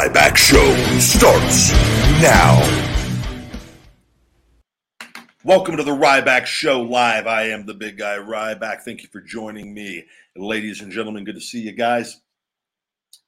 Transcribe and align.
Ryback 0.00 0.34
Show 0.34 0.98
starts 0.98 1.72
now. 2.22 2.56
Welcome 5.44 5.76
to 5.76 5.82
the 5.82 5.90
Ryback 5.90 6.46
Show 6.46 6.80
live. 6.80 7.26
I 7.26 7.48
am 7.48 7.66
the 7.66 7.74
big 7.74 7.98
guy 7.98 8.16
Ryback. 8.16 8.80
Thank 8.80 9.02
you 9.02 9.10
for 9.12 9.20
joining 9.20 9.74
me. 9.74 10.06
Ladies 10.34 10.80
and 10.80 10.90
gentlemen, 10.90 11.24
good 11.24 11.34
to 11.34 11.40
see 11.42 11.60
you 11.60 11.72
guys. 11.72 12.18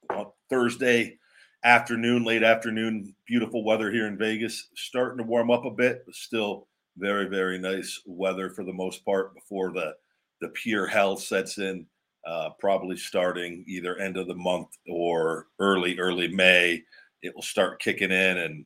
Well, 0.09 0.35
Thursday 0.49 1.19
afternoon, 1.63 2.23
late 2.23 2.41
afternoon, 2.41 3.13
beautiful 3.27 3.63
weather 3.63 3.91
here 3.91 4.07
in 4.07 4.17
Vegas. 4.17 4.69
Starting 4.75 5.19
to 5.19 5.29
warm 5.29 5.51
up 5.51 5.65
a 5.65 5.69
bit, 5.69 6.01
but 6.07 6.15
still 6.15 6.65
very, 6.97 7.29
very 7.29 7.59
nice 7.59 8.01
weather 8.07 8.49
for 8.49 8.63
the 8.63 8.73
most 8.73 9.05
part 9.05 9.35
before 9.35 9.71
the, 9.73 9.93
the 10.41 10.47
pure 10.47 10.87
hell 10.87 11.17
sets 11.17 11.59
in. 11.59 11.85
Uh, 12.25 12.49
probably 12.59 12.95
starting 12.95 13.65
either 13.67 13.97
end 13.97 14.15
of 14.17 14.27
the 14.27 14.35
month 14.35 14.69
or 14.87 15.47
early, 15.59 15.99
early 15.99 16.29
May. 16.29 16.81
It 17.21 17.35
will 17.35 17.41
start 17.41 17.81
kicking 17.81 18.11
in 18.11 18.37
and 18.37 18.65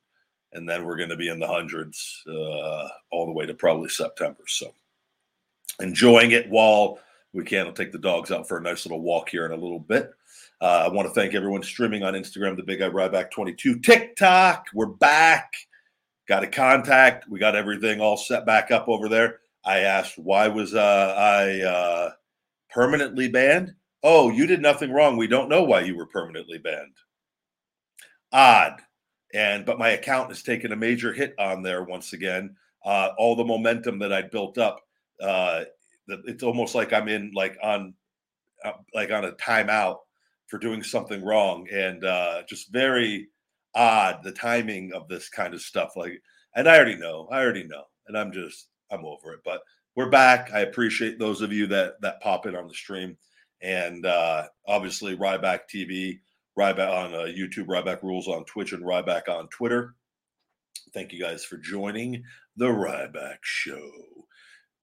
and 0.53 0.67
then 0.67 0.85
we're 0.85 0.97
going 0.97 1.09
to 1.09 1.17
be 1.17 1.29
in 1.29 1.39
the 1.39 1.47
hundreds 1.47 2.23
uh, 2.27 2.87
all 3.11 3.25
the 3.25 3.31
way 3.31 3.45
to 3.45 3.53
probably 3.53 3.89
September. 3.89 4.43
So 4.47 4.73
enjoying 5.79 6.31
it 6.31 6.49
while 6.49 6.99
we 7.33 7.43
can. 7.43 7.67
I'll 7.67 7.73
take 7.73 7.91
the 7.91 7.97
dogs 7.97 8.31
out 8.31 8.47
for 8.47 8.57
a 8.57 8.61
nice 8.61 8.85
little 8.85 9.01
walk 9.01 9.29
here 9.29 9.45
in 9.45 9.51
a 9.51 9.55
little 9.55 9.79
bit. 9.79 10.11
Uh, 10.59 10.85
I 10.85 10.87
want 10.87 11.07
to 11.07 11.13
thank 11.13 11.35
everyone 11.35 11.61
streaming 11.61 12.03
on 12.03 12.13
Instagram, 12.13 12.55
the 12.55 12.63
Big 12.63 12.79
Guy 12.79 12.89
Ryback 12.89 13.29
22, 13.31 13.79
TikTok. 13.79 14.67
We're 14.73 14.87
back. 14.87 15.53
Got 16.27 16.43
a 16.43 16.47
contact. 16.47 17.29
We 17.29 17.39
got 17.39 17.55
everything 17.55 18.01
all 18.01 18.17
set 18.17 18.45
back 18.45 18.71
up 18.71 18.87
over 18.87 19.07
there. 19.07 19.39
I 19.63 19.79
asked 19.79 20.17
why 20.17 20.47
was 20.47 20.73
uh, 20.73 21.13
I 21.17 21.61
uh, 21.61 22.11
permanently 22.77 23.27
banned? 23.27 23.73
Oh, 24.03 24.29
you 24.29 24.45
did 24.45 24.61
nothing 24.61 24.91
wrong. 24.91 25.17
We 25.17 25.25
don't 25.25 25.49
know 25.49 25.63
why 25.63 25.79
you 25.81 25.97
were 25.97 26.05
permanently 26.05 26.59
banned. 26.59 26.93
Odd 28.31 28.79
and 29.33 29.65
but 29.65 29.79
my 29.79 29.89
account 29.89 30.29
has 30.29 30.43
taken 30.43 30.71
a 30.71 30.75
major 30.75 31.11
hit 31.11 31.33
on 31.39 31.63
there 31.63 31.83
once 31.83 32.13
again. 32.13 32.55
Uh, 32.85 33.09
all 33.17 33.35
the 33.35 33.43
momentum 33.43 33.97
that 33.97 34.13
I 34.13 34.21
built 34.21 34.59
up, 34.59 34.79
uh, 35.19 35.63
it's 36.07 36.43
almost 36.43 36.75
like 36.75 36.93
I'm 36.93 37.07
in 37.07 37.31
like 37.33 37.57
on 37.63 37.95
uh, 38.63 38.73
like 38.93 39.09
on 39.09 39.25
a 39.25 39.31
timeout 39.31 39.97
for 40.45 40.59
doing 40.59 40.83
something 40.83 41.25
wrong, 41.25 41.67
and 41.71 42.05
uh, 42.05 42.43
just 42.47 42.71
very 42.71 43.27
odd 43.73 44.19
the 44.23 44.31
timing 44.31 44.93
of 44.93 45.07
this 45.07 45.29
kind 45.29 45.55
of 45.55 45.61
stuff. 45.61 45.93
Like, 45.95 46.21
and 46.55 46.69
I 46.69 46.75
already 46.75 46.95
know, 46.95 47.27
I 47.31 47.39
already 47.39 47.63
know, 47.63 47.85
and 48.07 48.15
I'm 48.15 48.31
just 48.31 48.67
I'm 48.91 49.03
over 49.03 49.33
it. 49.33 49.39
But 49.43 49.61
we're 49.97 50.09
back. 50.09 50.51
I 50.53 50.59
appreciate 50.59 51.17
those 51.17 51.41
of 51.41 51.51
you 51.51 51.65
that 51.67 51.99
that 52.01 52.21
pop 52.21 52.45
in 52.45 52.55
on 52.55 52.67
the 52.67 52.73
stream, 52.73 53.17
and 53.61 54.05
uh, 54.05 54.43
obviously 54.67 55.17
Ryback 55.17 55.61
TV 55.73 56.19
Ryback 56.57 56.89
on 56.89 57.13
uh, 57.13 57.25
YouTube, 57.25 57.65
Ryback 57.65 58.03
Rules 58.03 58.27
on 58.27 58.45
Twitch, 58.45 58.71
and 58.71 58.83
Ryback 58.83 59.27
on 59.27 59.49
Twitter. 59.49 59.95
Thank 60.93 61.11
you 61.11 61.19
guys 61.19 61.43
for 61.43 61.57
joining 61.57 62.23
the 62.55 62.67
Ryback 62.67 63.37
Show. 63.41 63.89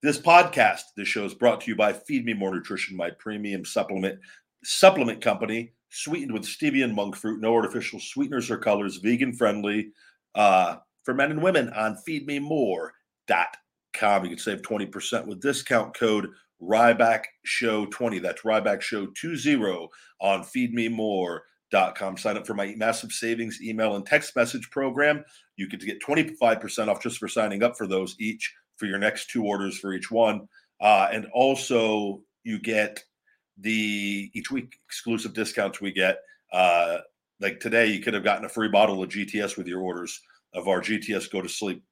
This 0.03 0.19
podcast, 0.19 0.81
this 0.97 1.07
show 1.07 1.23
is 1.23 1.33
brought 1.33 1.61
to 1.61 1.71
you 1.71 1.77
by 1.77 1.93
Feed 1.93 2.25
Me 2.25 2.33
More 2.33 2.53
Nutrition, 2.53 2.97
my 2.97 3.09
premium 3.17 3.63
supplement 3.63 4.19
supplement 4.65 5.21
company, 5.21 5.71
sweetened 5.89 6.33
with 6.33 6.43
stevia 6.43 6.83
and 6.83 6.93
monk 6.93 7.15
fruit, 7.15 7.39
no 7.39 7.53
artificial 7.55 8.01
sweeteners 8.01 8.51
or 8.51 8.57
colors, 8.57 8.97
vegan 8.97 9.31
friendly 9.31 9.91
uh, 10.35 10.75
for 11.03 11.13
men 11.13 11.31
and 11.31 11.41
women 11.41 11.69
on 11.69 11.97
feedmemore.com. 12.07 13.45
You 14.01 14.29
can 14.29 14.37
save 14.37 14.61
20% 14.61 15.27
with 15.27 15.41
discount 15.41 15.95
code 15.97 16.29
Ryback 16.61 17.23
Show 17.43 17.85
20. 17.87 18.19
That's 18.19 18.41
Ryback 18.43 18.81
Show 18.81 19.07
20 19.07 19.89
on 20.21 20.43
Feed 20.43 20.73
Me 20.73 20.87
More 20.87 21.43
com. 21.95 22.17
Sign 22.17 22.37
up 22.37 22.47
for 22.47 22.53
my 22.53 22.73
massive 22.77 23.11
savings 23.11 23.59
email 23.61 23.95
and 23.95 24.05
text 24.05 24.35
message 24.35 24.69
program. 24.71 25.23
You 25.57 25.67
could 25.67 25.81
get 25.81 26.01
25% 26.01 26.87
off 26.87 27.01
just 27.01 27.17
for 27.17 27.27
signing 27.27 27.63
up 27.63 27.77
for 27.77 27.87
those 27.87 28.15
each 28.19 28.53
for 28.77 28.85
your 28.85 28.99
next 28.99 29.29
two 29.29 29.43
orders 29.43 29.77
for 29.77 29.93
each 29.93 30.11
one. 30.11 30.47
Uh, 30.81 31.07
and 31.11 31.27
also, 31.33 32.21
you 32.43 32.59
get 32.59 33.03
the 33.57 34.29
each 34.33 34.51
week 34.51 34.77
exclusive 34.85 35.33
discounts 35.33 35.81
we 35.81 35.91
get. 35.91 36.19
Uh, 36.51 36.97
like 37.39 37.59
today, 37.59 37.87
you 37.87 38.01
could 38.01 38.13
have 38.13 38.23
gotten 38.23 38.45
a 38.45 38.49
free 38.49 38.69
bottle 38.69 39.01
of 39.01 39.09
GTS 39.09 39.57
with 39.57 39.67
your 39.67 39.81
orders 39.81 40.19
of 40.53 40.67
our 40.67 40.81
GTS 40.81 41.31
Go 41.31 41.41
to 41.41 41.49
Sleep. 41.49 41.83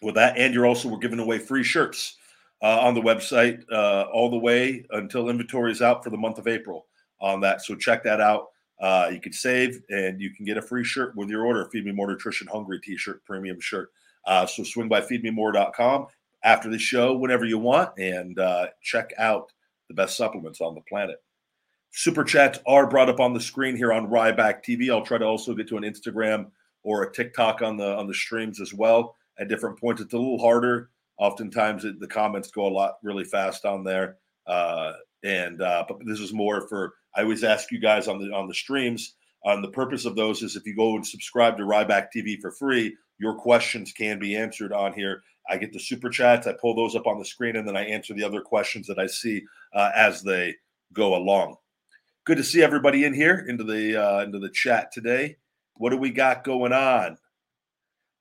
With 0.00 0.14
that, 0.16 0.36
and 0.36 0.52
you're 0.52 0.66
also 0.66 0.88
we're 0.88 0.98
giving 0.98 1.20
away 1.20 1.38
free 1.38 1.62
shirts 1.62 2.16
uh, 2.62 2.80
on 2.80 2.94
the 2.94 3.00
website 3.00 3.64
uh, 3.70 4.06
all 4.12 4.30
the 4.30 4.38
way 4.38 4.84
until 4.90 5.28
inventory 5.28 5.72
is 5.72 5.82
out 5.82 6.02
for 6.02 6.10
the 6.10 6.16
month 6.16 6.38
of 6.38 6.46
April 6.46 6.86
on 7.20 7.40
that. 7.40 7.62
So 7.62 7.74
check 7.74 8.02
that 8.04 8.20
out. 8.20 8.48
Uh, 8.80 9.10
you 9.12 9.20
can 9.20 9.32
save 9.32 9.82
and 9.90 10.20
you 10.20 10.30
can 10.30 10.44
get 10.44 10.56
a 10.56 10.62
free 10.62 10.84
shirt 10.84 11.14
with 11.16 11.28
your 11.28 11.44
order. 11.44 11.68
Feed 11.70 11.84
Me 11.84 11.92
More 11.92 12.08
Nutrition 12.08 12.48
Hungry 12.48 12.80
T-shirt, 12.80 13.24
premium 13.24 13.60
shirt. 13.60 13.90
Uh, 14.26 14.46
so 14.46 14.62
swing 14.62 14.88
by 14.88 15.00
feedmemore.com 15.00 16.06
after 16.44 16.70
the 16.70 16.78
show, 16.78 17.16
whenever 17.16 17.44
you 17.44 17.58
want, 17.58 17.96
and 17.98 18.38
uh, 18.38 18.66
check 18.82 19.12
out 19.18 19.52
the 19.88 19.94
best 19.94 20.16
supplements 20.16 20.60
on 20.60 20.74
the 20.74 20.80
planet. 20.82 21.22
Super 21.92 22.24
chats 22.24 22.58
are 22.66 22.88
brought 22.88 23.08
up 23.08 23.20
on 23.20 23.34
the 23.34 23.40
screen 23.40 23.76
here 23.76 23.92
on 23.92 24.08
Ryback 24.08 24.64
TV. 24.64 24.90
I'll 24.90 25.04
try 25.04 25.18
to 25.18 25.26
also 25.26 25.54
get 25.54 25.68
to 25.68 25.76
an 25.76 25.84
Instagram 25.84 26.50
or 26.82 27.02
a 27.02 27.12
TikTok 27.12 27.62
on 27.62 27.76
the 27.76 27.96
on 27.96 28.06
the 28.06 28.14
streams 28.14 28.60
as 28.60 28.72
well 28.72 29.14
at 29.38 29.48
different 29.48 29.78
points. 29.78 30.00
It's 30.00 30.12
a 30.12 30.18
little 30.18 30.38
harder. 30.38 30.90
Oftentimes, 31.18 31.84
it, 31.84 32.00
the 32.00 32.06
comments 32.06 32.50
go 32.50 32.66
a 32.66 32.68
lot 32.68 32.94
really 33.02 33.24
fast 33.24 33.64
on 33.64 33.84
there, 33.84 34.16
uh, 34.46 34.92
and 35.22 35.60
uh, 35.60 35.84
but 35.86 35.98
this 36.04 36.20
is 36.20 36.32
more 36.32 36.66
for 36.68 36.94
I 37.14 37.22
always 37.22 37.44
ask 37.44 37.70
you 37.70 37.78
guys 37.78 38.08
on 38.08 38.18
the 38.18 38.34
on 38.34 38.48
the 38.48 38.54
streams. 38.54 39.14
On 39.44 39.60
the 39.60 39.68
purpose 39.68 40.04
of 40.04 40.14
those 40.14 40.42
is 40.42 40.54
if 40.54 40.66
you 40.66 40.76
go 40.76 40.94
and 40.94 41.06
subscribe 41.06 41.56
to 41.56 41.64
Ryback 41.64 42.08
TV 42.14 42.40
for 42.40 42.52
free, 42.52 42.96
your 43.18 43.34
questions 43.34 43.92
can 43.92 44.18
be 44.18 44.36
answered 44.36 44.72
on 44.72 44.92
here. 44.92 45.22
I 45.48 45.56
get 45.56 45.72
the 45.72 45.80
super 45.80 46.08
chats, 46.08 46.46
I 46.46 46.52
pull 46.52 46.76
those 46.76 46.94
up 46.94 47.06
on 47.06 47.18
the 47.18 47.24
screen, 47.24 47.56
and 47.56 47.66
then 47.66 47.76
I 47.76 47.84
answer 47.84 48.14
the 48.14 48.24
other 48.24 48.40
questions 48.40 48.86
that 48.86 48.98
I 48.98 49.06
see 49.06 49.42
uh, 49.74 49.90
as 49.94 50.22
they 50.22 50.54
go 50.92 51.16
along. 51.16 51.56
Good 52.24 52.36
to 52.36 52.44
see 52.44 52.62
everybody 52.62 53.04
in 53.04 53.12
here 53.12 53.44
into 53.48 53.64
the 53.64 54.00
uh, 54.00 54.20
into 54.20 54.38
the 54.38 54.50
chat 54.50 54.92
today. 54.92 55.36
What 55.76 55.90
do 55.90 55.96
we 55.96 56.10
got 56.10 56.44
going 56.44 56.72
on? 56.72 57.18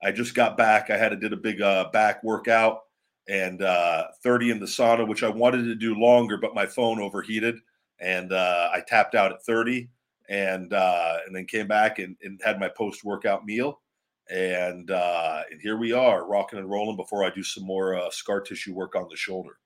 I 0.04 0.12
just 0.12 0.36
got 0.36 0.58
back. 0.58 0.90
I 0.90 0.98
had 0.98 1.10
to 1.10 1.16
did 1.16 1.34
a 1.34 1.38
big 1.38 1.62
uh, 1.62 1.90
back 1.92 2.24
workout 2.24 2.82
and 3.30 3.62
uh, 3.62 4.06
30 4.24 4.52
in 4.52 4.60
the 4.60 4.66
sauna, 4.66 5.08
which 5.08 5.24
I 5.24 5.30
wanted 5.30 5.64
to 5.66 5.76
do 5.76 5.96
longer, 5.96 6.38
but 6.38 6.56
my 6.56 6.66
phone 6.66 7.00
overheated 7.00 7.60
and 8.00 8.34
uh, 8.34 8.70
I 8.74 8.82
tapped 8.82 9.16
out 9.16 9.32
at 9.32 9.44
30. 9.44 9.90
and 10.30 10.74
uh, 10.74 11.18
and 11.26 11.36
then 11.36 11.46
came 11.46 11.68
back 11.68 12.00
and, 12.00 12.16
and 12.24 12.40
had 12.44 12.60
my 12.60 12.70
post 12.70 13.04
workout 13.04 13.46
meal, 13.46 13.82
and 14.30 14.90
uh, 14.90 15.42
and 15.52 15.62
here 15.62 15.78
we 15.78 15.92
are, 15.92 16.26
rocking 16.26 16.58
and 16.58 16.70
rolling. 16.70 16.96
Before 16.96 17.24
I 17.24 17.30
do 17.30 17.44
some 17.44 17.66
more 17.66 17.96
uh, 17.96 18.10
scar 18.10 18.40
tissue 18.40 18.74
work 18.74 18.96
on 18.96 19.08
the 19.10 19.18
shoulder. 19.18 19.58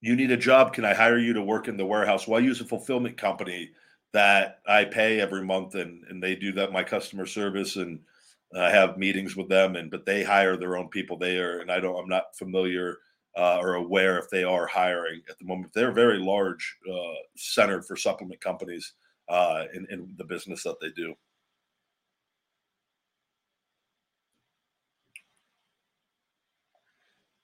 You 0.00 0.16
need 0.16 0.30
a 0.32 0.36
job. 0.36 0.72
Can 0.72 0.84
I 0.84 0.94
hire 0.94 1.18
you 1.18 1.32
to 1.34 1.42
work 1.42 1.68
in 1.68 1.76
the 1.76 1.86
warehouse? 1.86 2.26
Well, 2.26 2.40
use 2.40 2.60
a 2.60 2.64
fulfillment 2.64 3.16
company 3.16 3.70
that 4.12 4.60
I 4.66 4.84
pay 4.84 5.20
every 5.20 5.44
month, 5.44 5.74
and 5.74 6.04
and 6.08 6.22
they 6.22 6.34
do 6.34 6.52
that 6.52 6.72
my 6.72 6.82
customer 6.82 7.26
service, 7.26 7.76
and 7.76 8.00
I 8.56 8.70
have 8.70 8.98
meetings 8.98 9.36
with 9.36 9.48
them, 9.48 9.76
and 9.76 9.90
but 9.90 10.06
they 10.06 10.22
hire 10.24 10.56
their 10.56 10.76
own 10.76 10.88
people. 10.88 11.16
They 11.16 11.38
are, 11.38 11.60
and 11.60 11.70
I 11.70 11.80
don't. 11.80 11.96
I'm 11.98 12.08
not 12.08 12.36
familiar 12.36 12.98
uh, 13.36 13.58
or 13.58 13.74
aware 13.74 14.18
if 14.18 14.28
they 14.30 14.44
are 14.44 14.66
hiring 14.66 15.22
at 15.28 15.38
the 15.38 15.44
moment. 15.44 15.72
They're 15.74 15.92
very 15.92 16.18
large 16.18 16.76
uh, 16.90 17.14
center 17.36 17.82
for 17.82 17.96
supplement 17.96 18.40
companies 18.40 18.92
uh, 19.28 19.64
in, 19.74 19.86
in 19.90 20.14
the 20.18 20.24
business 20.24 20.62
that 20.64 20.80
they 20.80 20.90
do. 20.90 21.14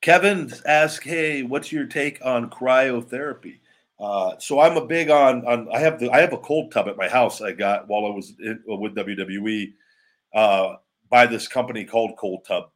Kevin 0.03 0.53
asked, 0.67 1.05
"Hey, 1.05 1.43
what's 1.43 1.73
your 1.73 1.87
take 1.87 2.25
on 2.25 2.51
cryotherapy?" 2.51 3.59
Uh, 3.99 4.35
so 4.39 4.61
I'm 4.61 4.77
a 4.77 4.85
big 4.85 5.11
on 5.11 5.47
on. 5.47 5.69
I 5.73 5.79
have 5.79 5.99
the 5.99 6.11
I 6.11 6.21
have 6.21 6.33
a 6.33 6.39
cold 6.39 6.71
tub 6.71 6.89
at 6.89 6.99
my 6.99 7.09
house. 7.09 7.41
I 7.41 7.53
got 7.53 7.89
while 7.89 8.05
I 8.05 8.11
was 8.11 8.35
in, 8.41 8.63
with 8.67 8.95
WWE 8.95 9.73
uh, 10.35 10.75
by 11.09 11.27
this 11.27 11.49
company 11.49 11.85
called 11.85 12.17
Cold 12.19 12.45
Tub. 12.47 12.71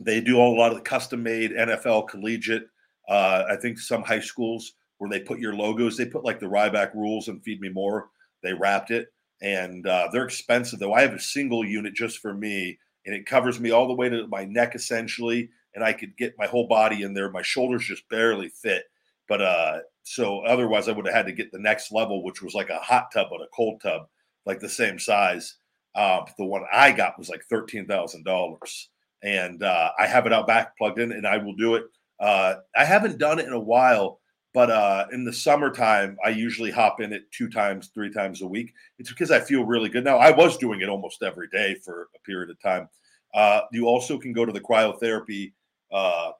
They 0.00 0.20
do 0.20 0.38
a 0.40 0.42
lot 0.42 0.72
of 0.72 0.84
custom 0.84 1.24
made 1.24 1.50
NFL 1.50 2.08
collegiate. 2.08 2.68
Uh, 3.08 3.44
I 3.50 3.56
think 3.56 3.78
some 3.78 4.02
high 4.02 4.20
schools 4.20 4.74
where 4.98 5.10
they 5.10 5.20
put 5.20 5.40
your 5.40 5.54
logos. 5.54 5.96
They 5.96 6.06
put 6.06 6.24
like 6.24 6.38
the 6.38 6.46
Ryback 6.46 6.94
rules 6.94 7.26
and 7.26 7.42
Feed 7.42 7.60
Me 7.60 7.68
More. 7.68 8.10
They 8.42 8.52
wrapped 8.52 8.92
it, 8.92 9.08
and 9.42 9.86
uh, 9.88 10.08
they're 10.12 10.24
expensive 10.24 10.78
though. 10.78 10.92
I 10.92 11.02
have 11.02 11.14
a 11.14 11.20
single 11.20 11.64
unit 11.64 11.94
just 11.94 12.18
for 12.18 12.32
me, 12.32 12.78
and 13.06 13.14
it 13.14 13.26
covers 13.26 13.58
me 13.58 13.72
all 13.72 13.88
the 13.88 13.94
way 13.94 14.08
to 14.08 14.28
my 14.28 14.44
neck 14.44 14.76
essentially, 14.76 15.50
and 15.74 15.82
I 15.82 15.92
could 15.92 16.16
get 16.16 16.38
my 16.38 16.46
whole 16.46 16.68
body 16.68 17.02
in 17.02 17.12
there. 17.12 17.28
My 17.28 17.42
shoulders 17.42 17.86
just 17.86 18.08
barely 18.08 18.50
fit, 18.50 18.84
but 19.28 19.42
uh, 19.42 19.78
so 20.14 20.40
otherwise 20.40 20.88
I 20.88 20.92
would 20.92 21.06
have 21.06 21.14
had 21.14 21.26
to 21.26 21.32
get 21.32 21.52
the 21.52 21.58
next 21.58 21.92
level, 21.92 22.22
which 22.22 22.42
was 22.42 22.54
like 22.54 22.70
a 22.70 22.78
hot 22.78 23.10
tub 23.12 23.28
but 23.30 23.40
a 23.40 23.46
cold 23.54 23.80
tub, 23.80 24.02
like 24.46 24.60
the 24.60 24.68
same 24.68 24.98
size. 24.98 25.56
Uh, 25.94 26.20
the 26.36 26.44
one 26.44 26.64
I 26.72 26.92
got 26.92 27.18
was 27.18 27.28
like 27.28 27.44
thirteen 27.48 27.86
thousand 27.86 28.24
dollars 28.24 28.90
and 29.22 29.62
uh, 29.62 29.90
I 29.98 30.06
have 30.06 30.26
it 30.26 30.32
out 30.32 30.46
back 30.46 30.76
plugged 30.76 30.98
in, 30.98 31.12
and 31.12 31.26
I 31.26 31.38
will 31.38 31.54
do 31.54 31.74
it. 31.74 31.84
Uh, 32.20 32.56
I 32.76 32.84
haven't 32.84 33.18
done 33.18 33.38
it 33.38 33.46
in 33.46 33.52
a 33.52 33.60
while, 33.60 34.20
but 34.54 34.70
uh, 34.70 35.06
in 35.12 35.24
the 35.24 35.32
summertime, 35.32 36.16
I 36.24 36.30
usually 36.30 36.70
hop 36.70 37.00
in 37.00 37.12
it 37.12 37.30
two 37.32 37.48
times, 37.48 37.90
three 37.94 38.12
times 38.12 38.42
a 38.42 38.46
week. 38.46 38.72
It's 38.98 39.10
because 39.10 39.30
I 39.30 39.40
feel 39.40 39.64
really 39.64 39.88
good 39.88 40.04
now. 40.04 40.18
I 40.18 40.30
was 40.30 40.56
doing 40.56 40.80
it 40.80 40.88
almost 40.88 41.22
every 41.22 41.48
day 41.48 41.76
for 41.84 42.08
a 42.14 42.18
period 42.20 42.50
of 42.50 42.60
time. 42.60 42.88
Uh, 43.34 43.62
you 43.72 43.86
also 43.86 44.18
can 44.18 44.32
go 44.32 44.44
to 44.44 44.52
the 44.52 44.60
cryotherapy 44.60 45.52
uh, 45.92 46.32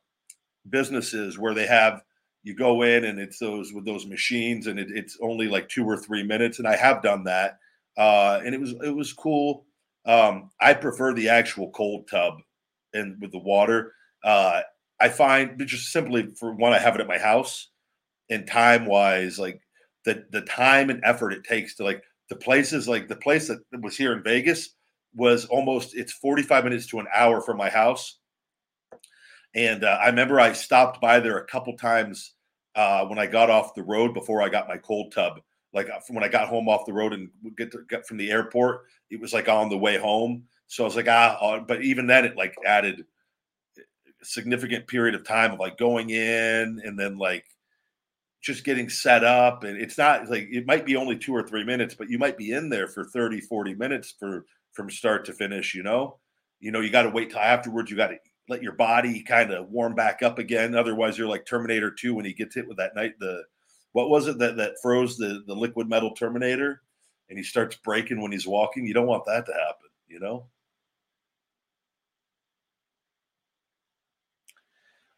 businesses 0.68 1.38
where 1.38 1.54
they 1.54 1.66
have 1.66 2.02
you 2.42 2.54
go 2.54 2.82
in 2.82 3.04
and 3.04 3.18
it's 3.18 3.38
those 3.38 3.72
with 3.72 3.84
those 3.84 4.06
machines, 4.06 4.66
and 4.66 4.78
it, 4.78 4.88
it's 4.90 5.18
only 5.20 5.48
like 5.48 5.68
two 5.68 5.84
or 5.84 5.96
three 5.96 6.22
minutes, 6.22 6.58
and 6.58 6.68
I 6.68 6.76
have 6.76 7.02
done 7.02 7.24
that, 7.24 7.58
uh, 7.96 8.40
and 8.44 8.54
it 8.54 8.60
was 8.60 8.74
it 8.82 8.94
was 8.94 9.12
cool. 9.12 9.66
Um, 10.06 10.50
I 10.60 10.74
prefer 10.74 11.12
the 11.12 11.28
actual 11.28 11.70
cold 11.70 12.08
tub 12.08 12.34
and 12.94 13.20
with 13.20 13.32
the 13.32 13.38
water. 13.38 13.92
Uh, 14.24 14.62
I 15.00 15.08
find 15.08 15.60
just 15.66 15.92
simply 15.92 16.30
for 16.38 16.52
one, 16.54 16.72
I 16.72 16.78
have 16.78 16.94
it 16.94 17.00
at 17.00 17.06
my 17.08 17.18
house, 17.18 17.68
and 18.30 18.46
time 18.46 18.86
wise, 18.86 19.38
like 19.38 19.60
the 20.04 20.24
the 20.30 20.42
time 20.42 20.90
and 20.90 21.00
effort 21.04 21.32
it 21.32 21.44
takes 21.44 21.74
to 21.76 21.84
like 21.84 22.02
the 22.30 22.36
places 22.36 22.88
like 22.88 23.08
the 23.08 23.16
place 23.16 23.48
that 23.48 23.60
was 23.80 23.96
here 23.96 24.12
in 24.12 24.22
Vegas 24.22 24.70
was 25.14 25.46
almost 25.46 25.96
it's 25.96 26.12
45 26.12 26.64
minutes 26.64 26.86
to 26.88 27.00
an 27.00 27.06
hour 27.14 27.40
from 27.40 27.56
my 27.56 27.70
house. 27.70 28.18
And 29.54 29.84
uh, 29.84 29.98
I 30.00 30.06
remember 30.06 30.40
I 30.40 30.52
stopped 30.52 31.00
by 31.00 31.20
there 31.20 31.38
a 31.38 31.46
couple 31.46 31.76
times 31.76 32.34
uh, 32.74 33.04
when 33.06 33.18
I 33.18 33.26
got 33.26 33.50
off 33.50 33.74
the 33.74 33.82
road 33.82 34.14
before 34.14 34.42
I 34.42 34.48
got 34.48 34.68
my 34.68 34.76
cold 34.76 35.12
tub. 35.12 35.40
Like 35.72 35.88
uh, 35.90 36.00
when 36.08 36.24
I 36.24 36.28
got 36.28 36.48
home 36.48 36.68
off 36.68 36.86
the 36.86 36.92
road 36.92 37.12
and 37.12 37.28
get 37.56 37.72
to, 37.72 37.80
get 37.88 38.06
from 38.06 38.16
the 38.16 38.30
airport, 38.30 38.82
it 39.10 39.20
was 39.20 39.32
like 39.32 39.48
on 39.48 39.68
the 39.68 39.78
way 39.78 39.98
home. 39.98 40.44
So 40.66 40.84
I 40.84 40.86
was 40.86 40.96
like, 40.96 41.08
ah, 41.08 41.38
uh, 41.40 41.60
but 41.60 41.82
even 41.82 42.06
then, 42.06 42.24
it 42.24 42.36
like 42.36 42.54
added 42.66 43.04
a 43.78 44.24
significant 44.24 44.86
period 44.86 45.14
of 45.14 45.24
time 45.24 45.52
of 45.52 45.58
like 45.58 45.78
going 45.78 46.10
in 46.10 46.80
and 46.84 46.98
then 46.98 47.16
like 47.16 47.44
just 48.40 48.64
getting 48.64 48.88
set 48.88 49.24
up. 49.24 49.64
And 49.64 49.76
it's 49.76 49.98
not 49.98 50.28
like 50.28 50.48
it 50.50 50.66
might 50.66 50.86
be 50.86 50.96
only 50.96 51.18
two 51.18 51.34
or 51.34 51.42
three 51.42 51.64
minutes, 51.64 51.94
but 51.94 52.10
you 52.10 52.18
might 52.18 52.36
be 52.36 52.52
in 52.52 52.68
there 52.68 52.88
for 52.88 53.04
30, 53.04 53.40
40 53.40 53.74
minutes 53.74 54.14
for 54.18 54.44
from 54.72 54.90
start 54.90 55.24
to 55.24 55.32
finish, 55.32 55.74
you 55.74 55.82
know? 55.82 56.18
You 56.60 56.70
know, 56.70 56.80
you 56.80 56.90
got 56.90 57.02
to 57.02 57.10
wait 57.10 57.30
till 57.30 57.40
afterwards. 57.40 57.90
You 57.90 57.96
got 57.96 58.08
to 58.08 58.18
let 58.48 58.62
your 58.62 58.72
body 58.72 59.22
kind 59.22 59.52
of 59.52 59.70
warm 59.70 59.94
back 59.94 60.22
up 60.22 60.38
again. 60.38 60.74
Otherwise, 60.74 61.18
you're 61.18 61.28
like 61.28 61.46
Terminator 61.46 61.90
2 61.90 62.14
when 62.14 62.24
he 62.24 62.32
gets 62.32 62.54
hit 62.54 62.66
with 62.66 62.78
that 62.78 62.94
night. 62.94 63.18
The 63.18 63.42
what 63.92 64.10
was 64.10 64.26
it 64.26 64.38
that 64.38 64.56
that 64.56 64.74
froze 64.82 65.16
the 65.16 65.42
the 65.46 65.54
liquid 65.54 65.88
metal 65.88 66.12
Terminator, 66.12 66.82
and 67.28 67.38
he 67.38 67.44
starts 67.44 67.76
breaking 67.76 68.20
when 68.20 68.32
he's 68.32 68.46
walking. 68.46 68.86
You 68.86 68.94
don't 68.94 69.06
want 69.06 69.24
that 69.26 69.46
to 69.46 69.52
happen, 69.52 69.88
you 70.08 70.20
know. 70.20 70.46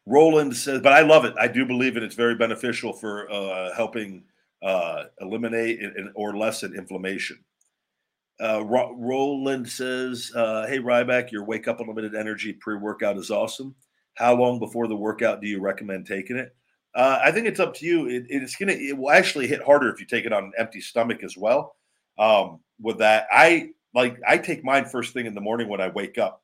Roland 0.05 0.55
says, 0.55 0.81
but 0.81 0.93
I 0.93 1.01
love 1.01 1.25
it. 1.25 1.33
I 1.39 1.47
do 1.47 1.65
believe 1.65 1.95
it. 1.95 2.03
It's 2.03 2.15
very 2.15 2.35
beneficial 2.35 2.91
for 2.91 3.31
uh, 3.31 3.73
helping 3.75 4.23
uh, 4.63 5.05
eliminate 5.21 5.79
or 6.15 6.35
lessen 6.35 6.75
inflammation. 6.75 7.37
Uh, 8.41 8.63
Ro- 8.65 8.95
Roland 8.97 9.69
says, 9.69 10.31
uh, 10.35 10.65
"Hey 10.67 10.79
Ryback, 10.79 11.31
your 11.31 11.43
Wake 11.45 11.67
Up 11.67 11.79
Unlimited 11.79 12.15
Energy 12.15 12.53
pre-workout 12.53 13.17
is 13.17 13.29
awesome. 13.29 13.75
How 14.15 14.35
long 14.35 14.59
before 14.59 14.87
the 14.87 14.95
workout 14.95 15.41
do 15.41 15.47
you 15.47 15.59
recommend 15.59 16.07
taking 16.07 16.37
it? 16.37 16.55
Uh, 16.95 17.19
I 17.23 17.31
think 17.31 17.47
it's 17.47 17.59
up 17.59 17.73
to 17.75 17.85
you. 17.85 18.07
It, 18.07 18.25
it's 18.29 18.55
gonna. 18.55 18.73
It 18.73 18.97
will 18.97 19.11
actually 19.11 19.47
hit 19.47 19.63
harder 19.63 19.89
if 19.89 19.99
you 19.99 20.05
take 20.05 20.25
it 20.25 20.33
on 20.33 20.45
an 20.45 20.53
empty 20.57 20.81
stomach 20.81 21.23
as 21.23 21.37
well. 21.37 21.75
Um, 22.17 22.59
with 22.81 22.97
that, 22.97 23.27
I 23.31 23.69
like 23.93 24.17
I 24.27 24.37
take 24.37 24.63
mine 24.63 24.85
first 24.85 25.13
thing 25.13 25.27
in 25.27 25.35
the 25.35 25.41
morning 25.41 25.69
when 25.69 25.81
I 25.81 25.89
wake 25.89 26.17
up. 26.17 26.43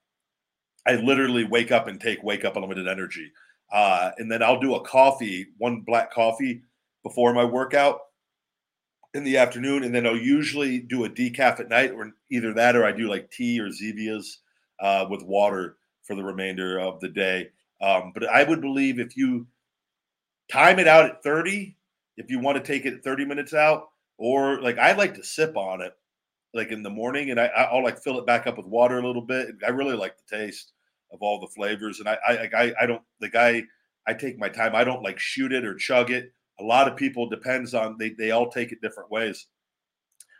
I 0.86 0.96
literally 0.96 1.44
wake 1.46 1.72
up 1.72 1.88
and 1.88 2.00
take 2.00 2.24
Wake 2.24 2.46
Up 2.46 2.56
Unlimited 2.56 2.88
Energy." 2.88 3.32
Uh, 3.72 4.12
and 4.18 4.32
then 4.32 4.42
I'll 4.42 4.60
do 4.60 4.76
a 4.76 4.86
coffee, 4.86 5.48
one 5.58 5.82
black 5.82 6.14
coffee 6.14 6.62
before 7.04 7.34
my 7.34 7.44
workout 7.44 8.00
in 9.18 9.24
the 9.24 9.38
afternoon. 9.38 9.84
And 9.84 9.94
then 9.94 10.06
I'll 10.06 10.16
usually 10.16 10.80
do 10.80 11.06
a 11.06 11.10
decaf 11.10 11.60
at 11.60 11.70
night, 11.70 11.92
or 11.92 12.12
either 12.32 12.54
that 12.54 12.76
or 12.76 12.86
I 12.86 12.92
do 12.92 13.10
like 13.10 13.32
tea 13.32 13.60
or 13.60 13.70
Zevia's 13.70 14.40
uh, 14.80 15.06
with 15.10 15.24
water 15.24 15.78
for 16.04 16.16
the 16.16 16.24
remainder 16.24 16.80
of 16.80 17.00
the 17.00 17.10
day. 17.10 17.50
Um, 17.82 18.12
but 18.14 18.28
I 18.30 18.44
would 18.44 18.62
believe 18.62 19.00
if 19.00 19.18
you 19.18 19.48
time 20.50 20.80
it 20.80 20.88
out 20.88 21.06
at 21.06 21.24
30, 21.24 21.76
if 22.16 22.32
you 22.32 22.40
want 22.40 22.58
to 22.58 22.64
take 22.64 22.86
it 22.86 23.04
30 23.04 23.26
minutes 23.26 23.54
out, 23.54 23.90
or 24.18 24.62
like 24.62 24.80
I 24.80 24.94
like 24.94 25.14
to 25.16 25.24
sip 25.24 25.56
on 25.58 25.82
it 25.82 25.94
like 26.54 26.72
in 26.72 26.82
the 26.82 26.90
morning 26.90 27.30
and 27.30 27.40
I, 27.40 27.46
I'll 27.46 27.84
like 27.84 28.00
fill 28.00 28.18
it 28.18 28.26
back 28.26 28.48
up 28.48 28.58
with 28.58 28.66
water 28.66 28.98
a 28.98 29.06
little 29.06 29.22
bit. 29.22 29.50
I 29.66 29.70
really 29.70 29.96
like 29.96 30.16
the 30.18 30.38
taste 30.38 30.74
of 31.12 31.20
all 31.22 31.40
the 31.40 31.48
flavors. 31.48 32.00
And 32.00 32.10
I, 32.10 32.18
I, 32.28 32.50
I, 32.58 32.74
I 32.82 32.86
don't, 32.86 33.02
the 33.20 33.30
guy, 33.30 33.64
I 34.08 34.14
take 34.14 34.40
my 34.40 34.50
time. 34.50 34.76
I 34.76 34.84
don't 34.84 35.04
like 35.04 35.20
shoot 35.20 35.52
it 35.52 35.66
or 35.66 35.76
chug 35.76 36.10
it. 36.12 36.34
A 36.60 36.64
lot 36.64 36.88
of 36.88 36.98
people 36.98 37.30
depends 37.30 37.74
on 37.74 37.98
they, 37.98 38.10
they 38.10 38.32
all 38.32 38.50
take 38.50 38.72
it 38.72 38.82
different 38.82 39.12
ways. 39.12 39.48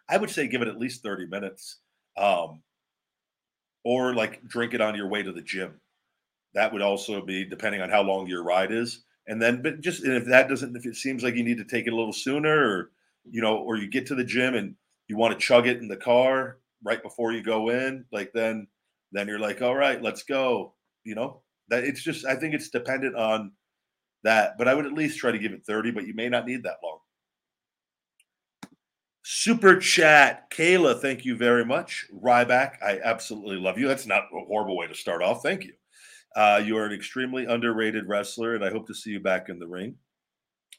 I 0.10 0.18
would 0.18 0.30
say 0.30 0.48
give 0.48 0.62
it 0.62 0.68
at 0.68 0.80
least 0.80 1.04
30 1.04 1.28
minutes. 1.28 1.80
Um, 2.18 2.64
or 3.84 4.14
like 4.14 4.46
drink 4.46 4.74
it 4.74 4.82
on 4.82 4.96
your 4.96 5.08
way 5.08 5.24
to 5.24 5.32
the 5.32 5.42
gym. 5.42 5.80
That 6.54 6.74
would 6.74 6.82
also 6.82 7.24
be 7.24 7.46
depending 7.46 7.82
on 7.82 7.90
how 7.90 8.02
long 8.02 8.28
your 8.28 8.44
ride 8.44 8.72
is. 8.72 9.04
And 9.28 9.42
then, 9.42 9.62
but 9.62 9.82
just 9.82 10.04
if 10.04 10.26
that 10.26 10.50
doesn't, 10.50 10.76
if 10.76 10.86
it 10.86 10.96
seems 10.96 11.24
like 11.24 11.36
you 11.36 11.44
need 11.44 11.58
to 11.58 11.64
take 11.64 11.88
it 11.88 11.94
a 11.94 11.96
little 11.96 12.14
sooner, 12.14 12.50
or 12.50 12.92
you 13.30 13.42
know, 13.42 13.58
or 13.58 13.78
you 13.78 13.88
get 13.88 14.06
to 14.08 14.16
the 14.16 14.24
gym 14.24 14.56
and 14.56 14.76
you 15.08 15.18
want 15.18 15.34
to 15.34 15.46
chug 15.46 15.68
it 15.68 15.78
in 15.78 15.88
the 15.88 15.98
car 15.98 16.58
right 16.84 17.02
before 17.02 17.32
you 17.32 17.42
go 17.42 17.70
in, 17.70 18.06
like 18.12 18.32
then 18.34 18.68
then 19.12 19.28
you're 19.28 19.40
like, 19.40 19.62
all 19.62 19.76
right, 19.76 20.02
let's 20.02 20.24
go. 20.24 20.74
You 21.04 21.16
know, 21.16 21.42
that 21.70 21.84
it's 21.84 22.04
just, 22.04 22.26
I 22.26 22.36
think 22.36 22.54
it's 22.54 22.70
dependent 22.70 23.16
on 23.16 23.54
that, 24.24 24.58
but 24.58 24.68
I 24.68 24.74
would 24.74 24.86
at 24.86 24.94
least 24.94 25.20
try 25.20 25.32
to 25.32 25.40
give 25.40 25.54
it 25.54 25.66
30, 25.66 25.92
but 25.92 26.08
you 26.08 26.14
may 26.14 26.30
not 26.30 26.46
need 26.46 26.64
that 26.64 26.80
long. 26.84 27.00
Super 29.24 29.78
chat, 29.78 30.50
Kayla, 30.52 31.02
thank 31.02 31.26
you 31.26 31.36
very 31.36 31.66
much. 31.66 32.06
Ryback, 32.14 32.82
I 32.82 33.00
absolutely 33.04 33.58
love 33.58 33.78
you. 33.78 33.88
That's 33.88 34.08
not 34.08 34.24
a 34.34 34.46
horrible 34.46 34.78
way 34.78 34.88
to 34.88 34.96
start 34.96 35.22
off. 35.22 35.44
Thank 35.44 35.66
you. 35.66 35.74
Uh, 36.36 36.62
you 36.64 36.78
are 36.78 36.86
an 36.86 36.94
extremely 36.94 37.46
underrated 37.46 38.08
wrestler, 38.08 38.56
and 38.56 38.64
I 38.64 38.70
hope 38.70 38.88
to 38.88 38.94
see 38.94 39.10
you 39.10 39.20
back 39.20 39.50
in 39.50 39.60
the 39.60 39.68
ring. 39.68 39.96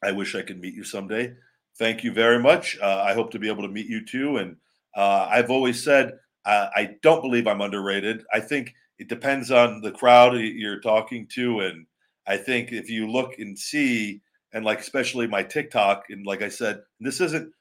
I 0.02 0.12
wish 0.12 0.34
I 0.34 0.42
could 0.42 0.60
meet 0.60 0.74
you 0.74 0.84
someday. 0.84 1.34
Thank 1.78 2.04
you 2.04 2.12
very 2.12 2.38
much. 2.38 2.78
Uh, 2.80 3.02
I 3.04 3.12
hope 3.12 3.30
to 3.32 3.38
be 3.38 3.48
able 3.48 3.62
to 3.62 3.68
meet 3.68 3.86
you 3.86 4.04
too. 4.04 4.38
And 4.38 4.56
uh, 4.96 5.28
I've 5.30 5.50
always 5.50 5.82
said 5.82 6.18
uh, 6.44 6.68
I 6.74 6.96
don't 7.02 7.22
believe 7.22 7.46
I'm 7.46 7.60
underrated. 7.60 8.24
I 8.32 8.40
think 8.40 8.74
it 8.98 9.08
depends 9.08 9.50
on 9.50 9.80
the 9.80 9.92
crowd 9.92 10.36
you're 10.38 10.80
talking 10.80 11.26
to, 11.34 11.60
and 11.60 11.86
I 12.28 12.36
think 12.36 12.72
if 12.72 12.88
you 12.88 13.10
look 13.10 13.38
and 13.38 13.58
see, 13.58 14.20
and 14.52 14.64
like 14.64 14.80
especially 14.80 15.26
my 15.26 15.42
TikTok. 15.42 16.04
And 16.10 16.26
like 16.26 16.42
I 16.42 16.48
said, 16.48 16.80
this 17.00 17.20
isn't 17.20 17.52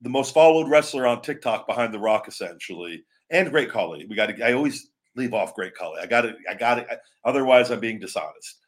the 0.00 0.08
most 0.08 0.32
followed 0.34 0.68
wrestler 0.68 1.06
on 1.06 1.22
TikTok 1.22 1.66
behind 1.66 1.92
the 1.92 1.98
Rock, 1.98 2.28
essentially, 2.28 3.04
and 3.30 3.50
Great 3.50 3.70
Khali. 3.70 4.06
We 4.06 4.16
got 4.16 4.26
to. 4.26 4.46
I 4.46 4.52
always 4.52 4.90
leave 5.16 5.34
off 5.34 5.54
Great 5.54 5.74
Khali. 5.74 6.00
I 6.00 6.06
got 6.06 6.24
it. 6.24 6.36
I 6.48 6.54
got 6.54 6.78
it. 6.78 6.86
Otherwise, 7.24 7.70
I'm 7.70 7.80
being 7.80 7.98
dishonest. 7.98 8.58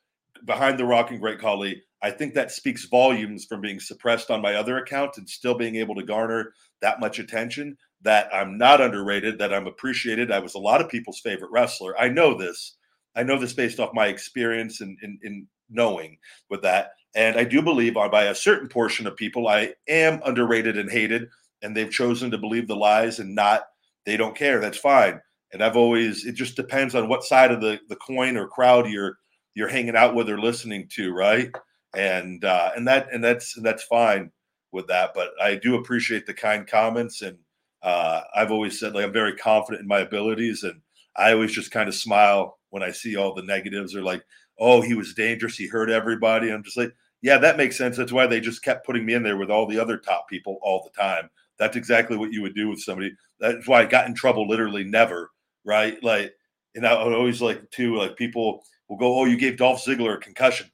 Behind 0.45 0.79
the 0.79 0.85
Rock 0.85 1.11
and 1.11 1.21
Great 1.21 1.39
Khali, 1.39 1.83
I 2.03 2.11
think 2.11 2.35
that 2.35 2.51
speaks 2.51 2.87
volumes 2.87 3.45
from 3.45 3.61
being 3.61 3.79
suppressed 3.79 4.31
on 4.31 4.43
my 4.43 4.55
other 4.55 4.79
account 4.79 5.17
and 5.19 5.29
still 5.29 5.55
being 5.55 5.77
able 5.77 5.95
to 5.95 6.03
garner 6.03 6.53
that 6.81 7.01
much 7.01 7.19
attention. 7.19 7.77
That 8.03 8.29
I'm 8.35 8.59
not 8.59 8.81
underrated. 8.81 9.39
That 9.39 9.55
I'm 9.55 9.69
appreciated. 9.69 10.33
I 10.33 10.41
was 10.41 10.55
a 10.55 10.59
lot 10.59 10.81
of 10.81 10.91
people's 10.91 11.21
favorite 11.21 11.53
wrestler. 11.53 11.99
I 11.99 12.09
know 12.09 12.37
this. 12.37 12.77
I 13.15 13.23
know 13.23 13.39
this 13.39 13.53
based 13.53 13.81
off 13.81 13.95
my 13.95 14.07
experience 14.07 14.81
and 14.81 14.99
in, 15.03 15.19
in, 15.23 15.33
in 15.33 15.47
knowing 15.71 16.19
with 16.51 16.63
that. 16.63 16.93
And 17.15 17.37
I 17.37 17.45
do 17.45 17.61
believe 17.61 17.95
by 17.95 18.25
a 18.25 18.35
certain 18.35 18.69
portion 18.69 19.07
of 19.07 19.17
people, 19.17 19.49
I 19.49 19.75
am 19.89 20.21
underrated 20.25 20.79
and 20.79 20.91
hated, 20.91 21.29
and 21.61 21.77
they've 21.77 21.91
chosen 21.91 22.31
to 22.31 22.39
believe 22.39 22.69
the 22.69 22.77
lies 22.77 23.19
and 23.19 23.35
not, 23.35 23.65
they 24.07 24.17
don't 24.17 24.37
care. 24.37 24.61
That's 24.61 24.79
fine. 24.79 25.21
And 25.53 25.63
I've 25.63 25.77
always, 25.77 26.25
it 26.25 26.33
just 26.33 26.57
depends 26.57 26.95
on 26.95 27.09
what 27.09 27.25
side 27.25 27.53
of 27.53 27.61
the, 27.61 27.79
the 27.89 27.97
coin 27.97 28.39
or 28.39 28.49
crowd 28.49 28.89
you're, 28.89 29.19
you're 29.55 29.69
hanging 29.69 29.97
out 29.97 30.15
with 30.15 30.31
or 30.31 30.41
listening 30.41 30.89
to. 30.95 31.13
Right. 31.13 31.51
And, 31.95 32.43
uh, 32.45 32.71
and 32.75 32.89
that, 32.89 33.09
and 33.13 33.23
that's, 33.23 33.57
and 33.59 33.67
that's 33.67 33.85
fine 33.85 34.31
with 34.73 34.87
that. 34.87 35.13
But 35.15 35.33
I 35.41 35.57
do 35.57 35.75
appreciate 35.75 36.25
the 36.25 36.33
kind 36.33 36.67
comments. 36.67 37.21
And, 37.21 37.37
uh, 37.83 38.23
I've 38.35 38.53
always 38.53 38.81
said 38.81 38.95
like, 38.95 39.05
I'm 39.05 39.13
very 39.13 39.37
confident 39.37 39.83
in 39.83 39.89
my 39.89 40.01
abilities. 40.01 40.63
And 40.63 40.81
I 41.15 41.33
always 41.33 41.53
just 41.53 41.71
kind 41.71 41.89
of 41.89 41.95
smile 41.95 42.59
when 42.73 42.83
I 42.83 42.91
see 42.91 43.17
all 43.17 43.35
the 43.35 43.43
negatives 43.43 43.95
or 43.95 44.03
like, 44.03 44.25
oh, 44.59 44.81
he 44.81 44.95
was 44.95 45.13
dangerous. 45.13 45.57
He 45.57 45.69
hurt 45.69 45.91
everybody. 45.91 46.51
I'm 46.51 46.65
just 46.65 46.79
like, 46.79 46.95
yeah, 47.21 47.37
that 47.39 47.59
makes 47.59 47.77
sense. 47.77 47.99
That's 47.99 48.13
why 48.13 48.27
they 48.27 48.41
just 48.41 48.65
kept 48.65 48.87
putting 48.87 49.05
me 49.05 49.13
in 49.13 49.23
there 49.23 49.37
with 49.37 49.51
all 49.51 49.67
the 49.67 49.79
other 49.79 49.99
top 49.99 50.27
people 50.29 50.59
all 50.63 50.83
the 50.83 51.01
time. 51.01 51.29
That's 51.59 51.77
exactly 51.77 52.17
what 52.17 52.33
you 52.33 52.41
would 52.41 52.55
do 52.55 52.71
with 52.71 52.81
somebody. 52.81 53.13
That's 53.39 53.69
why 53.69 53.83
I 53.83 53.85
got 53.85 54.07
in 54.07 54.15
trouble 54.15 54.49
literally 54.49 54.85
never, 54.85 55.31
right? 55.65 56.03
Like, 56.03 56.33
and 56.75 56.87
I 56.87 56.95
always 56.95 57.43
like 57.43 57.71
to 57.73 57.97
like 57.97 58.17
people 58.17 58.65
will 58.89 58.97
go, 58.97 59.21
oh, 59.21 59.27
you 59.27 59.37
gave 59.37 59.59
Dolph 59.59 59.85
Ziggler 59.85 60.15
a 60.15 60.19
concussion. 60.19 60.71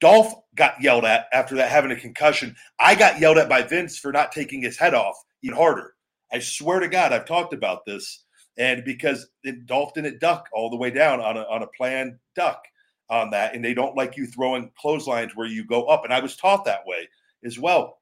Dolph 0.00 0.32
got 0.54 0.82
yelled 0.82 1.04
at 1.04 1.26
after 1.34 1.54
that 1.56 1.70
having 1.70 1.90
a 1.92 1.96
concussion. 1.96 2.56
I 2.80 2.94
got 2.94 3.20
yelled 3.20 3.36
at 3.38 3.50
by 3.50 3.62
Vince 3.62 3.98
for 3.98 4.10
not 4.10 4.32
taking 4.32 4.62
his 4.62 4.78
head 4.78 4.94
off 4.94 5.16
even 5.42 5.56
harder. 5.56 5.94
I 6.32 6.38
swear 6.38 6.80
to 6.80 6.88
God, 6.88 7.12
I've 7.12 7.26
talked 7.26 7.52
about 7.52 7.84
this. 7.84 8.21
And 8.58 8.84
because 8.84 9.28
it, 9.44 9.66
Dolph 9.66 9.94
didn't 9.94 10.20
duck 10.20 10.48
all 10.52 10.70
the 10.70 10.76
way 10.76 10.90
down 10.90 11.20
on 11.20 11.36
a, 11.36 11.42
on 11.42 11.62
a 11.62 11.66
planned 11.68 12.18
duck 12.36 12.62
on 13.08 13.30
that, 13.30 13.54
and 13.54 13.64
they 13.64 13.74
don't 13.74 13.96
like 13.96 14.16
you 14.16 14.26
throwing 14.26 14.70
clotheslines 14.78 15.32
where 15.34 15.46
you 15.46 15.64
go 15.64 15.84
up. 15.84 16.04
And 16.04 16.12
I 16.12 16.20
was 16.20 16.36
taught 16.36 16.64
that 16.64 16.86
way 16.86 17.08
as 17.44 17.58
well. 17.58 17.98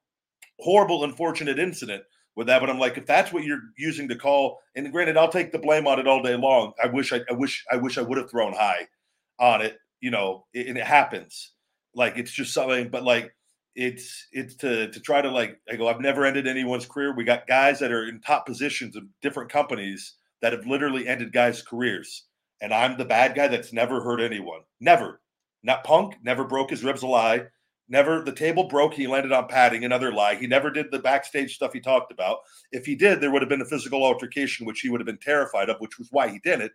Horrible, 0.58 1.04
unfortunate 1.04 1.58
incident 1.58 2.02
with 2.36 2.46
that. 2.48 2.60
But 2.60 2.70
I'm 2.70 2.78
like, 2.78 2.98
if 2.98 3.06
that's 3.06 3.32
what 3.32 3.44
you're 3.44 3.62
using 3.76 4.08
to 4.08 4.16
call, 4.16 4.58
and 4.74 4.90
granted, 4.92 5.16
I'll 5.16 5.28
take 5.28 5.52
the 5.52 5.58
blame 5.58 5.86
on 5.86 5.98
it 5.98 6.06
all 6.06 6.22
day 6.22 6.36
long. 6.36 6.72
I 6.82 6.88
wish 6.88 7.12
I, 7.12 7.20
I 7.30 7.32
wish 7.32 7.64
I 7.70 7.76
wish 7.76 7.98
I 7.98 8.02
would 8.02 8.18
have 8.18 8.30
thrown 8.30 8.52
high 8.52 8.86
on 9.38 9.62
it, 9.62 9.78
you 10.00 10.10
know, 10.10 10.46
and 10.54 10.76
it 10.76 10.86
happens. 10.86 11.52
Like 11.94 12.16
it's 12.16 12.32
just 12.32 12.52
something, 12.52 12.88
but 12.88 13.04
like 13.04 13.34
it's 13.74 14.26
it's 14.32 14.54
to 14.56 14.90
to 14.90 15.00
try 15.00 15.22
to 15.22 15.30
like 15.30 15.58
I 15.70 15.76
go, 15.76 15.88
I've 15.88 16.00
never 16.00 16.24
ended 16.24 16.46
anyone's 16.46 16.86
career. 16.86 17.14
We 17.14 17.24
got 17.24 17.46
guys 17.46 17.78
that 17.80 17.92
are 17.92 18.08
in 18.08 18.20
top 18.20 18.46
positions 18.46 18.96
of 18.96 19.04
different 19.22 19.50
companies 19.50 20.14
that 20.42 20.52
have 20.52 20.66
literally 20.66 21.06
ended 21.06 21.32
guys' 21.32 21.62
careers. 21.62 22.24
And 22.60 22.74
I'm 22.74 22.96
the 22.96 23.04
bad 23.04 23.34
guy 23.34 23.48
that's 23.48 23.72
never 23.72 24.00
hurt 24.00 24.20
anyone. 24.20 24.60
Never. 24.80 25.20
Not 25.62 25.84
Punk, 25.84 26.16
never 26.22 26.44
broke 26.44 26.70
his 26.70 26.84
ribs 26.84 27.02
a 27.02 27.06
lie. 27.06 27.46
Never, 27.88 28.22
the 28.22 28.32
table 28.32 28.68
broke. 28.68 28.94
He 28.94 29.06
landed 29.06 29.32
on 29.32 29.48
padding, 29.48 29.84
another 29.84 30.12
lie. 30.12 30.36
He 30.36 30.46
never 30.46 30.70
did 30.70 30.90
the 30.90 31.00
backstage 31.00 31.54
stuff 31.54 31.72
he 31.72 31.80
talked 31.80 32.12
about. 32.12 32.38
If 32.70 32.86
he 32.86 32.94
did, 32.94 33.20
there 33.20 33.30
would 33.30 33.42
have 33.42 33.48
been 33.48 33.62
a 33.62 33.66
physical 33.66 34.04
altercation, 34.04 34.64
which 34.64 34.80
he 34.80 34.88
would 34.88 35.00
have 35.00 35.06
been 35.06 35.18
terrified 35.18 35.68
of, 35.68 35.80
which 35.80 35.98
was 35.98 36.08
why 36.12 36.28
he 36.28 36.38
did 36.44 36.60
it. 36.60 36.72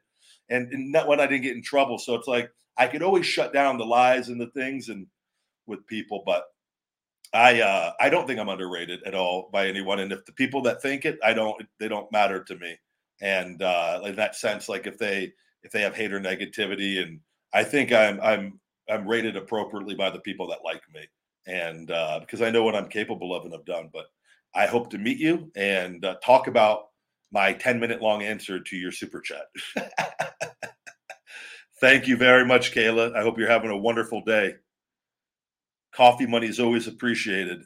And, 0.49 0.71
and 0.73 0.91
not 0.91 1.07
when 1.07 1.19
I 1.19 1.27
didn't 1.27 1.43
get 1.43 1.55
in 1.55 1.63
trouble. 1.63 1.97
So 1.97 2.15
it's 2.15 2.27
like 2.27 2.51
I 2.77 2.87
could 2.87 3.01
always 3.01 3.25
shut 3.25 3.53
down 3.53 3.77
the 3.77 3.85
lies 3.85 4.27
and 4.29 4.39
the 4.39 4.47
things 4.47 4.89
and 4.89 5.07
with 5.67 5.87
people, 5.87 6.21
but 6.25 6.43
I 7.33 7.61
uh 7.61 7.93
I 7.99 8.09
don't 8.09 8.27
think 8.27 8.39
I'm 8.39 8.49
underrated 8.49 9.01
at 9.03 9.15
all 9.15 9.49
by 9.51 9.67
anyone. 9.67 9.99
And 9.99 10.11
if 10.11 10.25
the 10.25 10.33
people 10.33 10.61
that 10.63 10.81
think 10.81 11.05
it, 11.05 11.17
I 11.23 11.33
don't 11.33 11.61
they 11.79 11.87
don't 11.87 12.11
matter 12.11 12.43
to 12.43 12.55
me 12.57 12.77
and 13.21 13.61
uh, 13.61 14.01
in 14.05 14.15
that 14.15 14.35
sense, 14.35 14.69
like 14.69 14.87
if 14.87 14.97
they 14.97 15.33
if 15.63 15.71
they 15.71 15.81
have 15.81 15.95
hate 15.95 16.13
or 16.13 16.19
negativity, 16.19 17.01
and 17.01 17.19
I 17.53 17.63
think 17.63 17.91
I'm 17.91 18.19
I'm 18.21 18.59
I'm 18.89 19.07
rated 19.07 19.35
appropriately 19.35 19.95
by 19.95 20.09
the 20.09 20.19
people 20.19 20.47
that 20.47 20.63
like 20.63 20.81
me, 20.93 21.01
and 21.47 21.89
uh, 21.91 22.19
because 22.19 22.41
I 22.41 22.51
know 22.51 22.63
what 22.63 22.75
I'm 22.75 22.89
capable 22.89 23.35
of 23.35 23.43
and 23.43 23.53
have 23.53 23.65
done. 23.65 23.89
But 23.91 24.05
I 24.55 24.67
hope 24.67 24.89
to 24.91 24.97
meet 24.97 25.17
you 25.17 25.51
and 25.55 26.03
uh, 26.05 26.15
talk 26.23 26.47
about 26.47 26.87
my 27.31 27.51
10 27.53 27.79
minute 27.79 28.01
long 28.01 28.23
answer 28.23 28.59
to 28.59 28.77
your 28.77 28.91
super 28.91 29.21
chat. 29.21 29.47
Thank 31.81 32.07
you 32.07 32.15
very 32.15 32.45
much, 32.45 32.73
Kayla. 32.73 33.15
I 33.15 33.21
hope 33.21 33.37
you're 33.37 33.49
having 33.49 33.71
a 33.71 33.77
wonderful 33.77 34.21
day. 34.21 34.55
Coffee 35.93 36.25
money 36.25 36.47
is 36.47 36.59
always 36.61 36.87
appreciated. 36.87 37.63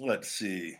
Let's 0.00 0.30
see. 0.30 0.76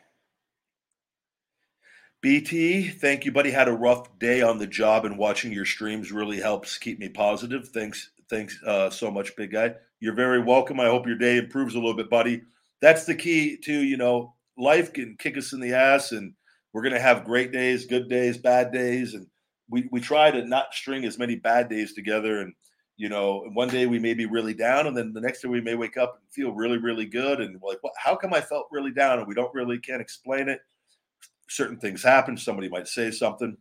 BT, 2.20 2.88
thank 2.88 3.24
you, 3.24 3.32
buddy. 3.32 3.50
Had 3.50 3.68
a 3.68 3.72
rough 3.72 4.18
day 4.18 4.42
on 4.42 4.58
the 4.58 4.66
job, 4.66 5.04
and 5.04 5.18
watching 5.18 5.52
your 5.52 5.64
streams 5.64 6.10
really 6.12 6.40
helps 6.40 6.78
keep 6.78 6.98
me 6.98 7.08
positive. 7.08 7.68
Thanks, 7.68 8.10
thanks 8.28 8.58
uh, 8.64 8.90
so 8.90 9.10
much, 9.10 9.36
big 9.36 9.52
guy. 9.52 9.74
You're 10.00 10.14
very 10.14 10.42
welcome. 10.42 10.80
I 10.80 10.86
hope 10.86 11.06
your 11.06 11.18
day 11.18 11.36
improves 11.36 11.74
a 11.74 11.78
little 11.78 11.96
bit, 11.96 12.10
buddy. 12.10 12.42
That's 12.80 13.04
the 13.04 13.14
key 13.14 13.56
to 13.64 13.72
you 13.72 13.96
know 13.96 14.34
life 14.56 14.92
can 14.92 15.16
kick 15.18 15.36
us 15.36 15.52
in 15.52 15.60
the 15.60 15.74
ass, 15.74 16.12
and 16.12 16.34
we're 16.72 16.82
gonna 16.82 17.00
have 17.00 17.24
great 17.24 17.52
days, 17.52 17.86
good 17.86 18.08
days, 18.08 18.38
bad 18.38 18.72
days, 18.72 19.14
and 19.14 19.26
we 19.70 19.88
we 19.90 20.00
try 20.00 20.30
to 20.30 20.44
not 20.44 20.74
string 20.74 21.04
as 21.04 21.18
many 21.18 21.36
bad 21.36 21.68
days 21.68 21.92
together 21.94 22.40
and 22.40 22.52
you 22.98 23.08
know, 23.08 23.48
one 23.52 23.68
day 23.68 23.86
we 23.86 24.00
may 24.00 24.12
be 24.12 24.26
really 24.26 24.52
down, 24.52 24.88
and 24.88 24.96
then 24.96 25.12
the 25.12 25.20
next 25.20 25.40
day 25.40 25.48
we 25.48 25.60
may 25.60 25.76
wake 25.76 25.96
up 25.96 26.18
and 26.20 26.30
feel 26.32 26.52
really, 26.52 26.78
really 26.78 27.06
good. 27.06 27.40
And 27.40 27.54
like, 27.62 27.78
well, 27.82 27.92
how 27.96 28.16
come 28.16 28.34
I 28.34 28.40
felt 28.40 28.66
really 28.72 28.90
down? 28.90 29.20
And 29.20 29.28
we 29.28 29.34
don't 29.34 29.54
really 29.54 29.78
can't 29.78 30.02
explain 30.02 30.48
it. 30.48 30.60
Certain 31.48 31.78
things 31.78 32.02
happen. 32.02 32.36
Somebody 32.36 32.68
might 32.68 32.88
say 32.88 33.12
something. 33.12 33.56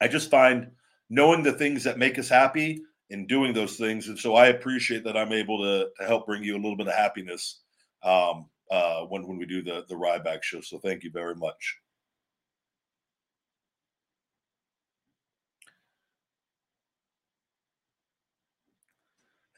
I 0.00 0.08
just 0.08 0.30
find 0.30 0.72
knowing 1.08 1.44
the 1.44 1.52
things 1.52 1.84
that 1.84 1.96
make 1.96 2.18
us 2.18 2.28
happy 2.28 2.82
and 3.10 3.28
doing 3.28 3.54
those 3.54 3.76
things. 3.76 4.08
And 4.08 4.18
so 4.18 4.34
I 4.34 4.48
appreciate 4.48 5.04
that 5.04 5.16
I'm 5.16 5.32
able 5.32 5.58
to, 5.62 5.88
to 6.00 6.06
help 6.06 6.26
bring 6.26 6.42
you 6.42 6.54
a 6.54 6.58
little 6.60 6.76
bit 6.76 6.88
of 6.88 6.94
happiness 6.94 7.60
um, 8.02 8.46
uh, 8.72 9.02
when 9.02 9.28
when 9.28 9.38
we 9.38 9.46
do 9.46 9.62
the 9.62 9.84
the 9.88 9.94
Ryback 9.94 10.42
show. 10.42 10.60
So 10.60 10.78
thank 10.80 11.04
you 11.04 11.12
very 11.12 11.36
much. 11.36 11.78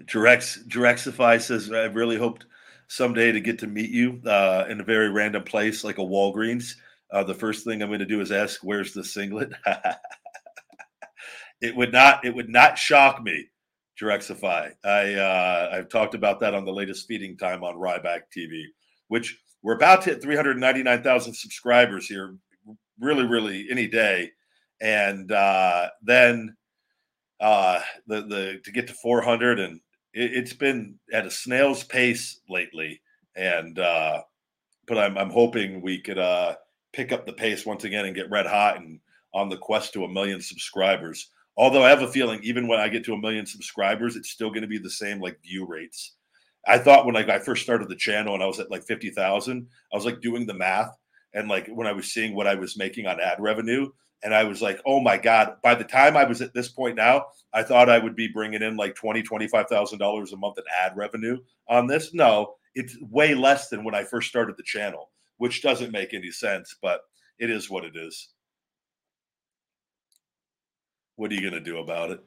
Drex 0.09 0.67
Drexify 0.67 1.41
says, 1.41 1.71
I 1.71 1.85
really 1.85 2.17
hoped 2.17 2.47
someday 2.88 3.31
to 3.33 3.41
get 3.41 3.59
to 3.61 3.67
meet 3.67 3.91
you 3.91 4.21
uh, 4.27 4.65
in 4.69 4.81
a 4.81 4.85
very 4.85 5.11
random 5.11 5.45
place 5.45 5.85
like 5.85 5.99
a 5.99 6.03
Walgreens. 6.03 6.73
Uh, 7.12 7.23
the 7.23 7.35
first 7.35 7.65
thing 7.65 7.83
I'm 7.83 7.88
going 7.88 8.00
to 8.00 8.07
do 8.07 8.21
is 8.21 8.33
ask, 8.33 8.61
"Where's 8.62 8.93
the 8.93 9.05
singlet?" 9.05 9.53
it 11.61 11.75
would 11.77 11.93
not. 11.93 12.25
It 12.25 12.35
would 12.35 12.49
not 12.49 12.79
shock 12.79 13.23
me, 13.23 13.47
Drexify. 14.00 14.73
I 14.85 15.15
uh, 15.15 15.71
I've 15.73 15.88
talked 15.88 16.15
about 16.15 16.41
that 16.41 16.55
on 16.55 16.65
the 16.65 16.73
latest 16.73 17.07
feeding 17.07 17.37
time 17.37 17.65
on 17.65 17.77
Ryback 17.77 18.23
TV, 18.37 18.65
which 19.09 19.38
we're 19.62 19.77
about 19.77 20.03
to 20.03 20.11
hit 20.11 20.23
399,000 20.23 21.35
subscribers 21.35 22.07
here, 22.07 22.37
really, 23.00 23.27
really 23.27 23.67
any 23.71 23.87
day, 23.87 24.31
and 24.81 25.33
uh, 25.33 25.88
then 26.03 26.55
uh, 27.41 27.81
the 28.07 28.23
the 28.23 28.61
to 28.65 28.73
get 28.73 28.87
to 28.88 28.95
400 28.95 29.61
and 29.61 29.81
it, 30.18 30.48
has 30.48 30.52
been 30.52 30.98
at 31.12 31.26
a 31.26 31.30
snail's 31.30 31.84
pace 31.84 32.40
lately, 32.48 33.00
and 33.37 33.78
uh, 33.78 34.22
but 34.87 34.98
I'm 34.98 35.16
I'm 35.16 35.30
hoping 35.30 35.80
we 35.80 36.00
could 36.00 36.18
uh, 36.18 36.56
pick 36.92 37.12
up 37.12 37.26
the 37.26 37.32
pace 37.32 37.64
once 37.64 37.84
again 37.84 38.04
and 38.04 38.14
get 38.14 38.30
red 38.30 38.46
hot 38.46 38.78
and 38.78 39.00
on 39.34 39.48
the 39.48 39.56
quest 39.56 39.92
to 39.92 40.04
a 40.04 40.08
million 40.08 40.40
subscribers. 40.40 41.30
Although 41.56 41.84
I 41.84 41.90
have 41.90 42.02
a 42.02 42.08
feeling 42.08 42.40
even 42.42 42.66
when 42.66 42.80
I 42.80 42.88
get 42.88 43.04
to 43.04 43.14
a 43.14 43.18
million 43.18 43.46
subscribers, 43.46 44.16
it's 44.16 44.30
still 44.30 44.50
going 44.50 44.62
to 44.62 44.68
be 44.68 44.78
the 44.78 44.90
same 44.90 45.20
like 45.20 45.42
view 45.42 45.66
rates. 45.66 46.14
I 46.66 46.78
thought 46.78 47.06
when 47.06 47.14
like 47.14 47.28
I 47.28 47.38
first 47.38 47.62
started 47.62 47.88
the 47.88 47.96
channel 47.96 48.34
and 48.34 48.42
I 48.42 48.46
was 48.46 48.60
at 48.60 48.70
like 48.70 48.84
fifty 48.84 49.10
thousand, 49.10 49.68
I 49.92 49.96
was 49.96 50.04
like 50.04 50.20
doing 50.20 50.46
the 50.46 50.54
math 50.54 50.96
and 51.34 51.48
like 51.48 51.68
when 51.68 51.87
I 51.87 51.92
was 51.92 52.12
seeing 52.12 52.34
what 52.34 52.46
I 52.46 52.54
was 52.54 52.76
making 52.76 53.06
on 53.06 53.20
ad 53.20 53.38
revenue, 53.38 53.90
and 54.22 54.34
I 54.34 54.44
was 54.44 54.60
like, 54.60 54.80
oh 54.84 55.00
my 55.00 55.16
God. 55.16 55.56
By 55.62 55.75
the 55.75 55.84
time 55.84 56.16
I 56.16 56.25
was 56.25 56.40
at 56.42 56.54
this 56.54 56.68
point 56.68 56.96
now, 56.96 57.26
I 57.52 57.62
thought 57.62 57.88
I 57.88 57.98
would 57.98 58.16
be 58.16 58.28
bringing 58.28 58.62
in 58.62 58.76
like 58.76 58.94
$20,000, 58.94 59.25
$25,000 59.26 60.32
a 60.32 60.37
month 60.37 60.58
in 60.58 60.64
ad 60.82 60.96
revenue 60.96 61.38
on 61.68 61.87
this. 61.87 62.12
No, 62.12 62.54
it's 62.75 62.96
way 63.00 63.34
less 63.34 63.68
than 63.68 63.84
when 63.84 63.94
I 63.94 64.04
first 64.04 64.28
started 64.28 64.56
the 64.56 64.62
channel, 64.64 65.10
which 65.37 65.62
doesn't 65.62 65.92
make 65.92 66.14
any 66.14 66.30
sense, 66.30 66.76
but 66.82 67.02
it 67.38 67.50
is 67.50 67.70
what 67.70 67.84
it 67.84 67.96
is. 67.96 68.30
What 71.16 71.30
are 71.30 71.34
you 71.34 71.40
going 71.40 71.52
to 71.54 71.60
do 71.60 71.78
about 71.78 72.10
it? 72.10 72.20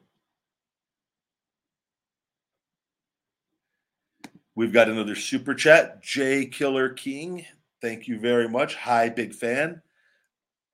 We've 4.54 4.72
got 4.72 4.90
another 4.90 5.14
super 5.14 5.54
chat, 5.54 6.02
J 6.02 6.44
Killer 6.44 6.90
King. 6.90 7.46
Thank 7.80 8.06
you 8.06 8.18
very 8.18 8.48
much. 8.48 8.74
Hi, 8.74 9.08
big 9.08 9.34
fan. 9.34 9.80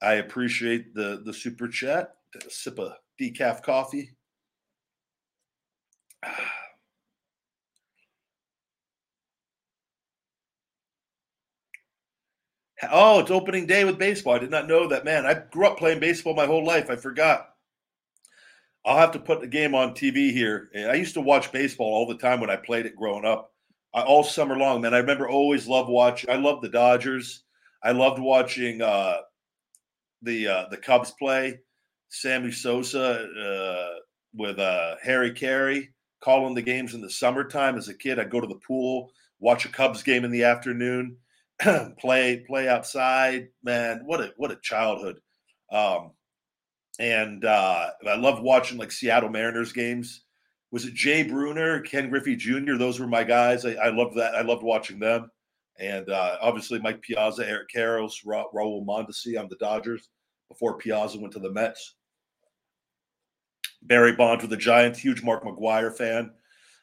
I 0.01 0.15
appreciate 0.15 0.95
the 0.95 1.23
the 1.25 1.35
super 1.35 1.69
chat. 1.69 2.15
A 2.37 2.51
sip 2.51 2.79
of 2.79 2.93
decaf 3.21 3.63
coffee. 3.63 4.11
Oh, 12.93 13.19
it's 13.19 13.31
opening 13.33 13.67
day 13.67 13.85
with 13.85 13.99
baseball. 13.99 14.35
I 14.35 14.39
did 14.39 14.53
not 14.53 14.69
know 14.69 14.87
that. 14.87 15.05
Man, 15.05 15.27
I 15.27 15.35
grew 15.51 15.67
up 15.67 15.79
playing 15.79 15.99
baseball 15.99 16.35
my 16.35 16.47
whole 16.47 16.65
life. 16.65 16.89
I 16.91 16.95
forgot. 16.95 17.49
I'll 18.85 18.97
have 18.97 19.11
to 19.13 19.19
put 19.19 19.41
the 19.41 19.47
game 19.47 19.75
on 19.75 19.95
TV 19.95 20.33
here. 20.33 20.71
I 20.75 20.95
used 20.95 21.15
to 21.15 21.21
watch 21.21 21.53
baseball 21.53 21.89
all 21.89 22.07
the 22.07 22.17
time 22.17 22.41
when 22.41 22.51
I 22.51 22.57
played 22.57 22.87
it 22.87 22.97
growing 22.97 23.25
up, 23.25 23.53
uh, 23.95 24.05
all 24.07 24.23
summer 24.23 24.57
long. 24.57 24.81
Man, 24.81 24.95
I 24.95 24.99
remember 24.99 25.29
always 25.29 25.67
loved 25.67 25.91
watching. 25.91 26.31
I 26.31 26.37
loved 26.37 26.63
the 26.63 26.69
Dodgers. 26.69 27.43
I 27.83 27.91
loved 27.91 28.21
watching 28.21 28.81
uh, 28.81 29.19
the 30.23 30.49
uh, 30.49 30.65
the 30.71 30.77
Cubs 30.77 31.13
play. 31.13 31.61
Sammy 32.11 32.51
Sosa 32.51 33.29
uh, 33.29 33.99
with 34.35 34.59
uh, 34.59 34.97
Harry 35.03 35.33
Caray 35.33 35.89
calling 36.21 36.55
the 36.55 36.63
games 36.63 36.95
in 36.95 37.01
the 37.01 37.11
summertime. 37.11 37.77
As 37.77 37.89
a 37.89 37.95
kid, 37.95 38.19
I'd 38.19 38.31
go 38.31 38.41
to 38.41 38.47
the 38.47 38.61
pool, 38.67 39.11
watch 39.41 39.67
a 39.67 39.69
Cubs 39.69 40.03
game 40.03 40.25
in 40.25 40.31
the 40.31 40.45
afternoon 40.45 41.17
play 41.99 42.45
play 42.47 42.69
outside. 42.69 43.49
Man, 43.63 44.03
what 44.05 44.21
a 44.21 44.33
what 44.37 44.51
a 44.51 44.59
childhood. 44.63 45.21
Um, 45.73 46.13
and 46.99 47.45
uh, 47.45 47.91
I 48.09 48.17
love 48.17 48.41
watching 48.43 48.79
like 48.79 48.93
Seattle 48.93 49.31
Mariners 49.31 49.73
games. 49.73 50.25
Was 50.71 50.85
it 50.85 50.95
Jay 50.95 51.25
Buhner, 51.25 51.85
Ken 51.85 52.11
Griffey 52.11 52.37
Jr.? 52.37 52.77
Those 52.77 53.01
were 53.01 53.07
my 53.07 53.25
guys. 53.25 53.65
I, 53.65 53.73
I 53.75 53.89
loved 53.89 54.17
that. 54.17 54.35
I 54.35 54.43
loved 54.43 54.63
watching 54.63 54.99
them. 54.99 55.31
And 55.79 56.11
uh, 56.11 56.39
obviously 56.41 56.81
Mike 56.81 57.01
Piazza, 57.03 57.49
Eric 57.49 57.69
Karros, 57.75 58.15
Ra- 58.25 58.51
Raul 58.55 58.85
Mondesi 58.85 59.39
on 59.39 59.49
the 59.49 59.57
Dodgers 59.57 60.09
before 60.49 60.79
Piazza 60.79 61.19
went 61.19 61.33
to 61.35 61.39
the 61.39 61.53
Mets. 61.53 61.95
Barry 63.83 64.13
Bonds 64.13 64.43
with 64.43 64.51
the 64.51 64.57
Giants, 64.57 64.99
huge 64.99 65.23
Mark 65.23 65.45
McGwire 65.45 65.97
fan. 65.97 66.33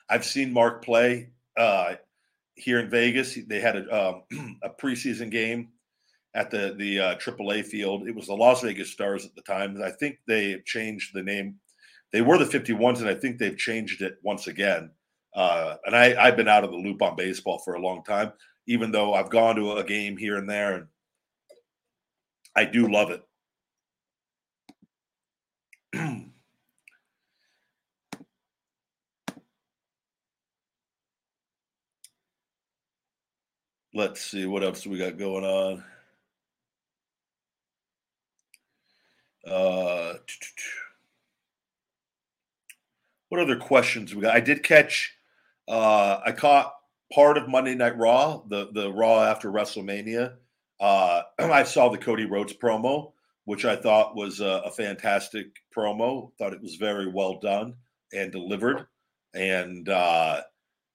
I've 0.10 0.26
seen 0.26 0.54
Mark 0.54 0.84
play. 0.84 1.32
Uh, 1.58 1.96
here 2.56 2.80
in 2.80 2.90
Vegas. 2.90 3.38
They 3.48 3.60
had 3.60 3.76
a, 3.76 4.08
um, 4.08 4.24
a 4.64 4.70
preseason 4.70 5.30
game 5.30 5.70
at 6.34 6.52
the 6.52 6.76
the 6.78 7.00
uh, 7.00 7.16
AAA 7.16 7.66
field. 7.66 8.08
It 8.08 8.16
was 8.16 8.28
the 8.28 8.34
Las 8.34 8.62
Vegas 8.62 8.92
Stars 8.92 9.26
at 9.26 9.36
the 9.36 9.42
time. 9.42 9.82
I 9.82 9.92
think 9.92 10.18
they 10.28 10.62
changed 10.66 11.12
the 11.14 11.24
name. 11.24 11.56
They 12.12 12.22
were 12.22 12.38
the 12.38 12.46
51s, 12.46 13.00
and 13.00 13.10
I 13.10 13.16
think 13.16 13.38
they've 13.38 13.58
changed 13.58 14.02
it 14.02 14.18
once 14.24 14.48
again. 14.48 14.92
Uh, 15.36 15.76
and 15.86 15.96
I, 15.96 16.16
I've 16.22 16.38
been 16.38 16.48
out 16.48 16.64
of 16.64 16.72
the 16.72 16.78
loop 16.78 17.02
on 17.02 17.18
baseball 17.18 17.60
for 17.60 17.74
a 17.74 17.82
long 17.82 18.04
time, 18.04 18.32
even 18.68 18.92
though 18.92 19.14
I've 19.14 19.30
gone 19.30 19.56
to 19.56 19.74
a 19.74 19.84
game 19.84 20.18
here 20.18 20.38
and 20.38 20.50
there, 20.50 20.76
and 20.76 20.88
I 22.56 22.66
do 22.66 22.88
love 22.88 23.12
it. 23.12 23.22
let's 33.94 34.22
see 34.22 34.46
what 34.46 34.64
else 34.64 34.86
we 34.86 34.98
got 34.98 35.18
going 35.18 35.46
on. 35.46 35.84
Uh, 39.48 40.16
what 43.30 43.42
other 43.42 43.58
questions 43.58 44.14
we 44.14 44.22
got? 44.22 44.36
I 44.36 44.42
did 44.42 44.64
catch. 44.64 45.14
Uh, 45.68 46.20
I 46.26 46.32
caught 46.32 46.74
part 47.14 47.38
of 47.38 47.48
Monday 47.48 47.76
Night 47.76 47.98
Raw, 47.98 48.44
the 48.48 48.70
the 48.74 48.92
Raw 48.92 49.24
after 49.24 49.52
WrestleMania. 49.52 50.36
Uh, 50.80 51.22
I 51.40 51.64
saw 51.64 51.90
the 51.90 51.98
Cody 51.98 52.26
Rhodes 52.26 52.54
promo, 52.54 53.14
which 53.46 53.66
I 53.66 53.76
thought 53.76 54.16
was 54.16 54.40
a, 54.40 54.64
a 54.66 54.72
fantastic 54.72 55.48
promo. 55.76 56.32
Thought 56.38 56.54
it 56.54 56.62
was 56.62 56.76
very 56.76 57.12
well 57.12 57.40
done 57.40 57.76
and 58.14 58.32
delivered, 58.32 58.88
and 59.34 59.88
uh, 59.90 60.42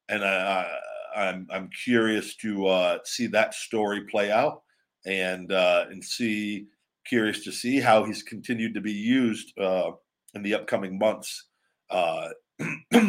and 0.08 0.24
I, 0.24 0.66
I'm 1.14 1.46
I'm 1.50 1.70
curious 1.84 2.36
to 2.36 2.66
uh, 2.66 2.98
see 3.04 3.26
that 3.28 3.54
story 3.54 4.02
play 4.02 4.30
out 4.30 4.62
and 5.06 5.52
uh, 5.52 5.86
and 5.90 6.04
see 6.04 6.66
curious 7.06 7.42
to 7.44 7.52
see 7.52 7.80
how 7.80 8.04
he's 8.04 8.22
continued 8.22 8.74
to 8.74 8.80
be 8.80 8.92
used 8.92 9.58
uh, 9.58 9.90
in 10.34 10.42
the 10.42 10.54
upcoming 10.54 10.98
months 10.98 11.46
uh, 11.90 12.28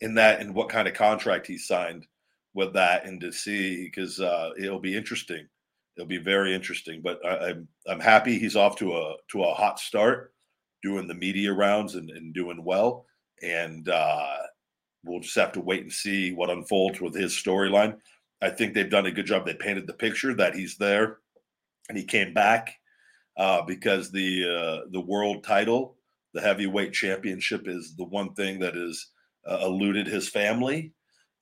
in 0.00 0.14
that 0.14 0.40
and 0.40 0.54
what 0.54 0.68
kind 0.68 0.88
of 0.88 0.94
contract 0.94 1.46
he 1.46 1.58
signed 1.58 2.06
with 2.54 2.72
that 2.74 3.04
and 3.04 3.20
to 3.20 3.32
see 3.32 3.84
because 3.84 4.20
uh, 4.20 4.50
it'll 4.58 4.80
be 4.80 4.96
interesting. 4.96 5.46
It'll 5.96 6.08
be 6.08 6.18
very 6.18 6.54
interesting. 6.54 7.02
But 7.02 7.24
I, 7.24 7.50
I'm 7.50 7.68
I'm 7.88 8.00
happy 8.00 8.38
he's 8.38 8.56
off 8.56 8.76
to 8.76 8.94
a 8.96 9.14
to 9.32 9.44
a 9.44 9.54
hot 9.54 9.78
start, 9.78 10.32
doing 10.82 11.06
the 11.06 11.14
media 11.14 11.52
rounds 11.52 11.94
and, 11.94 12.10
and 12.10 12.34
doing 12.34 12.64
well. 12.64 13.06
And 13.42 13.88
uh, 13.88 14.36
we'll 15.04 15.20
just 15.20 15.34
have 15.36 15.52
to 15.52 15.60
wait 15.60 15.82
and 15.82 15.92
see 15.92 16.32
what 16.32 16.50
unfolds 16.50 17.00
with 17.00 17.14
his 17.14 17.32
storyline. 17.32 17.96
I 18.42 18.50
think 18.50 18.74
they've 18.74 18.90
done 18.90 19.06
a 19.06 19.12
good 19.12 19.26
job. 19.26 19.46
They 19.46 19.54
painted 19.54 19.86
the 19.86 19.94
picture 19.94 20.34
that 20.34 20.54
he's 20.54 20.76
there 20.76 21.18
and 21.88 21.98
he 21.98 22.04
came 22.04 22.32
back 22.32 22.74
uh, 23.36 23.62
because 23.62 24.10
the 24.10 24.44
uh, 24.44 24.88
the 24.90 25.00
world 25.00 25.44
title, 25.44 25.96
the 26.32 26.40
heavyweight 26.40 26.92
championship, 26.92 27.66
is 27.66 27.94
the 27.96 28.04
one 28.04 28.34
thing 28.34 28.58
that 28.60 28.74
has 28.74 29.06
uh, 29.48 29.58
eluded 29.62 30.06
his 30.06 30.28
family, 30.28 30.92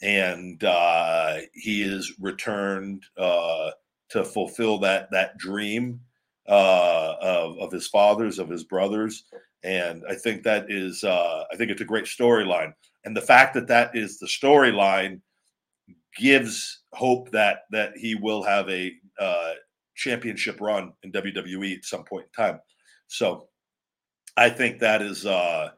and 0.02 0.62
uh, 0.64 1.38
he 1.54 1.82
is 1.82 2.12
returned 2.20 3.04
uh, 3.16 3.70
to 4.10 4.24
fulfill 4.24 4.78
that 4.78 5.10
that 5.10 5.38
dream 5.38 6.00
uh, 6.48 7.14
of 7.20 7.58
of 7.58 7.72
his 7.72 7.88
fathers, 7.88 8.38
of 8.38 8.48
his 8.48 8.64
brothers, 8.64 9.24
and 9.62 10.02
I 10.08 10.14
think 10.14 10.42
that 10.42 10.70
is 10.70 11.04
I 11.04 11.44
think 11.56 11.70
it's 11.70 11.80
a 11.80 11.86
great 11.86 12.04
storyline. 12.04 12.72
And 13.04 13.16
the 13.16 13.20
fact 13.20 13.54
that 13.54 13.68
that 13.68 13.96
is 13.96 14.18
the 14.18 14.26
storyline 14.26 15.20
gives 16.16 16.82
hope 16.92 17.30
that 17.30 17.60
that 17.70 17.96
he 17.96 18.14
will 18.14 18.42
have 18.42 18.68
a 18.68 18.92
uh, 19.18 19.52
championship 19.94 20.60
run 20.60 20.92
in 21.02 21.12
WWE 21.12 21.76
at 21.76 21.84
some 21.84 22.04
point 22.04 22.26
in 22.26 22.44
time. 22.44 22.60
So 23.06 23.48
I 24.36 24.48
think 24.48 24.78
that 24.78 25.02
is 25.02 25.26
uh 25.26 25.70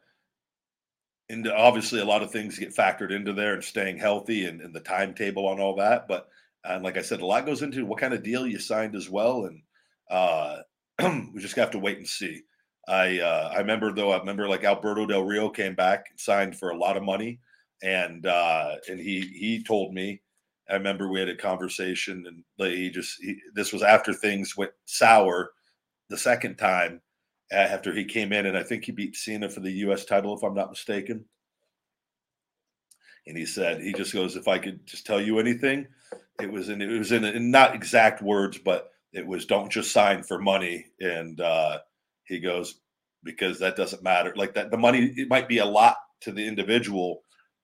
and 1.28 1.46
obviously 1.48 2.00
a 2.00 2.04
lot 2.04 2.22
of 2.22 2.30
things 2.30 2.58
get 2.58 2.74
factored 2.74 3.10
into 3.10 3.32
there 3.32 3.54
and 3.54 3.64
staying 3.64 3.98
healthy 3.98 4.46
and, 4.46 4.60
and 4.60 4.74
the 4.74 4.80
timetable 4.80 5.46
on 5.46 5.60
all 5.60 5.76
that. 5.76 6.06
But 6.08 6.28
and 6.64 6.82
like 6.82 6.96
I 6.96 7.02
said, 7.02 7.20
a 7.20 7.26
lot 7.26 7.46
goes 7.46 7.62
into 7.62 7.84
what 7.86 8.00
kind 8.00 8.14
of 8.14 8.22
deal 8.22 8.46
you 8.46 8.58
signed 8.58 8.94
as 8.94 9.10
well. 9.10 9.46
And 9.46 9.62
uh 10.10 10.58
we 11.02 11.40
just 11.40 11.56
have 11.56 11.70
to 11.72 11.78
wait 11.78 11.98
and 11.98 12.06
see. 12.06 12.42
I 12.86 13.18
uh, 13.18 13.50
I 13.54 13.58
remember 13.58 13.92
though 13.92 14.12
I 14.12 14.18
remember 14.18 14.48
like 14.48 14.64
Alberto 14.64 15.06
Del 15.06 15.24
Rio 15.24 15.48
came 15.48 15.74
back 15.74 16.06
and 16.10 16.20
signed 16.20 16.56
for 16.56 16.70
a 16.70 16.76
lot 16.76 16.96
of 16.96 17.02
money, 17.02 17.40
and 17.82 18.26
uh, 18.26 18.76
and 18.88 19.00
he 19.00 19.20
he 19.22 19.64
told 19.64 19.94
me 19.94 20.20
I 20.70 20.74
remember 20.74 21.08
we 21.08 21.20
had 21.20 21.28
a 21.28 21.36
conversation 21.36 22.24
and 22.26 22.72
he 22.72 22.90
just 22.90 23.22
he, 23.22 23.38
this 23.54 23.72
was 23.72 23.82
after 23.82 24.12
things 24.12 24.56
went 24.56 24.72
sour 24.86 25.52
the 26.08 26.16
second 26.16 26.56
time 26.56 27.00
after 27.54 27.92
he 27.92 28.04
came 28.04 28.32
in 28.32 28.46
and 28.46 28.56
I 28.56 28.62
think 28.62 28.84
he 28.84 28.92
beat 28.92 29.16
Cena 29.16 29.48
for 29.48 29.60
the 29.60 29.72
U.S. 29.72 30.04
title 30.04 30.36
if 30.36 30.42
I'm 30.42 30.54
not 30.54 30.70
mistaken. 30.70 31.24
And 33.26 33.36
he 33.36 33.46
said 33.46 33.80
he 33.80 33.92
just 33.92 34.12
goes 34.12 34.36
if 34.36 34.48
I 34.48 34.58
could 34.58 34.86
just 34.86 35.06
tell 35.06 35.20
you 35.20 35.38
anything, 35.38 35.86
it 36.40 36.50
was 36.50 36.68
in 36.68 36.82
it 36.82 36.98
was 36.98 37.12
in, 37.12 37.24
in 37.24 37.50
not 37.50 37.74
exact 37.74 38.22
words 38.22 38.58
but 38.58 38.90
it 39.12 39.26
was 39.26 39.46
don't 39.46 39.70
just 39.72 39.92
sign 39.92 40.22
for 40.22 40.40
money 40.40 40.86
and. 41.00 41.40
uh 41.40 41.78
he 42.24 42.40
goes, 42.40 42.76
because 43.22 43.58
that 43.60 43.76
doesn't 43.76 44.02
matter. 44.02 44.32
Like 44.36 44.54
that, 44.54 44.70
the 44.70 44.78
money 44.78 45.12
it 45.16 45.28
might 45.28 45.48
be 45.48 45.58
a 45.58 45.64
lot 45.66 45.96
to 46.22 46.32
the 46.32 46.46
individual, 46.46 47.22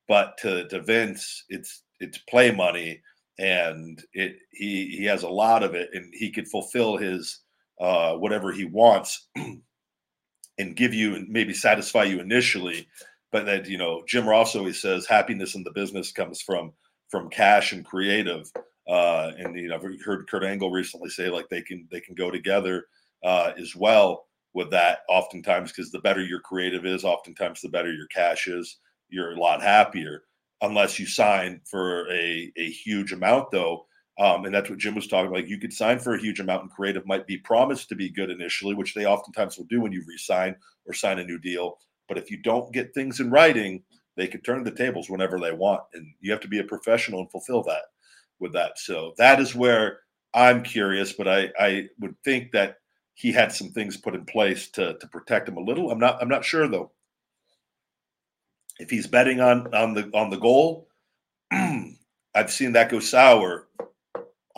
but 0.09 0.37
to 0.38 0.68
to 0.68 0.81
Vince, 0.83 1.44
it's 1.48 1.83
it's 2.00 2.18
play 2.18 2.50
money, 2.50 3.03
and 3.38 4.03
it 4.14 4.37
he 4.53 4.88
he 4.96 5.05
has 5.05 5.22
a 5.22 5.29
lot 5.29 5.62
of 5.62 5.74
it, 5.74 5.90
and 5.94 6.12
he 6.14 6.31
could 6.31 6.48
fulfill 6.48 6.96
his 6.96 7.40
uh, 7.81 8.14
whatever 8.14 8.53
he 8.53 8.64
wants, 8.64 9.29
and 10.61 10.77
give 10.77 10.94
you 10.94 11.14
and 11.16 11.29
maybe 11.29 11.55
satisfy 11.55 12.05
you 12.05 12.20
initially, 12.20 12.87
but 13.33 13.46
that 13.46 13.66
you 13.66 13.79
know 13.79 14.03
Jim 14.07 14.29
Ross 14.29 14.55
always 14.55 14.81
says 14.81 15.07
happiness 15.07 15.55
in 15.55 15.64
the 15.64 15.73
business 15.73 16.12
comes 16.12 16.42
from 16.42 16.73
from 17.09 17.31
cash 17.31 17.73
and 17.73 17.85
creative. 17.85 18.51
Uh, 18.88 19.33
and 19.38 19.57
you 19.57 19.68
know, 19.68 19.77
I've 19.77 20.03
heard 20.05 20.29
Kurt 20.29 20.44
Angle 20.44 20.70
recently 20.70 21.11
say 21.11 21.31
like 21.31 21.49
they 21.49 21.62
can 21.62 21.88
they 21.90 22.01
can 22.01 22.14
go 22.14 22.31
together 22.31 22.85
uh, 23.25 23.53
as 23.59 23.75
well 23.75 24.27
with 24.53 24.70
that 24.70 25.01
oftentimes 25.09 25.70
because 25.70 25.90
the 25.90 26.01
better 26.01 26.23
your 26.23 26.40
creative 26.40 26.85
is 26.85 27.05
oftentimes 27.05 27.61
the 27.61 27.68
better 27.68 27.92
your 27.92 28.09
cash 28.09 28.49
is 28.49 28.79
you're 29.09 29.33
a 29.33 29.40
lot 29.40 29.62
happier 29.62 30.25
unless 30.62 30.99
you 30.99 31.07
sign 31.07 31.61
for 31.64 32.11
a, 32.11 32.53
a 32.57 32.70
huge 32.70 33.12
amount 33.12 33.51
though 33.51 33.87
um, 34.20 34.44
and 34.44 34.54
that's 34.54 34.70
what 34.70 34.78
jim 34.78 34.94
was 34.94 35.09
talking 35.09 35.33
like 35.33 35.48
you 35.48 35.59
could 35.59 35.72
sign 35.72 35.98
for 35.98 36.14
a 36.14 36.20
huge 36.20 36.38
amount 36.38 36.62
and 36.62 36.70
creative 36.70 37.04
might 37.06 37.26
be 37.26 37.38
promised 37.38 37.88
to 37.88 37.96
be 37.96 38.09
good 38.11 38.30
initially 38.30 38.74
which 38.74 38.94
they 38.94 39.06
oftentimes 39.06 39.59
will 39.59 39.66
do 39.66 39.80
when 39.80 39.92
you 39.92 40.04
resign 40.06 40.54
or 40.87 40.94
sign 40.94 41.18
a 41.18 41.24
new 41.24 41.38
deal 41.38 41.78
but 42.09 42.18
if 42.18 42.30
you 42.30 42.37
don't 42.37 42.72
get 42.72 42.94
things 42.94 43.20
in 43.20 43.30
writing 43.30 43.83
they 44.20 44.26
could 44.26 44.44
turn 44.44 44.62
the 44.64 44.70
tables 44.70 45.09
whenever 45.09 45.40
they 45.40 45.52
want, 45.52 45.83
and 45.94 46.06
you 46.20 46.30
have 46.30 46.42
to 46.42 46.48
be 46.48 46.59
a 46.59 46.64
professional 46.64 47.20
and 47.20 47.30
fulfill 47.30 47.62
that 47.62 47.85
with 48.38 48.52
that. 48.52 48.78
So 48.78 49.14
that 49.16 49.40
is 49.40 49.54
where 49.54 50.00
I'm 50.35 50.62
curious, 50.62 51.14
but 51.14 51.26
I 51.26 51.48
I 51.59 51.88
would 52.00 52.14
think 52.22 52.52
that 52.52 52.76
he 53.14 53.33
had 53.33 53.50
some 53.50 53.70
things 53.70 53.96
put 53.96 54.14
in 54.14 54.26
place 54.26 54.68
to 54.72 54.98
to 54.98 55.06
protect 55.09 55.48
him 55.48 55.56
a 55.56 55.62
little. 55.62 55.90
I'm 55.90 55.98
not 55.98 56.20
I'm 56.20 56.28
not 56.28 56.44
sure 56.44 56.68
though. 56.68 56.92
If 58.78 58.90
he's 58.90 59.06
betting 59.06 59.40
on 59.40 59.74
on 59.74 59.94
the 59.94 60.11
on 60.12 60.28
the 60.28 60.38
goal, 60.38 60.88
I've 61.50 62.52
seen 62.52 62.72
that 62.72 62.90
go 62.90 63.00
sour 63.00 63.68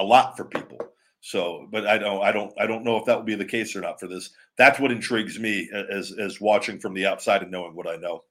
a 0.03 0.05
lot 0.05 0.37
for 0.37 0.45
people. 0.45 0.79
So, 1.21 1.69
but 1.71 1.87
I 1.87 1.99
don't, 1.99 2.21
I 2.23 2.33
don't, 2.33 2.53
I 2.59 2.67
don't 2.67 2.85
know 2.85 2.97
if 2.97 3.05
that 3.07 3.17
will 3.17 3.25
be 3.25 3.37
the 3.37 3.45
case 3.45 3.77
or 3.77 3.81
not 3.81 4.01
for 4.01 4.09
this. 4.09 4.31
That's 4.59 4.81
what 4.81 4.91
intrigues 4.91 5.39
me 5.39 5.71
as 5.91 6.13
as 6.19 6.41
watching 6.41 6.81
from 6.81 6.95
the 6.95 7.07
outside 7.07 7.43
and 7.43 7.51
knowing 7.51 7.75
what 7.75 7.87
I 7.87 7.97
know. 7.97 8.25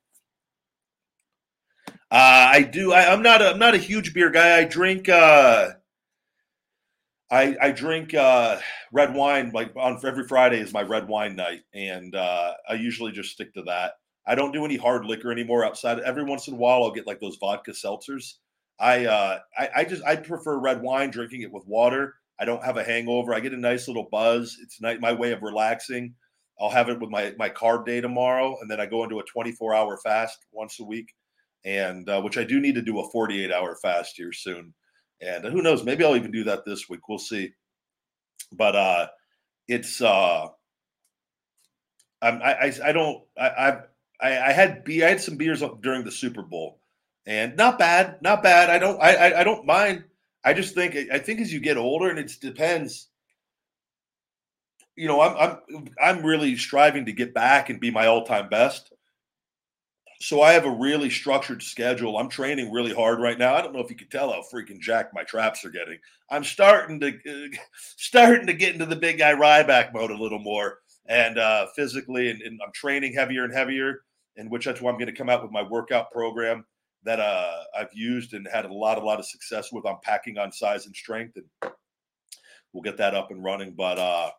Uh, 2.12 2.52
I 2.52 2.64
do. 2.64 2.92
I, 2.92 3.14
am 3.14 3.22
not. 3.22 3.42
A, 3.42 3.52
I'm 3.52 3.60
not 3.60 3.74
a 3.74 3.80
huge 3.80 4.14
beer 4.14 4.30
guy. 4.30 4.58
I 4.58 4.66
drink. 4.66 5.08
Uh, 5.08 5.70
I 7.32 7.56
I 7.62 7.72
drink 7.72 8.14
uh, 8.14 8.60
red 8.92 9.14
wine. 9.14 9.52
Like 9.54 9.72
on 9.78 9.98
every 10.06 10.28
Friday 10.28 10.60
is 10.60 10.74
my 10.74 10.82
red 10.82 11.08
wine 11.08 11.38
night, 11.38 11.62
and 11.74 12.14
uh, 12.14 12.52
I 12.70 12.74
usually 12.74 13.14
just 13.14 13.32
stick 13.32 13.54
to 13.54 13.64
that. 13.64 13.94
I 14.28 14.36
don't 14.36 14.52
do 14.52 14.66
any 14.66 14.76
hard 14.76 15.06
liquor 15.06 15.32
anymore. 15.32 15.64
Outside, 15.64 16.00
every 16.00 16.26
once 16.26 16.50
in 16.50 16.56
a 16.56 16.58
while, 16.58 16.84
I'll 16.84 16.92
get 16.92 17.08
like 17.08 17.22
those 17.22 17.38
vodka 17.38 17.72
seltzers. 17.72 18.34
I 18.82 19.06
uh, 19.06 19.40
I, 19.58 19.70
I 19.78 19.84
just 19.86 20.04
I 20.04 20.16
prefer 20.16 20.58
red 20.58 20.82
wine, 20.82 21.12
drinking 21.12 21.44
it 21.44 21.52
with 21.52 21.68
water. 21.68 22.16
I 22.40 22.46
don't 22.46 22.66
have 22.66 22.78
a 22.78 22.84
hangover. 22.84 23.34
I 23.34 23.40
get 23.40 23.54
a 23.54 23.58
nice 23.58 23.88
little 23.88 24.08
buzz. 24.12 24.58
It's 24.62 24.82
night 24.82 25.00
my 25.00 25.14
way 25.14 25.32
of 25.32 25.44
relaxing. 25.44 26.16
I'll 26.60 26.72
have 26.72 26.90
it 26.90 27.00
with 27.00 27.12
my 27.12 27.34
my 27.38 27.50
carb 27.50 27.86
day 27.86 28.02
tomorrow, 28.02 28.58
and 28.60 28.70
then 28.70 28.82
I 28.82 28.88
go 28.88 29.04
into 29.04 29.20
a 29.20 29.24
24 29.24 29.76
hour 29.76 29.98
fast 29.98 30.40
once 30.52 30.80
a 30.80 30.84
week, 30.84 31.14
and 31.64 32.10
uh, 32.10 32.22
which 32.22 32.40
I 32.40 32.44
do 32.44 32.60
need 32.60 32.74
to 32.74 32.82
do 32.82 33.00
a 33.00 33.10
48 33.12 33.52
hour 33.52 33.78
fast 33.84 34.16
here 34.18 34.34
soon. 34.34 34.74
And 35.22 35.46
who 35.46 35.62
knows? 35.62 35.84
Maybe 35.84 36.04
I'll 36.04 36.16
even 36.16 36.32
do 36.32 36.46
that 36.46 36.66
this 36.66 36.90
week. 36.90 37.08
We'll 37.08 37.20
see. 37.20 37.54
But 38.52 38.76
uh, 38.76 39.08
it's 39.68 40.02
uh, 40.02 40.48
I'm, 42.24 42.42
I, 42.42 42.54
I 42.54 42.74
I 42.86 42.92
don't 42.92 43.24
I 43.40 43.78
I 44.20 44.50
I 44.50 44.52
had 44.52 44.84
be 44.84 45.06
I 45.06 45.10
had 45.10 45.22
some 45.22 45.38
beers 45.38 45.64
during 45.82 46.04
the 46.04 46.12
Super 46.12 46.42
Bowl 46.42 46.81
and 47.26 47.56
not 47.56 47.78
bad, 47.78 48.22
not 48.22 48.44
bad. 48.44 48.70
I 48.70 48.80
don't, 48.80 49.02
I, 49.02 49.16
I, 49.16 49.42
I 49.42 49.44
don't 49.44 49.66
mind. 49.66 50.04
I 50.44 50.54
just 50.54 50.74
think, 50.74 50.96
I 51.12 51.20
think 51.20 51.40
as 51.40 51.54
you 51.54 51.60
get 51.60 51.78
older, 51.78 52.10
and 52.10 52.18
it 52.18 52.32
depends. 52.42 53.08
You 54.96 55.08
know, 55.08 55.22
I'm, 55.22 55.60
I'm, 55.70 55.88
I'm 56.02 56.26
really 56.26 56.56
striving 56.58 57.06
to 57.06 57.12
get 57.12 57.34
back 57.34 57.70
and 57.70 57.80
be 57.80 57.92
my 57.92 58.08
all-time 58.08 58.50
best. 58.50 58.92
So 60.20 60.42
I 60.42 60.54
have 60.54 60.66
a 60.66 60.72
really 60.72 61.10
structured 61.10 61.64
schedule. 61.64 62.18
I'm 62.18 62.30
training 62.30 62.72
really 62.72 62.94
hard 62.94 63.20
right 63.20 63.40
now. 63.40 63.56
I 63.56 63.62
don't 63.62 63.74
know 63.74 63.80
if 63.80 63.90
you 63.90 63.96
can 63.96 64.10
tell 64.10 64.32
how 64.32 64.44
freaking 64.54 64.80
jacked 64.80 65.16
my 65.16 65.24
traps 65.24 65.66
are 65.66 65.72
getting. 65.72 65.98
I'm 66.30 66.44
starting 66.44 67.00
to, 67.00 67.08
uh, 67.08 67.58
starting 67.98 68.46
to 68.48 68.54
get 68.54 68.74
into 68.74 68.86
the 68.86 68.96
big 68.96 69.18
guy 69.18 69.34
Ryback 69.34 69.94
mode 69.94 70.12
a 70.12 70.22
little 70.22 70.40
more, 70.40 70.80
and 71.08 71.40
uh, 71.40 71.68
physically, 71.76 72.30
and, 72.30 72.42
and 72.42 72.60
I'm 72.64 72.72
training 72.72 73.14
heavier 73.14 73.44
and 73.44 73.54
heavier. 73.54 74.02
And 74.38 74.50
which 74.50 74.66
that's 74.66 74.80
why 74.80 74.90
I'm 74.90 74.98
going 74.98 75.08
to 75.08 75.14
come 75.14 75.30
out 75.30 75.44
with 75.44 75.52
my 75.52 75.62
workout 75.62 76.10
program 76.10 76.66
that 77.04 77.20
uh, 77.20 77.64
I've 77.78 77.94
used 77.94 78.34
and 78.34 78.48
had 78.52 78.66
a 78.66 78.74
lot, 78.74 78.98
a 78.98 79.04
lot 79.04 79.20
of 79.20 79.26
success 79.26 79.72
with. 79.72 79.86
I'm 79.86 79.98
packing 80.04 80.38
on 80.38 80.52
size 80.52 80.86
and 80.86 80.96
strength, 80.96 81.38
and 81.38 81.72
we'll 82.74 82.84
get 82.84 82.98
that 82.98 83.16
up 83.16 83.32
and 83.32 83.44
running. 83.44 83.74
But 83.74 84.00
uh, 84.00 84.32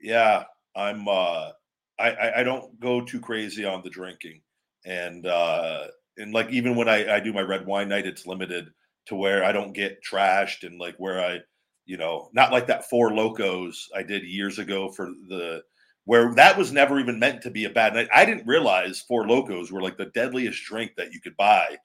yeah, 0.00 0.44
I'm. 0.76 1.08
Uh, 1.08 1.50
I, 1.98 2.40
I 2.40 2.42
don't 2.42 2.80
go 2.80 3.00
too 3.02 3.20
crazy 3.20 3.64
on 3.64 3.82
the 3.82 3.90
drinking, 3.90 4.40
and 4.84 5.26
uh, 5.26 5.84
and 6.16 6.32
like 6.32 6.50
even 6.50 6.74
when 6.74 6.88
I, 6.88 7.16
I 7.16 7.20
do 7.20 7.32
my 7.32 7.42
red 7.42 7.66
wine 7.66 7.88
night, 7.88 8.06
it's 8.06 8.26
limited 8.26 8.70
to 9.06 9.14
where 9.14 9.44
I 9.44 9.52
don't 9.52 9.72
get 9.72 10.02
trashed 10.02 10.66
and 10.66 10.80
like 10.80 10.96
where 10.98 11.20
I, 11.20 11.38
you 11.86 11.96
know, 11.96 12.30
not 12.32 12.52
like 12.52 12.66
that 12.68 12.88
Four 12.88 13.10
Lokos 13.10 13.74
I 13.94 14.02
did 14.02 14.24
years 14.24 14.58
ago 14.58 14.90
for 14.90 15.06
the 15.28 15.62
where 16.04 16.34
that 16.34 16.58
was 16.58 16.72
never 16.72 16.98
even 16.98 17.18
meant 17.18 17.42
to 17.42 17.50
be 17.50 17.64
a 17.64 17.70
bad 17.70 17.94
night. 17.94 18.08
I 18.14 18.24
didn't 18.24 18.46
realize 18.46 19.00
Four 19.00 19.26
Lokos 19.26 19.70
were 19.70 19.82
like 19.82 19.96
the 19.96 20.06
deadliest 20.06 20.64
drink 20.64 20.92
that 20.96 21.12
you 21.12 21.20
could 21.20 21.36
buy. 21.36 21.76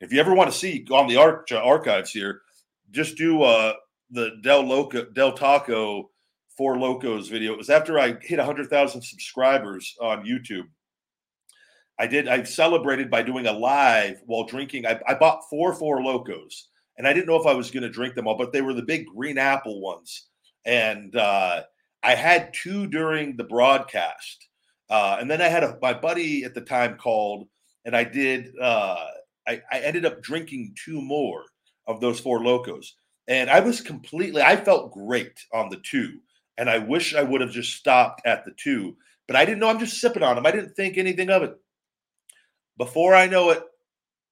If 0.00 0.12
you 0.12 0.20
ever 0.20 0.34
want 0.34 0.50
to 0.50 0.58
see 0.58 0.84
on 0.90 1.06
the 1.06 1.16
arch- 1.16 1.52
archives 1.52 2.10
here, 2.10 2.42
just 2.90 3.16
do 3.16 3.42
uh, 3.42 3.74
the 4.10 4.32
Del 4.42 4.62
Loco 4.62 5.04
Del 5.04 5.32
Taco 5.32 6.10
Four 6.56 6.76
Lokos 6.76 7.30
video. 7.30 7.52
It 7.52 7.58
was 7.58 7.70
after 7.70 7.98
I 7.98 8.16
hit 8.20 8.38
100,000 8.38 9.00
subscribers 9.00 9.96
on 10.00 10.26
YouTube. 10.26 10.66
I 11.98 12.06
did. 12.06 12.28
I 12.28 12.42
celebrated 12.42 13.10
by 13.10 13.22
doing 13.22 13.46
a 13.46 13.52
live 13.52 14.20
while 14.26 14.44
drinking. 14.44 14.86
I, 14.86 15.00
I 15.06 15.14
bought 15.14 15.48
four 15.48 15.74
Four 15.74 16.00
Lokos, 16.00 16.64
and 16.98 17.06
I 17.06 17.12
didn't 17.12 17.26
know 17.26 17.40
if 17.40 17.46
I 17.46 17.54
was 17.54 17.70
going 17.70 17.84
to 17.84 17.88
drink 17.88 18.14
them 18.14 18.26
all, 18.26 18.36
but 18.36 18.52
they 18.52 18.60
were 18.60 18.74
the 18.74 18.82
big 18.82 19.06
green 19.06 19.38
apple 19.38 19.80
ones, 19.80 20.28
and 20.64 21.14
uh, 21.14 21.62
I 22.02 22.14
had 22.14 22.52
two 22.52 22.86
during 22.86 23.36
the 23.36 23.44
broadcast, 23.44 24.48
uh, 24.90 25.16
and 25.20 25.30
then 25.30 25.40
I 25.40 25.48
had 25.48 25.62
a, 25.62 25.78
my 25.80 25.94
buddy 25.94 26.44
at 26.44 26.54
the 26.54 26.60
time 26.60 26.96
called, 26.96 27.46
and 27.84 27.96
I 27.96 28.04
did. 28.04 28.52
Uh, 28.60 29.06
I, 29.46 29.60
I 29.70 29.80
ended 29.80 30.04
up 30.04 30.22
drinking 30.22 30.74
two 30.84 31.00
more 31.00 31.44
of 31.86 32.00
those 32.00 32.20
Four 32.20 32.40
Lokos, 32.40 32.86
and 33.28 33.48
I 33.48 33.60
was 33.60 33.80
completely. 33.80 34.42
I 34.42 34.56
felt 34.56 34.92
great 34.92 35.38
on 35.52 35.68
the 35.68 35.80
two, 35.88 36.18
and 36.58 36.68
I 36.68 36.78
wish 36.78 37.14
I 37.14 37.22
would 37.22 37.40
have 37.40 37.50
just 37.52 37.74
stopped 37.74 38.22
at 38.26 38.44
the 38.44 38.52
two, 38.56 38.96
but 39.26 39.36
I 39.36 39.44
didn't 39.44 39.60
know. 39.60 39.68
I'm 39.68 39.78
just 39.78 40.00
sipping 40.00 40.22
on 40.22 40.34
them. 40.34 40.46
I 40.46 40.50
didn't 40.50 40.74
think 40.74 40.98
anything 40.98 41.30
of 41.30 41.42
it. 41.42 41.54
Before 42.78 43.14
I 43.14 43.26
know 43.26 43.50
it, 43.50 43.62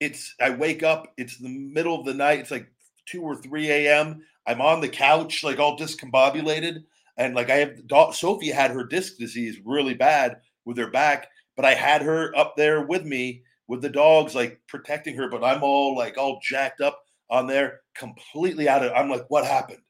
it's. 0.01 0.35
I 0.41 0.51
wake 0.51 0.83
up. 0.83 1.13
It's 1.17 1.37
the 1.37 1.49
middle 1.49 1.99
of 1.99 2.05
the 2.05 2.15
night. 2.15 2.41
It's 2.41 2.51
like 2.51 2.69
two 3.07 3.23
or 3.23 3.37
three 3.37 3.71
a.m. 3.71 4.23
I'm 4.47 4.61
on 4.61 4.81
the 4.81 4.89
couch, 4.89 5.45
like 5.45 5.61
all 5.61 5.79
discombobulated 5.79 6.83
and 7.21 7.35
like 7.35 7.51
I 7.51 7.57
have 7.57 8.15
Sophie 8.15 8.51
had 8.51 8.71
her 8.71 8.83
disc 8.83 9.19
disease 9.19 9.59
really 9.63 9.93
bad 9.93 10.41
with 10.65 10.79
her 10.79 10.91
back, 10.91 11.29
but 11.55 11.67
I 11.67 11.75
had 11.75 12.01
her 12.01 12.35
up 12.35 12.57
there 12.57 12.87
with 12.87 13.05
me 13.05 13.43
with 13.69 13.83
the 13.83 13.91
dogs, 13.91 14.35
like 14.35 14.59
protecting 14.67 15.17
her. 15.17 15.29
But 15.29 15.45
I'm 15.45 15.63
all 15.63 15.95
like 15.95 16.17
all 16.17 16.41
jacked 16.43 16.81
up 16.81 16.99
on 17.29 17.47
there, 17.47 17.81
completely 17.95 18.71
out 18.71 18.83
of. 18.83 18.93
I'm 18.93 19.11
like, 19.11 19.27
what 19.29 19.45
happened? 19.45 19.83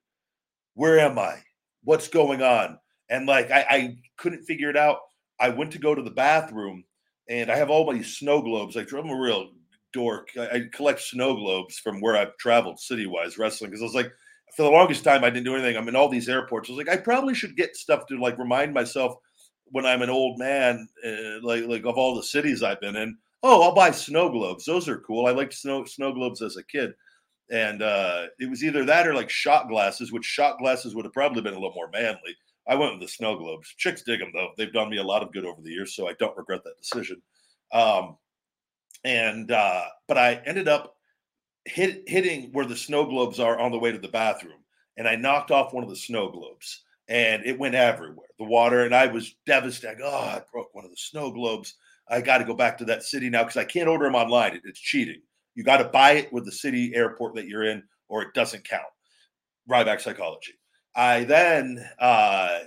Where 0.75 0.99
am 0.99 1.21
I? 1.21 1.37
What's 1.85 2.09
going 2.09 2.43
on? 2.43 2.81
And 3.09 3.27
like 3.27 3.53
I, 3.53 3.65
I 3.71 3.99
couldn't 4.17 4.45
figure 4.45 4.69
it 4.69 4.77
out. 4.77 4.99
I 5.39 5.51
went 5.51 5.71
to 5.73 5.79
go 5.79 5.95
to 5.95 6.03
the 6.03 6.11
bathroom, 6.11 6.83
and 7.29 7.49
I 7.49 7.55
have 7.57 7.71
all 7.71 7.91
my 7.91 8.03
snow 8.03 8.43
globes. 8.43 8.75
Like 8.75 8.93
I'm 8.93 9.09
a 9.09 9.15
real 9.15 9.53
dork. 9.93 10.31
I, 10.37 10.49
I 10.49 10.63
collect 10.73 11.01
snow 11.01 11.37
globes 11.37 11.79
from 11.79 12.01
where 12.01 12.17
I've 12.17 12.37
traveled 12.39 12.81
city 12.81 13.07
wise 13.07 13.39
wrestling 13.39 13.71
because 13.71 13.83
I 13.83 13.85
was 13.85 13.95
like 13.95 14.13
for 14.57 14.63
the 14.63 14.71
longest 14.71 15.05
time, 15.05 15.25
I 15.25 15.31
didn't 15.31 15.45
do 15.45 15.55
anything. 15.55 15.77
I'm 15.77 15.89
in 15.89 15.97
all 15.97 16.09
these 16.09 16.29
airports. 16.29 16.69
I 16.69 16.73
was 16.73 16.79
like, 16.85 16.95
I 16.95 17.01
probably 17.01 17.35
should 17.35 17.57
get 17.57 17.77
stuff 17.77 18.07
to 18.07 18.19
like 18.19 18.39
remind 18.39 18.75
myself 18.75 19.17
when 19.67 19.87
I'm 19.87 20.03
an 20.03 20.11
old 20.11 20.39
man, 20.39 20.89
uh, 21.07 21.41
like 21.43 21.65
like 21.67 21.85
of 21.85 21.97
all 21.97 22.15
the 22.15 22.23
cities 22.23 22.63
I've 22.63 22.81
been 22.81 22.97
in. 22.97 23.17
Oh, 23.43 23.63
I'll 23.63 23.75
buy 23.75 23.91
snow 23.91 24.29
globes. 24.29 24.65
Those 24.65 24.89
are 24.89 25.01
cool. 25.01 25.27
I 25.27 25.31
liked 25.31 25.55
snow 25.55 25.85
snow 25.85 26.13
globes 26.13 26.43
as 26.43 26.57
a 26.57 26.65
kid, 26.65 26.93
and 27.51 27.83
uh, 27.83 28.27
it 28.39 28.51
was 28.51 28.65
either 28.65 28.85
that 28.85 29.07
or 29.07 29.15
like 29.15 29.31
shot 29.31 29.69
glasses, 29.69 30.13
which 30.13 30.25
shot 30.25 30.59
glasses 30.59 30.95
would 30.95 31.05
have 31.05 31.15
probably 31.15 31.43
been 31.43 31.55
a 31.55 31.59
little 31.59 31.75
more 31.75 31.91
manly. 31.93 32.37
I 32.69 32.75
went 32.75 32.93
with 32.93 33.01
the 33.01 33.09
snow 33.09 33.37
globes. 33.37 33.73
Chicks 33.79 34.03
dig 34.03 34.21
them 34.21 34.31
though. 34.35 34.51
They've 34.57 34.73
done 34.73 34.91
me 34.91 34.99
a 34.99 35.05
lot 35.05 35.23
of 35.23 35.33
good 35.33 35.45
over 35.45 35.63
the 35.63 35.71
years, 35.71 35.95
so 35.95 36.09
I 36.09 36.15
don't 36.19 36.37
regret 36.37 36.63
that 36.65 36.81
decision. 36.81 37.23
Um, 37.73 38.17
and 39.05 39.51
uh, 39.51 39.85
but 40.07 40.19
I 40.19 40.43
ended 40.47 40.69
up 40.69 40.97
hit, 41.65 42.09
hitting 42.09 42.51
where 42.53 42.67
the 42.67 42.77
snow 42.77 43.05
globes 43.05 43.41
are 43.41 43.59
on 43.59 43.73
the 43.73 43.79
way 43.79 43.93
to 43.93 43.99
the 43.99 44.09
bathroom. 44.09 44.59
And 44.97 45.09
I 45.09 45.17
knocked 45.17 45.51
off 45.51 45.73
one 45.73 45.85
of 45.85 45.91
the 45.91 45.97
snow 45.97 46.31
globes 46.31 46.83
and 47.11 47.45
it 47.45 47.59
went 47.59 47.75
everywhere. 47.75 48.29
The 48.39 48.45
water, 48.45 48.85
and 48.85 48.95
I 48.95 49.09
was 49.09 49.35
devastated. 49.45 50.01
Oh, 50.03 50.09
I 50.09 50.41
broke 50.51 50.73
one 50.75 50.85
of 50.85 50.91
the 50.91 50.97
snow 50.97 51.31
globes. 51.33 51.75
I 52.09 52.21
got 52.21 52.39
to 52.39 52.45
go 52.45 52.55
back 52.55 52.79
to 52.79 52.85
that 52.87 53.03
city 53.03 53.29
now 53.29 53.43
because 53.43 53.57
I 53.57 53.65
can't 53.65 53.89
order 53.89 54.05
them 54.05 54.15
online. 54.15 54.55
It, 54.55 54.63
it's 54.65 54.81
cheating. 54.81 55.21
You 55.57 55.65
got 55.65 55.79
to 55.79 55.89
buy 55.89 56.13
it 56.13 56.33
with 56.33 56.45
the 56.45 56.53
city 56.53 56.95
airport 56.95 57.35
that 57.35 57.49
you're 57.49 57.65
in, 57.65 57.83
or 58.09 58.23
it 58.23 58.33
doesn't 58.33 58.65
count. 58.65 58.85
Ryback 59.69 60.01
psychology. 60.01 60.53
I 60.95 61.25
then 61.25 61.85
uh, 61.99 62.61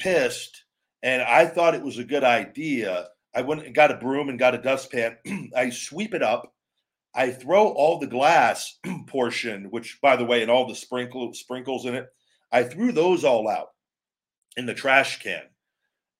pissed, 0.00 0.64
and 1.02 1.22
I 1.22 1.46
thought 1.46 1.74
it 1.74 1.82
was 1.82 1.98
a 1.98 2.04
good 2.04 2.24
idea. 2.24 3.08
I 3.32 3.42
went 3.42 3.64
and 3.64 3.74
got 3.74 3.92
a 3.92 3.96
broom 3.96 4.28
and 4.28 4.38
got 4.38 4.56
a 4.56 4.58
dustpan. 4.58 5.16
I 5.56 5.70
sweep 5.70 6.14
it 6.14 6.22
up 6.22 6.52
I 7.16 7.30
throw 7.30 7.68
all 7.68 7.98
the 7.98 8.06
glass 8.06 8.78
portion, 9.06 9.70
which 9.70 9.98
by 10.02 10.16
the 10.16 10.24
way, 10.24 10.42
and 10.42 10.50
all 10.50 10.68
the 10.68 10.74
sprinkle 10.74 11.32
sprinkles 11.32 11.86
in 11.86 11.94
it, 11.94 12.06
I 12.52 12.62
threw 12.62 12.92
those 12.92 13.24
all 13.24 13.48
out 13.48 13.68
in 14.56 14.66
the 14.66 14.74
trash 14.74 15.20
can. 15.20 15.42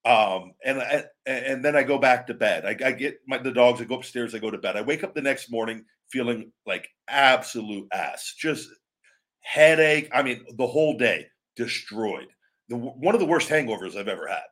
Um, 0.06 0.52
and 0.64 1.04
and 1.26 1.64
then 1.64 1.76
I 1.76 1.82
go 1.82 1.98
back 1.98 2.28
to 2.28 2.34
bed. 2.34 2.64
I, 2.64 2.88
I 2.88 2.92
get 2.92 3.18
my, 3.26 3.38
the 3.38 3.52
dogs. 3.52 3.80
I 3.80 3.84
go 3.84 3.96
upstairs. 3.96 4.34
I 4.34 4.38
go 4.38 4.50
to 4.50 4.58
bed. 4.58 4.76
I 4.76 4.82
wake 4.82 5.04
up 5.04 5.14
the 5.14 5.22
next 5.22 5.50
morning 5.50 5.84
feeling 6.10 6.52
like 6.64 6.88
absolute 7.08 7.88
ass, 7.92 8.34
just 8.38 8.68
headache. 9.40 10.08
I 10.14 10.22
mean, 10.22 10.44
the 10.56 10.66
whole 10.66 10.96
day 10.96 11.26
destroyed. 11.56 12.28
The, 12.68 12.76
one 12.76 13.14
of 13.14 13.20
the 13.20 13.26
worst 13.26 13.48
hangovers 13.48 13.96
I've 13.96 14.08
ever 14.08 14.26
had. 14.28 14.42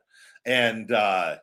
And 0.45 0.93
uh, 0.93 1.37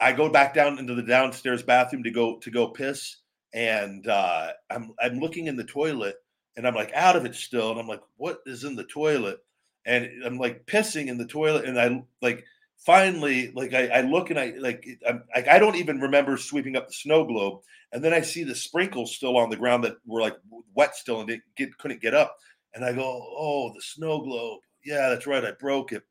I 0.00 0.12
go 0.12 0.28
back 0.28 0.54
down 0.54 0.78
into 0.78 0.94
the 0.94 1.02
downstairs 1.02 1.62
bathroom 1.62 2.02
to 2.04 2.10
go 2.10 2.38
to 2.38 2.50
go 2.50 2.68
piss, 2.68 3.16
and 3.52 4.06
uh, 4.06 4.52
I'm 4.70 4.94
I'm 5.00 5.20
looking 5.20 5.46
in 5.46 5.56
the 5.56 5.64
toilet, 5.64 6.16
and 6.56 6.66
I'm 6.66 6.74
like 6.74 6.92
out 6.94 7.16
of 7.16 7.24
it 7.24 7.34
still, 7.34 7.70
and 7.70 7.80
I'm 7.80 7.88
like, 7.88 8.02
what 8.16 8.40
is 8.46 8.64
in 8.64 8.76
the 8.76 8.84
toilet? 8.84 9.38
And 9.84 10.08
I'm 10.24 10.38
like 10.38 10.66
pissing 10.66 11.08
in 11.08 11.18
the 11.18 11.26
toilet, 11.26 11.64
and 11.64 11.78
I 11.78 12.02
like 12.20 12.44
finally 12.78 13.52
like 13.54 13.74
I, 13.74 13.88
I 13.88 14.00
look 14.02 14.30
and 14.30 14.38
I 14.38 14.54
like 14.58 14.86
I'm, 15.08 15.22
like 15.34 15.48
I 15.48 15.58
don't 15.58 15.76
even 15.76 16.00
remember 16.00 16.36
sweeping 16.36 16.76
up 16.76 16.88
the 16.88 16.94
snow 16.94 17.24
globe, 17.24 17.60
and 17.92 18.02
then 18.02 18.12
I 18.12 18.20
see 18.20 18.44
the 18.44 18.54
sprinkles 18.54 19.14
still 19.14 19.36
on 19.36 19.50
the 19.50 19.56
ground 19.56 19.84
that 19.84 19.96
were 20.06 20.20
like 20.20 20.36
wet 20.74 20.96
still, 20.96 21.20
and 21.20 21.30
it 21.30 21.40
get, 21.56 21.76
couldn't 21.78 22.00
get 22.00 22.14
up, 22.14 22.36
and 22.74 22.84
I 22.84 22.92
go, 22.92 23.02
oh, 23.04 23.72
the 23.74 23.82
snow 23.82 24.20
globe, 24.20 24.60
yeah, 24.84 25.08
that's 25.10 25.26
right, 25.26 25.44
I 25.44 25.52
broke 25.52 25.92
it. 25.92 26.02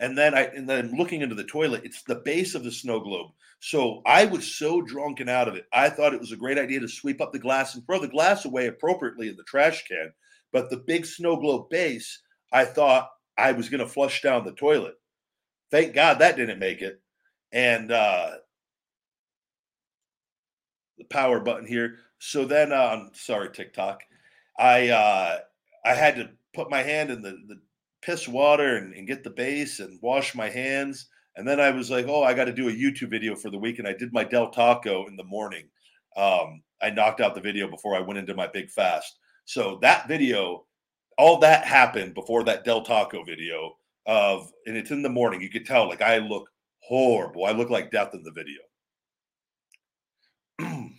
And 0.00 0.16
then 0.16 0.34
I 0.34 0.42
and 0.46 0.68
then 0.68 0.96
looking 0.96 1.20
into 1.20 1.34
the 1.34 1.44
toilet, 1.44 1.82
it's 1.84 2.02
the 2.02 2.16
base 2.16 2.54
of 2.54 2.64
the 2.64 2.72
snow 2.72 3.00
globe. 3.00 3.30
So 3.64 4.02
I 4.04 4.24
was 4.24 4.56
so 4.56 4.82
drunk 4.82 5.20
and 5.20 5.30
out 5.30 5.46
of 5.46 5.54
it. 5.54 5.66
I 5.72 5.88
thought 5.88 6.12
it 6.12 6.20
was 6.20 6.32
a 6.32 6.36
great 6.36 6.58
idea 6.58 6.80
to 6.80 6.88
sweep 6.88 7.20
up 7.20 7.32
the 7.32 7.38
glass 7.38 7.76
and 7.76 7.86
throw 7.86 8.00
the 8.00 8.08
glass 8.08 8.44
away 8.44 8.66
appropriately 8.66 9.28
in 9.28 9.36
the 9.36 9.44
trash 9.44 9.84
can. 9.86 10.12
But 10.52 10.68
the 10.68 10.78
big 10.78 11.06
snow 11.06 11.36
globe 11.36 11.70
base, 11.70 12.22
I 12.52 12.64
thought 12.64 13.08
I 13.38 13.52
was 13.52 13.68
going 13.68 13.78
to 13.78 13.86
flush 13.86 14.20
down 14.20 14.44
the 14.44 14.52
toilet. 14.52 14.94
Thank 15.70 15.94
God 15.94 16.18
that 16.18 16.36
didn't 16.36 16.58
make 16.58 16.82
it. 16.82 17.00
And 17.52 17.92
uh 17.92 18.32
the 20.98 21.04
power 21.04 21.38
button 21.38 21.66
here. 21.66 21.98
So 22.18 22.44
then 22.44 22.72
um 22.72 23.10
sorry, 23.14 23.50
TikTok. 23.52 24.02
I 24.58 24.88
uh 24.88 25.38
I 25.84 25.94
had 25.94 26.16
to 26.16 26.30
put 26.52 26.68
my 26.68 26.82
hand 26.82 27.10
in 27.10 27.22
the, 27.22 27.38
the 27.46 27.60
piss 28.02 28.26
water 28.26 28.76
and, 28.76 28.92
and 28.92 29.06
get 29.06 29.22
the 29.22 29.30
base 29.30 29.78
and 29.78 30.00
wash 30.02 30.34
my 30.34 30.48
hands. 30.48 31.06
And 31.36 31.48
then 31.48 31.60
I 31.60 31.70
was 31.70 31.90
like, 31.90 32.06
oh, 32.08 32.22
I 32.22 32.34
got 32.34 32.44
to 32.44 32.52
do 32.52 32.68
a 32.68 32.72
YouTube 32.72 33.10
video 33.10 33.34
for 33.34 33.50
the 33.50 33.58
week. 33.58 33.78
And 33.78 33.88
I 33.88 33.94
did 33.94 34.12
my 34.12 34.24
Del 34.24 34.50
Taco 34.50 35.06
in 35.06 35.16
the 35.16 35.24
morning. 35.24 35.64
Um, 36.16 36.62
I 36.82 36.90
knocked 36.90 37.20
out 37.20 37.34
the 37.34 37.40
video 37.40 37.70
before 37.70 37.96
I 37.96 38.00
went 38.00 38.18
into 38.18 38.34
my 38.34 38.46
big 38.46 38.70
fast. 38.70 39.18
So 39.44 39.78
that 39.82 40.08
video, 40.08 40.66
all 41.16 41.38
that 41.40 41.64
happened 41.64 42.14
before 42.14 42.44
that 42.44 42.64
Del 42.64 42.82
Taco 42.82 43.24
video 43.24 43.76
of, 44.06 44.50
and 44.66 44.76
it's 44.76 44.90
in 44.90 45.02
the 45.02 45.08
morning. 45.08 45.40
You 45.40 45.48
could 45.48 45.64
tell, 45.64 45.88
like, 45.88 46.02
I 46.02 46.18
look 46.18 46.50
horrible. 46.80 47.46
I 47.46 47.52
look 47.52 47.70
like 47.70 47.90
death 47.90 48.14
in 48.14 48.22
the 48.22 48.32
video. 48.32 48.60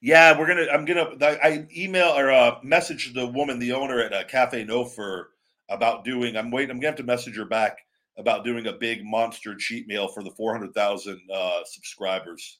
yeah, 0.00 0.38
we're 0.38 0.46
gonna. 0.46 0.66
I'm 0.72 0.84
gonna. 0.84 1.16
I 1.20 1.66
email 1.76 2.10
or 2.16 2.30
uh, 2.30 2.58
message 2.62 3.12
the 3.14 3.26
woman, 3.26 3.58
the 3.58 3.72
owner 3.72 3.98
at 4.00 4.12
uh, 4.12 4.24
Cafe 4.24 4.62
No 4.64 4.84
for 4.84 5.30
about 5.68 6.04
doing. 6.04 6.36
I'm 6.36 6.52
waiting. 6.52 6.70
I'm 6.70 6.78
gonna 6.78 6.88
have 6.88 6.96
to 6.96 7.02
message 7.02 7.36
her 7.36 7.44
back 7.44 7.78
about 8.18 8.44
doing 8.44 8.66
a 8.66 8.72
big 8.72 9.04
monster 9.04 9.54
cheat 9.54 9.86
meal 9.86 10.08
for 10.08 10.22
the 10.22 10.30
400,000 10.30 11.20
uh, 11.32 11.60
subscribers 11.64 12.58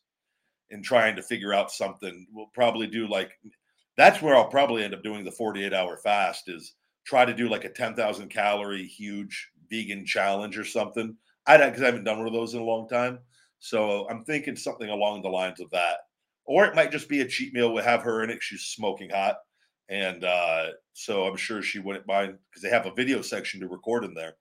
and 0.71 0.83
trying 0.83 1.15
to 1.17 1.23
figure 1.23 1.53
out 1.53 1.71
something. 1.71 2.27
We'll 2.33 2.51
probably 2.55 2.87
do 2.87 3.07
like 3.07 3.33
that's 3.97 4.23
where 4.23 4.35
I'll 4.35 4.49
probably 4.49 4.83
end 4.83 4.95
up 4.95 5.03
doing 5.03 5.25
the 5.25 5.31
48 5.31 5.75
hour 5.75 5.99
fast 5.99 6.49
is 6.49 6.75
try 7.05 7.25
to 7.25 7.35
do 7.35 7.49
like 7.49 7.65
a 7.65 7.69
10,000 7.69 8.29
calorie 8.29 8.87
huge 8.87 9.51
vegan 9.71 10.07
challenge 10.07 10.57
or 10.57 10.65
something. 10.65 11.17
I 11.47 11.59
because 11.59 11.83
I 11.83 11.87
haven't 11.87 12.05
done 12.05 12.19
one 12.19 12.27
of 12.27 12.33
those 12.33 12.55
in 12.55 12.61
a 12.61 12.65
long 12.65 12.89
time. 12.89 13.19
So 13.59 14.09
I'm 14.09 14.25
thinking 14.25 14.57
something 14.57 14.89
along 14.89 15.23
the 15.23 15.29
lines 15.29 15.61
of 15.61 15.71
that. 15.71 15.99
Or 16.45 16.65
it 16.65 16.75
might 16.75 16.91
just 16.91 17.09
be 17.09 17.21
a 17.21 17.29
cheat 17.29 17.53
meal. 17.53 17.73
We'll 17.73 17.85
have 17.85 18.03
her 18.03 18.25
in 18.25 18.31
it. 18.31 18.43
She's 18.43 18.63
smoking 18.63 19.11
hot. 19.11 19.37
And 19.89 20.25
uh, 20.25 20.69
so 20.95 21.25
I'm 21.25 21.37
sure 21.37 21.63
she 21.63 21.79
wouldn't 21.79 22.07
mind 22.07 22.39
because 22.51 22.63
they 22.63 22.71
have 22.71 22.87
a 22.87 22.95
video 22.95 23.23
section 23.23 23.61
to 23.61 23.69
record 23.69 24.05
in 24.05 24.15
there. 24.15 24.35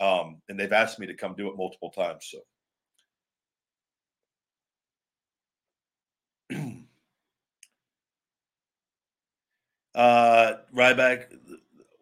Um, 0.00 0.40
and 0.48 0.58
they've 0.58 0.72
asked 0.72 0.98
me 0.98 1.06
to 1.06 1.14
come 1.14 1.34
do 1.36 1.48
it 1.48 1.56
multiple 1.56 1.90
times. 1.90 2.30
So. 2.30 2.38
uh, 9.94 10.54
Ryback, 10.74 11.26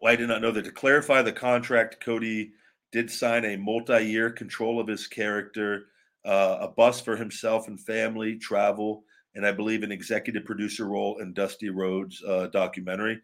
well, 0.00 0.12
I 0.12 0.16
did 0.16 0.28
not 0.28 0.42
know 0.42 0.52
that 0.52 0.64
to 0.64 0.70
clarify 0.70 1.22
the 1.22 1.32
contract, 1.32 2.04
Cody 2.04 2.52
did 2.92 3.10
sign 3.10 3.44
a 3.44 3.56
multi 3.56 4.04
year 4.04 4.30
control 4.30 4.78
of 4.80 4.86
his 4.86 5.06
character, 5.06 5.86
uh, 6.24 6.58
a 6.60 6.68
bus 6.68 7.00
for 7.00 7.16
himself 7.16 7.68
and 7.68 7.80
family, 7.80 8.36
travel, 8.36 9.04
and 9.34 9.46
I 9.46 9.52
believe 9.52 9.82
an 9.82 9.92
executive 9.92 10.44
producer 10.44 10.86
role 10.86 11.18
in 11.18 11.32
Dusty 11.32 11.70
Rhodes 11.70 12.22
uh, 12.26 12.46
documentary. 12.48 13.20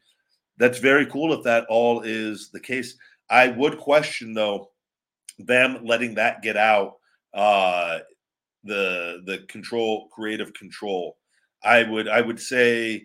That's 0.59 0.79
very 0.79 1.07
cool 1.07 1.33
if 1.33 1.43
that 1.45 1.65
all 1.69 2.03
is 2.03 2.51
the 2.51 2.61
case. 2.61 2.97
I 3.33 3.49
would 3.49 3.79
question 3.79 4.35
though 4.35 4.71
them 5.39 5.85
letting 5.85 6.15
that 6.15 6.43
get 6.43 6.57
out 6.57 6.99
uh, 7.35 8.01
the 8.63 9.23
the 9.25 9.39
control 9.49 10.09
creative 10.13 10.53
control. 10.53 11.17
I 11.65 11.83
would 11.85 12.09
I 12.09 12.21
would 12.21 12.39
say, 12.39 13.05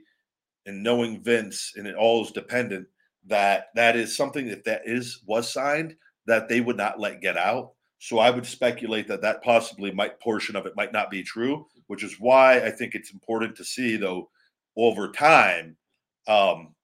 and 0.66 0.84
knowing 0.84 1.24
Vince 1.24 1.74
and 1.78 1.88
it 1.88 1.96
all 1.96 2.24
is 2.26 2.32
dependent 2.32 2.88
that 3.26 3.68
that 3.76 3.96
is 3.96 4.16
something 4.16 4.48
that 4.50 4.66
that 4.66 4.82
is 4.86 5.22
was 5.26 5.52
signed 5.52 5.96
that 6.28 6.50
they 6.50 6.60
would 6.60 6.78
not 6.78 7.00
let 7.00 7.22
get 7.22 7.38
out. 7.38 7.72
So 8.00 8.20
I 8.20 8.30
would 8.30 8.46
speculate 8.46 9.08
that 9.08 9.22
that 9.22 9.42
possibly 9.44 9.92
might 9.92 10.20
portion 10.20 10.58
of 10.58 10.66
it 10.66 10.76
might 10.76 10.92
not 10.92 11.10
be 11.10 11.24
true, 11.24 11.66
which 11.88 12.04
is 12.04 12.20
why 12.20 12.60
I 12.60 12.70
think 12.70 12.94
it's 12.96 13.14
important 13.14 13.56
to 13.56 13.64
see 13.64 13.96
though 13.96 14.30
over 14.76 15.10
time 15.10 15.78
um, 16.28 16.76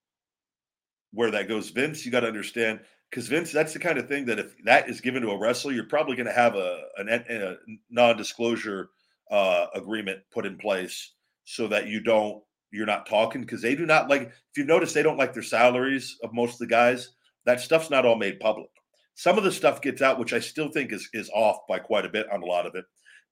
where 1.12 1.30
that 1.32 1.50
goes. 1.50 1.70
Vince, 1.70 2.06
you 2.06 2.12
got 2.12 2.22
to 2.22 2.28
understand 2.28 2.80
because 3.14 3.28
Vince, 3.28 3.52
that's 3.52 3.74
the 3.74 3.80
kind 3.80 4.00
of 4.00 4.08
thing 4.08 4.26
that 4.26 4.40
if 4.40 4.56
that 4.64 4.90
is 4.90 5.00
given 5.00 5.22
to 5.22 5.30
a 5.30 5.38
wrestler, 5.38 5.72
you're 5.72 5.84
probably 5.84 6.16
going 6.16 6.26
to 6.26 6.34
have 6.34 6.56
a, 6.56 6.82
a 6.98 7.58
non-disclosure 7.92 8.90
uh, 9.30 9.68
agreement 9.76 10.22
put 10.32 10.48
in 10.48 10.58
place 10.58 11.12
so 11.44 11.68
that 11.68 11.86
you 11.86 12.00
don't 12.00 12.42
you're 12.72 12.88
not 12.88 13.06
talking 13.06 13.42
because 13.42 13.62
they 13.62 13.76
do 13.76 13.86
not 13.86 14.10
like. 14.10 14.24
If 14.24 14.58
you 14.58 14.66
notice, 14.66 14.94
they 14.94 15.04
don't 15.04 15.20
like 15.20 15.32
their 15.32 15.44
salaries 15.44 16.18
of 16.24 16.34
most 16.34 16.54
of 16.54 16.60
the 16.60 16.66
guys. 16.66 17.12
That 17.46 17.60
stuff's 17.60 17.92
not 17.92 18.04
all 18.04 18.16
made 18.16 18.40
public. 18.40 18.70
Some 19.14 19.38
of 19.38 19.44
the 19.44 19.52
stuff 19.52 19.80
gets 19.80 20.02
out, 20.02 20.18
which 20.18 20.34
I 20.34 20.40
still 20.40 20.70
think 20.70 20.92
is 20.92 21.08
is 21.14 21.30
off 21.36 21.58
by 21.70 21.78
quite 21.78 22.06
a 22.06 22.10
bit 22.10 22.26
on 22.32 22.42
a 22.42 22.48
lot 22.48 22.66
of 22.66 22.74
it. 22.74 22.86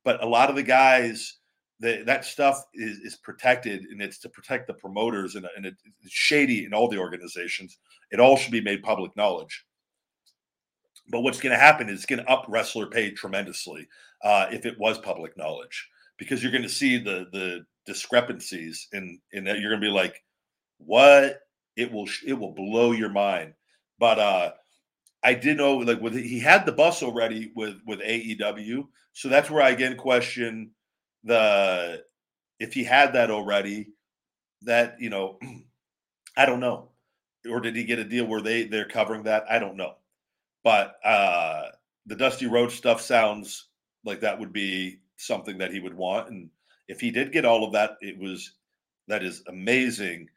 But 0.06 0.24
a 0.24 0.28
lot 0.28 0.52
of 0.52 0.56
the 0.56 0.64
guys, 0.64 1.38
the, 1.80 2.04
that 2.06 2.24
stuff 2.24 2.64
is, 2.76 3.00
is 3.00 3.16
protected, 3.16 3.86
and 3.86 4.00
it's 4.00 4.20
to 4.20 4.30
protect 4.30 4.68
the 4.68 4.76
promoters, 4.76 5.34
and, 5.34 5.48
and 5.58 5.66
it's 5.66 5.82
shady 6.08 6.66
in 6.66 6.74
all 6.76 6.88
the 6.88 7.00
organizations. 7.00 7.80
It 8.12 8.20
all 8.20 8.38
should 8.38 8.52
be 8.52 8.62
made 8.62 8.84
public 8.84 9.16
knowledge. 9.16 9.66
But 11.12 11.22
what's 11.22 11.42
going 11.42 11.52
to 11.54 11.60
happen 11.60 11.90
is 11.90 11.98
it's 11.98 12.06
going 12.06 12.24
to 12.24 12.32
up 12.32 12.46
wrestler 12.48 12.88
pay 12.88 13.12
tremendously 13.12 13.88
uh, 14.24 14.48
if 14.52 14.66
it 14.66 14.80
was 14.80 14.98
public 14.98 15.38
knowledge, 15.38 15.90
because 16.18 16.42
you're 16.42 16.52
going 16.52 16.64
to 16.64 16.70
see 16.70 16.98
the 16.98 17.28
the 17.34 17.66
discrepancies, 17.86 18.88
and 18.94 19.20
and 19.34 19.46
you're 19.46 19.70
going 19.70 19.82
to 19.82 19.88
be 19.88 19.92
like, 19.92 20.24
what? 20.78 21.42
It 21.76 21.92
will 21.92 22.08
it 22.26 22.34
will 22.34 22.54
blow 22.54 22.92
your 22.92 23.10
mind. 23.10 23.54
But 24.00 24.20
uh, 24.20 24.52
I 25.24 25.34
did 25.34 25.58
know 25.58 25.78
like 25.78 26.02
with 26.02 26.16
he 26.16 26.40
had 26.40 26.66
the 26.66 26.72
bus 26.72 27.04
already 27.04 27.52
with 27.56 27.80
with 27.86 28.00
AEW, 28.00 28.88
so 29.14 29.30
that's 29.30 29.50
where 29.50 29.64
I 29.64 29.70
again 29.72 29.98
question 29.98 30.72
the 31.24 32.04
if 32.60 32.74
he 32.74 32.84
had 32.84 33.14
that 33.14 33.32
already. 33.32 33.90
That 34.64 35.00
you 35.00 35.10
know, 35.10 35.40
I 36.38 36.46
don't 36.46 36.60
know, 36.60 36.90
or 37.50 37.60
did 37.60 37.76
he 37.76 37.84
get 37.84 38.00
a 38.00 38.04
deal 38.04 38.26
where 38.26 38.42
they 38.42 38.64
they're 38.64 38.86
covering 38.86 39.24
that? 39.24 39.46
I 39.50 39.60
don't 39.60 39.78
know, 39.78 39.96
but 40.64 40.96
uh 41.04 41.68
the 42.08 42.16
Dusty 42.16 42.48
Rhodes 42.48 42.74
stuff 42.74 43.02
sounds 43.02 43.68
like 44.04 44.20
that 44.22 44.40
would 44.40 44.52
be 44.52 45.00
something 45.18 45.58
that 45.60 45.72
he 45.72 45.80
would 45.80 45.94
want, 45.94 46.30
and 46.30 46.50
if 46.88 47.00
he 47.00 47.12
did 47.12 47.32
get 47.32 47.46
all 47.46 47.64
of 47.64 47.74
that, 47.74 47.98
it 48.02 48.18
was 48.18 48.54
that 49.08 49.24
is 49.24 49.44
amazing. 49.48 50.30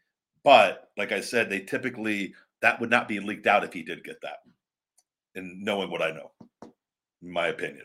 But 0.42 0.90
like 0.96 1.12
I 1.12 1.20
said, 1.20 1.48
they 1.48 1.60
typically 1.60 2.34
that 2.60 2.80
would 2.80 2.90
not 2.90 3.08
be 3.08 3.20
leaked 3.20 3.46
out 3.46 3.64
if 3.64 3.72
he 3.72 3.82
did 3.82 4.04
get 4.04 4.20
that 4.22 4.38
and 5.34 5.62
knowing 5.62 5.90
what 5.90 6.02
I 6.02 6.10
know, 6.10 6.30
in 7.22 7.30
my 7.30 7.48
opinion. 7.48 7.84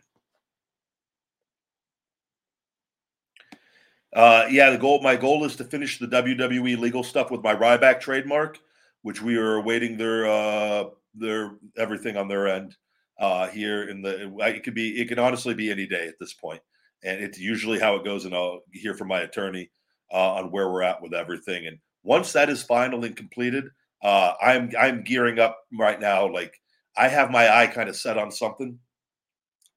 Uh, 4.14 4.46
yeah, 4.50 4.72
the 4.72 4.78
goal. 4.78 5.02
My 5.02 5.16
goal 5.16 5.46
is 5.46 5.56
to 5.58 5.64
finish 5.64 6.00
the 6.00 6.08
WWE 6.08 6.80
legal 6.80 7.04
stuff 7.04 7.30
with 7.30 7.44
my 7.44 7.54
Ryback 7.54 8.00
trademark, 8.00 8.60
which 9.04 9.22
we 9.22 9.38
are 9.38 9.56
awaiting 9.56 9.98
their 9.98 10.28
uh, 10.28 10.86
their 11.16 11.58
everything 11.78 12.18
on 12.18 12.28
their 12.28 12.48
end 12.48 12.76
uh, 13.20 13.48
here. 13.48 13.90
In 13.90 14.02
the 14.02 14.34
it 14.40 14.64
could 14.64 14.76
be 14.76 15.00
it 15.00 15.08
can 15.08 15.20
honestly 15.20 15.54
be 15.54 15.72
any 15.72 15.88
day 15.88 16.08
at 16.08 16.20
this 16.20 16.34
point, 16.34 16.62
and 17.04 17.22
it's 17.22 17.40
usually 17.40 17.80
how 17.80 17.96
it 17.96 18.06
goes. 18.06 18.26
And 18.26 18.36
I'll 18.36 18.62
hear 18.72 18.94
from 18.94 19.08
my 19.08 19.22
attorney 19.22 19.70
uh, 20.12 20.34
on 20.34 20.52
where 20.52 20.70
we're 20.70 20.84
at 20.84 21.02
with 21.02 21.14
everything. 21.14 21.68
And 21.68 21.78
once 22.04 22.34
that 22.34 22.50
is 22.50 22.64
final 22.64 23.04
and 23.06 23.16
completed, 23.16 23.66
uh, 24.04 24.34
I'm 24.42 24.72
I'm 24.80 25.04
gearing 25.04 25.40
up 25.40 25.58
right 25.78 26.00
now, 26.00 26.32
like 26.32 26.54
I 26.98 27.08
have 27.08 27.32
my 27.32 27.54
eye 27.54 27.68
kind 27.68 27.90
of 27.90 27.96
set 27.96 28.18
on 28.18 28.32
something 28.32 28.80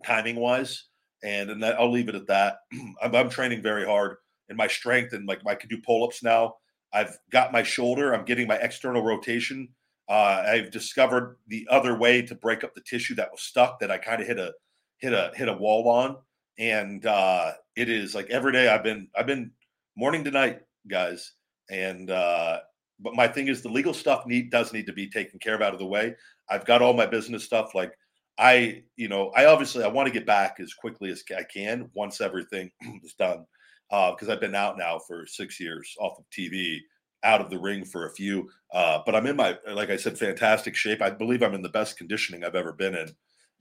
timing 0.04 0.36
wise, 0.36 0.86
and 1.22 1.50
and 1.50 1.62
that, 1.62 1.78
I'll 1.78 1.90
leave 1.90 2.08
it 2.08 2.14
at 2.14 2.26
that. 2.28 2.58
I'm, 3.02 3.14
I'm, 3.14 3.30
training 3.30 3.62
very 3.62 3.84
hard, 3.84 4.16
and 4.48 4.56
my 4.56 4.68
strength 4.68 5.12
and 5.12 5.26
like 5.26 5.40
I 5.46 5.54
can 5.54 5.68
do 5.68 5.78
pull 5.84 6.04
ups 6.04 6.22
now. 6.22 6.54
I've 6.92 7.16
got 7.30 7.52
my 7.52 7.62
shoulder. 7.62 8.12
I'm 8.12 8.24
getting 8.24 8.46
my 8.46 8.56
external 8.56 9.02
rotation. 9.02 9.68
Uh, 10.08 10.44
I've 10.46 10.70
discovered 10.70 11.36
the 11.46 11.66
other 11.70 11.96
way 11.96 12.22
to 12.22 12.34
break 12.34 12.64
up 12.64 12.74
the 12.74 12.82
tissue 12.82 13.14
that 13.16 13.30
was 13.30 13.42
stuck 13.42 13.80
that 13.80 13.90
I 13.90 13.98
kind 13.98 14.20
of 14.20 14.26
hit 14.26 14.38
a 14.38 14.52
hit 14.98 15.12
a 15.12 15.32
hit 15.34 15.48
a 15.48 15.54
wall 15.54 15.88
on. 15.88 16.16
and 16.58 17.06
uh, 17.06 17.52
it 17.76 17.88
is 17.88 18.14
like 18.14 18.28
every 18.30 18.52
day 18.52 18.68
I've 18.68 18.82
been 18.84 19.08
I've 19.16 19.26
been 19.26 19.50
morning 19.96 20.24
to 20.24 20.30
night, 20.30 20.60
guys, 20.88 21.32
and 21.70 22.10
uh, 22.10 22.60
but 23.00 23.14
my 23.14 23.26
thing 23.26 23.48
is 23.48 23.62
the 23.62 23.68
legal 23.68 23.94
stuff 23.94 24.26
need 24.26 24.50
does 24.50 24.72
need 24.72 24.86
to 24.86 24.92
be 24.92 25.08
taken 25.08 25.38
care 25.38 25.54
of 25.54 25.62
out 25.62 25.72
of 25.72 25.78
the 25.78 25.86
way. 25.86 26.14
I've 26.48 26.66
got 26.66 26.82
all 26.82 26.92
my 26.92 27.06
business 27.06 27.44
stuff 27.44 27.74
like 27.74 27.92
I, 28.38 28.82
you 28.96 29.08
know, 29.08 29.30
I 29.36 29.46
obviously 29.46 29.84
I 29.84 29.88
want 29.88 30.06
to 30.06 30.12
get 30.12 30.26
back 30.26 30.58
as 30.60 30.74
quickly 30.74 31.10
as 31.10 31.22
I 31.36 31.42
can 31.44 31.90
once 31.94 32.20
everything 32.20 32.70
is 33.04 33.14
done, 33.14 33.46
because 33.90 34.28
uh, 34.28 34.32
I've 34.32 34.40
been 34.40 34.54
out 34.54 34.78
now 34.78 34.98
for 34.98 35.26
six 35.26 35.60
years 35.60 35.94
off 36.00 36.18
of 36.18 36.24
TV, 36.30 36.78
out 37.24 37.40
of 37.40 37.50
the 37.50 37.58
ring 37.58 37.84
for 37.84 38.06
a 38.06 38.12
few. 38.14 38.48
Uh, 38.72 39.00
but 39.04 39.14
I'm 39.14 39.26
in 39.26 39.36
my, 39.36 39.56
like 39.72 39.90
I 39.90 39.96
said, 39.96 40.18
fantastic 40.18 40.74
shape. 40.74 41.02
I 41.02 41.10
believe 41.10 41.42
I'm 41.42 41.54
in 41.54 41.62
the 41.62 41.68
best 41.68 41.96
conditioning 41.96 42.44
I've 42.44 42.54
ever 42.54 42.72
been 42.72 42.94
in, 42.94 43.08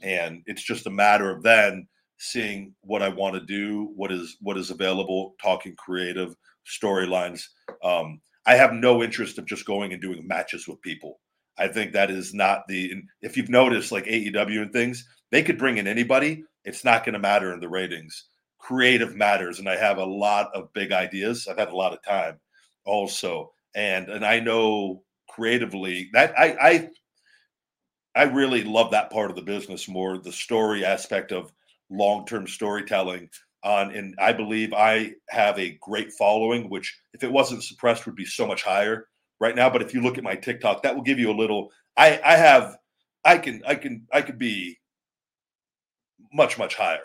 and 0.01 0.41
it's 0.45 0.63
just 0.63 0.87
a 0.87 0.91
matter 0.91 1.29
of 1.29 1.43
then 1.43 1.87
seeing 2.17 2.73
what 2.81 3.01
I 3.01 3.09
want 3.09 3.33
to 3.35 3.41
do, 3.41 3.91
what 3.95 4.11
is 4.11 4.37
what 4.41 4.57
is 4.57 4.69
available, 4.69 5.35
talking 5.41 5.75
creative 5.75 6.35
storylines. 6.65 7.43
Um, 7.83 8.21
I 8.45 8.55
have 8.55 8.73
no 8.73 9.03
interest 9.03 9.37
of 9.37 9.45
just 9.45 9.65
going 9.65 9.93
and 9.93 10.01
doing 10.01 10.27
matches 10.27 10.67
with 10.67 10.81
people. 10.81 11.19
I 11.57 11.67
think 11.67 11.93
that 11.93 12.09
is 12.09 12.33
not 12.33 12.67
the. 12.67 12.93
If 13.21 13.37
you've 13.37 13.49
noticed, 13.49 13.91
like 13.91 14.05
AEW 14.05 14.61
and 14.61 14.73
things, 14.73 15.07
they 15.31 15.43
could 15.43 15.57
bring 15.57 15.77
in 15.77 15.87
anybody. 15.87 16.43
It's 16.63 16.83
not 16.83 17.03
going 17.03 17.13
to 17.13 17.19
matter 17.19 17.53
in 17.53 17.59
the 17.59 17.69
ratings. 17.69 18.25
Creative 18.59 19.15
matters, 19.15 19.59
and 19.59 19.67
I 19.67 19.75
have 19.75 19.97
a 19.97 20.05
lot 20.05 20.49
of 20.53 20.71
big 20.73 20.91
ideas. 20.91 21.47
I've 21.47 21.57
had 21.57 21.69
a 21.69 21.75
lot 21.75 21.93
of 21.93 22.03
time, 22.03 22.39
also, 22.85 23.53
and 23.75 24.09
and 24.09 24.25
I 24.25 24.39
know 24.39 25.03
creatively 25.29 26.09
that 26.13 26.37
I 26.37 26.55
I 26.61 26.89
I 28.15 28.23
really 28.23 28.63
love 28.63 28.91
that 28.91 29.11
part 29.11 29.29
of 29.29 29.35
the 29.35 29.41
business 29.41 29.87
more 29.87 30.17
the 30.17 30.31
story 30.31 30.83
aspect 30.85 31.31
of 31.31 31.51
long 31.89 32.25
term 32.25 32.47
storytelling 32.47 33.29
on 33.63 33.91
and 33.95 34.15
I 34.19 34.33
believe 34.33 34.73
I 34.73 35.13
have 35.29 35.57
a 35.59 35.77
great 35.81 36.11
following, 36.13 36.69
which 36.69 36.97
if 37.13 37.23
it 37.23 37.31
wasn't 37.31 37.63
suppressed 37.63 38.05
would 38.05 38.15
be 38.15 38.25
so 38.25 38.47
much 38.47 38.63
higher 38.63 39.07
right 39.39 39.55
now. 39.55 39.69
But 39.69 39.81
if 39.81 39.93
you 39.93 40.01
look 40.01 40.17
at 40.17 40.23
my 40.23 40.35
TikTok, 40.35 40.83
that 40.83 40.95
will 40.95 41.03
give 41.03 41.19
you 41.19 41.31
a 41.31 41.33
little 41.41 41.71
I 41.97 42.19
I 42.23 42.35
have 42.35 42.77
I 43.23 43.37
can 43.37 43.61
I 43.65 43.75
can 43.75 44.07
I 44.11 44.21
could 44.21 44.39
be 44.39 44.77
much, 46.33 46.57
much 46.57 46.75
higher. 46.75 47.03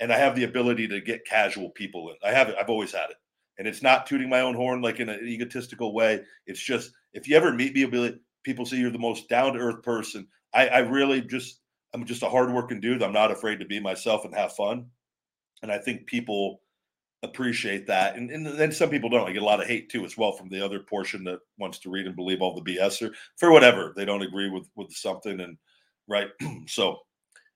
And 0.00 0.12
I 0.12 0.18
have 0.18 0.34
the 0.34 0.44
ability 0.44 0.88
to 0.88 1.00
get 1.00 1.24
casual 1.26 1.70
people 1.70 2.10
in. 2.10 2.16
I 2.28 2.32
have 2.32 2.48
it, 2.48 2.56
I've 2.58 2.70
always 2.70 2.92
had 2.92 3.10
it. 3.10 3.16
And 3.58 3.68
it's 3.68 3.82
not 3.82 4.06
tooting 4.06 4.28
my 4.28 4.40
own 4.40 4.54
horn 4.54 4.82
like 4.82 5.00
in 5.00 5.08
an 5.08 5.20
egotistical 5.26 5.94
way. 5.94 6.22
It's 6.46 6.60
just 6.60 6.92
if 7.12 7.28
you 7.28 7.36
ever 7.36 7.52
meet 7.52 7.74
me, 7.74 7.84
be, 7.84 8.18
people 8.42 8.66
say 8.66 8.76
you're 8.76 8.90
the 8.90 8.98
most 8.98 9.28
down 9.28 9.54
to 9.54 9.60
earth 9.60 9.82
person. 9.82 10.26
I, 10.52 10.68
I 10.68 10.78
really 10.78 11.20
just 11.20 11.60
I'm 11.92 12.04
just 12.04 12.22
a 12.22 12.28
hardworking 12.28 12.80
dude. 12.80 13.02
I'm 13.02 13.12
not 13.12 13.30
afraid 13.30 13.60
to 13.60 13.64
be 13.64 13.78
myself 13.78 14.24
and 14.24 14.34
have 14.34 14.54
fun. 14.54 14.86
And 15.62 15.70
I 15.70 15.78
think 15.78 16.06
people 16.06 16.60
appreciate 17.22 17.86
that. 17.86 18.16
And, 18.16 18.30
and 18.30 18.44
then 18.46 18.72
some 18.72 18.90
people 18.90 19.08
don't. 19.08 19.28
I 19.28 19.32
get 19.32 19.42
a 19.42 19.46
lot 19.46 19.60
of 19.60 19.66
hate 19.66 19.88
too 19.88 20.04
as 20.04 20.16
well 20.16 20.32
from 20.32 20.48
the 20.48 20.62
other 20.62 20.80
portion 20.80 21.24
that 21.24 21.38
wants 21.58 21.78
to 21.80 21.90
read 21.90 22.06
and 22.06 22.16
believe 22.16 22.42
all 22.42 22.54
the 22.54 22.76
BS 22.76 23.08
or 23.08 23.14
for 23.36 23.52
whatever. 23.52 23.92
They 23.96 24.04
don't 24.04 24.22
agree 24.22 24.50
with 24.50 24.68
with 24.76 24.92
something 24.92 25.40
and 25.40 25.56
right. 26.08 26.28
so 26.66 26.98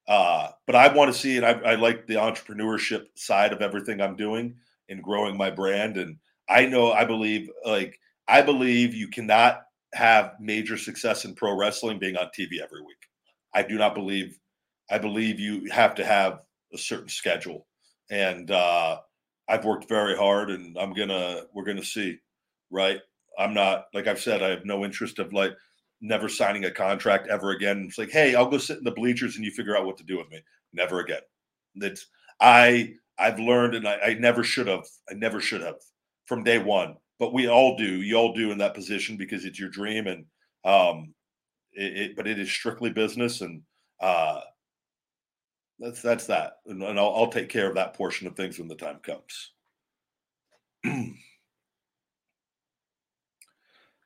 uh, 0.09 0.49
but 0.67 0.75
I 0.75 0.93
want 0.93 1.13
to 1.13 1.19
see 1.19 1.37
it. 1.37 1.45
I, 1.45 1.51
I 1.51 1.75
like 1.75 2.07
the 2.07 2.15
entrepreneurship 2.15 3.07
side 3.15 3.53
of 3.53 3.61
everything 3.61 4.01
I'm 4.01 4.17
doing 4.17 4.57
and 4.89 5.03
growing 5.03 5.37
my 5.37 5.51
brand. 5.51 5.97
And 5.97 6.17
I 6.49 6.67
know 6.67 6.93
I 6.93 7.05
believe 7.05 7.51
like 7.65 7.99
I 8.27 8.43
believe 8.43 8.95
you 8.95 9.09
cannot 9.09 9.63
have 9.95 10.35
major 10.41 10.77
success 10.77 11.25
in 11.25 11.35
pro 11.35 11.57
wrestling 11.57 11.99
being 11.99 12.17
on 12.17 12.27
TV 12.39 12.61
every 12.63 12.83
week. 12.83 12.97
I 13.55 13.63
do 13.63 13.77
not 13.79 13.95
believe 13.95 14.39
I 14.91 14.99
believe 14.99 15.41
you 15.41 15.71
have 15.71 15.95
to 15.97 16.05
have 16.05 16.43
a 16.73 16.79
certain 16.79 17.09
schedule 17.09 17.67
and 18.11 18.51
uh, 18.51 18.99
I've 19.49 19.65
worked 19.65 19.89
very 19.89 20.17
hard, 20.17 20.51
and 20.51 20.77
I'm 20.79 20.93
gonna 20.93 21.43
we're 21.53 21.65
gonna 21.65 21.85
see, 21.85 22.19
right? 22.71 23.01
I'm 23.39 23.55
not 23.55 23.87
like 23.95 24.07
I've 24.07 24.21
said, 24.21 24.43
I 24.43 24.49
have 24.49 24.65
no 24.65 24.85
interest 24.85 25.19
of 25.19 25.33
like 25.33 25.53
never 26.01 26.29
signing 26.29 26.65
a 26.65 26.71
contract 26.71 27.29
ever 27.29 27.51
again. 27.51 27.85
It's 27.89 27.99
like, 27.99 28.11
hey, 28.11 28.35
I'll 28.35 28.49
go 28.49 28.59
sit 28.59 28.79
in 28.79 28.85
the 28.85 28.91
bleachers 28.91 29.37
and 29.37 29.45
you 29.45 29.51
figure 29.51 29.77
out 29.77 29.87
what 29.87 29.97
to 29.99 30.05
do 30.05 30.19
with 30.19 30.31
me. 30.31 30.41
Never 30.73 31.01
again. 31.01 31.21
That's 31.77 32.07
I 32.41 32.95
I've 33.19 33.39
learned, 33.39 33.75
and 33.75 33.87
I, 33.89 33.99
I 33.99 34.15
never 34.15 34.45
should 34.45 34.69
have. 34.69 34.85
I 35.11 35.15
never 35.15 35.41
should 35.41 35.63
have 35.63 35.77
from 36.27 36.45
day 36.45 36.59
one. 36.59 36.97
But 37.19 37.33
we 37.33 37.49
all 37.49 37.77
do. 37.77 38.03
You 38.03 38.17
all 38.17 38.33
do 38.33 38.53
in 38.53 38.59
that 38.59 38.75
position 38.75 39.17
because 39.17 39.45
it's 39.45 39.59
your 39.59 39.71
dream, 39.71 40.07
and 40.07 40.25
um, 40.65 41.15
it, 41.73 41.97
it 41.97 42.17
but 42.17 42.27
it 42.27 42.39
is 42.39 42.51
strictly 42.51 42.91
business, 42.91 43.41
and 43.41 43.63
uh, 44.01 44.41
that's 45.79 46.03
that's 46.03 46.27
that, 46.27 46.59
and, 46.67 46.83
and 46.83 46.99
I'll, 46.99 47.15
I'll 47.15 47.31
take 47.31 47.49
care 47.49 47.69
of 47.69 47.75
that 47.75 47.95
portion 47.95 48.27
of 48.27 48.37
things 48.37 48.59
when 48.59 48.69
the 48.69 48.75
time 48.77 48.99
comes. 49.03 49.53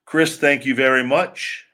Chris, 0.07 0.37
thank 0.38 0.66
you 0.66 0.75
very 0.75 1.05
much. 1.05 1.64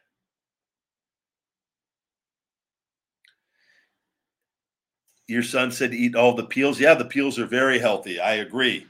Your 5.28 5.42
son 5.42 5.70
said 5.70 5.92
eat 5.92 6.16
all 6.16 6.34
the 6.34 6.46
peels. 6.46 6.80
Yeah, 6.80 6.94
the 6.94 7.04
peels 7.04 7.38
are 7.38 7.46
very 7.46 7.78
healthy. 7.78 8.18
I 8.18 8.36
agree. 8.36 8.86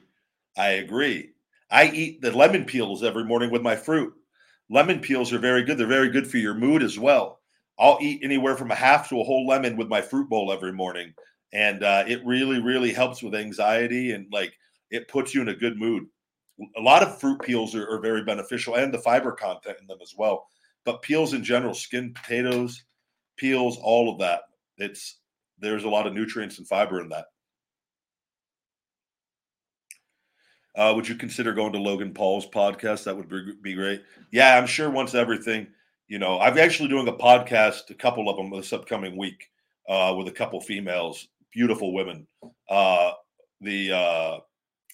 I 0.57 0.69
agree. 0.71 1.31
I 1.71 1.91
eat 1.91 2.23
the 2.23 2.31
lemon 2.31 2.65
peels 2.65 3.03
every 3.03 3.25
morning 3.25 3.51
with 3.51 3.61
my 3.61 3.75
fruit. 3.77 4.15
Lemon 4.71 5.01
peels 5.01 5.33
are 5.33 5.41
very 5.41 5.65
good. 5.65 5.79
They're 5.79 5.87
very 5.87 6.11
good 6.11 6.31
for 6.31 6.39
your 6.39 6.55
mood 6.55 6.83
as 6.83 6.99
well. 6.99 7.41
I'll 7.79 7.99
eat 8.01 8.21
anywhere 8.23 8.57
from 8.57 8.71
a 8.71 8.77
half 8.77 9.09
to 9.09 9.21
a 9.21 9.25
whole 9.25 9.47
lemon 9.47 9.77
with 9.77 9.89
my 9.89 10.01
fruit 10.01 10.29
bowl 10.29 10.53
every 10.53 10.73
morning. 10.73 11.13
And 11.53 11.83
uh, 11.83 12.05
it 12.07 12.25
really, 12.25 12.61
really 12.61 12.93
helps 12.93 13.23
with 13.23 13.35
anxiety 13.35 14.13
and 14.13 14.27
like 14.33 14.53
it 14.91 15.09
puts 15.09 15.35
you 15.35 15.43
in 15.43 15.49
a 15.49 15.55
good 15.55 15.77
mood. 15.77 16.07
A 16.77 16.81
lot 16.81 17.03
of 17.03 17.21
fruit 17.21 17.41
peels 17.41 17.75
are, 17.75 17.89
are 17.89 18.01
very 18.01 18.23
beneficial 18.25 18.77
and 18.77 18.93
the 18.93 18.99
fiber 18.99 19.33
content 19.33 19.79
in 19.81 19.87
them 19.87 19.99
as 20.03 20.15
well. 20.17 20.47
But 20.85 21.03
peels 21.03 21.35
in 21.35 21.43
general, 21.43 21.75
skin 21.75 22.15
potatoes, 22.15 22.85
peels, 23.37 23.79
all 23.79 24.13
of 24.13 24.19
that. 24.21 24.43
It's 24.77 25.19
there's 25.61 25.85
a 25.85 25.89
lot 25.89 26.07
of 26.07 26.15
nutrients 26.15 26.59
and 26.59 26.67
fiber 26.67 27.01
in 27.01 27.09
that. 27.11 27.27
Uh, 30.77 30.93
would 30.95 31.09
you 31.09 31.17
consider 31.17 31.53
going 31.53 31.73
to 31.73 31.79
Logan 31.79 32.15
Paul's 32.15 32.47
podcast? 32.47 33.05
That 33.05 33.17
would 33.17 33.29
be, 33.63 33.75
great. 33.75 34.03
Yeah, 34.31 34.57
I'm 34.57 34.67
sure 34.67 34.91
once 34.91 35.15
everything 35.15 35.67
you 36.09 36.19
know, 36.19 36.41
I'm 36.41 36.59
actually 36.59 36.89
doing 36.89 37.07
a 37.07 37.13
podcast, 37.13 37.91
a 37.91 37.95
couple 37.95 38.29
of 38.29 38.37
them 38.37 38.51
this 38.51 38.73
upcoming 38.73 39.17
week, 39.17 39.45
uh, 39.89 40.15
with 40.17 40.27
a 40.27 40.33
couple 40.33 40.61
females, 40.61 41.29
beautiful 41.53 41.93
women. 41.93 42.27
Uh, 42.69 43.13
the 43.61 43.93
uh, 43.93 44.39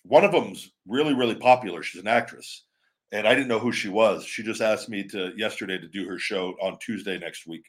one 0.03 0.24
of 0.24 0.33
them's 0.33 0.72
really, 0.88 1.14
really 1.14 1.37
popular. 1.37 1.83
She's 1.83 2.00
an 2.03 2.09
actress, 2.09 2.64
and 3.12 3.29
I 3.29 3.35
didn't 3.35 3.48
know 3.48 3.61
who 3.61 3.70
she 3.70 3.88
was. 3.88 4.24
She 4.24 4.42
just 4.42 4.61
asked 4.61 4.88
me 4.88 5.05
to 5.09 5.33
yesterday 5.37 5.79
to 5.79 5.88
do 5.88 6.07
her 6.09 6.18
show 6.18 6.55
on 6.61 6.79
Tuesday 6.81 7.16
next 7.16 7.46
week. 7.46 7.66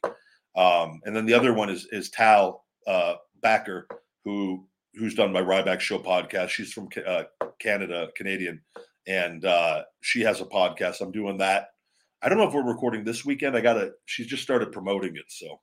Um, 0.56 1.02
and 1.06 1.16
then 1.16 1.26
the 1.26 1.34
other 1.34 1.54
one 1.54 1.70
is 1.70 1.88
is 1.92 2.10
Tal 2.10 2.65
uh, 2.88 3.16
Backer, 3.42 3.88
who 4.24 4.68
who's 4.96 5.16
done 5.16 5.34
my 5.34 5.42
Ryback 5.42 5.80
Show 5.80 6.00
podcast. 6.00 6.50
She's 6.50 6.74
from 6.74 6.90
uh, 7.06 7.24
Canada, 7.60 8.10
Canadian, 8.16 8.62
and 9.08 9.46
uh, 9.46 9.84
she 10.02 10.22
has 10.22 10.42
a 10.42 10.46
podcast. 10.46 11.02
I'm 11.02 11.12
doing 11.12 11.38
that 11.38 11.70
I 12.26 12.30
don't 12.30 12.40
know 12.40 12.48
if 12.48 12.54
we're 12.54 12.64
recording 12.68 13.04
this 13.04 13.24
weekend. 13.24 13.56
I 13.56 13.62
gotta. 13.62 13.92
She's 14.06 14.26
just 14.26 14.42
started 14.42 14.72
promoting 14.72 15.16
it, 15.16 15.26
so. 15.28 15.62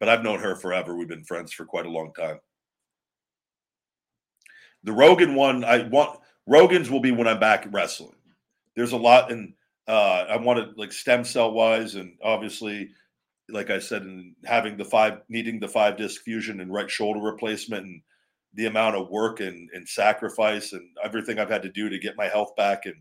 But 0.00 0.08
I've 0.08 0.24
known 0.24 0.40
her 0.40 0.56
forever. 0.56 0.96
We've 0.96 1.08
been 1.08 1.22
friends 1.22 1.52
for 1.52 1.64
quite 1.64 1.86
a 1.86 1.90
long 1.90 2.12
time. 2.14 2.40
The 4.82 4.92
Rogan 4.92 5.36
one, 5.36 5.64
I 5.64 5.86
want 5.86 6.18
Rogan's 6.48 6.90
will 6.90 7.00
be 7.00 7.12
when 7.12 7.28
I'm 7.28 7.38
back 7.38 7.68
wrestling. 7.70 8.16
There's 8.74 8.92
a 8.92 8.96
lot 8.96 9.30
and 9.30 9.54
Uh, 9.86 10.26
I 10.28 10.36
wanted 10.36 10.76
like 10.76 10.92
stem 10.92 11.24
cell 11.24 11.52
wise, 11.52 11.94
and 11.94 12.18
obviously, 12.22 12.90
like 13.50 13.70
I 13.70 13.78
said, 13.78 14.02
and 14.02 14.34
having 14.44 14.76
the 14.76 14.84
five 14.84 15.20
needing 15.28 15.58
the 15.60 15.68
five 15.68 15.96
disc 15.96 16.22
fusion 16.22 16.60
and 16.60 16.72
right 16.72 16.90
shoulder 16.90 17.20
replacement, 17.20 17.86
and 17.86 18.02
the 18.54 18.66
amount 18.66 18.96
of 18.96 19.10
work 19.10 19.40
and, 19.40 19.68
and 19.72 19.88
sacrifice 19.88 20.72
and 20.72 20.88
everything 21.02 21.38
I've 21.38 21.50
had 21.50 21.62
to 21.62 21.68
do 21.68 21.88
to 21.88 21.98
get 21.98 22.16
my 22.16 22.26
health 22.26 22.56
back 22.56 22.86
and 22.86 22.96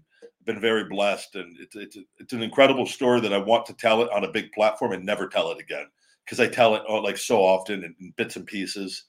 been 0.46 0.60
very 0.60 0.86
blessed, 0.86 1.36
and 1.36 1.56
it's 1.60 1.76
it's 1.76 1.98
it's 2.18 2.34
an 2.34 2.42
incredible 2.42 2.86
story 2.86 3.20
that 3.22 3.34
I 3.34 3.38
want 3.38 3.66
to 3.68 3.74
tell 3.74 4.02
it 4.02 4.10
on 4.12 4.24
a 4.24 4.32
big 4.32 4.52
platform 4.54 4.94
and 4.94 5.06
never 5.06 5.28
tell 5.28 5.52
it 5.52 5.60
again 5.60 5.86
because 6.26 6.40
I 6.40 6.48
tell 6.48 6.76
it 6.76 6.84
oh, 6.88 6.98
like 6.98 7.18
so 7.18 7.40
often 7.40 7.84
in, 7.84 7.96
in, 8.00 8.14
bits 8.18 8.36
and 8.36 8.46
pieces. 8.46 9.06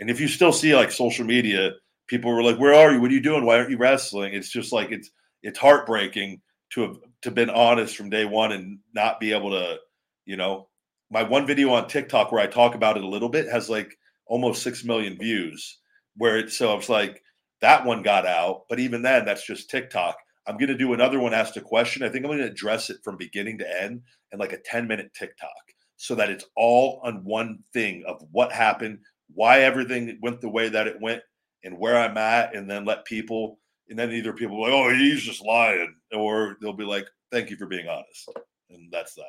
And 0.00 0.10
if 0.10 0.20
you 0.20 0.28
still 0.28 0.52
see 0.52 0.74
like 0.74 0.90
social 0.90 1.24
media, 1.24 1.72
people 2.06 2.32
were 2.32 2.42
like, 2.42 2.58
"Where 2.58 2.74
are 2.74 2.92
you? 2.92 3.00
What 3.00 3.10
are 3.10 3.14
you 3.14 3.20
doing? 3.20 3.44
Why 3.44 3.58
aren't 3.58 3.70
you 3.70 3.78
wrestling?" 3.78 4.34
It's 4.34 4.50
just 4.50 4.72
like 4.72 4.90
it's 4.90 5.10
it's 5.42 5.58
heartbreaking 5.58 6.40
to 6.70 6.82
have 6.82 6.96
to 7.22 7.30
been 7.30 7.50
honest 7.50 7.96
from 7.96 8.10
day 8.10 8.24
one 8.24 8.52
and 8.52 8.78
not 8.94 9.20
be 9.20 9.32
able 9.32 9.50
to, 9.50 9.76
you 10.24 10.36
know, 10.36 10.68
my 11.10 11.22
one 11.22 11.46
video 11.46 11.70
on 11.70 11.88
TikTok 11.88 12.32
where 12.32 12.42
I 12.42 12.46
talk 12.46 12.74
about 12.74 12.96
it 12.96 13.04
a 13.04 13.08
little 13.08 13.28
bit 13.28 13.48
has 13.48 13.68
like 13.68 13.96
almost 14.26 14.62
six 14.62 14.84
million 14.84 15.16
views. 15.18 15.78
Where 16.16 16.38
it's 16.38 16.56
so 16.56 16.76
it's 16.76 16.88
like 16.88 17.22
that 17.60 17.84
one 17.84 18.02
got 18.02 18.26
out, 18.26 18.62
but 18.68 18.80
even 18.80 19.02
then, 19.02 19.24
that's 19.24 19.46
just 19.46 19.70
TikTok. 19.70 20.16
I'm 20.46 20.56
going 20.56 20.68
to 20.68 20.78
do 20.78 20.94
another 20.94 21.20
one 21.20 21.34
asked 21.34 21.56
a 21.56 21.60
question. 21.60 22.02
I 22.02 22.08
think 22.08 22.24
I'm 22.24 22.30
going 22.30 22.38
to 22.38 22.50
address 22.50 22.90
it 22.90 22.98
from 23.04 23.16
beginning 23.16 23.58
to 23.58 23.82
end 23.82 24.02
in 24.32 24.38
like 24.38 24.52
a 24.52 24.60
10 24.64 24.88
minute 24.88 25.12
TikTok 25.14 25.50
so 25.96 26.14
that 26.14 26.30
it's 26.30 26.46
all 26.56 27.00
on 27.04 27.24
one 27.24 27.58
thing 27.72 28.04
of 28.06 28.22
what 28.32 28.52
happened, 28.52 29.00
why 29.34 29.60
everything 29.60 30.18
went 30.22 30.40
the 30.40 30.48
way 30.48 30.68
that 30.68 30.86
it 30.86 31.00
went 31.00 31.22
and 31.64 31.78
where 31.78 31.98
I'm 31.98 32.16
at, 32.16 32.54
and 32.54 32.70
then 32.70 32.84
let 32.84 33.04
people, 33.04 33.58
and 33.88 33.98
then 33.98 34.12
either 34.12 34.32
people 34.32 34.62
like, 34.62 34.72
oh, 34.72 34.94
he's 34.94 35.22
just 35.22 35.44
lying, 35.44 35.92
or 36.12 36.56
they'll 36.62 36.72
be 36.72 36.84
like, 36.84 37.06
thank 37.32 37.50
you 37.50 37.56
for 37.56 37.66
being 37.66 37.88
honest. 37.88 38.30
And 38.70 38.92
that's 38.92 39.14
that. 39.14 39.24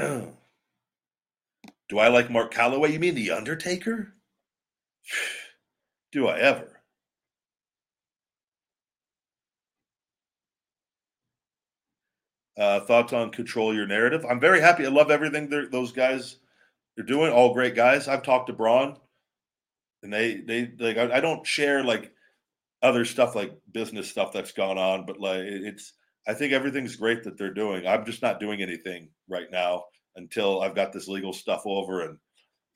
Do 1.88 1.98
I 1.98 2.08
like 2.08 2.30
Mark 2.30 2.54
Calaway? 2.54 2.92
You 2.92 2.98
mean 2.98 3.14
The 3.14 3.32
Undertaker? 3.32 4.14
Do 6.12 6.26
I 6.26 6.38
ever? 6.38 6.80
Uh, 12.58 12.80
thoughts 12.80 13.12
on 13.12 13.30
control 13.30 13.74
your 13.74 13.86
narrative? 13.86 14.24
I'm 14.28 14.40
very 14.40 14.60
happy. 14.60 14.84
I 14.84 14.88
love 14.90 15.10
everything 15.10 15.48
those 15.70 15.92
guys 15.92 16.36
they're 16.96 17.04
doing. 17.04 17.32
All 17.32 17.54
great 17.54 17.74
guys. 17.74 18.08
I've 18.08 18.22
talked 18.22 18.48
to 18.48 18.52
Braun, 18.52 18.96
and 20.02 20.12
they 20.12 20.38
they 20.38 20.70
like 20.78 20.96
I, 20.98 21.16
I 21.16 21.20
don't 21.20 21.46
share 21.46 21.84
like 21.84 22.12
other 22.82 23.04
stuff 23.04 23.34
like 23.34 23.52
business 23.72 24.10
stuff 24.10 24.32
that's 24.32 24.52
gone 24.52 24.78
on, 24.78 25.06
but 25.06 25.20
like 25.20 25.40
it's 25.40 25.92
I 26.26 26.34
think 26.34 26.52
everything's 26.52 26.96
great 26.96 27.22
that 27.24 27.36
they're 27.38 27.54
doing. 27.54 27.86
I'm 27.86 28.04
just 28.04 28.22
not 28.22 28.40
doing 28.40 28.62
anything 28.62 29.08
right 29.28 29.50
now 29.50 29.84
until 30.16 30.60
I've 30.60 30.74
got 30.74 30.92
this 30.92 31.08
legal 31.08 31.32
stuff 31.32 31.62
over 31.66 32.02
and 32.02 32.18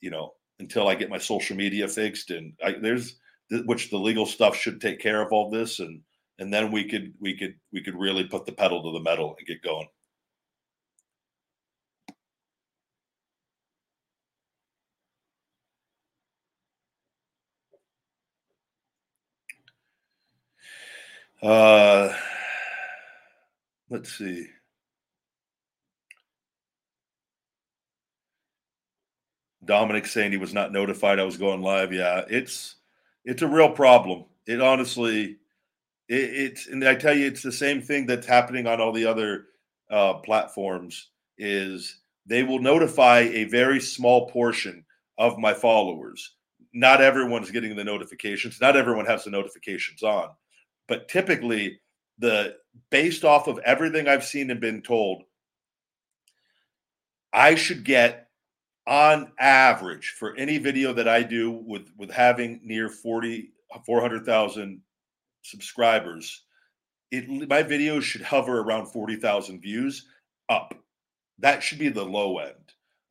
you 0.01 0.09
know 0.09 0.33
until 0.59 0.87
I 0.87 0.95
get 0.95 1.09
my 1.09 1.17
social 1.17 1.55
media 1.55 1.87
fixed 1.87 2.31
and 2.31 2.53
I, 2.63 2.73
there's 2.81 3.17
which 3.65 3.89
the 3.89 3.97
legal 3.97 4.25
stuff 4.25 4.55
should 4.55 4.81
take 4.81 4.99
care 4.99 5.21
of 5.21 5.31
all 5.31 5.49
this 5.49 5.79
and 5.79 6.01
and 6.39 6.53
then 6.53 6.71
we 6.71 6.85
could 6.89 7.13
we 7.19 7.37
could 7.37 7.55
we 7.71 7.81
could 7.81 7.95
really 7.95 8.25
put 8.25 8.45
the 8.45 8.51
pedal 8.51 8.81
to 8.83 8.91
the 8.97 9.03
metal 9.03 9.35
and 9.37 9.47
get 9.47 9.61
going. 9.61 9.87
Uh, 21.41 22.13
let's 23.89 24.17
see. 24.17 24.47
Dominic 29.63 30.05
saying 30.05 30.31
he 30.31 30.37
was 30.37 30.53
not 30.53 30.71
notified 30.71 31.19
I 31.19 31.23
was 31.23 31.37
going 31.37 31.61
live. 31.61 31.91
Yeah, 31.91 32.23
it's 32.29 32.75
it's 33.23 33.41
a 33.41 33.47
real 33.47 33.71
problem. 33.71 34.25
It 34.45 34.61
honestly, 34.61 35.37
it, 36.07 36.15
it's 36.15 36.67
and 36.67 36.83
I 36.87 36.95
tell 36.95 37.15
you, 37.15 37.25
it's 37.25 37.41
the 37.41 37.51
same 37.51 37.81
thing 37.81 38.05
that's 38.05 38.27
happening 38.27 38.67
on 38.67 38.79
all 38.79 38.91
the 38.91 39.05
other 39.05 39.45
uh, 39.89 40.15
platforms. 40.15 41.09
Is 41.37 42.01
they 42.25 42.43
will 42.43 42.59
notify 42.59 43.19
a 43.19 43.45
very 43.45 43.79
small 43.79 44.29
portion 44.29 44.85
of 45.17 45.39
my 45.39 45.53
followers. 45.53 46.35
Not 46.73 47.01
everyone's 47.01 47.51
getting 47.51 47.75
the 47.75 47.83
notifications. 47.83 48.61
Not 48.61 48.75
everyone 48.75 49.05
has 49.05 49.23
the 49.23 49.31
notifications 49.31 50.03
on 50.03 50.29
but 50.87 51.07
typically 51.07 51.79
the 52.19 52.55
based 52.89 53.23
off 53.23 53.47
of 53.47 53.59
everything 53.59 54.07
I've 54.07 54.25
seen 54.25 54.51
and 54.51 54.59
been 54.59 54.81
told, 54.81 55.23
I 57.33 57.55
should 57.55 57.83
get 57.83 58.29
on 58.87 59.31
average 59.39 60.15
for 60.17 60.35
any 60.35 60.57
video 60.57 60.93
that 60.93 61.07
I 61.07 61.23
do 61.23 61.51
with 61.51 61.89
with 61.97 62.11
having 62.11 62.61
near 62.63 62.89
40 62.89 63.51
400,000 63.85 64.81
subscribers, 65.41 66.43
it 67.11 67.27
my 67.49 67.63
videos 67.63 68.03
should 68.03 68.21
hover 68.21 68.59
around 68.59 68.87
40,000 68.87 69.61
views 69.61 70.05
up. 70.49 70.73
That 71.39 71.61
should 71.61 71.79
be 71.79 71.89
the 71.89 72.05
low 72.05 72.37
end 72.37 72.53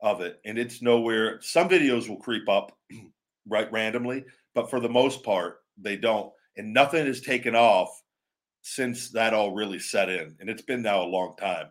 of 0.01 0.21
it 0.21 0.39
and 0.45 0.57
it's 0.57 0.81
nowhere 0.81 1.39
some 1.41 1.69
videos 1.69 2.09
will 2.09 2.17
creep 2.17 2.47
up 2.49 2.77
right 3.47 3.71
randomly, 3.71 4.25
but 4.53 4.69
for 4.69 4.79
the 4.79 4.89
most 4.89 5.23
part 5.23 5.59
they 5.77 5.97
don't 5.97 6.31
and 6.57 6.73
nothing 6.73 7.05
has 7.05 7.21
taken 7.21 7.55
off 7.55 8.01
since 8.67 9.11
that 9.11 9.35
all 9.35 9.53
really 9.53 9.77
set 9.77 10.09
in. 10.09 10.35
And 10.39 10.49
it's 10.49 10.63
been 10.63 10.81
now 10.81 11.03
a 11.03 11.05
long 11.05 11.35
time 11.37 11.67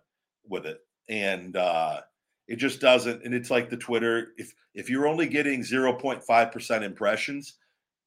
with 0.48 0.64
it. 0.64 0.78
And 1.08 1.56
uh, 1.56 2.02
it 2.46 2.56
just 2.56 2.80
doesn't. 2.80 3.24
And 3.24 3.34
it's 3.34 3.50
like 3.50 3.68
the 3.68 3.76
Twitter. 3.76 4.28
If 4.38 4.54
if 4.74 4.88
you're 4.88 5.08
only 5.08 5.26
getting 5.26 5.62
0.5% 5.62 6.82
impressions, 6.82 7.54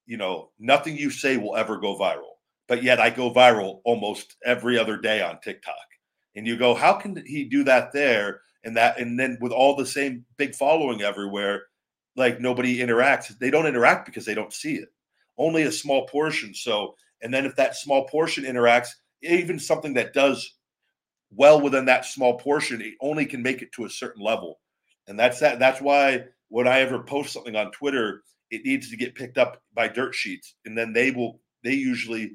you 0.06 0.16
know, 0.16 0.50
nothing 0.58 0.96
you 0.96 1.10
say 1.10 1.36
will 1.36 1.54
ever 1.54 1.76
go 1.76 1.98
viral. 1.98 2.36
But 2.66 2.82
yet 2.82 2.98
I 2.98 3.10
go 3.10 3.30
viral 3.30 3.82
almost 3.84 4.36
every 4.42 4.78
other 4.78 4.96
day 4.96 5.20
on 5.20 5.38
TikTok. 5.40 5.74
And 6.34 6.46
you 6.46 6.56
go, 6.56 6.74
how 6.74 6.94
can 6.94 7.22
he 7.26 7.44
do 7.44 7.64
that 7.64 7.92
there? 7.92 8.40
And 8.64 8.74
that, 8.76 8.98
and 8.98 9.20
then 9.20 9.36
with 9.40 9.52
all 9.52 9.76
the 9.76 9.86
same 9.86 10.24
big 10.38 10.54
following 10.54 11.02
everywhere, 11.02 11.64
like 12.16 12.40
nobody 12.40 12.78
interacts. 12.78 13.36
They 13.38 13.50
don't 13.50 13.66
interact 13.66 14.06
because 14.06 14.24
they 14.24 14.34
don't 14.34 14.52
see 14.52 14.76
it 14.76 14.88
only 15.38 15.62
a 15.62 15.72
small 15.72 16.06
portion. 16.06 16.52
So, 16.52 16.96
and 17.22 17.32
then 17.32 17.44
if 17.44 17.56
that 17.56 17.76
small 17.76 18.06
portion 18.06 18.44
interacts, 18.44 18.88
even 19.22 19.58
something 19.58 19.94
that 19.94 20.14
does 20.14 20.54
well 21.30 21.60
within 21.60 21.84
that 21.86 22.04
small 22.04 22.38
portion, 22.38 22.80
it 22.80 22.94
only 23.00 23.26
can 23.26 23.42
make 23.42 23.62
it 23.62 23.72
to 23.72 23.84
a 23.84 23.90
certain 23.90 24.22
level. 24.22 24.60
And 25.06 25.18
that's 25.18 25.40
that. 25.40 25.58
That's 25.58 25.80
why 25.80 26.24
when 26.48 26.68
I 26.68 26.80
ever 26.80 27.02
post 27.02 27.32
something 27.32 27.56
on 27.56 27.72
Twitter, 27.72 28.22
it 28.50 28.64
needs 28.64 28.90
to 28.90 28.96
get 28.96 29.14
picked 29.14 29.38
up 29.38 29.62
by 29.74 29.88
dirt 29.88 30.14
sheets. 30.14 30.54
And 30.64 30.76
then 30.76 30.92
they 30.92 31.10
will, 31.10 31.40
they 31.64 31.74
usually 31.74 32.32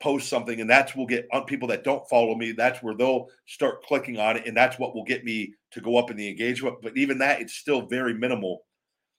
post 0.00 0.28
something 0.28 0.60
and 0.60 0.70
that's 0.70 0.94
will 0.94 1.06
get 1.06 1.26
on 1.32 1.44
people 1.44 1.66
that 1.66 1.82
don't 1.82 2.08
follow 2.08 2.34
me 2.34 2.52
that's 2.52 2.82
where 2.82 2.94
they'll 2.94 3.26
start 3.46 3.82
clicking 3.82 4.18
on 4.18 4.36
it 4.36 4.46
and 4.46 4.56
that's 4.56 4.78
what 4.78 4.94
will 4.94 5.04
get 5.04 5.24
me 5.24 5.52
to 5.72 5.80
go 5.80 5.96
up 5.96 6.10
in 6.10 6.16
the 6.16 6.28
engagement 6.28 6.76
but 6.82 6.96
even 6.96 7.18
that 7.18 7.40
it's 7.40 7.54
still 7.54 7.86
very 7.86 8.14
minimal 8.14 8.62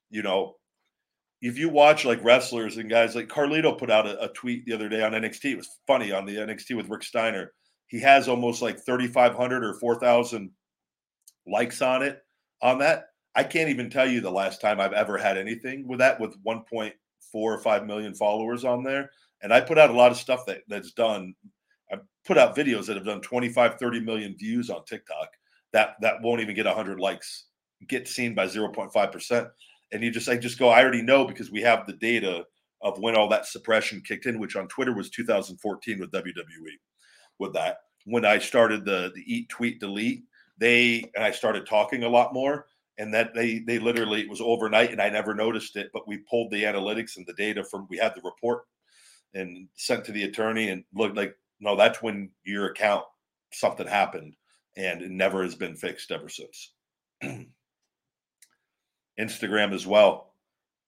you 0.10 0.22
know 0.22 0.56
if 1.42 1.58
you 1.58 1.70
watch 1.70 2.06
like 2.06 2.24
wrestlers 2.24 2.78
and 2.78 2.90
guys 2.90 3.16
like 3.16 3.28
Carlito 3.28 3.78
put 3.78 3.90
out 3.90 4.08
a, 4.08 4.22
a, 4.24 4.28
tweet 4.30 4.66
the 4.66 4.74
other 4.74 4.90
day 4.90 5.02
on 5.02 5.14
NXT. 5.14 5.46
It 5.46 5.58
was 5.58 5.80
funny 5.88 6.12
on 6.12 6.26
the 6.26 6.36
NXT 6.36 6.76
with 6.76 6.90
Rick 6.90 7.04
Steiner. 7.04 7.54
He 7.88 8.00
has 8.02 8.28
almost 8.28 8.62
like 8.62 8.86
3,500 8.86 9.64
or 9.64 9.74
4,000 9.76 10.52
likes 11.48 11.82
on 11.82 12.04
it. 12.04 12.22
On 12.62 12.78
that, 12.80 13.06
I 13.36 13.44
can't 13.44 13.70
even 13.70 13.90
tell 13.90 14.08
you 14.08 14.20
the 14.20 14.30
last 14.30 14.60
time 14.60 14.80
I've 14.80 14.94
ever 14.94 15.18
had 15.18 15.38
anything 15.38 15.88
with 15.88 16.00
that 16.00 16.20
with 16.20 16.36
1.4 16.44 16.92
or 17.34 17.58
5 17.58 17.86
million 17.86 18.14
followers 18.14 18.66
on 18.66 18.84
there. 18.84 19.10
And 19.42 19.54
I 19.54 19.62
put 19.62 19.78
out 19.78 19.90
a 19.90 19.94
lot 19.94 20.12
of 20.12 20.18
stuff 20.18 20.46
that 20.48 20.62
that's 20.68 20.92
done. 20.92 21.34
I 21.92 21.98
put 22.26 22.38
out 22.38 22.58
videos 22.58 22.86
that 22.88 22.98
have 22.98 23.06
done 23.06 23.22
25, 23.22 23.76
30 23.80 24.00
million 24.02 24.36
views 24.38 24.70
on 24.70 24.84
TikTok. 24.84 25.30
That 25.72 25.96
that 26.02 26.22
won't 26.22 26.42
even 26.42 26.56
get 26.56 26.66
100 26.66 27.00
likes, 27.00 27.46
get 27.88 28.10
seen 28.10 28.36
by 28.36 28.48
0.5 28.48 29.12
percent 29.12 29.48
and 29.92 30.04
you 30.04 30.12
just 30.12 30.30
I 30.30 30.38
just 30.38 30.60
go 30.60 30.70
I 30.70 30.82
already 30.82 31.02
know 31.02 31.26
because 31.26 31.52
we 31.52 31.62
have 31.62 31.86
the 31.86 31.94
data 31.94 32.46
of 32.82 33.00
when 33.00 33.16
all 33.16 33.28
that 33.30 33.46
suppression 33.46 34.02
kicked 34.06 34.26
in, 34.26 34.40
which 34.40 34.56
on 34.56 34.68
Twitter 34.68 34.94
was 34.94 35.10
2014 35.10 36.00
with 36.00 36.12
WWE. 36.12 36.34
With 37.38 37.54
that, 37.54 37.78
when 38.06 38.26
I 38.26 38.40
started 38.40 38.86
the 38.86 39.12
the 39.16 39.24
eat 39.26 39.50
tweet 39.50 39.80
delete, 39.80 40.24
they 40.58 41.10
and 41.16 41.24
I 41.24 41.32
started 41.32 41.66
talking 41.66 42.04
a 42.04 42.10
lot 42.10 42.34
more, 42.34 42.68
and 42.98 43.14
that 43.14 43.34
they 43.34 43.60
they 43.60 43.80
literally 43.80 44.22
it 44.22 44.30
was 44.30 44.42
overnight, 44.42 44.92
and 44.92 45.02
I 45.02 45.10
never 45.10 45.34
noticed 45.34 45.76
it. 45.76 45.90
But 45.94 46.08
we 46.08 46.18
pulled 46.30 46.52
the 46.52 46.64
analytics 46.64 47.18
and 47.18 47.26
the 47.26 47.34
data 47.34 47.64
from 47.64 47.88
we 47.90 47.98
had 47.98 48.16
the 48.16 48.22
report 48.24 48.64
and 49.34 49.68
sent 49.76 50.04
to 50.06 50.12
the 50.12 50.24
attorney 50.24 50.70
and 50.70 50.84
looked 50.94 51.16
like 51.16 51.36
no, 51.60 51.76
that's 51.76 52.02
when 52.02 52.30
your 52.44 52.68
account 52.68 53.04
something 53.52 53.88
happened, 53.88 54.36
and 54.78 55.02
it 55.02 55.12
never 55.12 55.44
has 55.44 55.56
been 55.56 55.76
fixed 55.76 56.12
ever 56.12 56.30
since. 56.30 56.74
Instagram 59.20 59.74
as 59.74 59.86
well. 59.86 60.34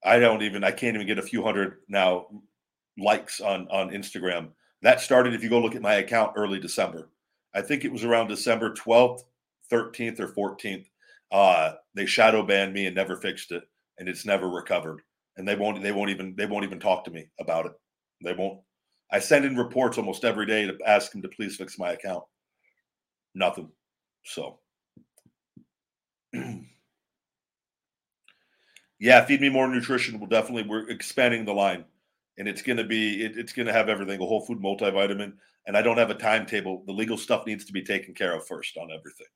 I 0.03 0.19
don't 0.19 0.41
even 0.41 0.63
I 0.63 0.71
can't 0.71 0.95
even 0.95 1.07
get 1.07 1.19
a 1.19 1.23
few 1.23 1.43
hundred 1.43 1.77
now 1.87 2.27
likes 2.97 3.39
on 3.39 3.67
on 3.69 3.89
Instagram. 3.89 4.49
That 4.81 5.01
started 5.01 5.33
if 5.33 5.43
you 5.43 5.49
go 5.49 5.59
look 5.59 5.75
at 5.75 5.81
my 5.81 5.95
account 5.95 6.33
early 6.35 6.59
December. 6.59 7.09
I 7.53 7.61
think 7.61 7.85
it 7.85 7.91
was 7.91 8.03
around 8.03 8.27
December 8.27 8.73
12th, 8.73 9.23
13th 9.71 10.19
or 10.19 10.55
14th. 10.55 10.85
Uh, 11.31 11.73
they 11.93 12.05
shadow 12.05 12.43
banned 12.43 12.73
me 12.73 12.87
and 12.87 12.95
never 12.95 13.17
fixed 13.17 13.51
it 13.51 13.63
and 14.01 14.09
it's 14.09 14.25
never 14.25 14.49
recovered. 14.49 15.01
And 15.37 15.47
they 15.47 15.55
won't 15.55 15.81
they 15.81 15.91
won't 15.91 16.09
even 16.09 16.35
they 16.35 16.45
won't 16.45 16.65
even 16.65 16.79
talk 16.79 17.05
to 17.05 17.11
me 17.11 17.29
about 17.39 17.67
it. 17.67 17.73
They 18.23 18.33
won't 18.33 18.59
I 19.11 19.19
send 19.19 19.45
in 19.45 19.55
reports 19.55 19.97
almost 19.97 20.25
every 20.25 20.45
day 20.45 20.65
to 20.65 20.77
ask 20.85 21.11
them 21.11 21.21
to 21.21 21.29
please 21.29 21.55
fix 21.55 21.77
my 21.77 21.91
account. 21.91 22.23
Nothing. 23.35 23.69
So 24.25 24.59
yeah, 29.01 29.25
feed 29.25 29.41
me 29.41 29.49
more 29.49 29.67
nutrition. 29.67 30.19
We'll 30.19 30.29
definitely 30.29 30.63
we're 30.69 30.87
expanding 30.89 31.43
the 31.43 31.53
line, 31.53 31.85
and 32.37 32.47
it's 32.47 32.61
to 32.77 32.83
be 32.83 33.25
it, 33.25 33.35
it's 33.35 33.51
to 33.65 33.73
have 33.73 33.89
everything 33.89 34.21
a 34.21 34.25
whole 34.25 34.45
food 34.45 34.59
multivitamin. 34.59 35.33
And 35.67 35.75
I 35.77 35.81
don't 35.81 35.97
have 35.97 36.11
a 36.11 36.15
timetable. 36.15 36.83
The 36.85 36.93
legal 36.93 37.17
stuff 37.17 37.45
needs 37.47 37.65
to 37.65 37.73
be 37.73 37.83
taken 37.83 38.13
care 38.13 38.35
of 38.35 38.45
first 38.47 38.77
on 38.77 38.89
everything. 38.91 39.27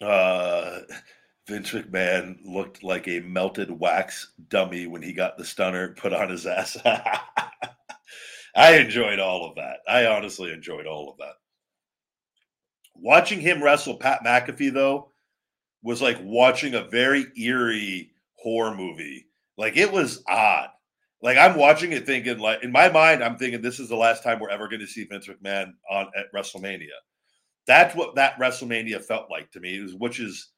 Uh, 0.00 0.80
Vince 1.48 1.72
McMahon 1.72 2.38
looked 2.44 2.84
like 2.84 3.08
a 3.08 3.20
melted 3.20 3.70
wax 3.70 4.32
dummy 4.48 4.86
when 4.86 5.02
he 5.02 5.12
got 5.12 5.36
the 5.38 5.44
stunner 5.44 5.94
put 5.94 6.12
on 6.12 6.30
his 6.30 6.46
ass. 6.46 6.76
I 8.54 8.76
enjoyed 8.78 9.18
all 9.18 9.48
of 9.48 9.56
that. 9.56 9.78
I 9.88 10.06
honestly 10.06 10.52
enjoyed 10.52 10.86
all 10.86 11.10
of 11.10 11.18
that. 11.18 11.34
Watching 13.00 13.40
him 13.40 13.62
wrestle 13.62 13.96
Pat 13.96 14.24
McAfee, 14.24 14.72
though, 14.72 15.12
was 15.82 16.02
like 16.02 16.18
watching 16.22 16.74
a 16.74 16.88
very 16.88 17.26
eerie 17.36 18.12
horror 18.34 18.74
movie. 18.74 19.26
Like 19.56 19.76
it 19.76 19.92
was 19.92 20.22
odd. 20.28 20.68
Like 21.20 21.36
I'm 21.36 21.56
watching 21.56 21.92
it 21.92 22.06
thinking, 22.06 22.38
like 22.38 22.62
in 22.62 22.70
my 22.70 22.88
mind, 22.88 23.24
I'm 23.24 23.36
thinking 23.36 23.60
this 23.60 23.80
is 23.80 23.88
the 23.88 23.96
last 23.96 24.22
time 24.22 24.38
we're 24.38 24.50
ever 24.50 24.68
going 24.68 24.80
to 24.80 24.86
see 24.86 25.04
Vince 25.04 25.28
McMahon 25.28 25.72
on 25.90 26.10
at 26.16 26.32
WrestleMania. 26.32 26.86
That's 27.66 27.94
what 27.94 28.14
that 28.14 28.38
WrestleMania 28.38 29.04
felt 29.04 29.30
like 29.30 29.50
to 29.52 29.60
me. 29.60 29.80
Was, 29.80 29.94
which 29.94 30.20
is, 30.20 30.48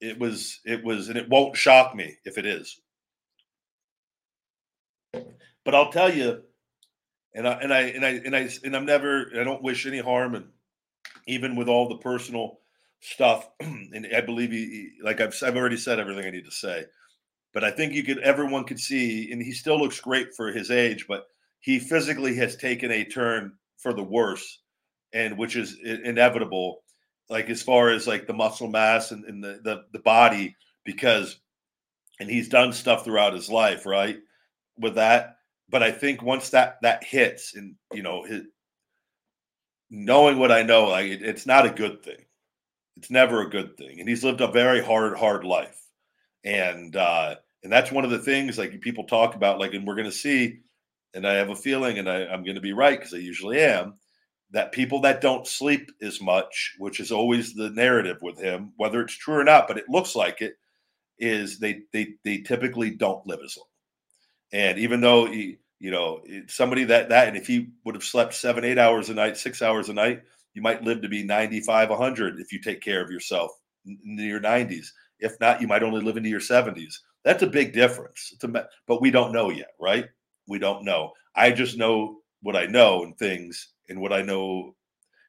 it 0.00 0.18
was, 0.18 0.60
it 0.64 0.82
was, 0.84 1.08
and 1.08 1.18
it 1.18 1.28
won't 1.28 1.56
shock 1.56 1.94
me 1.94 2.16
if 2.24 2.38
it 2.38 2.46
is. 2.46 2.80
But 5.12 5.74
I'll 5.74 5.92
tell 5.92 6.12
you, 6.12 6.42
and 7.34 7.46
I 7.46 7.52
and 7.54 7.74
I 7.74 7.80
and 7.80 8.04
I 8.04 8.08
and 8.10 8.36
I 8.36 8.48
and 8.64 8.76
I'm 8.76 8.86
never. 8.86 9.30
I 9.38 9.44
don't 9.44 9.62
wish 9.62 9.86
any 9.86 9.98
harm, 9.98 10.34
and 10.34 10.46
even 11.30 11.56
with 11.56 11.68
all 11.68 11.88
the 11.88 11.98
personal 11.98 12.58
stuff, 13.00 13.48
and 13.60 14.06
I 14.14 14.20
believe 14.20 14.50
he, 14.50 14.90
like 15.02 15.20
I've 15.20 15.36
I've 15.42 15.56
already 15.56 15.76
said 15.76 15.98
everything 15.98 16.26
I 16.26 16.30
need 16.30 16.44
to 16.44 16.50
say. 16.50 16.84
But 17.52 17.64
I 17.64 17.70
think 17.70 17.92
you 17.92 18.04
could 18.04 18.18
everyone 18.18 18.64
could 18.64 18.80
see, 18.80 19.30
and 19.32 19.42
he 19.42 19.52
still 19.52 19.78
looks 19.78 20.00
great 20.00 20.34
for 20.34 20.52
his 20.52 20.70
age, 20.70 21.06
but 21.08 21.24
he 21.60 21.78
physically 21.78 22.34
has 22.36 22.56
taken 22.56 22.90
a 22.90 23.04
turn 23.04 23.52
for 23.78 23.92
the 23.92 24.02
worse, 24.02 24.60
and 25.12 25.38
which 25.38 25.56
is 25.56 25.76
inevitable, 25.82 26.82
like 27.28 27.48
as 27.50 27.62
far 27.62 27.90
as 27.90 28.06
like 28.06 28.26
the 28.26 28.32
muscle 28.32 28.68
mass 28.68 29.10
and, 29.10 29.24
and 29.24 29.42
the, 29.42 29.60
the 29.64 29.82
the 29.92 29.98
body, 30.00 30.56
because 30.84 31.40
and 32.20 32.30
he's 32.30 32.48
done 32.48 32.72
stuff 32.72 33.04
throughout 33.04 33.32
his 33.32 33.48
life, 33.48 33.86
right? 33.86 34.18
With 34.78 34.96
that. 34.96 35.36
But 35.68 35.82
I 35.82 35.90
think 35.90 36.22
once 36.22 36.50
that 36.50 36.76
that 36.82 37.02
hits 37.04 37.54
and 37.54 37.74
you 37.92 38.02
know 38.02 38.24
his, 38.24 38.42
knowing 39.90 40.38
what 40.38 40.52
I 40.52 40.62
know, 40.62 40.88
like 40.88 41.06
it, 41.06 41.22
it's 41.22 41.46
not 41.46 41.66
a 41.66 41.70
good 41.70 42.02
thing. 42.02 42.24
It's 42.96 43.10
never 43.10 43.42
a 43.42 43.50
good 43.50 43.76
thing. 43.76 44.00
And 44.00 44.08
he's 44.08 44.24
lived 44.24 44.40
a 44.40 44.48
very 44.48 44.82
hard, 44.82 45.16
hard 45.16 45.44
life. 45.44 45.80
And 46.44 46.94
uh, 46.96 47.36
and 47.62 47.72
that's 47.72 47.92
one 47.92 48.04
of 48.04 48.10
the 48.10 48.18
things 48.18 48.58
like 48.58 48.80
people 48.80 49.04
talk 49.04 49.34
about, 49.34 49.58
like, 49.58 49.74
and 49.74 49.86
we're 49.86 49.96
gonna 49.96 50.12
see, 50.12 50.60
and 51.14 51.26
I 51.26 51.34
have 51.34 51.50
a 51.50 51.56
feeling, 51.56 51.98
and 51.98 52.08
I, 52.08 52.26
I'm 52.26 52.44
gonna 52.44 52.60
be 52.60 52.72
right 52.72 52.98
because 52.98 53.14
I 53.14 53.18
usually 53.18 53.60
am, 53.60 53.94
that 54.52 54.72
people 54.72 55.00
that 55.02 55.20
don't 55.20 55.46
sleep 55.46 55.90
as 56.02 56.20
much, 56.20 56.74
which 56.78 57.00
is 57.00 57.12
always 57.12 57.54
the 57.54 57.70
narrative 57.70 58.18
with 58.22 58.38
him, 58.38 58.72
whether 58.76 59.00
it's 59.02 59.16
true 59.16 59.34
or 59.36 59.44
not, 59.44 59.68
but 59.68 59.78
it 59.78 59.88
looks 59.88 60.16
like 60.16 60.40
it, 60.40 60.54
is 61.18 61.58
they 61.58 61.82
they 61.92 62.14
they 62.24 62.38
typically 62.38 62.90
don't 62.90 63.26
live 63.26 63.40
as 63.44 63.56
long. 63.56 63.66
And 64.52 64.78
even 64.78 65.00
though 65.00 65.26
he, 65.26 65.58
you 65.80 65.90
know, 65.90 66.22
somebody 66.46 66.84
that 66.84 67.08
that, 67.08 67.26
and 67.26 67.36
if 67.36 67.46
he 67.46 67.70
would 67.84 67.94
have 67.94 68.04
slept 68.04 68.34
seven, 68.34 68.64
eight 68.64 68.78
hours 68.78 69.08
a 69.08 69.14
night, 69.14 69.36
six 69.36 69.62
hours 69.62 69.88
a 69.88 69.94
night, 69.94 70.22
you 70.52 70.62
might 70.62 70.84
live 70.84 71.00
to 71.02 71.08
be 71.08 71.24
95, 71.24 71.90
100 71.90 72.38
if 72.38 72.52
you 72.52 72.60
take 72.60 72.82
care 72.82 73.02
of 73.02 73.10
yourself 73.10 73.50
in 73.86 74.18
your 74.18 74.40
90s. 74.40 74.88
If 75.20 75.40
not, 75.40 75.60
you 75.60 75.66
might 75.66 75.82
only 75.82 76.02
live 76.02 76.16
into 76.16 76.28
your 76.28 76.40
70s. 76.40 76.94
That's 77.24 77.42
a 77.42 77.46
big 77.46 77.72
difference. 77.72 78.34
A, 78.42 78.64
but 78.86 79.00
we 79.00 79.10
don't 79.10 79.32
know 79.32 79.50
yet, 79.50 79.72
right? 79.80 80.06
We 80.46 80.58
don't 80.58 80.84
know. 80.84 81.12
I 81.34 81.50
just 81.50 81.78
know 81.78 82.18
what 82.42 82.56
I 82.56 82.66
know 82.66 83.02
and 83.02 83.16
things 83.18 83.72
and 83.88 84.00
what 84.00 84.12
I 84.12 84.22
know 84.22 84.74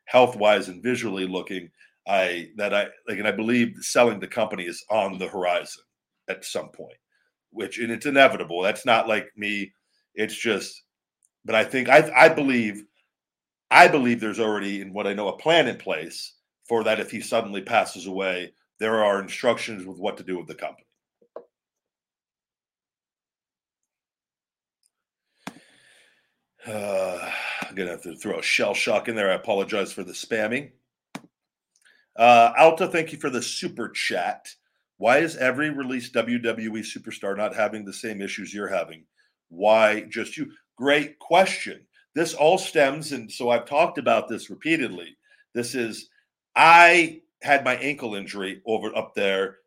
health 0.06 0.36
wise 0.36 0.68
and 0.68 0.84
visually 0.84 1.28
looking. 1.28 1.70
I 2.08 2.50
that 2.58 2.74
I 2.74 2.88
like, 3.08 3.20
and 3.20 3.28
I 3.28 3.32
believe 3.32 3.78
selling 3.82 4.20
the 4.20 4.28
company 4.28 4.64
is 4.64 4.84
on 4.90 5.18
the 5.18 5.28
horizon 5.28 5.84
at 6.30 6.44
some 6.44 6.70
point, 6.70 6.98
which 7.52 7.78
and 7.78 7.92
it's 7.92 8.08
inevitable. 8.08 8.62
That's 8.62 8.86
not 8.86 9.08
like 9.08 9.28
me 9.38 9.72
it's 10.16 10.36
just, 10.36 10.84
but 11.46 11.56
I 11.56 11.64
think 11.64 11.90
I 11.90 12.10
I 12.16 12.30
believe, 12.30 12.84
I 13.70 13.88
believe 13.88 14.20
there's 14.20 14.40
already 14.40 14.82
in 14.82 14.94
what 14.94 15.08
I 15.08 15.14
know 15.14 15.30
a 15.30 15.38
plan 15.38 15.68
in 15.68 15.78
place 15.78 16.36
for 16.68 16.84
that. 16.84 17.00
If 17.00 17.12
he 17.12 17.22
suddenly 17.22 17.62
passes 17.62 18.08
away, 18.08 18.54
there 18.80 19.04
are 19.04 19.22
instructions 19.22 19.86
with 19.86 19.98
what 19.98 20.18
to 20.18 20.24
do 20.24 20.38
with 20.38 20.48
the 20.48 20.56
company. 20.56 20.88
Uh, 26.66 27.32
I'm 27.62 27.76
gonna 27.76 27.92
have 27.92 28.04
to 28.04 28.16
throw 28.16 28.40
a 28.40 28.44
shell 28.44 28.74
shock 28.74 29.08
in 29.08 29.16
there. 29.16 29.32
I 29.32 29.36
apologize 29.36 29.94
for 29.94 30.04
the 30.04 30.14
spamming. 30.14 30.72
Uh, 32.16 32.52
Alta, 32.58 32.88
thank 32.88 33.12
you 33.12 33.20
for 33.20 33.30
the 33.30 33.42
super 33.42 33.90
chat. 33.90 34.48
Why 34.98 35.20
is 35.20 35.38
every 35.38 35.70
released 35.70 36.14
WWE 36.14 36.80
superstar 36.80 37.36
not 37.36 37.56
having 37.56 37.86
the 37.86 37.94
same 37.94 38.22
issues 38.22 38.54
you're 38.54 38.68
having? 38.68 39.06
Why 39.52 40.02
just 40.02 40.38
you? 40.38 40.52
Great 40.78 41.20
question. 41.20 41.86
This 42.16 42.34
all 42.34 42.58
stems, 42.58 43.12
and 43.12 43.32
so 43.32 43.50
I've 43.50 43.66
talked 43.66 43.98
about 43.98 44.28
this 44.28 44.50
repeatedly. 44.50 45.16
This 45.54 45.76
is, 45.76 46.10
I 46.56 47.22
had 47.42 47.64
my 47.64 47.76
ankle 47.76 48.16
injury 48.16 48.62
over 48.66 48.96
up 48.96 49.14
there 49.14 49.58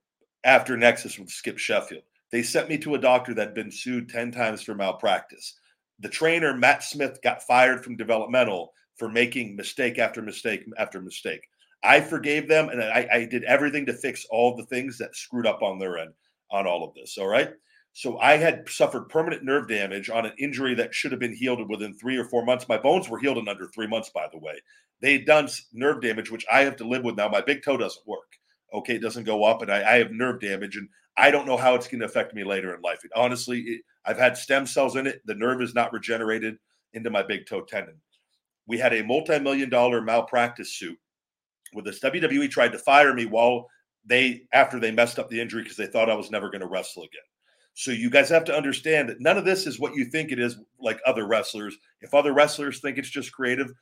after 0.43 0.77
Nexus 0.77 1.19
with 1.19 1.31
Skip 1.31 1.59
Sheffield. 1.59 2.03
They 2.33 2.43
sent 2.43 2.69
me 2.69 2.79
to 2.79 2.95
a 2.95 3.01
doctor 3.01 3.35
that 3.35 3.49
had 3.49 3.55
been 3.55 3.71
sued 3.71 4.09
10 4.09 4.33
times 4.33 4.63
for 4.63 4.75
malpractice. 4.75 5.55
The 6.01 6.09
trainer, 6.09 6.55
Matt 6.57 6.83
Smith, 6.83 7.21
got 7.23 7.43
fired 7.43 7.85
from 7.85 7.97
developmental 7.97 8.73
for 8.97 9.09
making 9.09 9.55
mistake 9.55 9.99
after 9.99 10.23
mistake 10.23 10.65
after 10.79 11.01
mistake. 11.01 11.47
I 11.83 12.01
forgave 12.01 12.49
them 12.49 12.71
and 12.71 12.83
I, 12.83 13.07
I 13.13 13.25
did 13.27 13.45
everything 13.45 13.87
to 13.87 13.93
fix 13.93 14.27
all 14.31 14.57
the 14.57 14.67
things 14.67 14.97
that 14.99 15.15
screwed 15.15 15.47
up 15.47 15.63
on 15.63 15.79
their 15.79 15.99
end 15.99 16.13
on 16.51 16.67
all 16.67 16.83
of 16.83 16.95
this. 16.95 17.19
All 17.19 17.29
right. 17.29 17.53
So 17.97 18.19
I 18.19 18.37
had 18.39 18.69
suffered 18.69 19.09
permanent 19.09 19.45
nerve 19.45 19.69
damage 19.69 20.11
on 20.11 20.27
an 20.27 20.33
injury 20.37 20.75
that 20.75 20.93
should 20.93 21.13
have 21.13 21.21
been 21.21 21.33
healed 21.35 21.69
within 21.69 21.95
three 21.95 22.17
or 22.17 22.25
four 22.25 22.45
months. 22.45 22.69
My 22.69 22.77
bones 22.77 23.09
were 23.09 23.21
healed 23.21 23.39
in 23.39 23.49
under 23.49 23.69
three 23.69 23.87
months, 23.87 24.11
by 24.11 24.27
the 24.33 24.39
way. 24.39 24.61
They'd 25.01 25.25
done 25.25 25.49
nerve 25.73 26.03
damage, 26.03 26.29
which 26.29 26.45
I 26.53 26.63
have 26.63 26.75
to 26.77 26.89
live 26.89 27.05
with 27.05 27.17
now. 27.17 27.29
My 27.29 27.41
big 27.41 27.63
toe 27.63 27.77
doesn't 27.77 28.07
work. 28.07 28.37
Okay, 28.73 28.97
it 28.97 29.03
doesn't 29.03 29.23
go 29.25 29.45
up, 29.45 29.63
and 29.63 29.71
I, 29.71 29.93
I 29.95 29.99
have 29.99 30.11
nerve 30.11 30.41
damage, 30.41 30.75
and 30.77 30.89
I 31.17 31.31
don't 31.31 31.47
know 31.47 31.57
how 31.57 31.77
it's 31.77 31.87
going 31.87 32.01
to 32.01 32.07
affect 32.07 32.35
me 32.35 32.43
later 32.43 32.75
in 32.75 32.83
life. 32.83 33.05
It, 33.05 33.13
honestly, 33.15 33.61
it, 33.61 33.83
I've 34.05 34.19
had 34.19 34.37
stem 34.37 34.67
cells 34.67 34.97
in 34.97 35.07
it. 35.07 35.23
The 35.27 35.37
nerve 35.37 35.63
is 35.63 35.73
not 35.73 35.93
regenerated 35.93 36.57
into 36.95 37.11
my 37.11 37.23
big 37.23 37.47
toe 37.47 37.61
tendon. 37.61 37.95
We 38.67 38.77
had 38.77 38.93
a 38.93 39.05
multi-million 39.05 39.71
dollar 39.71 40.01
malpractice 40.01 40.73
suit 40.73 40.99
with 41.75 41.85
this. 41.85 42.01
WWE 42.01 42.51
tried 42.51 42.73
to 42.73 42.79
fire 42.79 43.15
me 43.15 43.27
while 43.27 43.69
they 44.05 44.49
after 44.53 44.81
they 44.81 44.91
messed 44.91 45.21
up 45.21 45.29
the 45.29 45.41
injury 45.41 45.63
because 45.63 45.77
they 45.77 45.87
thought 45.87 46.11
I 46.11 46.17
was 46.17 46.33
never 46.33 46.51
going 46.51 46.61
to 46.63 46.67
wrestle 46.67 47.05
again. 47.05 47.23
So 47.75 47.91
you 47.91 48.09
guys 48.09 48.29
have 48.29 48.45
to 48.45 48.57
understand 48.57 49.09
that 49.09 49.21
none 49.21 49.37
of 49.37 49.45
this 49.45 49.67
is 49.67 49.81
what 49.81 49.95
you 49.95 50.05
think 50.05 50.31
it 50.31 50.39
is 50.39 50.57
like 50.81 51.01
other 51.07 51.27
wrestlers. 51.27 51.77
If 52.01 52.15
other 52.15 52.33
wrestlers 52.33 52.81
think 52.81 52.99
it's 52.99 53.11
just 53.11 53.33
creative, 53.33 53.73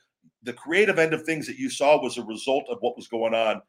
the 0.41 0.53
creative 0.53 0.97
end 0.97 1.13
of 1.13 1.23
things 1.23 1.45
that 1.47 1.57
you 1.57 1.69
saw 1.69 2.01
was 2.01 2.17
a 2.17 2.23
result 2.23 2.65
of 2.69 2.79
what 2.81 2.95
was 2.95 3.07
going 3.07 3.35
on 3.35 3.61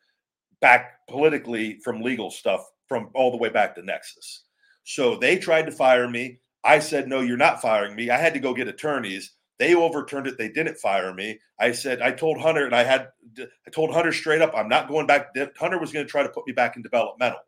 back 0.61 1.07
politically 1.09 1.79
from 1.85 2.01
legal 2.01 2.31
stuff 2.31 2.65
from 2.89 3.11
all 3.15 3.31
the 3.31 3.37
way 3.37 3.51
back 3.51 3.75
to 3.75 3.83
Nexus. 3.83 4.45
So 4.85 5.17
they 5.17 5.37
tried 5.37 5.67
to 5.67 5.73
fire 5.73 6.09
me. 6.09 6.41
I 6.65 6.79
said, 6.79 7.07
no, 7.07 7.21
you're 7.21 7.37
not 7.37 7.61
firing 7.61 7.95
me. 7.95 8.09
I 8.09 8.17
had 8.17 8.33
to 8.33 8.41
go 8.41 8.55
get 8.55 8.69
attorneys. 8.69 9.33
They 9.59 9.75
overturned 9.75 10.27
it. 10.27 10.39
They 10.39 10.49
didn't 10.49 10.79
fire 10.79 11.13
me. 11.13 11.39
I 11.61 11.73
said, 11.73 12.01
I 12.01 12.11
told 12.13 12.41
Hunter, 12.41 12.65
and 12.65 12.75
I 12.75 12.83
had, 12.83 13.09
I 13.39 13.71
told 13.71 13.93
Hunter 13.93 14.13
straight 14.13 14.43
up, 14.43 14.53
I'm 14.57 14.69
not 14.69 14.89
going 14.89 15.07
back. 15.07 15.35
Hunter 15.59 15.79
was 15.79 15.93
going 15.93 16.05
to 16.05 16.11
try 16.11 16.23
to 16.23 16.29
put 16.31 16.47
me 16.47 16.55
back 16.55 16.77
in 16.77 16.83
developmental 16.83 17.41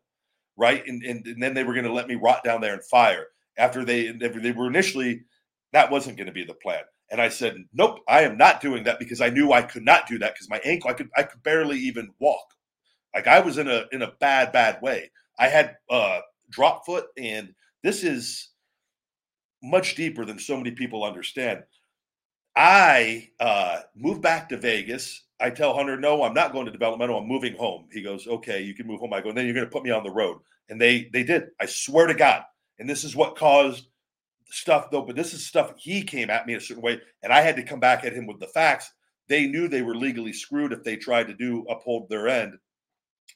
right? 0.57 0.85
And, 0.87 1.03
and, 1.03 1.25
and 1.25 1.41
then 1.41 1.53
they 1.53 1.63
were 1.63 1.73
going 1.73 1.85
to 1.85 1.93
let 1.93 2.07
me 2.07 2.15
rot 2.15 2.43
down 2.43 2.61
there 2.61 2.73
and 2.73 2.83
fire 2.83 3.27
after 3.57 3.85
they 3.85 4.11
they 4.11 4.51
were 4.51 4.67
initially 4.67 5.21
that 5.73 5.91
wasn't 5.91 6.17
going 6.17 6.27
to 6.27 6.33
be 6.33 6.45
the 6.45 6.53
plan. 6.53 6.83
And 7.09 7.21
I 7.21 7.29
said, 7.29 7.55
nope, 7.73 7.99
I 8.07 8.23
am 8.23 8.37
not 8.37 8.61
doing 8.61 8.83
that 8.83 8.99
because 8.99 9.21
I 9.21 9.29
knew 9.29 9.51
I 9.51 9.61
could 9.61 9.83
not 9.83 10.07
do 10.07 10.17
that 10.19 10.33
because 10.33 10.49
my 10.49 10.59
ankle 10.65 10.89
I 10.89 10.93
could 10.93 11.09
I 11.15 11.23
could 11.23 11.43
barely 11.43 11.79
even 11.79 12.09
walk. 12.19 12.45
Like 13.15 13.27
I 13.27 13.39
was 13.39 13.57
in 13.57 13.67
a 13.67 13.85
in 13.91 14.01
a 14.01 14.11
bad 14.19 14.51
bad 14.51 14.81
way. 14.81 15.11
I 15.39 15.47
had 15.47 15.77
uh 15.89 16.19
drop 16.49 16.85
foot 16.85 17.07
and 17.17 17.53
this 17.83 18.03
is 18.03 18.49
much 19.63 19.95
deeper 19.95 20.25
than 20.25 20.39
so 20.39 20.57
many 20.57 20.71
people 20.71 21.03
understand. 21.03 21.63
I 22.55 23.29
uh, 23.39 23.81
moved 23.95 24.21
back 24.21 24.49
to 24.49 24.57
Vegas 24.57 25.23
I 25.39 25.49
tell 25.51 25.73
Hunter, 25.73 25.97
no, 25.97 26.23
I'm 26.23 26.33
not 26.33 26.51
going 26.51 26.65
to 26.65 26.71
developmental. 26.71 27.19
I'm 27.19 27.27
moving 27.27 27.55
home. 27.55 27.87
He 27.91 28.01
goes, 28.01 28.25
okay, 28.27 28.61
you 28.61 28.73
can 28.73 28.87
move 28.87 28.99
home. 28.99 29.13
I 29.13 29.21
go, 29.21 29.29
and 29.29 29.37
then 29.37 29.45
you're 29.45 29.53
going 29.53 29.67
to 29.67 29.71
put 29.71 29.83
me 29.83 29.91
on 29.91 30.03
the 30.03 30.11
road. 30.11 30.39
And 30.69 30.81
they 30.81 31.09
they 31.13 31.23
did. 31.23 31.49
I 31.61 31.65
swear 31.65 32.07
to 32.07 32.13
God. 32.13 32.43
And 32.79 32.89
this 32.89 33.03
is 33.03 33.15
what 33.15 33.37
caused 33.37 33.87
stuff 34.49 34.89
though. 34.91 35.01
But 35.03 35.15
this 35.15 35.33
is 35.33 35.45
stuff 35.45 35.73
he 35.77 36.03
came 36.03 36.29
at 36.29 36.47
me 36.47 36.55
a 36.55 36.61
certain 36.61 36.83
way, 36.83 36.99
and 37.23 37.31
I 37.31 37.41
had 37.41 37.55
to 37.55 37.63
come 37.63 37.79
back 37.79 38.03
at 38.03 38.13
him 38.13 38.25
with 38.25 38.39
the 38.39 38.47
facts. 38.47 38.91
They 39.27 39.47
knew 39.47 39.67
they 39.67 39.81
were 39.81 39.95
legally 39.95 40.33
screwed 40.33 40.71
if 40.73 40.83
they 40.83 40.95
tried 40.95 41.27
to 41.27 41.33
do 41.33 41.65
uphold 41.69 42.09
their 42.09 42.27
end 42.27 42.57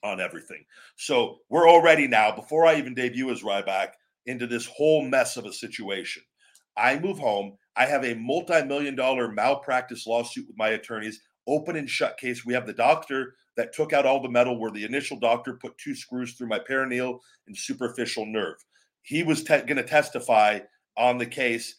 on 0.03 0.19
everything. 0.19 0.63
So 0.95 1.39
we're 1.49 1.69
already 1.69 2.07
now, 2.07 2.35
before 2.35 2.65
I 2.65 2.75
even 2.75 2.93
debut 2.93 3.29
as 3.29 3.43
Ryback, 3.43 3.89
into 4.25 4.47
this 4.47 4.65
whole 4.65 5.03
mess 5.03 5.37
of 5.37 5.45
a 5.45 5.53
situation. 5.53 6.23
I 6.77 6.97
move 6.99 7.19
home. 7.19 7.57
I 7.75 7.85
have 7.85 8.05
a 8.05 8.15
multi-million 8.15 8.95
dollar 8.95 9.31
malpractice 9.31 10.07
lawsuit 10.07 10.47
with 10.47 10.57
my 10.57 10.69
attorneys 10.69 11.21
open 11.47 11.75
and 11.75 11.89
shut 11.89 12.17
case. 12.17 12.45
We 12.45 12.53
have 12.53 12.67
the 12.67 12.73
doctor 12.73 13.35
that 13.57 13.73
took 13.73 13.93
out 13.93 14.05
all 14.05 14.21
the 14.21 14.29
metal 14.29 14.57
where 14.59 14.71
the 14.71 14.85
initial 14.85 15.17
doctor 15.19 15.53
put 15.53 15.77
two 15.77 15.95
screws 15.95 16.33
through 16.33 16.47
my 16.47 16.59
peroneal 16.59 17.19
and 17.47 17.57
superficial 17.57 18.25
nerve. 18.25 18.55
He 19.01 19.23
was 19.23 19.43
te- 19.43 19.61
going 19.61 19.75
to 19.77 19.83
testify 19.83 20.59
on 20.97 21.17
the 21.17 21.25
case. 21.25 21.75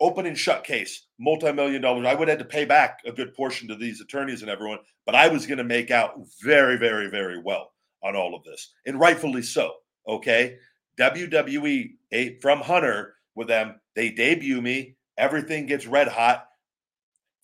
open 0.00 0.26
and 0.26 0.36
shut 0.36 0.64
case, 0.64 1.06
multi-million 1.18 1.80
dollars. 1.80 2.06
I 2.06 2.14
would 2.14 2.28
have 2.28 2.38
had 2.38 2.44
to 2.46 2.52
pay 2.52 2.64
back 2.64 2.98
a 3.06 3.12
good 3.12 3.32
portion 3.34 3.68
to 3.68 3.76
these 3.76 4.00
attorneys 4.00 4.42
and 4.42 4.50
everyone, 4.50 4.80
but 5.06 5.14
I 5.14 5.28
was 5.28 5.46
going 5.46 5.58
to 5.58 5.64
make 5.64 5.90
out 5.90 6.18
very, 6.42 6.76
very, 6.76 7.08
very 7.08 7.38
well 7.40 7.72
on 8.02 8.16
all 8.16 8.34
of 8.34 8.42
this, 8.44 8.72
and 8.86 8.98
rightfully 9.00 9.42
so. 9.42 9.72
Okay, 10.06 10.58
WWE 10.98 11.92
eh, 12.12 12.30
from 12.42 12.60
Hunter 12.60 13.14
with 13.34 13.48
them, 13.48 13.80
they 13.94 14.10
debut 14.10 14.60
me. 14.60 14.96
Everything 15.16 15.64
gets 15.66 15.86
red 15.86 16.08
hot. 16.08 16.48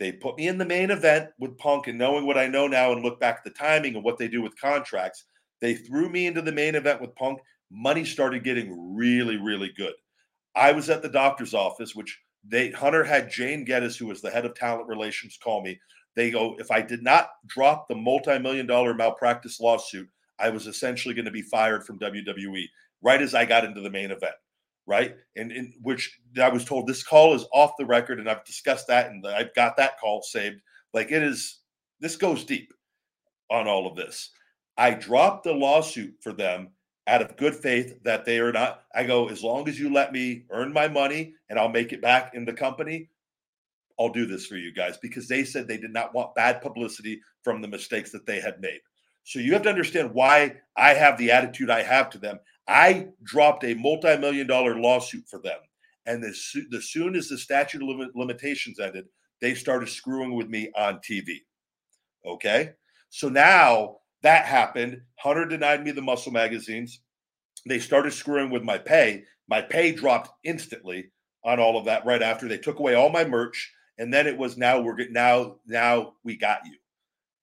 They 0.01 0.13
put 0.13 0.39
me 0.39 0.49
in 0.49 0.57
the 0.57 0.65
main 0.65 0.91
event 0.91 1.29
with 1.39 1.59
Punk, 1.59 1.87
and 1.87 1.99
knowing 1.99 2.27
what 2.27 2.39
I 2.39 2.47
know 2.47 2.67
now 2.67 2.93
and 2.93 3.03
look 3.03 3.21
back 3.21 3.37
at 3.37 3.45
the 3.45 3.51
timing 3.51 3.95
and 3.95 4.03
what 4.03 4.17
they 4.17 4.29
do 4.29 4.41
with 4.41 4.59
contracts, 4.59 5.27
they 5.61 5.75
threw 5.75 6.09
me 6.09 6.27
into 6.27 6.41
the 6.41 6.51
main 6.51 6.75
event 6.75 7.03
with 7.03 7.15
Punk. 7.17 7.39
Money 7.71 8.07
started 8.07 8.43
getting 8.43 8.97
really, 8.97 9.37
really 9.37 9.71
good. 9.77 9.93
I 10.57 10.73
was 10.73 10.89
at 10.89 11.03
the 11.03 11.09
doctor's 11.11 11.53
office, 11.53 11.95
which 11.95 12.19
they 12.49 12.71
Hunter 12.71 13.05
had 13.05 13.31
Jane 13.31 13.67
Geddes, 13.67 13.99
who 13.99 14.07
was 14.07 14.23
the 14.23 14.31
head 14.31 14.47
of 14.47 14.55
talent 14.55 14.89
relations, 14.89 15.39
call 15.41 15.63
me. 15.63 15.79
They 16.17 16.31
go, 16.31 16.57
if 16.59 16.71
I 16.71 16.81
did 16.81 17.03
not 17.03 17.29
drop 17.47 17.87
the 17.87 17.95
multi-million 17.95 18.67
dollar 18.67 18.95
malpractice 18.95 19.61
lawsuit, 19.61 20.09
I 20.39 20.49
was 20.49 20.67
essentially 20.67 21.15
going 21.15 21.27
to 21.27 21.31
be 21.31 21.43
fired 21.43 21.85
from 21.85 21.99
WWE 21.99 22.65
right 23.03 23.21
as 23.21 23.35
I 23.35 23.45
got 23.45 23.65
into 23.65 23.83
the 23.83 23.91
main 23.91 24.11
event 24.11 24.35
right? 24.87 25.17
And 25.37 25.53
in 25.53 25.73
which 25.83 26.19
I 26.41 26.49
was 26.49 26.65
told 26.65 26.87
this 26.87 27.03
call 27.03 27.35
is 27.35 27.47
off 27.53 27.73
the 27.79 27.87
record, 27.87 28.19
and 28.19 28.29
I've 28.29 28.45
discussed 28.45 28.87
that, 28.89 29.11
and 29.11 29.27
I've 29.27 29.55
got 29.55 29.77
that 29.77 29.99
call 30.01 30.23
saved. 30.23 30.61
Like 30.93 31.13
it 31.13 31.23
is, 31.23 31.61
this 32.01 32.17
goes 32.17 32.45
deep 32.45 32.73
on 33.51 33.69
all 33.69 33.87
of 33.87 33.97
this. 33.97 34.31
I 34.77 34.93
dropped 34.93 35.45
the 35.45 35.53
lawsuit 35.53 36.15
for 36.23 36.33
them 36.33 36.71
out 37.07 37.23
of 37.23 37.37
good 37.37 37.55
faith 37.55 38.03
that 38.05 38.25
they 38.25 38.39
are 38.39 38.53
not. 38.53 38.85
I 38.95 39.05
go, 39.05 39.29
as 39.29 39.43
long 39.43 39.69
as 39.69 39.79
you 39.79 39.93
let 39.93 40.13
me 40.13 40.45
earn 40.51 40.73
my 40.73 40.89
money 40.89 41.35
and 41.49 41.59
I'll 41.59 41.69
make 41.69 41.93
it 41.93 42.01
back 42.01 42.35
in 42.35 42.45
the 42.45 42.53
company, 42.53 43.11
I'll 43.99 44.09
do 44.09 44.27
this 44.27 44.47
for 44.47 44.57
you 44.57 44.73
guys 44.73 44.97
because 44.97 45.29
they 45.29 45.45
said 45.45 45.69
they 45.69 45.77
did 45.77 45.93
not 45.93 46.15
want 46.15 46.35
bad 46.35 46.63
publicity 46.63 47.21
from 47.43 47.61
the 47.61 47.69
mistakes 47.69 48.11
that 48.13 48.27
they 48.27 48.41
had 48.41 48.61
made. 48.61 48.81
So 49.25 49.39
you 49.39 49.53
have 49.53 49.63
to 49.63 49.69
understand 49.69 50.15
why 50.15 50.57
I 50.77 50.95
have 50.95 51.19
the 51.19 51.31
attitude 51.31 51.69
I 51.69 51.83
have 51.83 52.09
to 52.11 52.19
them. 52.19 52.39
I 52.71 53.09
dropped 53.25 53.65
a 53.65 53.75
multi-million 53.75 54.47
dollar 54.47 54.79
lawsuit 54.79 55.25
for 55.29 55.41
them, 55.41 55.59
and 56.07 56.25
as, 56.25 56.53
as 56.75 56.85
soon 56.85 57.17
as 57.17 57.29
the 57.29 57.37
statute 57.37 57.83
of 57.83 58.11
limitations 58.15 58.79
ended, 58.79 59.07
they 59.41 59.55
started 59.55 59.89
screwing 59.89 60.35
with 60.35 60.49
me 60.49 60.71
on 60.77 60.99
TV. 60.99 61.39
Okay, 62.25 62.71
so 63.09 63.29
now 63.29 63.97
that 64.23 64.45
happened. 64.45 65.01
Hunter 65.17 65.47
denied 65.47 65.85
me 65.85 65.91
the 65.91 66.03
muscle 66.03 66.33
magazines. 66.33 67.01
They 67.67 67.79
started 67.79 68.13
screwing 68.13 68.51
with 68.51 68.63
my 68.63 68.79
pay. 68.79 69.25
My 69.49 69.63
pay 69.63 69.93
dropped 69.93 70.31
instantly 70.45 71.11
on 71.45 71.59
all 71.59 71.77
of 71.77 71.87
that 71.87 72.05
right 72.05 72.23
after 72.23 72.47
they 72.47 72.59
took 72.59 72.79
away 72.79 72.95
all 72.95 73.09
my 73.09 73.25
merch, 73.25 73.73
and 73.99 74.13
then 74.13 74.27
it 74.27 74.37
was 74.37 74.57
now 74.57 74.81
we're 74.81 75.09
now 75.09 75.57
now 75.67 76.13
we 76.23 76.37
got 76.37 76.61
you. 76.65 76.77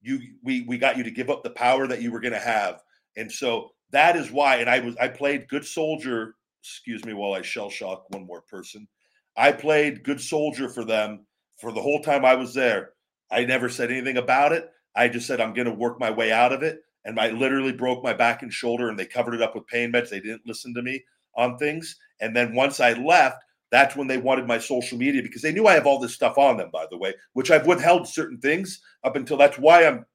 You 0.01 0.19
we 0.43 0.61
we 0.61 0.77
got 0.77 0.97
you 0.97 1.03
to 1.03 1.11
give 1.11 1.29
up 1.29 1.43
the 1.43 1.49
power 1.49 1.85
that 1.87 2.01
you 2.01 2.11
were 2.11 2.21
going 2.21 2.33
to 2.33 2.39
have, 2.39 2.81
and 3.17 3.29
so 3.31 3.71
that 3.91 4.15
is 4.15 4.31
why. 4.31 4.57
And 4.57 4.69
I 4.69 4.79
was 4.79 4.95
I 4.97 5.07
played 5.07 5.47
good 5.47 5.65
soldier. 5.65 6.35
Excuse 6.61 7.05
me 7.05 7.13
while 7.13 7.33
I 7.33 7.41
shell 7.41 7.69
shock 7.69 8.05
one 8.09 8.25
more 8.25 8.41
person. 8.41 8.87
I 9.35 9.51
played 9.51 10.03
good 10.03 10.19
soldier 10.19 10.67
for 10.67 10.83
them 10.83 11.25
for 11.59 11.71
the 11.71 11.81
whole 11.81 12.01
time 12.01 12.25
I 12.25 12.35
was 12.35 12.53
there. 12.53 12.91
I 13.31 13.45
never 13.45 13.69
said 13.69 13.91
anything 13.91 14.17
about 14.17 14.51
it. 14.51 14.69
I 14.95 15.07
just 15.07 15.27
said 15.27 15.39
I'm 15.39 15.53
going 15.53 15.67
to 15.67 15.73
work 15.73 15.99
my 15.99 16.09
way 16.09 16.31
out 16.31 16.51
of 16.51 16.63
it. 16.63 16.79
And 17.05 17.19
I 17.19 17.29
literally 17.29 17.71
broke 17.71 18.03
my 18.03 18.13
back 18.13 18.41
and 18.41 18.51
shoulder, 18.51 18.89
and 18.89 18.99
they 18.99 19.05
covered 19.05 19.35
it 19.35 19.41
up 19.41 19.55
with 19.55 19.67
pain 19.67 19.93
meds. 19.93 20.09
They 20.09 20.19
didn't 20.19 20.45
listen 20.45 20.73
to 20.73 20.81
me 20.81 21.03
on 21.35 21.57
things. 21.57 21.95
And 22.19 22.35
then 22.35 22.53
once 22.53 22.79
I 22.79 22.93
left, 22.93 23.37
that's 23.71 23.95
when 23.95 24.07
they 24.07 24.17
wanted 24.17 24.47
my 24.47 24.57
social 24.57 24.97
media 24.97 25.21
because 25.21 25.41
they 25.41 25.53
knew 25.53 25.67
I 25.67 25.73
have 25.73 25.85
all 25.85 25.99
this 25.99 26.13
stuff 26.13 26.37
on 26.37 26.57
them, 26.57 26.69
by 26.71 26.85
the 26.89 26.97
way, 26.97 27.13
which 27.33 27.51
I've 27.51 27.67
withheld 27.67 28.07
certain 28.07 28.39
things 28.39 28.81
up 29.03 29.15
until 29.15 29.37
that's 29.37 29.57
why 29.57 29.85
I'm 29.85 30.05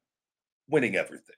winning 0.69 0.97
everything. 0.97 1.37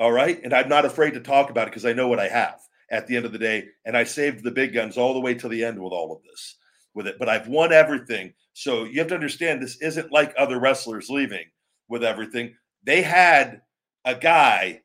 All 0.00 0.10
right. 0.10 0.40
And 0.42 0.54
I'm 0.54 0.70
not 0.70 0.86
afraid 0.86 1.12
to 1.12 1.20
talk 1.20 1.50
about 1.50 1.68
it 1.68 1.72
because 1.72 1.84
I 1.84 1.92
know 1.92 2.08
what 2.08 2.18
I 2.18 2.28
have 2.28 2.58
at 2.90 3.06
the 3.06 3.16
end 3.16 3.26
of 3.26 3.32
the 3.32 3.38
day. 3.38 3.66
And 3.84 3.94
I 3.94 4.04
saved 4.04 4.42
the 4.42 4.50
big 4.50 4.72
guns 4.72 4.96
all 4.96 5.12
the 5.12 5.20
way 5.20 5.34
to 5.34 5.46
the 5.46 5.62
end 5.62 5.78
with 5.78 5.92
all 5.92 6.16
of 6.16 6.22
this, 6.22 6.56
with 6.94 7.06
it. 7.06 7.16
But 7.18 7.28
I've 7.28 7.48
won 7.48 7.70
everything. 7.70 8.32
So 8.54 8.84
you 8.84 8.98
have 8.98 9.08
to 9.08 9.14
understand 9.14 9.60
this 9.62 9.76
isn't 9.82 10.10
like 10.10 10.32
other 10.38 10.58
wrestlers 10.58 11.10
leaving 11.10 11.44
with 11.86 12.02
everything. 12.02 12.54
They 12.82 13.02
had 13.02 13.60
a 14.06 14.14
guy 14.14 14.80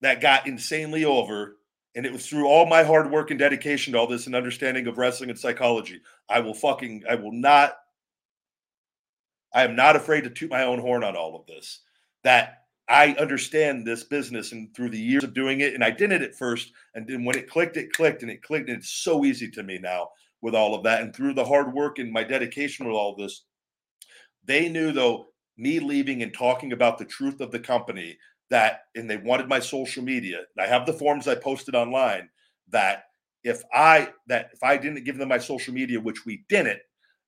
that 0.00 0.22
got 0.22 0.46
insanely 0.46 1.04
over. 1.04 1.58
And 1.94 2.06
it 2.06 2.12
was 2.12 2.26
through 2.26 2.46
all 2.46 2.64
my 2.64 2.84
hard 2.84 3.10
work 3.10 3.30
and 3.30 3.38
dedication 3.38 3.92
to 3.92 3.98
all 3.98 4.06
this 4.06 4.26
and 4.26 4.34
understanding 4.34 4.86
of 4.86 4.96
wrestling 4.96 5.28
and 5.28 5.38
psychology. 5.38 6.00
I 6.26 6.40
will 6.40 6.54
fucking, 6.54 7.02
I 7.06 7.16
will 7.16 7.32
not, 7.32 7.74
I 9.52 9.64
am 9.64 9.76
not 9.76 9.96
afraid 9.96 10.22
to 10.22 10.30
toot 10.30 10.50
my 10.50 10.62
own 10.62 10.78
horn 10.78 11.04
on 11.04 11.16
all 11.16 11.36
of 11.36 11.46
this. 11.46 11.80
That 12.22 12.59
I 12.90 13.14
understand 13.20 13.86
this 13.86 14.02
business 14.02 14.50
and 14.50 14.74
through 14.74 14.90
the 14.90 14.98
years 14.98 15.22
of 15.22 15.32
doing 15.32 15.60
it, 15.60 15.74
and 15.74 15.84
I 15.84 15.90
did 15.90 16.10
it 16.10 16.22
at 16.22 16.34
first, 16.34 16.72
and 16.94 17.06
then 17.06 17.24
when 17.24 17.38
it 17.38 17.48
clicked, 17.48 17.76
it 17.76 17.92
clicked, 17.92 18.22
and 18.22 18.30
it 18.30 18.42
clicked, 18.42 18.68
and 18.68 18.78
it's 18.78 18.90
so 18.90 19.24
easy 19.24 19.48
to 19.52 19.62
me 19.62 19.78
now 19.78 20.08
with 20.42 20.56
all 20.56 20.74
of 20.74 20.82
that. 20.82 21.00
And 21.00 21.14
through 21.14 21.34
the 21.34 21.44
hard 21.44 21.72
work 21.72 22.00
and 22.00 22.12
my 22.12 22.24
dedication 22.24 22.86
with 22.86 22.96
all 22.96 23.14
this, 23.14 23.44
they 24.44 24.68
knew 24.68 24.90
though 24.90 25.26
me 25.56 25.78
leaving 25.78 26.22
and 26.22 26.34
talking 26.34 26.72
about 26.72 26.98
the 26.98 27.04
truth 27.04 27.40
of 27.40 27.52
the 27.52 27.60
company 27.60 28.18
that, 28.50 28.80
and 28.96 29.08
they 29.08 29.18
wanted 29.18 29.48
my 29.48 29.60
social 29.60 30.02
media. 30.02 30.40
I 30.58 30.66
have 30.66 30.84
the 30.84 30.92
forms 30.92 31.28
I 31.28 31.36
posted 31.36 31.76
online 31.76 32.28
that 32.70 33.04
if 33.44 33.62
I 33.72 34.10
that 34.26 34.50
if 34.52 34.62
I 34.62 34.76
didn't 34.76 35.04
give 35.04 35.16
them 35.16 35.28
my 35.28 35.38
social 35.38 35.72
media, 35.72 36.00
which 36.00 36.26
we 36.26 36.44
didn't, 36.48 36.80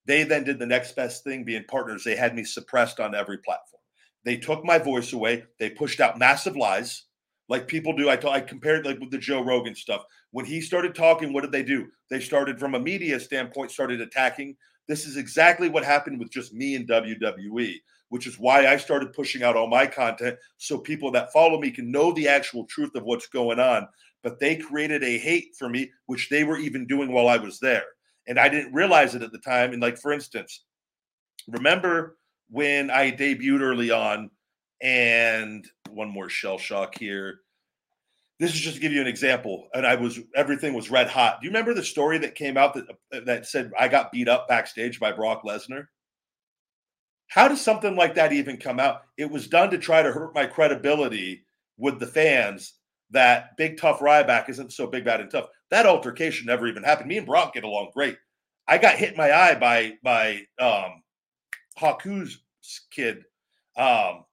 they 0.07 0.25
then 0.25 0.45
did 0.45 0.59
the 0.59 0.67
next 0.67 0.97
best 0.97 1.23
thing, 1.23 1.45
being 1.45 1.65
partners. 1.69 2.03
They 2.03 2.17
had 2.17 2.35
me 2.35 2.43
suppressed 2.43 2.99
on 2.99 3.15
every 3.15 3.39
platform. 3.39 3.82
They 4.25 4.37
took 4.37 4.65
my 4.65 4.79
voice 4.79 5.13
away. 5.13 5.45
They 5.59 5.71
pushed 5.71 6.01
out 6.01 6.19
massive 6.19 6.57
lies, 6.57 7.05
like 7.49 7.67
people 7.67 7.93
do. 7.93 8.09
I, 8.09 8.17
t- 8.17 8.29
I 8.29 8.41
compared 8.41 8.87
like 8.87 9.01
with 9.01 9.11
the 9.11 9.19
Joe 9.19 9.43
Rogan 9.43 9.75
stuff. 9.75 10.05
When 10.31 10.47
he 10.47 10.61
started 10.61 10.95
talking, 10.95 11.33
what 11.33 11.43
did 11.43 11.53
they 11.53 11.63
do? 11.63 11.89
They 12.09 12.21
started 12.21 12.59
from 12.59 12.75
a 12.75 12.81
media 12.81 13.19
standpoint, 13.21 13.71
started 13.71 14.01
attacking. 14.01 14.57
This 14.89 15.07
is 15.07 15.17
exactly 15.17 15.69
what 15.69 15.85
happened 15.85 16.19
with 16.19 16.31
just 16.31 16.55
me 16.55 16.75
and 16.77 16.89
WWE, 16.89 17.75
which 18.09 18.27
is 18.27 18.39
why 18.39 18.67
I 18.67 18.77
started 18.77 19.13
pushing 19.13 19.43
out 19.43 19.57
all 19.57 19.69
my 19.69 19.87
content 19.87 20.39
so 20.57 20.79
people 20.79 21.11
that 21.13 21.33
follow 21.33 21.61
me 21.61 21.71
can 21.71 21.91
know 21.91 22.13
the 22.13 22.29
actual 22.29 22.65
truth 22.67 22.95
of 22.95 23.05
what's 23.05 23.29
going 23.29 23.61
on. 23.61 23.87
But 24.23 24.39
they 24.39 24.57
created 24.57 25.03
a 25.03 25.19
hate 25.19 25.55
for 25.59 25.69
me, 25.69 25.91
which 26.07 26.29
they 26.29 26.45
were 26.45 26.59
even 26.59 26.87
doing 26.87 27.13
while 27.13 27.29
I 27.29 27.39
was 27.39 27.59
there. 27.59 27.85
And 28.29 28.39
I 28.39 28.49
didn't 28.49 28.73
realize 28.73 29.15
it 29.15 29.23
at 29.23 29.33
the 29.33 29.39
time. 29.39 29.73
And 29.73 29.83
like, 29.83 29.99
for 29.99 30.13
instance, 30.13 30.65
remember 31.49 32.17
when 32.53 32.91
I 32.91 33.11
debuted 33.11 33.63
early 33.63 33.91
on, 33.91 34.31
and 34.83 35.67
one 35.91 36.09
more 36.09 36.29
shell 36.29 36.59
shock 36.59 36.97
here. 36.97 37.41
This 38.39 38.55
is 38.55 38.61
just 38.61 38.77
to 38.77 38.81
give 38.81 38.93
you 38.93 39.01
an 39.01 39.07
example, 39.07 39.69
and 39.73 39.87
I 39.87 39.95
was 39.95 40.21
everything 40.35 40.75
was 40.75 40.91
red 40.91 41.09
hot. 41.09 41.41
Do 41.41 41.47
you 41.47 41.51
remember 41.51 41.75
the 41.75 41.83
story 41.83 42.19
that 42.19 42.35
came 42.35 42.57
out 42.57 42.75
that 42.75 42.85
uh, 43.13 43.21
that 43.25 43.47
said 43.47 43.73
I 43.79 43.89
got 43.89 44.13
beat 44.13 44.29
up 44.29 44.49
backstage 44.49 45.01
by 45.01 45.13
Brock 45.13 45.43
Lesnar? 45.45 45.87
How 47.29 47.49
does 47.49 47.61
something 47.61 47.97
like 47.97 48.15
that 48.17 48.33
even 48.33 48.59
come 48.59 48.79
out? 48.79 49.03
It 49.17 49.31
was 49.31 49.49
done 49.49 49.71
to 49.71 49.79
try 49.79 50.03
to 50.03 50.13
hurt 50.13 50.35
my 50.35 50.45
credibility 50.45 51.45
with 51.79 51.99
the 51.99 52.07
fans 52.07 52.75
that 53.13 53.57
big 53.57 53.79
tough 53.79 54.01
Ryback 54.01 54.51
isn't 54.51 54.73
so 54.73 54.87
big, 54.87 55.05
bad, 55.05 55.21
and 55.21 55.31
tough. 55.31 55.47
That 55.71 55.87
altercation 55.87 56.47
never 56.47 56.67
even 56.67 56.83
happened. 56.83 57.09
Me 57.09 57.19
and 57.19 57.27
Brock 57.27 57.55
get 57.55 57.65
along 57.65 57.91
great. 57.95 58.19
I 58.69 58.77
got 58.79 58.97
hit 58.97 59.13
in 59.13 59.17
my 59.17 59.33
eye 59.33 59.55
by 59.55 59.95
by 60.03 60.43
um, 60.59 61.02
Haku's 61.79 62.41
kid, 62.91 63.25
um, 63.77 64.25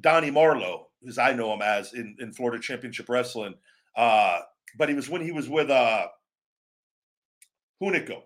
Donny 0.00 0.30
Marlow, 0.30 0.88
as 1.06 1.18
I 1.18 1.32
know 1.32 1.52
him 1.52 1.62
as 1.62 1.94
in, 1.94 2.16
in 2.20 2.32
Florida 2.32 2.62
Championship 2.62 3.08
Wrestling. 3.08 3.54
Uh, 3.96 4.40
but 4.76 4.88
he 4.88 4.94
was 4.94 5.08
when 5.08 5.22
he 5.22 5.32
was 5.32 5.48
with 5.48 5.70
uh, 5.70 6.06
Hunico. 7.82 8.22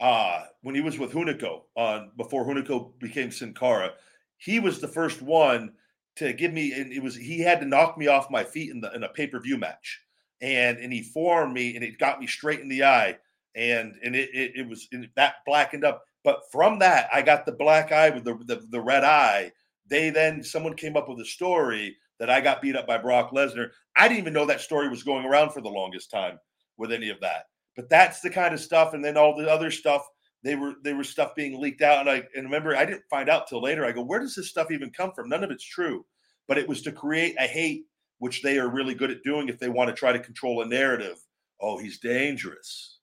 Uh, 0.00 0.44
when 0.62 0.74
he 0.74 0.80
was 0.80 0.98
with 0.98 1.12
Hunico 1.12 1.62
on 1.74 2.12
before 2.16 2.46
Hunico 2.46 2.98
became 3.00 3.30
Sin 3.30 3.52
Cara, 3.52 3.92
he 4.36 4.60
was 4.60 4.80
the 4.80 4.88
first 4.88 5.20
one 5.20 5.72
to 6.16 6.32
give 6.32 6.52
me 6.52 6.72
and 6.72 6.92
it 6.92 7.02
was 7.02 7.14
he 7.14 7.40
had 7.40 7.60
to 7.60 7.66
knock 7.66 7.98
me 7.98 8.06
off 8.06 8.30
my 8.30 8.44
feet 8.44 8.70
in 8.70 8.80
the 8.80 8.92
in 8.92 9.02
a 9.02 9.08
pay-per-view 9.08 9.58
match. 9.58 10.00
And 10.40 10.78
and 10.78 10.92
he 10.92 11.02
formed 11.02 11.52
me 11.52 11.74
and 11.74 11.84
it 11.84 11.98
got 11.98 12.20
me 12.20 12.26
straight 12.26 12.60
in 12.60 12.68
the 12.68 12.84
eye. 12.84 13.18
And 13.54 13.96
and 14.02 14.14
it 14.14 14.30
it, 14.32 14.52
it 14.56 14.68
was 14.68 14.88
that 15.16 15.36
blackened 15.46 15.84
up. 15.84 16.04
But 16.24 16.40
from 16.50 16.78
that, 16.80 17.08
I 17.12 17.22
got 17.22 17.46
the 17.46 17.52
black 17.52 17.92
eye 17.92 18.10
with 18.10 18.24
the, 18.24 18.34
the, 18.44 18.66
the 18.70 18.80
red 18.80 19.04
eye. 19.04 19.52
They 19.88 20.10
then 20.10 20.42
someone 20.42 20.74
came 20.74 20.96
up 20.96 21.08
with 21.08 21.20
a 21.20 21.24
story 21.24 21.96
that 22.18 22.30
I 22.30 22.40
got 22.40 22.60
beat 22.60 22.76
up 22.76 22.86
by 22.86 22.98
Brock 22.98 23.30
Lesnar. 23.32 23.70
I 23.96 24.08
didn't 24.08 24.20
even 24.20 24.32
know 24.32 24.46
that 24.46 24.60
story 24.60 24.88
was 24.88 25.02
going 25.02 25.24
around 25.24 25.52
for 25.52 25.60
the 25.60 25.68
longest 25.68 26.10
time 26.10 26.38
with 26.76 26.92
any 26.92 27.10
of 27.10 27.20
that. 27.20 27.44
But 27.76 27.88
that's 27.88 28.20
the 28.20 28.30
kind 28.30 28.52
of 28.52 28.60
stuff, 28.60 28.94
and 28.94 29.04
then 29.04 29.16
all 29.16 29.36
the 29.36 29.50
other 29.50 29.70
stuff. 29.70 30.02
They 30.44 30.54
were 30.54 30.74
they 30.84 30.92
were 30.92 31.04
stuff 31.04 31.34
being 31.34 31.60
leaked 31.60 31.82
out, 31.82 32.00
and 32.00 32.10
I 32.10 32.22
and 32.34 32.44
remember 32.44 32.76
I 32.76 32.84
didn't 32.84 33.04
find 33.10 33.28
out 33.28 33.48
till 33.48 33.62
later. 33.62 33.84
I 33.84 33.92
go, 33.92 34.02
where 34.02 34.20
does 34.20 34.34
this 34.34 34.48
stuff 34.48 34.70
even 34.70 34.90
come 34.90 35.12
from? 35.12 35.28
None 35.28 35.44
of 35.44 35.50
it's 35.50 35.64
true, 35.64 36.04
but 36.46 36.58
it 36.58 36.68
was 36.68 36.82
to 36.82 36.92
create 36.92 37.34
a 37.38 37.46
hate, 37.46 37.86
which 38.18 38.42
they 38.42 38.58
are 38.58 38.68
really 38.68 38.94
good 38.94 39.10
at 39.10 39.22
doing 39.24 39.48
if 39.48 39.58
they 39.58 39.68
want 39.68 39.90
to 39.90 39.96
try 39.96 40.12
to 40.12 40.18
control 40.18 40.62
a 40.62 40.66
narrative. 40.66 41.16
Oh, 41.60 41.78
he's 41.78 41.98
dangerous. 41.98 42.98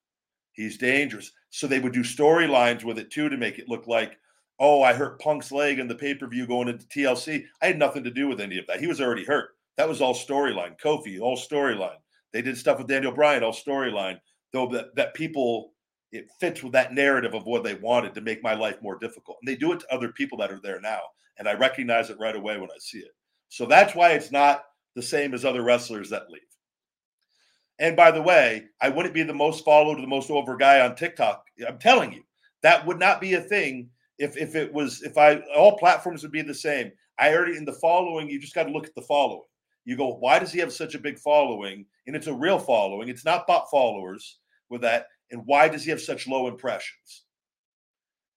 He's 0.52 0.78
dangerous. 0.78 1.30
So 1.56 1.66
they 1.66 1.78
would 1.78 1.94
do 1.94 2.02
storylines 2.02 2.84
with 2.84 2.98
it 2.98 3.10
too 3.10 3.30
to 3.30 3.36
make 3.38 3.58
it 3.58 3.66
look 3.66 3.86
like, 3.86 4.18
oh, 4.58 4.82
I 4.82 4.92
hurt 4.92 5.22
Punk's 5.22 5.50
leg 5.50 5.78
in 5.78 5.88
the 5.88 5.94
pay 5.94 6.14
per 6.14 6.26
view 6.26 6.46
going 6.46 6.68
into 6.68 6.84
TLC. 6.84 7.46
I 7.62 7.66
had 7.68 7.78
nothing 7.78 8.04
to 8.04 8.10
do 8.10 8.28
with 8.28 8.42
any 8.42 8.58
of 8.58 8.66
that. 8.66 8.78
He 8.78 8.86
was 8.86 9.00
already 9.00 9.24
hurt. 9.24 9.56
That 9.78 9.88
was 9.88 10.02
all 10.02 10.14
storyline. 10.14 10.78
Kofi, 10.78 11.18
all 11.18 11.34
storyline. 11.34 11.96
They 12.34 12.42
did 12.42 12.58
stuff 12.58 12.76
with 12.76 12.88
Daniel 12.88 13.10
Bryan, 13.10 13.42
all 13.42 13.54
storyline. 13.54 14.20
Though 14.52 14.66
that, 14.68 14.94
that 14.96 15.14
people, 15.14 15.72
it 16.12 16.28
fits 16.38 16.62
with 16.62 16.72
that 16.72 16.92
narrative 16.92 17.32
of 17.32 17.46
what 17.46 17.64
they 17.64 17.76
wanted 17.76 18.12
to 18.16 18.20
make 18.20 18.42
my 18.42 18.52
life 18.52 18.76
more 18.82 18.98
difficult. 18.98 19.38
And 19.40 19.48
they 19.48 19.56
do 19.56 19.72
it 19.72 19.80
to 19.80 19.94
other 19.94 20.12
people 20.12 20.36
that 20.36 20.52
are 20.52 20.60
there 20.60 20.82
now. 20.82 21.00
And 21.38 21.48
I 21.48 21.54
recognize 21.54 22.10
it 22.10 22.20
right 22.20 22.36
away 22.36 22.58
when 22.58 22.70
I 22.70 22.78
see 22.78 22.98
it. 22.98 23.16
So 23.48 23.64
that's 23.64 23.94
why 23.94 24.10
it's 24.10 24.30
not 24.30 24.64
the 24.94 25.02
same 25.02 25.32
as 25.32 25.46
other 25.46 25.62
wrestlers 25.62 26.10
that 26.10 26.28
leave. 26.28 26.42
And 27.78 27.94
by 27.96 28.10
the 28.10 28.22
way, 28.22 28.64
I 28.80 28.88
wouldn't 28.88 29.14
be 29.14 29.22
the 29.22 29.34
most 29.34 29.64
followed, 29.64 30.00
the 30.00 30.06
most 30.06 30.30
over 30.30 30.56
guy 30.56 30.80
on 30.80 30.96
TikTok. 30.96 31.44
I'm 31.66 31.78
telling 31.78 32.12
you, 32.12 32.22
that 32.62 32.86
would 32.86 32.98
not 32.98 33.20
be 33.20 33.34
a 33.34 33.40
thing 33.40 33.90
if 34.18 34.36
if 34.36 34.54
it 34.54 34.72
was 34.72 35.02
if 35.02 35.18
I 35.18 35.36
all 35.54 35.78
platforms 35.78 36.22
would 36.22 36.32
be 36.32 36.42
the 36.42 36.54
same. 36.54 36.90
I 37.18 37.34
already 37.34 37.56
in 37.56 37.64
the 37.64 37.72
following, 37.72 38.28
you 38.28 38.40
just 38.40 38.54
got 38.54 38.64
to 38.64 38.72
look 38.72 38.86
at 38.86 38.94
the 38.94 39.02
following. 39.02 39.48
You 39.84 39.96
go, 39.96 40.14
why 40.14 40.38
does 40.38 40.52
he 40.52 40.58
have 40.60 40.72
such 40.72 40.94
a 40.94 40.98
big 40.98 41.18
following? 41.18 41.86
And 42.06 42.16
it's 42.16 42.26
a 42.26 42.34
real 42.34 42.58
following. 42.58 43.08
It's 43.08 43.24
not 43.24 43.46
bot 43.46 43.70
followers 43.70 44.38
with 44.68 44.80
that. 44.82 45.06
And 45.30 45.42
why 45.46 45.68
does 45.68 45.84
he 45.84 45.90
have 45.90 46.00
such 46.00 46.26
low 46.26 46.48
impressions? 46.48 47.24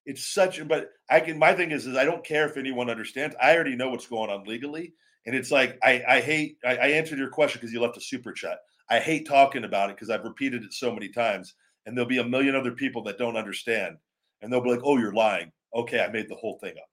It's 0.05 0.27
such, 0.27 0.65
but 0.67 0.91
I 1.09 1.19
can. 1.19 1.37
My 1.37 1.53
thing 1.53 1.71
is, 1.71 1.85
is 1.85 1.95
I 1.95 2.05
don't 2.05 2.25
care 2.25 2.47
if 2.47 2.57
anyone 2.57 2.89
understands. 2.89 3.35
I 3.41 3.53
already 3.53 3.75
know 3.75 3.89
what's 3.89 4.07
going 4.07 4.29
on 4.31 4.43
legally, 4.43 4.93
and 5.25 5.35
it's 5.35 5.51
like 5.51 5.77
I, 5.83 6.03
I 6.07 6.21
hate. 6.21 6.57
I, 6.65 6.77
I 6.77 6.87
answered 6.87 7.19
your 7.19 7.29
question 7.29 7.59
because 7.59 7.73
you 7.73 7.81
left 7.81 7.97
a 7.97 8.01
super 8.01 8.31
chat. 8.31 8.57
I 8.89 8.99
hate 8.99 9.27
talking 9.27 9.63
about 9.63 9.89
it 9.89 9.95
because 9.95 10.09
I've 10.09 10.23
repeated 10.23 10.63
it 10.63 10.73
so 10.73 10.91
many 10.91 11.09
times, 11.09 11.53
and 11.85 11.95
there'll 11.95 12.09
be 12.09 12.17
a 12.19 12.23
million 12.23 12.55
other 12.55 12.71
people 12.71 13.03
that 13.03 13.17
don't 13.17 13.37
understand, 13.37 13.97
and 14.41 14.51
they'll 14.51 14.61
be 14.61 14.71
like, 14.71 14.83
"Oh, 14.83 14.97
you're 14.97 15.13
lying." 15.13 15.51
Okay, 15.73 15.99
I 15.99 16.09
made 16.09 16.29
the 16.29 16.35
whole 16.35 16.57
thing 16.59 16.75
up. 16.77 16.89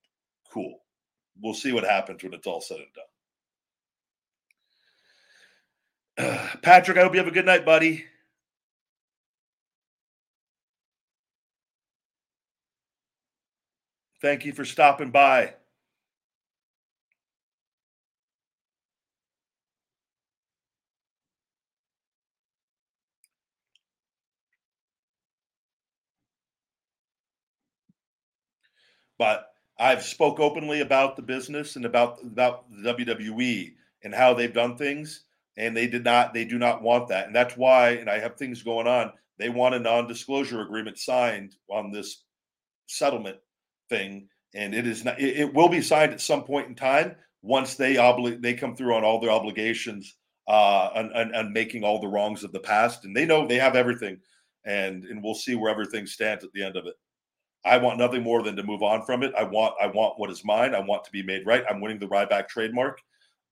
Cool. 0.53 0.83
We'll 1.41 1.55
see 1.55 1.73
what 1.73 1.85
happens 1.85 2.23
when 2.23 2.35
it's 2.35 2.47
all 2.47 2.61
said 2.61 2.79
and 2.79 2.87
done. 6.19 6.59
Patrick, 6.63 6.99
I 6.99 7.03
hope 7.03 7.13
you 7.15 7.19
have 7.19 7.29
a 7.29 7.33
good 7.33 7.47
night, 7.47 7.65
buddy. 7.65 8.05
Thank 14.21 14.45
you 14.45 14.53
for 14.53 14.65
stopping 14.65 15.11
by. 15.11 15.55
But 29.19 29.47
I've 29.79 30.03
spoke 30.03 30.41
openly 30.41 30.81
about 30.81 31.17
the 31.17 31.23
business 31.23 31.77
and 31.77 31.85
about 31.85 32.23
about 32.23 32.65
the 32.71 32.95
WWE 32.95 33.75
and 34.03 34.15
how 34.15 34.35
they've 34.35 34.53
done 34.53 34.77
things, 34.77 35.25
and 35.57 35.77
they 35.77 35.87
did 35.87 36.05
not. 36.05 36.33
They 36.33 36.45
do 36.45 36.59
not 36.59 36.83
want 36.83 37.09
that, 37.09 37.27
and 37.27 37.35
that's 37.35 37.57
why. 37.57 37.91
And 37.91 38.09
I 38.09 38.19
have 38.19 38.37
things 38.37 38.63
going 38.63 38.87
on. 38.87 39.13
They 39.39 39.51
want 39.51 39.75
a 39.75 39.79
non-disclosure 39.79 40.63
agreement 40.63 40.99
signed 40.99 41.57
on 41.69 41.91
this 41.91 42.25
settlement 42.87 43.37
thing, 43.91 44.29
and 44.55 44.75
it 44.75 44.87
is 44.87 45.05
not. 45.05 45.21
It, 45.21 45.37
it 45.37 45.55
will 45.55 45.69
be 45.69 45.83
signed 45.83 46.13
at 46.13 46.21
some 46.21 46.45
point 46.45 46.69
in 46.69 46.75
time 46.75 47.17
once 47.43 47.75
they 47.75 47.95
obli- 47.95 48.41
they 48.41 48.55
come 48.55 48.75
through 48.75 48.95
on 48.95 49.05
all 49.05 49.21
their 49.21 49.31
obligations 49.31 50.17
uh, 50.49 50.89
on, 50.95 51.35
on 51.35 51.53
making 51.53 51.85
all 51.85 52.01
the 52.01 52.09
wrongs 52.09 52.45
of 52.45 52.53
the 52.53 52.61
past, 52.61 53.05
and 53.05 53.15
they 53.15 53.27
know 53.27 53.47
they 53.47 53.59
have 53.59 53.77
everything, 53.77 54.19
and 54.65 55.05
and 55.05 55.23
we'll 55.23 55.35
see 55.35 55.55
where 55.55 55.71
everything 55.71 56.07
stands 56.07 56.45
at 56.45 56.53
the 56.53 56.65
end 56.65 56.77
of 56.77 56.87
it. 56.87 56.95
I 57.67 57.79
want 57.79 57.99
nothing 57.99 58.23
more 58.23 58.43
than 58.43 58.57
to 58.57 58.63
move 58.63 58.83
on 58.83 59.03
from 59.03 59.23
it. 59.23 59.35
I 59.37 59.43
want 59.43 59.75
I 59.81 59.89
want 59.89 60.19
what 60.19 60.31
is 60.31 60.45
mine. 60.45 60.75
I 60.75 60.81
want 60.81 61.05
to 61.05 61.11
be 61.11 61.23
made 61.23 61.45
right. 61.47 61.65
I'm 61.69 61.81
winning 61.81 61.99
the 61.99 62.07
Ryback 62.07 62.49
trademark, 62.49 63.01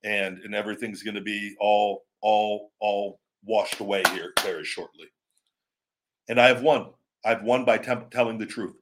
and 0.03 0.39
and 0.39 0.55
everything's 0.55 1.03
going 1.03 1.15
to 1.15 1.21
be 1.21 1.55
all 1.59 2.05
all 2.21 2.71
all 2.79 3.19
washed 3.43 3.79
away 3.81 4.03
here 4.11 4.33
very 4.41 4.63
shortly. 4.63 5.07
And 6.29 6.39
I 6.39 6.47
have 6.47 6.61
won. 6.61 6.91
I've 7.25 7.43
won 7.43 7.65
by 7.65 7.77
temp- 7.77 8.11
telling 8.11 8.37
the 8.37 8.45
truth. 8.45 8.75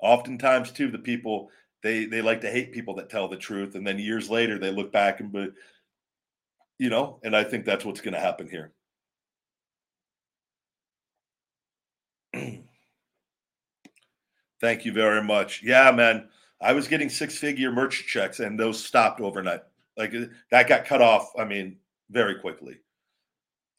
Oftentimes, 0.00 0.72
too, 0.72 0.90
the 0.90 0.98
people 0.98 1.50
they 1.82 2.06
they 2.06 2.22
like 2.22 2.40
to 2.40 2.50
hate 2.50 2.72
people 2.72 2.94
that 2.96 3.10
tell 3.10 3.28
the 3.28 3.36
truth, 3.36 3.74
and 3.74 3.86
then 3.86 3.98
years 3.98 4.30
later 4.30 4.58
they 4.58 4.70
look 4.70 4.92
back 4.92 5.20
and 5.20 5.30
but 5.30 5.50
you 6.78 6.88
know, 6.90 7.20
and 7.22 7.36
I 7.36 7.44
think 7.44 7.64
that's 7.64 7.84
what's 7.84 8.00
going 8.00 8.14
to 8.14 8.20
happen 8.20 8.48
here. 8.48 8.72
Thank 14.60 14.84
you 14.84 14.92
very 14.92 15.22
much. 15.22 15.62
Yeah, 15.62 15.90
man. 15.90 16.28
I 16.60 16.72
was 16.72 16.88
getting 16.88 17.10
six 17.10 17.36
figure 17.36 17.70
merch 17.70 18.06
checks 18.06 18.40
and 18.40 18.58
those 18.58 18.82
stopped 18.82 19.20
overnight. 19.20 19.60
Like 19.96 20.14
uh, 20.14 20.26
that 20.50 20.68
got 20.68 20.86
cut 20.86 21.02
off, 21.02 21.30
I 21.38 21.44
mean, 21.44 21.76
very 22.10 22.36
quickly. 22.36 22.78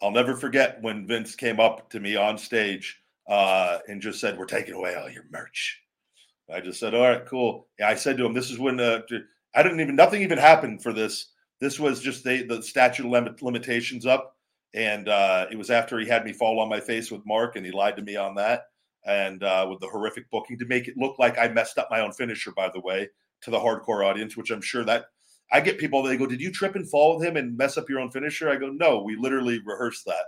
I'll 0.01 0.11
never 0.11 0.35
forget 0.35 0.81
when 0.81 1.07
Vince 1.07 1.35
came 1.35 1.59
up 1.59 1.89
to 1.89 1.99
me 1.99 2.15
on 2.15 2.37
stage 2.37 3.01
uh, 3.27 3.79
and 3.87 4.01
just 4.01 4.19
said, 4.19 4.37
We're 4.37 4.45
taking 4.45 4.75
away 4.75 4.95
all 4.95 5.09
your 5.09 5.25
merch. 5.31 5.81
I 6.53 6.61
just 6.61 6.79
said, 6.79 6.93
All 6.93 7.01
right, 7.01 7.25
cool. 7.25 7.67
I 7.83 7.95
said 7.95 8.17
to 8.17 8.25
him, 8.25 8.33
This 8.33 8.51
is 8.51 8.59
when 8.59 8.79
uh, 8.79 9.01
I 9.55 9.63
didn't 9.63 9.79
even, 9.79 9.95
nothing 9.95 10.21
even 10.21 10.37
happened 10.37 10.83
for 10.83 10.93
this. 10.93 11.31
This 11.59 11.79
was 11.79 11.99
just 11.99 12.23
the, 12.23 12.61
statute 12.61 13.05
of 13.05 13.11
limit, 13.11 13.41
limitations 13.41 14.05
up. 14.05 14.35
And 14.75 15.09
uh, 15.09 15.47
it 15.51 15.57
was 15.57 15.71
after 15.71 15.97
he 15.97 16.07
had 16.07 16.23
me 16.23 16.33
fall 16.33 16.59
on 16.59 16.69
my 16.69 16.79
face 16.79 17.09
with 17.09 17.25
Mark 17.25 17.55
and 17.55 17.65
he 17.65 17.71
lied 17.71 17.95
to 17.95 18.03
me 18.03 18.15
on 18.15 18.35
that 18.35 18.65
and 19.05 19.43
uh, 19.43 19.67
with 19.69 19.79
the 19.79 19.87
horrific 19.87 20.29
booking 20.29 20.57
to 20.59 20.65
make 20.65 20.87
it 20.87 20.97
look 20.97 21.17
like 21.19 21.37
I 21.37 21.47
messed 21.47 21.77
up 21.77 21.87
my 21.89 22.01
own 22.01 22.11
finisher, 22.11 22.51
by 22.51 22.69
the 22.69 22.81
way, 22.81 23.09
to 23.41 23.51
the 23.51 23.59
hardcore 23.59 24.05
audience, 24.05 24.35
which 24.35 24.51
I'm 24.51 24.61
sure 24.61 24.83
that 24.85 25.05
I 25.51 25.61
get 25.61 25.77
people 25.77 26.03
they 26.03 26.17
go, 26.17 26.25
Did 26.25 26.41
you 26.41 26.51
trip 26.51 26.75
and 26.75 26.89
fall 26.89 27.17
with 27.17 27.25
him 27.25 27.37
and 27.37 27.57
mess 27.57 27.77
up 27.77 27.89
your 27.89 27.99
own 27.99 28.11
finisher? 28.11 28.49
I 28.49 28.57
go, 28.57 28.69
No, 28.69 29.01
we 29.01 29.15
literally 29.15 29.59
rehearsed 29.65 30.05
that. 30.05 30.25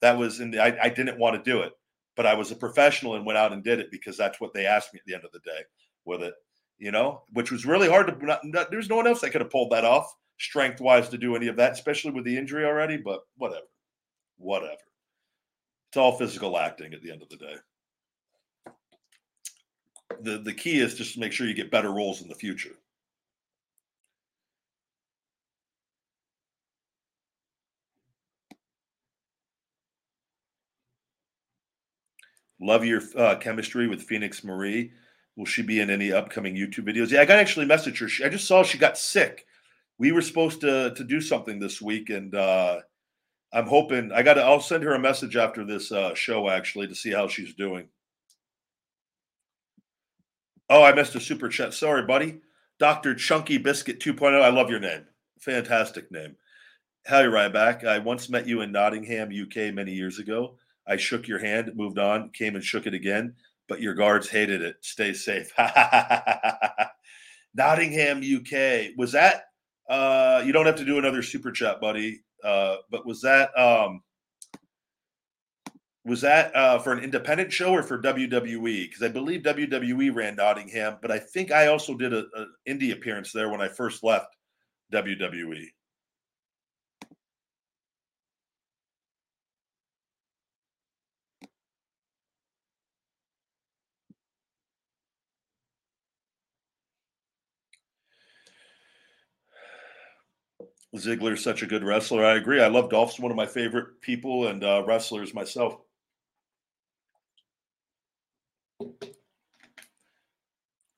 That 0.00 0.18
was, 0.18 0.40
and 0.40 0.58
I, 0.60 0.76
I 0.82 0.88
didn't 0.88 1.18
want 1.18 1.36
to 1.36 1.50
do 1.50 1.60
it, 1.60 1.72
but 2.16 2.26
I 2.26 2.34
was 2.34 2.50
a 2.50 2.56
professional 2.56 3.14
and 3.14 3.24
went 3.24 3.38
out 3.38 3.52
and 3.52 3.62
did 3.62 3.78
it 3.78 3.90
because 3.90 4.16
that's 4.16 4.40
what 4.40 4.52
they 4.52 4.66
asked 4.66 4.92
me 4.92 5.00
at 5.00 5.06
the 5.06 5.14
end 5.14 5.24
of 5.24 5.32
the 5.32 5.40
day 5.40 5.60
with 6.04 6.22
it, 6.22 6.34
you 6.78 6.90
know, 6.90 7.22
which 7.32 7.50
was 7.50 7.64
really 7.64 7.88
hard 7.88 8.08
to, 8.08 8.26
not, 8.26 8.40
not, 8.44 8.70
there's 8.70 8.90
no 8.90 8.96
one 8.96 9.06
else 9.06 9.20
that 9.20 9.30
could 9.30 9.40
have 9.40 9.50
pulled 9.50 9.72
that 9.72 9.84
off 9.84 10.12
strength 10.38 10.80
wise 10.80 11.08
to 11.08 11.18
do 11.18 11.34
any 11.34 11.46
of 11.46 11.56
that, 11.56 11.72
especially 11.72 12.10
with 12.10 12.24
the 12.24 12.36
injury 12.36 12.64
already, 12.64 12.96
but 12.96 13.20
whatever, 13.36 13.66
whatever. 14.36 14.76
It's 15.88 15.96
all 15.96 16.18
physical 16.18 16.58
acting 16.58 16.92
at 16.92 17.00
the 17.00 17.10
end 17.10 17.22
of 17.22 17.28
the 17.28 17.36
day 17.36 17.54
the 20.20 20.38
the 20.38 20.54
key 20.54 20.80
is 20.80 20.94
just 20.94 21.14
to 21.14 21.20
make 21.20 21.32
sure 21.32 21.46
you 21.46 21.54
get 21.54 21.70
better 21.70 21.92
roles 21.92 22.22
in 22.22 22.28
the 22.28 22.34
future. 22.34 22.76
Love 32.60 32.84
your 32.84 33.02
uh, 33.16 33.36
chemistry 33.36 33.86
with 33.86 34.02
Phoenix 34.02 34.42
Marie. 34.42 34.90
Will 35.36 35.44
she 35.44 35.62
be 35.62 35.80
in 35.80 35.90
any 35.90 36.10
upcoming 36.12 36.54
YouTube 36.54 36.88
videos? 36.88 37.10
Yeah, 37.10 37.20
I 37.20 37.26
got 37.26 37.38
actually 37.38 37.66
message 37.66 37.98
her. 37.98 38.08
She, 38.08 38.24
I 38.24 38.30
just 38.30 38.46
saw 38.46 38.62
she 38.62 38.78
got 38.78 38.96
sick. 38.96 39.46
We 39.98 40.12
were 40.12 40.22
supposed 40.22 40.62
to 40.62 40.94
to 40.94 41.04
do 41.04 41.20
something 41.20 41.58
this 41.58 41.82
week, 41.82 42.08
and 42.10 42.34
uh, 42.34 42.80
I'm 43.52 43.66
hoping 43.66 44.10
I 44.12 44.22
got. 44.22 44.38
I'll 44.38 44.60
send 44.60 44.82
her 44.84 44.94
a 44.94 44.98
message 44.98 45.36
after 45.36 45.64
this 45.64 45.92
uh, 45.92 46.14
show 46.14 46.48
actually 46.48 46.88
to 46.88 46.94
see 46.94 47.10
how 47.10 47.28
she's 47.28 47.54
doing. 47.54 47.88
Oh, 50.68 50.82
I 50.82 50.92
missed 50.92 51.14
a 51.14 51.20
super 51.20 51.48
chat. 51.48 51.74
Sorry, 51.74 52.02
buddy. 52.02 52.40
Dr. 52.78 53.14
Chunky 53.14 53.58
Biscuit 53.58 54.00
2.0. 54.00 54.42
I 54.42 54.48
love 54.48 54.68
your 54.68 54.80
name. 54.80 55.04
Fantastic 55.38 56.10
name. 56.10 56.36
Harry 57.06 57.28
Ryback. 57.28 57.84
I 57.84 57.98
once 57.98 58.28
met 58.28 58.48
you 58.48 58.62
in 58.62 58.72
Nottingham, 58.72 59.30
UK, 59.30 59.72
many 59.72 59.92
years 59.92 60.18
ago. 60.18 60.56
I 60.86 60.96
shook 60.96 61.28
your 61.28 61.38
hand, 61.38 61.72
moved 61.74 61.98
on, 61.98 62.30
came 62.30 62.54
and 62.54 62.64
shook 62.64 62.86
it 62.86 62.94
again, 62.94 63.34
but 63.68 63.80
your 63.80 63.94
guards 63.94 64.28
hated 64.28 64.62
it. 64.62 64.76
Stay 64.80 65.12
safe. 65.12 65.52
Nottingham, 67.54 68.18
UK. 68.18 68.96
Was 68.96 69.12
that? 69.12 69.44
Uh, 69.88 70.42
you 70.44 70.52
don't 70.52 70.66
have 70.66 70.76
to 70.76 70.84
do 70.84 70.98
another 70.98 71.22
super 71.22 71.52
chat, 71.52 71.80
buddy. 71.80 72.22
Uh, 72.42 72.76
but 72.90 73.06
was 73.06 73.20
that? 73.22 73.56
Um, 73.58 74.02
was 76.06 76.20
that 76.20 76.54
uh, 76.54 76.78
for 76.78 76.92
an 76.92 77.02
independent 77.02 77.52
show 77.52 77.72
or 77.72 77.82
for 77.82 77.98
WWE? 78.00 78.88
Because 78.88 79.02
I 79.02 79.08
believe 79.08 79.42
WWE 79.42 80.14
ran 80.14 80.36
Nottingham, 80.36 80.98
but 81.02 81.10
I 81.10 81.18
think 81.18 81.50
I 81.50 81.66
also 81.66 81.96
did 81.96 82.12
an 82.14 82.28
indie 82.68 82.92
appearance 82.92 83.32
there 83.32 83.48
when 83.48 83.60
I 83.60 83.68
first 83.68 84.04
left 84.04 84.36
WWE. 84.92 85.66
Ziggler's 100.96 101.42
such 101.42 101.62
a 101.62 101.66
good 101.66 101.84
wrestler. 101.84 102.24
I 102.24 102.36
agree. 102.36 102.62
I 102.62 102.68
love 102.68 102.90
Dolph's 102.90 103.18
one 103.18 103.30
of 103.30 103.36
my 103.36 103.46
favorite 103.46 104.00
people 104.00 104.48
and 104.48 104.64
uh, 104.64 104.82
wrestlers 104.86 105.34
myself. 105.34 105.80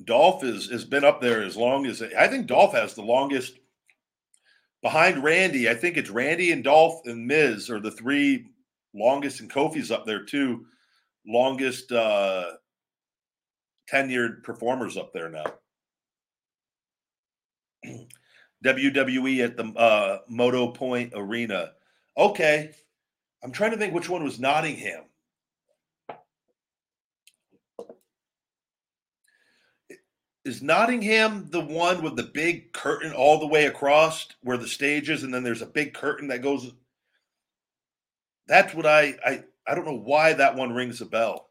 Dolph 0.05 0.43
is 0.45 0.71
has 0.71 0.85
been 0.85 1.05
up 1.05 1.21
there 1.21 1.43
as 1.43 1.57
long 1.57 1.87
as 1.87 2.03
I 2.03 2.29
think 2.29 2.47
Dolph 2.47 2.73
has 2.73 2.95
the 2.95 3.03
longest 3.03 3.59
behind 4.83 5.23
Randy. 5.23 5.69
I 5.69 5.75
think 5.75 5.97
it's 5.97 6.11
Randy 6.11 6.53
and 6.53 6.65
Dolph 6.65 7.03
and 7.07 7.27
Miz 7.27 7.69
are 7.69 7.81
the 7.81 7.91
three 7.91 8.47
longest, 8.95 9.41
and 9.41 9.51
Kofi's 9.51 9.91
up 9.91 10.07
there 10.07 10.25
too. 10.25 10.67
Longest 11.27 11.93
uh, 11.93 12.53
tenured 13.93 14.43
performers 14.45 14.97
up 14.97 15.13
there 15.13 15.29
now. 15.29 15.45
WWE 18.65 19.45
at 19.45 19.57
the 19.57 19.65
uh, 19.79 20.19
Motorpoint 20.31 21.13
Arena. 21.15 21.73
Okay. 22.17 22.71
I'm 23.43 23.53
trying 23.53 23.71
to 23.71 23.77
think 23.77 23.95
which 23.95 24.09
one 24.09 24.25
was 24.25 24.41
Nottingham. 24.41 25.05
Is 30.49 30.63
Nottingham 30.63 31.47
the 31.51 31.61
one 31.61 32.03
with 32.03 32.17
the 32.17 32.23
big 32.23 32.73
curtain 32.73 33.13
all 33.13 33.39
the 33.39 33.47
way 33.47 33.67
across 33.67 34.29
where 34.43 34.57
the 34.57 34.67
stage 34.67 35.11
is, 35.11 35.23
and 35.23 35.33
then 35.33 35.43
there's 35.43 35.61
a 35.61 35.67
big 35.67 35.93
curtain 35.93 36.29
that 36.29 36.41
goes? 36.41 36.73
That's 38.47 38.73
what 38.73 38.87
I 38.87 39.15
I 39.27 39.45
I 39.67 39.75
don't 39.75 39.85
know 39.85 39.99
why 39.99 40.33
that 40.33 40.57
one 40.57 40.73
rings 40.73 41.03
a 41.03 41.07
bell. 41.07 41.51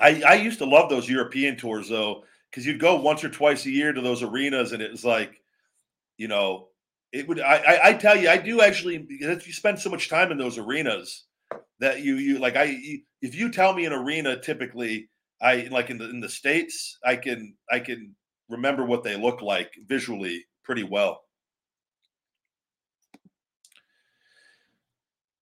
I 0.00 0.20
I 0.26 0.34
used 0.34 0.58
to 0.58 0.66
love 0.66 0.90
those 0.90 1.08
European 1.08 1.56
tours 1.56 1.88
though, 1.88 2.24
because 2.50 2.66
you'd 2.66 2.80
go 2.80 2.96
once 2.96 3.22
or 3.22 3.28
twice 3.28 3.64
a 3.66 3.70
year 3.70 3.92
to 3.92 4.00
those 4.00 4.24
arenas, 4.24 4.72
and 4.72 4.82
it 4.82 4.90
was 4.90 5.04
like, 5.04 5.40
you 6.16 6.26
know, 6.26 6.70
it 7.12 7.28
would. 7.28 7.38
I 7.38 7.58
I, 7.58 7.88
I 7.90 7.92
tell 7.94 8.16
you, 8.16 8.28
I 8.28 8.38
do 8.38 8.62
actually. 8.62 9.06
If 9.08 9.46
you 9.46 9.52
spend 9.52 9.78
so 9.78 9.90
much 9.90 10.08
time 10.08 10.32
in 10.32 10.38
those 10.38 10.58
arenas, 10.58 11.26
that 11.78 12.02
you 12.02 12.16
you 12.16 12.40
like 12.40 12.56
I 12.56 13.00
if 13.22 13.36
you 13.36 13.52
tell 13.52 13.74
me 13.74 13.84
an 13.84 13.92
arena 13.92 14.40
typically 14.40 15.08
I 15.40 15.68
like 15.70 15.90
in 15.90 15.98
the 15.98 16.10
in 16.10 16.20
the 16.20 16.28
states, 16.28 16.98
I 17.04 17.16
can 17.16 17.54
I 17.70 17.80
can 17.80 18.14
remember 18.48 18.84
what 18.84 19.04
they 19.04 19.16
look 19.16 19.42
like 19.42 19.72
visually 19.86 20.44
pretty 20.64 20.82
well. 20.82 21.22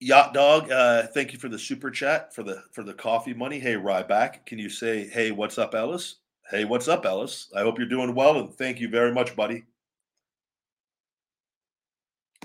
Yacht 0.01 0.35
Dog, 0.35 0.71
uh, 0.71 1.07
thank 1.15 1.33
you 1.33 1.39
for 1.39 1.49
the 1.49 1.59
super 1.59 1.91
chat 1.91 2.35
for 2.35 2.43
the 2.43 2.63
for 2.73 2.83
the 2.83 2.93
coffee 2.93 3.33
money. 3.33 3.59
Hey 3.59 3.75
Ryback, 3.75 4.45
can 4.45 4.59
you 4.59 4.69
say 4.69 5.09
hey 5.09 5.31
what's 5.31 5.59
up 5.59 5.75
Ellis? 5.75 6.17
Hey 6.51 6.65
what's 6.65 6.89
up 6.89 7.07
Ellis? 7.07 7.51
I 7.57 7.61
hope 7.61 7.79
you're 7.79 7.89
doing 7.89 8.15
well 8.15 8.39
and 8.39 8.55
thank 8.55 8.79
you 8.79 8.89
very 8.89 9.13
much, 9.13 9.35
buddy. 9.35 9.65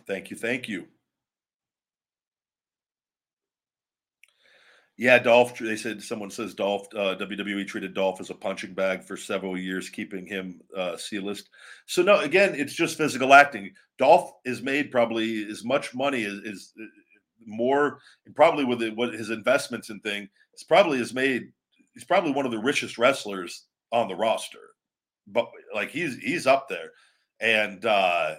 Thank 0.07 0.31
you, 0.31 0.37
thank 0.37 0.69
you. 0.69 0.87
Yeah, 5.01 5.17
Dolph. 5.17 5.57
They 5.57 5.77
said 5.77 6.03
someone 6.03 6.29
says 6.29 6.53
Dolph. 6.53 6.85
Uh, 6.93 7.15
WWE 7.15 7.65
treated 7.65 7.95
Dolph 7.95 8.21
as 8.21 8.29
a 8.29 8.35
punching 8.35 8.75
bag 8.75 9.03
for 9.03 9.17
several 9.17 9.57
years, 9.57 9.89
keeping 9.89 10.27
him 10.27 10.61
uh, 10.77 10.95
C-list. 10.95 11.49
So 11.87 12.03
no, 12.03 12.19
again, 12.19 12.53
it's 12.53 12.75
just 12.75 12.99
physical 12.99 13.33
acting. 13.33 13.71
Dolph 13.97 14.33
is 14.45 14.61
made 14.61 14.91
probably 14.91 15.49
as 15.49 15.63
much 15.65 15.95
money 15.95 16.23
as, 16.25 16.37
as 16.47 16.73
uh, 16.79 16.85
more, 17.47 17.97
and 18.27 18.35
probably 18.35 18.63
with 18.63 18.83
it, 18.83 18.95
what 18.95 19.11
his 19.11 19.31
investments 19.31 19.89
and 19.89 20.03
thing. 20.03 20.29
It's 20.53 20.63
probably 20.63 20.99
has 20.99 21.15
made. 21.15 21.51
He's 21.95 22.03
probably 22.03 22.31
one 22.31 22.45
of 22.45 22.51
the 22.51 22.59
richest 22.59 22.99
wrestlers 22.99 23.65
on 23.91 24.07
the 24.07 24.15
roster, 24.15 24.75
but 25.25 25.49
like 25.73 25.89
he's 25.89 26.17
he's 26.17 26.45
up 26.45 26.69
there, 26.69 26.91
and 27.39 27.83
uh, 27.87 28.35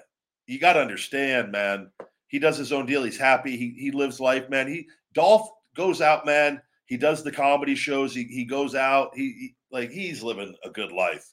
you 0.46 0.60
got 0.60 0.74
to 0.74 0.80
understand, 0.80 1.50
man. 1.50 1.90
He 2.28 2.38
does 2.38 2.56
his 2.56 2.72
own 2.72 2.86
deal. 2.86 3.02
He's 3.02 3.18
happy. 3.18 3.56
He 3.56 3.74
he 3.76 3.90
lives 3.90 4.20
life, 4.20 4.48
man. 4.48 4.68
He 4.68 4.86
Dolph 5.12 5.48
goes 5.74 6.00
out, 6.00 6.26
man. 6.26 6.60
He 6.86 6.96
does 6.96 7.22
the 7.22 7.32
comedy 7.32 7.74
shows. 7.74 8.14
He 8.14 8.24
he 8.24 8.44
goes 8.44 8.74
out. 8.74 9.12
He, 9.14 9.22
he 9.22 9.54
like 9.70 9.90
he's 9.90 10.22
living 10.22 10.54
a 10.64 10.70
good 10.70 10.92
life. 10.92 11.26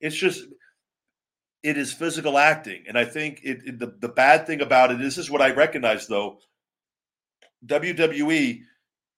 It's 0.00 0.16
just 0.16 0.44
it 1.62 1.78
is 1.78 1.92
physical 1.92 2.36
acting, 2.36 2.84
and 2.88 2.98
I 2.98 3.04
think 3.04 3.40
it, 3.42 3.60
it 3.64 3.78
the 3.78 3.94
the 4.00 4.08
bad 4.08 4.46
thing 4.46 4.60
about 4.60 4.90
it 4.90 5.00
is 5.00 5.16
this 5.16 5.24
is 5.24 5.30
what 5.30 5.42
I 5.42 5.52
recognize 5.52 6.06
though. 6.06 6.38
WWE, 7.66 8.60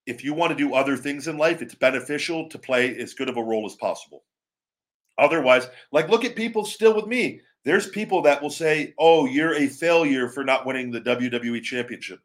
if 0.06 0.22
you 0.22 0.32
want 0.32 0.50
to 0.50 0.56
do 0.56 0.74
other 0.74 0.96
things 0.96 1.26
in 1.26 1.36
life, 1.36 1.62
it's 1.62 1.74
beneficial 1.74 2.48
to 2.48 2.58
play 2.58 2.96
as 2.98 3.14
good 3.14 3.28
of 3.28 3.36
a 3.36 3.42
role 3.42 3.66
as 3.66 3.74
possible. 3.74 4.22
Otherwise, 5.18 5.68
like 5.90 6.08
look 6.08 6.24
at 6.24 6.36
people 6.36 6.64
still 6.64 6.94
with 6.94 7.06
me. 7.06 7.40
There's 7.64 7.88
people 7.88 8.22
that 8.22 8.40
will 8.40 8.50
say, 8.50 8.94
"Oh, 8.98 9.26
you're 9.26 9.54
a 9.54 9.66
failure 9.66 10.28
for 10.28 10.44
not 10.44 10.66
winning 10.66 10.90
the 10.90 11.00
WWE 11.00 11.62
championship." 11.62 12.20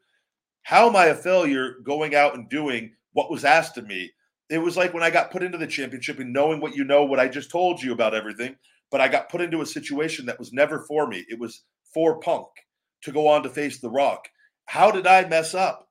How 0.62 0.88
am 0.88 0.96
I 0.96 1.06
a 1.06 1.14
failure 1.14 1.76
going 1.84 2.14
out 2.14 2.34
and 2.34 2.48
doing 2.48 2.92
what 3.12 3.30
was 3.30 3.44
asked 3.44 3.78
of 3.78 3.86
me? 3.86 4.10
It 4.48 4.58
was 4.58 4.76
like 4.76 4.92
when 4.94 5.02
I 5.02 5.10
got 5.10 5.30
put 5.30 5.42
into 5.42 5.58
the 5.58 5.66
championship 5.66 6.18
and 6.18 6.32
knowing 6.32 6.60
what 6.60 6.76
you 6.76 6.84
know, 6.84 7.04
what 7.04 7.20
I 7.20 7.28
just 7.28 7.50
told 7.50 7.82
you 7.82 7.92
about 7.92 8.14
everything, 8.14 8.56
but 8.90 9.00
I 9.00 9.08
got 9.08 9.28
put 9.28 9.40
into 9.40 9.62
a 9.62 9.66
situation 9.66 10.26
that 10.26 10.38
was 10.38 10.52
never 10.52 10.80
for 10.80 11.06
me. 11.06 11.24
It 11.28 11.38
was 11.38 11.62
for 11.92 12.20
Punk 12.20 12.48
to 13.02 13.12
go 13.12 13.28
on 13.28 13.42
to 13.42 13.50
face 13.50 13.78
The 13.78 13.90
Rock. 13.90 14.28
How 14.66 14.90
did 14.90 15.06
I 15.06 15.26
mess 15.28 15.54
up? 15.54 15.88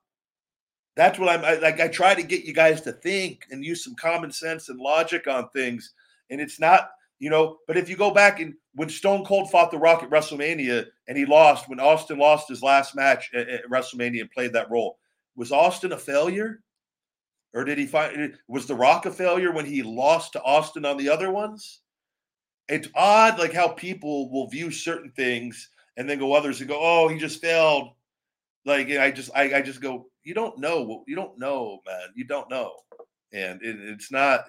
That's 0.96 1.18
what 1.18 1.28
I'm 1.28 1.44
I, 1.44 1.54
like. 1.54 1.80
I 1.80 1.88
try 1.88 2.14
to 2.14 2.22
get 2.22 2.44
you 2.44 2.52
guys 2.52 2.80
to 2.82 2.92
think 2.92 3.46
and 3.50 3.64
use 3.64 3.82
some 3.82 3.94
common 3.94 4.30
sense 4.30 4.68
and 4.68 4.78
logic 4.78 5.26
on 5.26 5.48
things, 5.50 5.94
and 6.30 6.40
it's 6.40 6.60
not 6.60 6.90
you 7.22 7.30
know. 7.30 7.58
But 7.68 7.76
if 7.78 7.88
you 7.88 7.96
go 7.96 8.10
back 8.10 8.40
and 8.40 8.54
when 8.74 8.88
Stone 8.88 9.24
Cold 9.24 9.48
fought 9.48 9.70
The 9.70 9.78
Rock 9.78 10.02
at 10.02 10.10
WrestleMania 10.10 10.86
and 11.06 11.16
he 11.16 11.24
lost, 11.24 11.68
when 11.68 11.78
Austin 11.78 12.18
lost 12.18 12.48
his 12.48 12.62
last 12.62 12.96
match 12.96 13.30
at, 13.32 13.48
at 13.48 13.70
WrestleMania 13.70 14.22
and 14.22 14.30
played 14.30 14.52
that 14.54 14.70
role, 14.70 14.98
was 15.36 15.52
Austin 15.52 15.92
a 15.92 15.98
failure? 15.98 16.62
Or 17.54 17.64
did 17.64 17.78
he 17.78 17.86
find 17.86 18.36
was 18.48 18.66
The 18.66 18.74
Rock 18.74 19.06
a 19.06 19.12
failure 19.12 19.52
when 19.52 19.66
he 19.66 19.84
lost 19.84 20.32
to 20.32 20.42
Austin 20.42 20.84
on 20.84 20.96
the 20.96 21.08
other 21.08 21.30
ones? 21.30 21.80
It's 22.68 22.88
odd, 22.96 23.38
like 23.38 23.52
how 23.52 23.68
people 23.68 24.30
will 24.32 24.48
view 24.48 24.72
certain 24.72 25.12
things 25.12 25.70
and 25.96 26.10
then 26.10 26.18
go 26.18 26.32
others 26.32 26.60
and 26.60 26.68
go, 26.68 26.78
"Oh, 26.80 27.08
he 27.08 27.18
just 27.18 27.40
failed." 27.40 27.90
Like 28.64 28.90
I 28.90 29.10
just, 29.10 29.30
I, 29.34 29.58
I 29.58 29.62
just 29.62 29.80
go, 29.80 30.06
"You 30.24 30.34
don't 30.34 30.58
know, 30.58 31.04
you 31.06 31.14
don't 31.14 31.38
know, 31.38 31.80
man. 31.86 32.08
You 32.16 32.24
don't 32.24 32.50
know." 32.50 32.72
And 33.32 33.62
it, 33.62 33.76
it's 33.80 34.10
not 34.10 34.46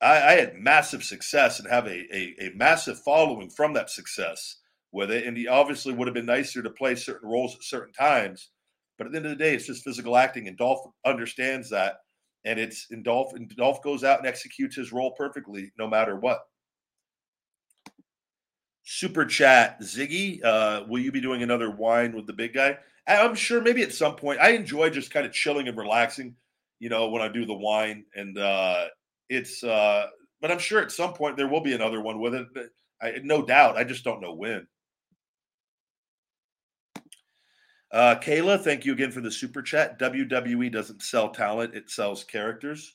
I, 0.00 0.16
I 0.16 0.32
had 0.32 0.54
massive 0.54 1.02
success 1.02 1.58
and 1.58 1.68
have 1.68 1.86
a, 1.86 2.06
a, 2.14 2.34
a, 2.40 2.50
massive 2.54 3.00
following 3.00 3.50
from 3.50 3.72
that 3.74 3.90
success 3.90 4.58
with 4.92 5.10
it. 5.10 5.26
And 5.26 5.36
he 5.36 5.48
obviously 5.48 5.92
would 5.92 6.06
have 6.06 6.14
been 6.14 6.26
nicer 6.26 6.62
to 6.62 6.70
play 6.70 6.94
certain 6.94 7.28
roles 7.28 7.54
at 7.54 7.64
certain 7.64 7.92
times. 7.92 8.50
But 8.96 9.06
at 9.06 9.12
the 9.12 9.18
end 9.18 9.26
of 9.26 9.30
the 9.30 9.44
day, 9.44 9.54
it's 9.54 9.66
just 9.66 9.84
physical 9.84 10.16
acting, 10.16 10.48
and 10.48 10.56
Dolph 10.56 10.80
understands 11.06 11.70
that. 11.70 11.98
And 12.44 12.58
it's 12.58 12.86
and 12.90 13.04
Dolph 13.04 13.32
and 13.34 13.48
Dolph 13.56 13.82
goes 13.82 14.02
out 14.02 14.18
and 14.18 14.26
executes 14.26 14.76
his 14.76 14.92
role 14.92 15.12
perfectly, 15.16 15.72
no 15.78 15.88
matter 15.88 16.16
what. 16.16 16.40
Super 18.82 19.24
chat, 19.24 19.80
Ziggy. 19.82 20.42
Uh, 20.42 20.84
will 20.88 21.00
you 21.00 21.12
be 21.12 21.20
doing 21.20 21.42
another 21.42 21.70
wine 21.70 22.14
with 22.14 22.26
the 22.26 22.32
big 22.32 22.54
guy? 22.54 22.78
I'm 23.06 23.34
sure 23.34 23.60
maybe 23.60 23.82
at 23.82 23.92
some 23.92 24.16
point. 24.16 24.40
I 24.40 24.50
enjoy 24.50 24.90
just 24.90 25.10
kind 25.10 25.26
of 25.26 25.32
chilling 25.32 25.68
and 25.68 25.76
relaxing, 25.76 26.34
you 26.78 26.88
know, 26.88 27.08
when 27.08 27.22
I 27.22 27.28
do 27.28 27.44
the 27.44 27.54
wine. 27.54 28.04
And 28.14 28.36
uh, 28.36 28.86
it's 29.28 29.62
uh 29.62 30.06
but 30.40 30.50
i'm 30.50 30.58
sure 30.58 30.80
at 30.80 30.92
some 30.92 31.12
point 31.12 31.36
there 31.36 31.48
will 31.48 31.60
be 31.60 31.74
another 31.74 32.00
one 32.00 32.20
with 32.20 32.34
it 32.34 32.46
I, 33.00 33.14
no 33.22 33.44
doubt 33.44 33.76
i 33.76 33.84
just 33.84 34.04
don't 34.04 34.20
know 34.20 34.34
when. 34.34 34.66
Uh 37.90 38.16
kayla 38.16 38.60
thank 38.60 38.84
you 38.84 38.92
again 38.92 39.10
for 39.10 39.20
the 39.20 39.30
super 39.30 39.62
chat. 39.62 39.98
Wwe 39.98 40.70
doesn't 40.70 41.02
sell 41.02 41.30
talent 41.30 41.74
it 41.74 41.90
sells 41.90 42.24
characters. 42.24 42.94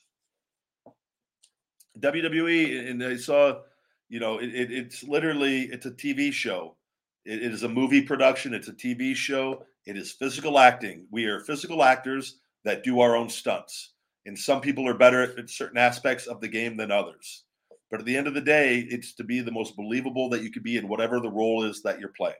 Wwe 1.98 2.90
and 2.90 3.02
i 3.02 3.16
saw 3.16 3.60
you 4.08 4.20
know 4.20 4.38
it, 4.38 4.54
it, 4.54 4.72
it's 4.72 5.02
literally 5.02 5.62
it's 5.62 5.86
a 5.86 5.90
tv 5.90 6.32
show. 6.32 6.76
It, 7.24 7.42
it 7.42 7.52
is 7.52 7.62
a 7.62 7.68
movie 7.68 8.02
production 8.02 8.54
it's 8.54 8.68
a 8.68 8.72
tv 8.72 9.14
show. 9.14 9.64
It 9.86 9.96
is 9.96 10.12
physical 10.12 10.58
acting. 10.58 11.06
We 11.10 11.26
are 11.26 11.40
physical 11.40 11.82
actors 11.82 12.38
that 12.64 12.84
do 12.84 13.00
our 13.00 13.16
own 13.16 13.28
stunts 13.28 13.93
and 14.26 14.38
some 14.38 14.60
people 14.60 14.88
are 14.88 14.96
better 14.96 15.22
at 15.38 15.50
certain 15.50 15.78
aspects 15.78 16.26
of 16.26 16.40
the 16.40 16.48
game 16.48 16.76
than 16.76 16.90
others. 16.90 17.44
But 17.90 18.00
at 18.00 18.06
the 18.06 18.16
end 18.16 18.26
of 18.26 18.34
the 18.34 18.40
day, 18.40 18.86
it's 18.88 19.14
to 19.14 19.24
be 19.24 19.40
the 19.40 19.52
most 19.52 19.76
believable 19.76 20.28
that 20.30 20.42
you 20.42 20.50
could 20.50 20.62
be 20.62 20.76
in 20.76 20.88
whatever 20.88 21.20
the 21.20 21.30
role 21.30 21.64
is 21.64 21.82
that 21.82 22.00
you're 22.00 22.12
playing. 22.16 22.34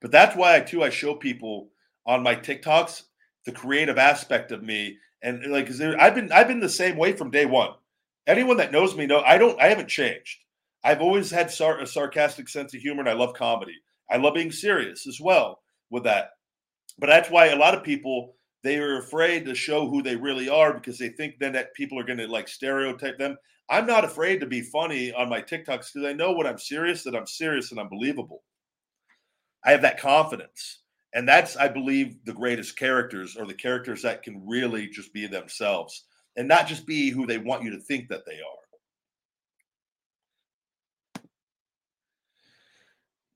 But 0.00 0.10
that's 0.10 0.36
why 0.36 0.56
I 0.56 0.60
too 0.60 0.82
I 0.82 0.90
show 0.90 1.14
people 1.14 1.68
on 2.06 2.22
my 2.22 2.34
TikToks 2.34 3.02
the 3.44 3.52
creative 3.52 3.98
aspect 3.98 4.52
of 4.52 4.62
me, 4.62 4.98
and 5.22 5.44
like 5.46 5.70
I've 5.80 6.14
been 6.14 6.32
I've 6.32 6.48
been 6.48 6.60
the 6.60 6.68
same 6.68 6.96
way 6.96 7.12
from 7.12 7.30
day 7.30 7.46
one. 7.46 7.70
Anyone 8.26 8.56
that 8.58 8.72
knows 8.72 8.96
me 8.96 9.06
know 9.06 9.20
I 9.20 9.38
don't 9.38 9.60
I 9.60 9.66
haven't 9.68 9.88
changed. 9.88 10.38
I've 10.82 11.00
always 11.02 11.30
had 11.30 11.50
sar- 11.50 11.80
a 11.80 11.86
sarcastic 11.86 12.48
sense 12.48 12.74
of 12.74 12.80
humor, 12.80 13.00
and 13.00 13.08
I 13.08 13.12
love 13.12 13.34
comedy. 13.34 13.74
I 14.10 14.16
love 14.16 14.34
being 14.34 14.52
serious 14.52 15.06
as 15.06 15.20
well 15.20 15.60
with 15.90 16.04
that. 16.04 16.30
But 16.98 17.08
that's 17.08 17.30
why 17.30 17.46
a 17.46 17.56
lot 17.56 17.74
of 17.74 17.84
people 17.84 18.34
they 18.62 18.78
are 18.78 18.98
afraid 18.98 19.44
to 19.46 19.54
show 19.54 19.88
who 19.88 20.02
they 20.02 20.16
really 20.16 20.48
are 20.48 20.74
because 20.74 20.98
they 20.98 21.08
think 21.08 21.38
then 21.38 21.52
that 21.52 21.74
people 21.74 21.98
are 21.98 22.04
going 22.04 22.18
to 22.18 22.26
like 22.28 22.48
stereotype 22.48 23.18
them. 23.18 23.36
I'm 23.70 23.86
not 23.86 24.04
afraid 24.04 24.40
to 24.40 24.46
be 24.46 24.62
funny 24.62 25.12
on 25.12 25.28
my 25.28 25.40
TikToks 25.40 25.92
because 25.92 26.04
I 26.04 26.12
know 26.12 26.32
when 26.32 26.46
I'm 26.46 26.58
serious 26.58 27.02
that 27.04 27.14
I'm 27.14 27.26
serious 27.26 27.70
and 27.70 27.80
I'm 27.80 27.88
believable. 27.88 28.42
I 29.64 29.70
have 29.70 29.82
that 29.82 30.00
confidence. 30.00 30.78
And 31.14 31.28
that's, 31.28 31.56
I 31.56 31.68
believe, 31.68 32.24
the 32.24 32.32
greatest 32.32 32.78
characters 32.78 33.36
or 33.36 33.46
the 33.46 33.54
characters 33.54 34.02
that 34.02 34.22
can 34.22 34.46
really 34.46 34.88
just 34.88 35.12
be 35.12 35.26
themselves. 35.26 36.04
and 36.36 36.48
not 36.48 36.66
just 36.66 36.86
be 36.86 37.10
who 37.10 37.26
they 37.26 37.38
want 37.38 37.62
you 37.64 37.70
to 37.70 37.78
think 37.80 38.08
that 38.08 38.24
they 38.26 38.34
are. 38.34 38.60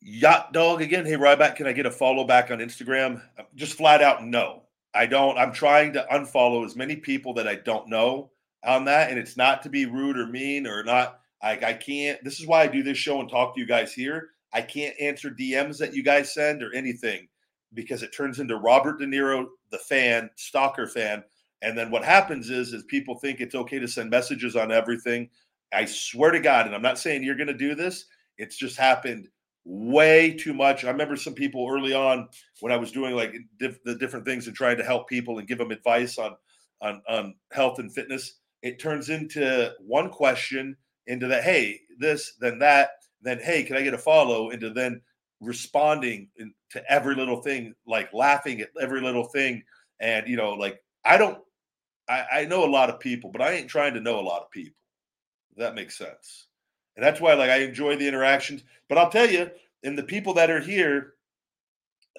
Yacht 0.01 0.53
Dog 0.53 0.83
again. 0.83 1.07
Hey, 1.07 1.17
Ryback, 1.17 1.57
can 1.57 1.67
I 1.67 1.73
get 1.73 1.87
a 1.87 1.91
follow 1.91 2.27
back 2.27 2.51
on 2.51 2.59
Instagram? 2.59 3.23
Just 3.55 3.77
flat 3.77 4.03
out 4.03 4.25
no. 4.25 4.64
I 4.95 5.07
don't. 5.07 5.37
I'm 5.37 5.53
trying 5.53 5.93
to 5.95 6.07
unfollow 6.13 6.65
as 6.65 6.77
many 6.77 6.97
people 6.97 7.35
that 7.35 7.49
I 7.49 7.57
don't 7.57 7.89
know 7.89 8.31
on 8.65 8.85
that, 8.85 9.11
and 9.11 9.19
it's 9.19 9.37
not 9.37 9.63
to 9.63 9.69
be 9.69 9.87
rude 9.87 10.17
or 10.17 10.27
mean 10.27 10.67
or 10.67 10.85
not. 10.85 11.21
I, 11.43 11.59
I 11.63 11.73
can't. 11.75 12.23
This 12.23 12.41
is 12.41 12.47
why 12.47 12.63
I 12.63 12.67
do 12.69 12.83
this 12.83 12.97
show 12.97 13.21
and 13.21 13.29
talk 13.29 13.55
to 13.55 13.61
you 13.61 13.67
guys 13.67 13.93
here. 13.93 14.31
I 14.53 14.63
can't 14.63 14.99
answer 15.01 15.31
DMs 15.31 15.79
that 15.79 15.95
you 15.95 16.03
guys 16.03 16.33
send 16.33 16.63
or 16.63 16.73
anything 16.75 17.27
because 17.75 18.03
it 18.05 18.15
turns 18.15 18.39
into 18.39 18.57
Robert 18.57 19.01
De 19.01 19.07
Niro, 19.07 19.47
the 19.71 19.79
fan, 19.79 20.31
stalker 20.37 20.87
fan. 20.87 21.25
And 21.61 21.77
then 21.77 21.91
what 21.91 22.05
happens 22.05 22.51
is, 22.51 22.73
is 22.73 22.85
people 22.85 23.17
think 23.17 23.41
it's 23.41 23.55
okay 23.57 23.81
to 23.81 23.89
send 23.89 24.11
messages 24.11 24.55
on 24.55 24.71
everything. 24.71 25.29
I 25.73 25.87
swear 25.87 26.31
to 26.31 26.39
God, 26.39 26.67
and 26.67 26.75
I'm 26.75 26.83
not 26.83 26.99
saying 26.99 27.25
you're 27.25 27.35
going 27.35 27.49
to 27.49 27.55
do 27.55 27.75
this. 27.75 28.07
It's 28.39 28.57
just 28.57 28.77
happened 28.77 29.29
way 29.65 30.33
too 30.35 30.53
much. 30.53 30.85
I 30.85 30.91
remember 30.91 31.17
some 31.17 31.35
people 31.35 31.69
early 31.71 31.95
on 31.95 32.29
when 32.61 32.73
I 32.73 32.77
was 32.77 32.93
doing 32.93 33.15
like 33.15 33.35
diff- 33.59 33.83
the 33.85 33.95
different 33.97 34.27
things 34.27 34.47
and 34.47 34.57
trying 34.57 34.77
to 34.77 34.85
help 34.85 35.09
people 35.09 35.39
and 35.39 35.49
give 35.49 35.59
them 35.59 35.71
advice 35.71 36.19
on 36.19 36.37
on 36.83 37.03
on 37.09 37.35
health 37.53 37.79
and 37.79 37.93
fitness. 37.93 38.41
It 38.63 38.79
turns 38.79 39.11
into 39.11 39.73
one 39.81 40.11
question 40.11 40.77
into 41.07 41.27
that, 41.29 41.45
hey, 41.45 41.81
this, 41.99 42.35
then 42.41 42.59
that, 42.61 42.91
then 43.23 43.39
hey, 43.39 43.63
can 43.63 43.77
I 43.77 43.83
get 43.83 43.95
a 43.95 43.99
follow? 43.99 44.51
Into 44.51 44.71
then 44.71 45.01
responding 45.41 46.29
to 46.71 46.91
every 46.91 47.15
little 47.15 47.43
thing, 47.43 47.75
like 47.87 48.13
laughing 48.13 48.61
at 48.61 48.71
every 48.81 49.01
little 49.01 49.25
thing, 49.25 49.63
and 50.01 50.27
you 50.29 50.37
know, 50.37 50.53
like 50.53 50.83
I 51.05 51.17
don't, 51.17 51.39
I, 52.09 52.25
I 52.33 52.45
know 52.47 52.65
a 52.65 52.71
lot 52.71 52.91
of 52.91 53.01
people, 53.01 53.31
but 53.31 53.43
I 53.43 53.53
ain't 53.53 53.69
trying 53.69 53.95
to 53.95 54.01
know 54.01 54.19
a 54.19 54.23
lot 54.23 54.43
of 54.43 54.51
people. 54.51 54.77
that 55.57 55.75
makes 55.75 55.97
sense. 55.97 56.47
And 56.97 57.05
that's 57.05 57.21
why 57.21 57.35
like 57.35 57.51
I 57.51 57.59
enjoy 57.59 57.97
the 57.97 58.09
interactions. 58.09 58.63
But 58.89 58.99
I'll 58.99 59.11
tell 59.11 59.29
you, 59.29 59.51
and 59.83 59.99
the 59.99 60.03
people 60.03 60.35
that 60.35 60.51
are 60.51 60.61
here, 60.61 61.15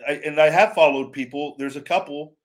I, 0.07 0.13
and 0.25 0.39
I 0.39 0.49
have 0.49 0.73
followed 0.73 1.13
people. 1.13 1.55
There's 1.57 1.77
a 1.77 1.81
couple 1.81 2.35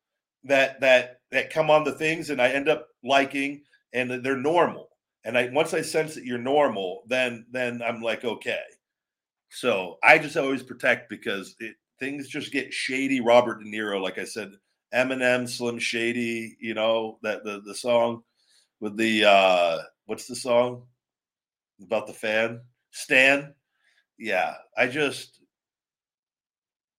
that 0.45 0.81
that 0.81 1.21
that 1.31 1.53
come 1.53 1.71
on 1.71 1.85
the 1.85 1.93
things, 1.93 2.31
and 2.31 2.41
I 2.41 2.49
end 2.49 2.69
up 2.69 2.89
liking, 3.05 3.63
and 3.93 4.11
they're 4.25 4.37
normal. 4.37 4.89
And 5.25 5.37
I 5.37 5.49
once 5.51 5.75
I 5.75 5.83
sense 5.83 6.15
that 6.15 6.25
you're 6.25 6.39
normal, 6.39 7.03
then 7.07 7.47
then 7.51 7.83
I'm 7.83 8.01
like 8.01 8.25
okay. 8.25 8.63
So 9.51 9.99
I 10.03 10.19
just 10.19 10.37
always 10.37 10.63
protect 10.63 11.11
because 11.11 11.57
it, 11.59 11.75
things 11.99 12.29
just 12.29 12.53
get 12.53 12.73
shady. 12.73 13.21
Robert 13.21 13.63
De 13.63 13.67
Niro, 13.67 14.01
like 14.01 14.19
I 14.19 14.25
said, 14.25 14.53
Eminem, 14.95 15.49
Slim 15.49 15.79
Shady, 15.79 16.57
you 16.61 16.75
know 16.75 17.19
that 17.23 17.45
the 17.45 17.61
the 17.67 17.75
song 17.75 18.23
with 18.81 18.97
the 18.97 19.25
uh 19.25 19.79
what's 20.07 20.27
the 20.27 20.37
song? 20.37 20.85
About 21.83 22.07
the 22.07 22.13
fan. 22.13 22.61
Stan, 22.91 23.55
yeah, 24.19 24.55
I 24.77 24.87
just 24.87 25.41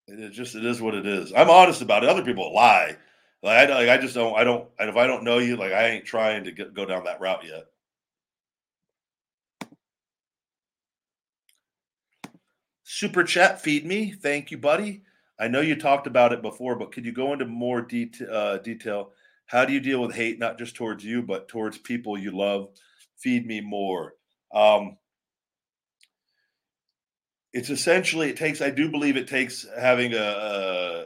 it 0.07 0.32
just 0.32 0.55
it 0.55 0.65
is 0.65 0.82
what 0.82 0.95
it 0.95 1.05
is. 1.05 1.32
I'm 1.34 1.49
honest 1.49 1.82
about 1.82 2.03
it. 2.03 2.09
Other 2.09 2.23
people 2.23 2.53
lie. 2.53 2.97
Like 3.43 3.69
I, 3.69 3.73
like 3.73 3.89
I 3.89 3.97
just 3.97 4.15
don't. 4.15 4.36
I 4.38 4.43
don't. 4.43 4.67
And 4.79 4.89
if 4.89 4.95
I 4.97 5.07
don't 5.07 5.23
know 5.23 5.39
you, 5.39 5.55
like 5.55 5.71
I 5.71 5.88
ain't 5.88 6.05
trying 6.05 6.43
to 6.43 6.51
get, 6.51 6.73
go 6.73 6.86
down 6.86 7.05
that 7.05 7.21
route 7.21 7.43
yet. 7.45 7.65
Super 12.84 13.23
chat, 13.23 13.61
feed 13.61 13.86
me. 13.86 14.11
Thank 14.11 14.51
you, 14.51 14.57
buddy. 14.57 15.03
I 15.39 15.47
know 15.47 15.61
you 15.61 15.75
talked 15.75 16.07
about 16.07 16.34
it 16.34 16.41
before, 16.41 16.75
but 16.75 16.91
could 16.91 17.05
you 17.05 17.11
go 17.11 17.34
into 17.34 17.45
more 17.45 17.82
detail? 17.82 18.27
Uh, 18.32 18.57
detail? 18.57 19.11
How 19.47 19.65
do 19.65 19.73
you 19.73 19.79
deal 19.79 20.01
with 20.01 20.13
hate, 20.13 20.39
not 20.39 20.57
just 20.57 20.75
towards 20.75 21.03
you, 21.03 21.21
but 21.21 21.47
towards 21.47 21.77
people 21.77 22.17
you 22.17 22.32
love? 22.32 22.69
Feed 23.17 23.47
me 23.47 23.59
more. 23.59 24.13
Um, 24.54 24.97
it's 27.54 27.70
essentially 27.70 28.30
it 28.30 28.38
takes. 28.38 28.62
I 28.62 28.70
do 28.70 28.89
believe 28.89 29.18
it 29.18 29.28
takes 29.28 29.66
having 29.78 30.14
a, 30.14 30.18
a 30.18 31.06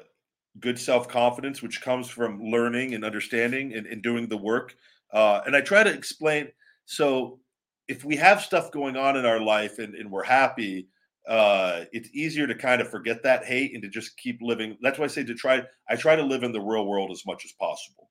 good 0.59 0.79
self 0.79 1.07
confidence, 1.07 1.61
which 1.61 1.81
comes 1.81 2.09
from 2.09 2.41
learning 2.41 2.93
and 2.93 3.03
understanding 3.03 3.73
and, 3.73 3.87
and 3.87 4.01
doing 4.01 4.27
the 4.27 4.37
work. 4.37 4.75
Uh, 5.11 5.41
and 5.45 5.55
I 5.55 5.61
try 5.61 5.83
to 5.83 5.93
explain. 5.93 6.49
So 6.85 7.39
if 7.87 8.03
we 8.03 8.15
have 8.17 8.41
stuff 8.41 8.71
going 8.71 8.97
on 8.97 9.17
in 9.17 9.25
our 9.25 9.39
life 9.39 9.79
and, 9.79 9.95
and 9.95 10.11
we're 10.11 10.23
happy, 10.23 10.87
uh, 11.27 11.85
it's 11.91 12.09
easier 12.13 12.45
to 12.47 12.55
kind 12.55 12.81
of 12.81 12.89
forget 12.89 13.23
that 13.23 13.45
hate 13.45 13.73
and 13.73 13.81
to 13.83 13.89
just 13.89 14.17
keep 14.17 14.39
living. 14.41 14.77
That's 14.81 14.99
why 14.99 15.05
I 15.05 15.09
say 15.09 15.23
to 15.23 15.33
try. 15.33 15.63
I 15.89 15.95
try 15.95 16.15
to 16.15 16.23
live 16.23 16.43
in 16.43 16.51
the 16.51 16.61
real 16.61 16.85
world 16.85 17.11
as 17.11 17.23
much 17.25 17.45
as 17.45 17.51
possible. 17.53 18.09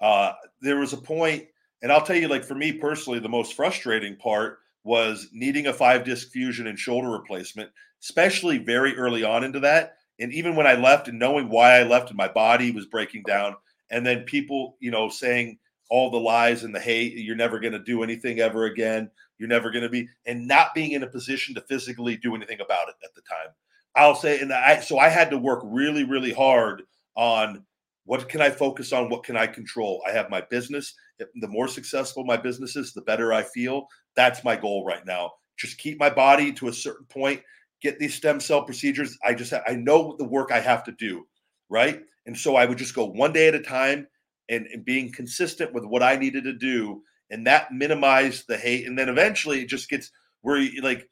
Uh, 0.00 0.32
there 0.60 0.78
was 0.78 0.92
a 0.92 0.96
point 0.96 1.44
and 1.82 1.90
I'll 1.90 2.04
tell 2.04 2.16
you, 2.16 2.28
like 2.28 2.44
for 2.44 2.54
me 2.54 2.72
personally, 2.72 3.18
the 3.18 3.28
most 3.28 3.54
frustrating 3.54 4.16
part 4.16 4.58
was 4.84 5.28
needing 5.32 5.66
a 5.66 5.72
five 5.72 6.04
disc 6.04 6.30
fusion 6.30 6.66
and 6.66 6.78
shoulder 6.78 7.10
replacement, 7.10 7.70
especially 8.02 8.58
very 8.58 8.96
early 8.96 9.24
on 9.24 9.44
into 9.44 9.60
that. 9.60 9.96
And 10.18 10.32
even 10.32 10.54
when 10.54 10.66
I 10.66 10.74
left 10.74 11.08
and 11.08 11.18
knowing 11.18 11.48
why 11.48 11.78
I 11.78 11.82
left 11.82 12.10
and 12.10 12.16
my 12.16 12.28
body 12.28 12.70
was 12.70 12.86
breaking 12.86 13.22
down, 13.22 13.56
and 13.90 14.06
then 14.06 14.22
people, 14.22 14.76
you 14.80 14.90
know, 14.90 15.08
saying 15.08 15.58
all 15.90 16.10
the 16.10 16.18
lies 16.18 16.62
and 16.62 16.74
the 16.74 16.80
hate, 16.80 17.16
you're 17.16 17.36
never 17.36 17.58
going 17.58 17.72
to 17.72 17.78
do 17.78 18.02
anything 18.02 18.40
ever 18.40 18.64
again. 18.64 19.10
You're 19.38 19.48
never 19.48 19.70
going 19.70 19.82
to 19.82 19.88
be, 19.88 20.08
and 20.26 20.46
not 20.46 20.74
being 20.74 20.92
in 20.92 21.02
a 21.02 21.08
position 21.08 21.54
to 21.54 21.62
physically 21.62 22.16
do 22.16 22.34
anything 22.34 22.60
about 22.60 22.88
it 22.88 22.94
at 23.02 23.14
the 23.14 23.22
time. 23.22 23.52
I'll 23.96 24.14
say, 24.14 24.40
and 24.40 24.52
I, 24.52 24.80
so 24.80 24.98
I 24.98 25.08
had 25.08 25.30
to 25.30 25.38
work 25.38 25.62
really, 25.64 26.04
really 26.04 26.32
hard 26.32 26.82
on 27.16 27.64
what 28.10 28.28
can 28.28 28.40
I 28.40 28.50
focus 28.50 28.92
on? 28.92 29.08
What 29.08 29.22
can 29.22 29.36
I 29.36 29.46
control? 29.46 30.02
I 30.04 30.10
have 30.10 30.30
my 30.30 30.40
business. 30.40 30.94
The 31.20 31.46
more 31.46 31.68
successful 31.68 32.24
my 32.24 32.36
business 32.36 32.74
is, 32.74 32.92
the 32.92 33.02
better 33.02 33.32
I 33.32 33.44
feel. 33.44 33.86
That's 34.16 34.42
my 34.42 34.56
goal 34.56 34.84
right 34.84 35.06
now. 35.06 35.30
Just 35.56 35.78
keep 35.78 35.96
my 36.00 36.10
body 36.10 36.52
to 36.54 36.66
a 36.66 36.72
certain 36.72 37.06
point, 37.06 37.40
get 37.80 38.00
these 38.00 38.16
stem 38.16 38.40
cell 38.40 38.64
procedures. 38.64 39.16
I 39.24 39.34
just 39.34 39.52
I 39.52 39.76
know 39.76 40.16
the 40.18 40.24
work 40.24 40.50
I 40.50 40.58
have 40.58 40.82
to 40.86 40.92
do, 40.98 41.24
right? 41.68 42.00
And 42.26 42.36
so 42.36 42.56
I 42.56 42.66
would 42.66 42.78
just 42.78 42.96
go 42.96 43.06
one 43.06 43.32
day 43.32 43.46
at 43.46 43.54
a 43.54 43.60
time 43.60 44.08
and, 44.48 44.66
and 44.66 44.84
being 44.84 45.12
consistent 45.12 45.72
with 45.72 45.84
what 45.84 46.02
I 46.02 46.16
needed 46.16 46.42
to 46.42 46.52
do. 46.52 47.04
And 47.30 47.46
that 47.46 47.70
minimized 47.70 48.46
the 48.48 48.56
hate. 48.56 48.88
And 48.88 48.98
then 48.98 49.08
eventually 49.08 49.62
it 49.62 49.68
just 49.68 49.88
gets 49.88 50.10
where 50.40 50.58
you 50.58 50.82
like, 50.82 51.08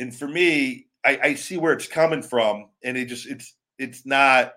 and 0.00 0.12
for 0.12 0.26
me, 0.26 0.88
I, 1.04 1.20
I 1.22 1.34
see 1.34 1.56
where 1.56 1.72
it's 1.72 1.86
coming 1.86 2.20
from. 2.20 2.70
And 2.82 2.96
it 2.96 3.04
just 3.04 3.28
it's 3.28 3.54
it's 3.78 4.04
not 4.04 4.54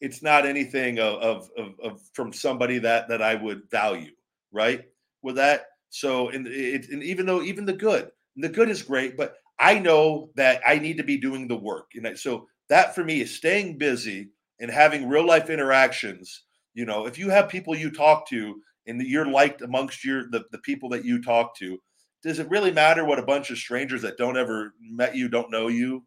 it's 0.00 0.22
not 0.22 0.46
anything 0.46 0.98
of, 0.98 1.20
of, 1.22 1.50
of, 1.56 1.80
of, 1.82 2.00
from 2.12 2.32
somebody 2.32 2.78
that 2.78 3.08
that 3.08 3.22
I 3.22 3.34
would 3.34 3.70
value, 3.70 4.12
right? 4.52 4.84
With 5.22 5.36
that, 5.36 5.66
so 5.90 6.28
and 6.28 6.46
it, 6.46 6.88
and 6.90 7.02
even 7.02 7.26
though 7.26 7.42
even 7.42 7.64
the 7.64 7.72
good, 7.72 8.10
the 8.36 8.48
good 8.48 8.68
is 8.68 8.82
great, 8.82 9.16
but 9.16 9.36
I 9.58 9.78
know 9.78 10.30
that 10.36 10.60
I 10.66 10.78
need 10.78 10.98
to 10.98 11.04
be 11.04 11.16
doing 11.16 11.48
the 11.48 11.56
work, 11.56 11.92
and 11.94 12.18
so 12.18 12.46
that 12.68 12.94
for 12.94 13.04
me 13.04 13.20
is 13.22 13.34
staying 13.34 13.78
busy 13.78 14.30
and 14.60 14.70
having 14.70 15.08
real 15.08 15.26
life 15.26 15.50
interactions. 15.50 16.42
You 16.74 16.84
know, 16.84 17.06
if 17.06 17.18
you 17.18 17.30
have 17.30 17.48
people 17.48 17.74
you 17.74 17.90
talk 17.90 18.28
to 18.28 18.60
and 18.86 19.00
you're 19.00 19.26
liked 19.26 19.62
amongst 19.62 20.04
your 20.04 20.28
the, 20.30 20.44
the 20.52 20.58
people 20.58 20.90
that 20.90 21.04
you 21.04 21.22
talk 21.22 21.56
to, 21.56 21.78
does 22.22 22.38
it 22.38 22.50
really 22.50 22.70
matter 22.70 23.04
what 23.04 23.18
a 23.18 23.22
bunch 23.22 23.50
of 23.50 23.56
strangers 23.56 24.02
that 24.02 24.18
don't 24.18 24.36
ever 24.36 24.74
met 24.80 25.16
you, 25.16 25.28
don't 25.28 25.50
know 25.50 25.68
you, 25.68 26.04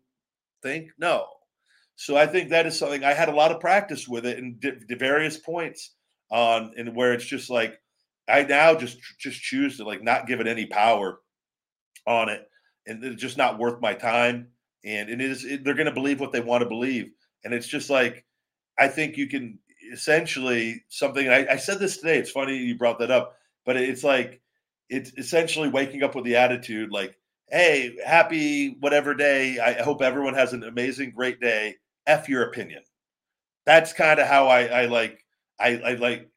think? 0.61 0.89
No 0.99 1.25
so 1.99 2.15
I 2.15 2.27
think 2.27 2.49
that 2.49 2.65
is 2.65 2.79
something 2.79 3.03
I 3.03 3.13
had 3.13 3.27
a 3.27 3.35
lot 3.35 3.51
of 3.51 3.59
practice 3.59 4.07
with 4.07 4.25
it 4.25 4.37
in 4.39 4.57
di- 4.57 4.95
various 4.95 5.35
points 5.35 5.95
on 6.31 6.71
and 6.77 6.95
where 6.95 7.11
it's 7.11 7.25
just 7.25 7.49
like 7.49 7.77
I 8.25 8.43
now 8.43 8.73
just 8.73 8.99
just 9.19 9.41
choose 9.41 9.75
to 9.77 9.83
like 9.83 10.01
not 10.01 10.25
give 10.25 10.39
it 10.39 10.47
any 10.47 10.65
power 10.65 11.19
on 12.07 12.29
it. 12.29 12.47
And 12.87 13.03
it's 13.03 13.21
just 13.21 13.37
not 13.37 13.59
worth 13.59 13.81
my 13.81 13.95
time. 13.95 14.47
And 14.85 15.09
it 15.09 15.19
is 15.19 15.43
it, 15.43 15.65
they're 15.65 15.73
going 15.73 15.87
to 15.87 15.93
believe 15.93 16.21
what 16.21 16.31
they 16.31 16.39
want 16.39 16.61
to 16.61 16.69
believe. 16.69 17.11
And 17.43 17.53
it's 17.53 17.67
just 17.67 17.89
like 17.89 18.25
I 18.77 18.87
think 18.87 19.17
you 19.17 19.27
can 19.27 19.59
essentially 19.91 20.81
something 20.87 21.27
I, 21.27 21.47
I 21.47 21.55
said 21.57 21.79
this 21.79 21.97
today 21.97 22.17
it's 22.17 22.31
funny 22.31 22.55
you 22.55 22.77
brought 22.77 22.99
that 22.99 23.11
up 23.11 23.35
but 23.65 23.75
it's 23.75 24.05
like 24.05 24.39
it's 24.87 25.11
essentially 25.17 25.67
waking 25.67 26.03
up 26.03 26.15
with 26.15 26.23
the 26.23 26.37
attitude 26.37 26.93
like 26.93 27.17
hey 27.49 27.97
happy 28.05 28.77
whatever 28.79 29.13
day. 29.13 29.59
I 29.59 29.73
hope 29.81 30.01
everyone 30.01 30.35
has 30.35 30.53
an 30.53 30.63
amazing 30.63 31.11
great 31.11 31.41
day 31.41 31.75
F 32.09 32.27
your 32.27 32.43
opinion. 32.43 32.81
That's 33.65 33.93
kind 33.93 34.19
of 34.19 34.27
how 34.27 34.47
I, 34.47 34.65
I 34.65 34.85
like, 34.87 35.23
I, 35.59 35.77
I 35.77 35.93
like, 35.93 36.29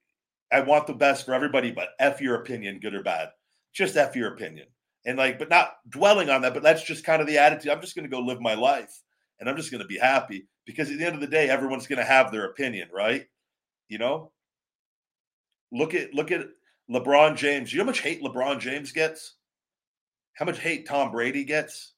I 0.53 0.61
want 0.61 0.87
the 0.87 0.93
best 0.93 1.25
for 1.25 1.33
everybody, 1.33 1.70
but 1.70 1.89
F 1.99 2.20
your 2.20 2.37
opinion, 2.37 2.79
good 2.79 2.95
or 2.95 3.03
bad. 3.03 3.31
Just 3.73 3.97
F 3.97 4.14
your 4.14 4.35
opinion. 4.35 4.66
And 5.07 5.16
like, 5.16 5.39
but 5.39 5.49
not 5.49 5.77
dwelling 5.89 6.29
on 6.29 6.43
that, 6.43 6.53
but 6.53 6.62
that's 6.62 6.85
just 6.85 7.05
kind 7.05 7.23
of 7.23 7.27
the 7.27 7.39
attitude. 7.39 7.73
I'm 7.73 7.81
just 7.81 7.97
going 7.97 8.05
to 8.05 8.14
go 8.14 8.20
live 8.20 8.41
my 8.41 8.55
life 8.55 9.01
and 9.41 9.49
I'm 9.49 9.57
just 9.57 9.70
going 9.70 9.81
to 9.81 9.89
be 9.89 9.99
happy 9.99 10.47
because 10.66 10.91
at 10.91 10.99
the 10.99 11.07
end 11.07 11.14
of 11.14 11.20
the 11.20 11.27
day, 11.27 11.49
everyone's 11.49 11.87
going 11.87 11.99
to 11.99 12.05
have 12.05 12.31
their 12.31 12.45
opinion, 12.45 12.89
right? 12.93 13.27
You 13.89 13.99
know, 13.99 14.31
look 15.73 15.95
at, 15.95 16.12
look 16.12 16.31
at 16.31 16.47
LeBron 16.91 17.37
James. 17.37 17.73
You 17.73 17.79
know 17.79 17.85
how 17.85 17.91
much 17.91 18.01
hate 18.01 18.23
LeBron 18.23 18.61
James 18.61 18.93
gets? 18.93 19.37
How 20.35 20.45
much 20.45 20.59
hate 20.59 20.87
Tom 20.87 21.11
Brady 21.11 21.45
gets 21.45 21.95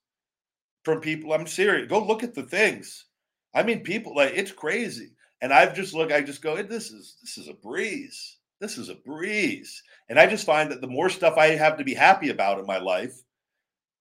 from 0.84 1.00
people? 1.00 1.32
I'm 1.32 1.46
serious. 1.46 1.88
Go 1.88 2.04
look 2.04 2.22
at 2.22 2.34
the 2.34 2.44
things. 2.44 3.06
I 3.54 3.62
mean, 3.62 3.80
people 3.80 4.14
like 4.14 4.32
it's 4.34 4.52
crazy. 4.52 5.12
And 5.40 5.52
I've 5.52 5.74
just 5.74 5.94
look, 5.94 6.12
I 6.12 6.22
just 6.22 6.42
go, 6.42 6.60
this 6.62 6.90
is 6.90 7.16
this 7.22 7.38
is 7.38 7.48
a 7.48 7.54
breeze. 7.54 8.38
This 8.60 8.78
is 8.78 8.88
a 8.88 8.94
breeze. 8.94 9.82
And 10.08 10.18
I 10.18 10.26
just 10.26 10.46
find 10.46 10.70
that 10.70 10.80
the 10.80 10.86
more 10.86 11.08
stuff 11.08 11.36
I 11.36 11.48
have 11.48 11.76
to 11.78 11.84
be 11.84 11.94
happy 11.94 12.30
about 12.30 12.58
in 12.58 12.66
my 12.66 12.78
life, 12.78 13.20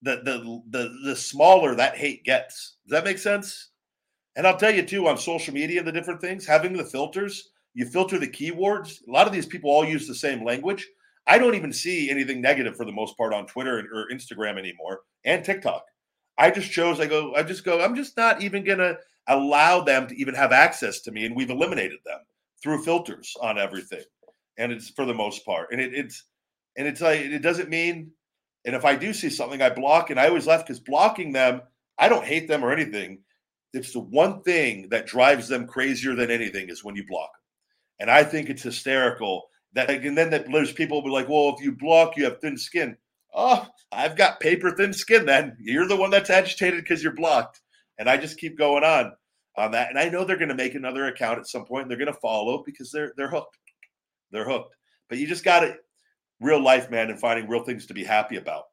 the 0.02 0.16
the 0.24 0.62
the 0.70 0.98
the 1.04 1.16
smaller 1.16 1.74
that 1.74 1.96
hate 1.96 2.24
gets. 2.24 2.76
Does 2.86 2.92
that 2.92 3.04
make 3.04 3.18
sense? 3.18 3.70
And 4.36 4.46
I'll 4.46 4.56
tell 4.56 4.74
you 4.74 4.82
too 4.82 5.06
on 5.06 5.16
social 5.16 5.54
media, 5.54 5.82
the 5.82 5.92
different 5.92 6.20
things, 6.20 6.46
having 6.46 6.72
the 6.72 6.84
filters, 6.84 7.50
you 7.74 7.86
filter 7.86 8.18
the 8.18 8.28
keywords. 8.28 9.06
A 9.06 9.10
lot 9.10 9.26
of 9.26 9.32
these 9.32 9.46
people 9.46 9.70
all 9.70 9.84
use 9.84 10.08
the 10.08 10.14
same 10.14 10.44
language. 10.44 10.88
I 11.26 11.38
don't 11.38 11.54
even 11.54 11.72
see 11.72 12.10
anything 12.10 12.40
negative 12.40 12.76
for 12.76 12.84
the 12.84 12.92
most 12.92 13.16
part 13.16 13.32
on 13.32 13.46
Twitter 13.46 13.78
or 13.92 14.08
Instagram 14.12 14.58
anymore 14.58 15.00
and 15.24 15.44
TikTok. 15.44 15.84
I 16.36 16.50
just 16.50 16.70
chose, 16.70 17.00
I 17.00 17.06
go, 17.06 17.34
I 17.34 17.42
just 17.42 17.64
go, 17.64 17.80
I'm 17.80 17.94
just 17.94 18.16
not 18.16 18.42
even 18.42 18.64
to 18.64 18.98
allow 19.28 19.80
them 19.80 20.06
to 20.08 20.16
even 20.16 20.34
have 20.34 20.52
access 20.52 21.00
to 21.00 21.12
me. 21.12 21.24
And 21.24 21.36
we've 21.36 21.50
eliminated 21.50 21.98
them 22.04 22.20
through 22.62 22.84
filters 22.84 23.34
on 23.40 23.58
everything. 23.58 24.04
And 24.58 24.72
it's 24.72 24.90
for 24.90 25.04
the 25.04 25.14
most 25.14 25.44
part. 25.44 25.68
And 25.72 25.80
it, 25.80 25.94
it's, 25.94 26.24
and 26.76 26.86
it's 26.86 27.00
like, 27.00 27.20
it 27.20 27.40
doesn't 27.40 27.68
mean, 27.68 28.10
and 28.64 28.74
if 28.74 28.84
I 28.84 28.96
do 28.96 29.12
see 29.12 29.30
something, 29.30 29.60
I 29.60 29.70
block 29.70 30.10
and 30.10 30.18
I 30.18 30.28
always 30.28 30.46
left 30.46 30.66
because 30.66 30.80
blocking 30.80 31.32
them, 31.32 31.62
I 31.98 32.08
don't 32.08 32.24
hate 32.24 32.48
them 32.48 32.64
or 32.64 32.72
anything. 32.72 33.20
It's 33.72 33.92
the 33.92 34.00
one 34.00 34.42
thing 34.42 34.88
that 34.90 35.06
drives 35.06 35.48
them 35.48 35.66
crazier 35.66 36.14
than 36.14 36.30
anything 36.30 36.68
is 36.68 36.84
when 36.84 36.96
you 36.96 37.04
block 37.06 37.30
them. 37.32 37.40
And 38.00 38.10
I 38.10 38.24
think 38.24 38.48
it's 38.48 38.62
hysterical 38.62 39.48
that, 39.74 39.90
and 39.90 40.16
then 40.16 40.30
that 40.30 40.50
there's 40.50 40.72
people 40.72 41.02
be 41.02 41.10
like, 41.10 41.28
well, 41.28 41.54
if 41.56 41.64
you 41.64 41.72
block, 41.72 42.16
you 42.16 42.24
have 42.24 42.40
thin 42.40 42.56
skin. 42.56 42.96
Oh, 43.34 43.66
I've 43.90 44.16
got 44.16 44.40
paper 44.40 44.70
thin 44.70 44.92
skin 44.92 45.26
then. 45.26 45.56
You're 45.60 45.88
the 45.88 45.96
one 45.96 46.10
that's 46.10 46.30
agitated 46.30 46.84
because 46.84 47.02
you're 47.02 47.14
blocked. 47.14 47.60
And 47.98 48.08
I 48.08 48.16
just 48.16 48.38
keep 48.38 48.58
going 48.58 48.84
on 48.84 49.12
on 49.56 49.72
that. 49.72 49.90
And 49.90 49.98
I 49.98 50.08
know 50.08 50.24
they're 50.24 50.36
going 50.36 50.48
to 50.48 50.54
make 50.54 50.74
another 50.74 51.06
account 51.06 51.38
at 51.38 51.46
some 51.46 51.64
point 51.64 51.82
and 51.82 51.90
they're 51.90 51.98
going 51.98 52.12
to 52.12 52.20
follow 52.20 52.62
because 52.64 52.90
they're 52.90 53.12
they're 53.16 53.30
hooked. 53.30 53.56
They're 54.30 54.48
hooked. 54.48 54.74
But 55.08 55.18
you 55.18 55.26
just 55.26 55.44
got 55.44 55.60
to 55.60 55.76
real 56.40 56.62
life, 56.62 56.90
man, 56.90 57.10
and 57.10 57.20
finding 57.20 57.48
real 57.48 57.64
things 57.64 57.86
to 57.86 57.94
be 57.94 58.04
happy 58.04 58.36
about. 58.36 58.64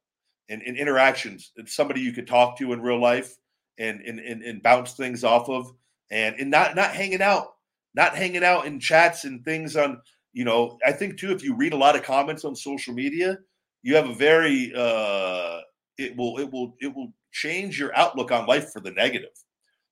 And, 0.50 0.62
and 0.64 0.76
interactions. 0.76 1.52
It's 1.56 1.76
somebody 1.76 2.02
you 2.02 2.12
could 2.12 2.28
talk 2.28 2.58
to 2.58 2.74
in 2.74 2.82
real 2.82 3.00
life 3.00 3.38
and, 3.80 4.02
and 4.02 4.20
and 4.20 4.44
and 4.44 4.62
bounce 4.62 4.94
things 4.94 5.24
off 5.24 5.48
of 5.48 5.72
and 6.12 6.36
and 6.40 6.52
not 6.52 6.76
not 6.76 6.92
hanging 6.92 7.22
out, 7.22 7.54
not 7.96 8.16
hanging 8.16 8.44
out 8.44 8.66
in 8.66 8.80
chats 8.80 9.24
and 9.24 9.46
things 9.46 9.78
on, 9.78 10.02
you 10.34 10.44
know, 10.44 10.78
I 10.86 10.92
think 10.92 11.18
too, 11.18 11.32
if 11.32 11.42
you 11.42 11.56
read 11.56 11.72
a 11.72 11.78
lot 11.78 11.96
of 11.96 12.04
comments 12.04 12.44
on 12.44 12.56
social 12.56 12.94
media, 12.94 13.38
you 13.82 13.96
have 13.96 14.10
a 14.10 14.14
very 14.14 14.74
uh 14.76 15.60
it 15.98 16.18
will 16.18 16.38
it 16.38 16.52
will 16.52 16.76
it 16.82 16.94
will 16.94 17.14
change 17.32 17.80
your 17.80 17.96
outlook 17.96 18.32
on 18.32 18.48
life 18.48 18.72
for 18.72 18.80
the 18.80 18.92
negative 18.92 19.30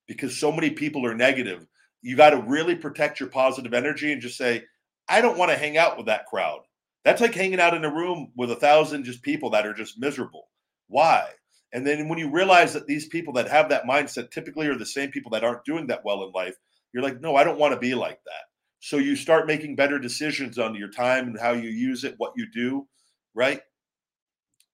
because 0.08 0.38
so 0.38 0.52
many 0.52 0.70
people 0.70 1.06
are 1.06 1.16
negative. 1.16 1.66
You 2.02 2.16
got 2.16 2.32
to 2.32 2.42
really 2.42 2.76
protect 2.76 3.20
your 3.20 3.30
positive 3.30 3.74
energy 3.74 4.12
and 4.12 4.22
just 4.22 4.38
say 4.38 4.64
i 5.08 5.22
don't 5.22 5.38
want 5.38 5.52
to 5.52 5.58
hang 5.58 5.78
out 5.78 5.98
with 5.98 6.06
that 6.08 6.28
crowd. 6.28 6.62
That's 7.04 7.22
like 7.22 7.34
hanging 7.34 7.60
out 7.60 7.74
in 7.74 7.86
a 7.86 7.94
room 7.94 8.32
with 8.36 8.52
a 8.52 8.56
thousand 8.56 9.06
just 9.06 9.24
people 9.24 9.50
that 9.52 9.66
are 9.66 9.74
just 9.74 10.00
miserable. 10.00 10.50
Why? 10.88 11.30
And 11.74 11.86
then 11.86 12.10
when 12.10 12.20
you 12.20 12.30
realize 12.30 12.74
that 12.74 12.88
these 12.88 13.08
people 13.08 13.34
that 13.34 13.48
have 13.48 13.70
that 13.70 13.86
mindset 13.86 14.32
typically 14.32 14.68
are 14.68 14.78
the 14.78 14.86
same 14.86 15.12
people 15.12 15.32
that 15.32 15.44
aren't 15.44 15.66
doing 15.66 15.88
that 15.88 16.04
well 16.04 16.24
in 16.24 16.32
life 16.32 16.56
you're 16.92 17.04
like 17.04 17.22
no 17.22 17.36
i 17.36 17.44
don't 17.44 17.60
want 17.60 17.74
to 17.74 17.80
be 17.80 17.96
like 17.96 18.20
that. 18.26 18.44
So 18.82 18.98
you 18.98 19.16
start 19.16 19.48
making 19.48 19.76
better 19.76 20.00
decisions 20.00 20.58
on 20.58 20.76
your 20.76 20.90
time 20.90 21.28
and 21.28 21.40
how 21.40 21.52
you 21.52 21.70
use 21.70 22.04
it 22.04 22.16
what 22.18 22.34
you 22.36 22.48
do 22.54 22.88
right? 23.34 23.62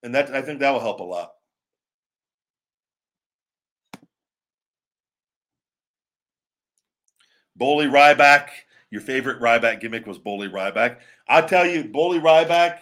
And 0.04 0.14
that 0.16 0.34
I 0.34 0.42
think 0.42 0.60
that 0.60 0.72
will 0.72 0.80
help 0.80 1.00
a 1.00 1.04
lot. 1.04 1.32
Bully 7.56 7.88
Ryback, 7.88 8.50
your 8.92 9.02
favorite 9.02 9.40
Ryback 9.40 9.80
gimmick 9.80 10.06
was 10.06 10.18
Bully 10.18 10.50
Ryback. 10.50 10.98
I'll 11.28 11.48
tell 11.48 11.66
you, 11.66 11.86
Bully 11.86 12.20
Ryback, 12.20 12.80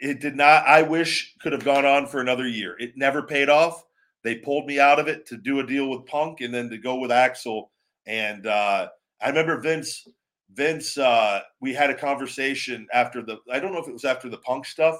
it 0.00 0.20
did 0.20 0.36
not. 0.36 0.66
I 0.66 0.82
wish 0.82 1.34
could 1.40 1.52
have 1.52 1.64
gone 1.64 1.86
on 1.86 2.06
for 2.06 2.20
another 2.20 2.46
year. 2.46 2.76
It 2.78 2.96
never 2.96 3.22
paid 3.22 3.48
off. 3.48 3.84
They 4.24 4.36
pulled 4.36 4.66
me 4.66 4.78
out 4.78 4.98
of 4.98 5.08
it 5.08 5.26
to 5.26 5.36
do 5.36 5.60
a 5.60 5.66
deal 5.66 5.88
with 5.88 6.06
Punk 6.06 6.40
and 6.40 6.52
then 6.52 6.70
to 6.70 6.78
go 6.78 6.96
with 6.96 7.10
Axel. 7.10 7.70
And 8.06 8.46
uh, 8.46 8.88
I 9.20 9.28
remember 9.28 9.60
Vince. 9.60 10.06
Vince, 10.54 10.98
uh, 10.98 11.40
we 11.60 11.72
had 11.72 11.90
a 11.90 11.94
conversation 11.94 12.86
after 12.92 13.22
the. 13.22 13.38
I 13.50 13.58
don't 13.58 13.72
know 13.72 13.80
if 13.80 13.88
it 13.88 13.92
was 13.92 14.04
after 14.04 14.28
the 14.28 14.38
Punk 14.38 14.66
stuff 14.66 14.98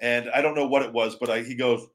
and 0.00 0.28
I 0.30 0.42
don't 0.42 0.54
know 0.54 0.66
what 0.66 0.82
it 0.82 0.92
was, 0.92 1.16
but 1.16 1.30
I, 1.30 1.42
he 1.42 1.54
goes, 1.54 1.86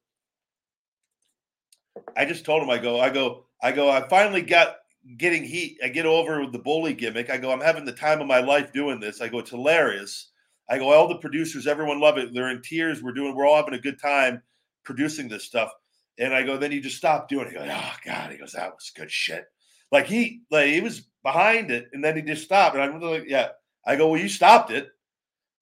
I 2.16 2.26
just 2.26 2.45
told 2.45 2.64
him, 2.64 2.70
I 2.70 2.78
go, 2.78 2.99
I 2.99 3.09
go, 3.09 3.45
I 3.62 3.72
go, 3.72 3.89
I 3.89 4.07
finally 4.07 4.41
got 4.41 4.78
getting 5.18 5.43
heat. 5.43 5.78
I 5.84 5.88
get 5.89 6.06
over 6.06 6.45
the 6.45 6.60
bully 6.60 6.93
gimmick. 6.93 7.30
I 7.30 7.38
go, 7.38 7.52
I'm 7.52 7.62
having 7.62 7.86
the 7.86 7.91
time 7.91 8.22
of 8.22 8.28
my 8.28 8.39
life 8.39 8.72
doing 8.72 8.99
this. 8.99 9.22
I 9.22 9.28
go, 9.28 9.39
it's 9.39 9.49
hilarious. 9.49 10.30
I 10.70 10.78
go, 10.78 10.91
all 10.93 11.08
the 11.08 11.18
producers, 11.18 11.68
everyone 11.68 11.99
love 11.99 12.18
it. 12.18 12.34
They're 12.34 12.49
in 12.49 12.62
tears. 12.62 13.02
We're 13.02 13.14
doing, 13.14 13.36
we're 13.36 13.47
all 13.47 13.58
having 13.58 13.74
a 13.74 13.80
good 13.80 13.99
time 13.99 14.41
producing 14.84 15.28
this 15.28 15.43
stuff. 15.43 15.72
And 16.18 16.34
I 16.34 16.43
go, 16.43 16.58
then 16.58 16.72
you 16.72 16.82
just 16.82 16.97
stop 16.97 17.30
doing 17.30 17.47
it. 17.47 17.54
He 17.54 17.58
goes, 17.58 17.70
oh 17.72 17.93
God. 18.06 18.32
He 18.32 18.38
goes, 18.38 18.54
that 18.54 18.72
was 18.72 18.91
good 18.95 19.12
shit. 19.12 19.45
Like 19.91 20.06
he, 20.06 20.41
like 20.52 20.68
he 20.68 20.82
was 20.82 21.02
behind 21.24 21.72
it, 21.72 21.88
and 21.93 22.04
then 22.04 22.16
he 22.16 22.22
just 22.22 22.43
stopped. 22.43 22.76
And 22.76 22.84
I'm 22.84 23.02
like, 23.02 23.26
yeah. 23.28 23.49
I 23.86 23.95
go, 23.95 24.10
well, 24.10 24.22
you 24.22 24.30
stopped 24.30 24.72
it. 24.72 24.89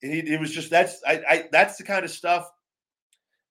And 0.04 0.14
he, 0.14 0.20
it 0.20 0.40
was 0.40 0.52
just 0.52 0.70
that's 0.70 1.02
I, 1.08 1.22
I 1.30 1.50
that's 1.52 1.78
the 1.78 1.84
kind 1.84 2.06
of 2.06 2.12
stuff 2.12 2.50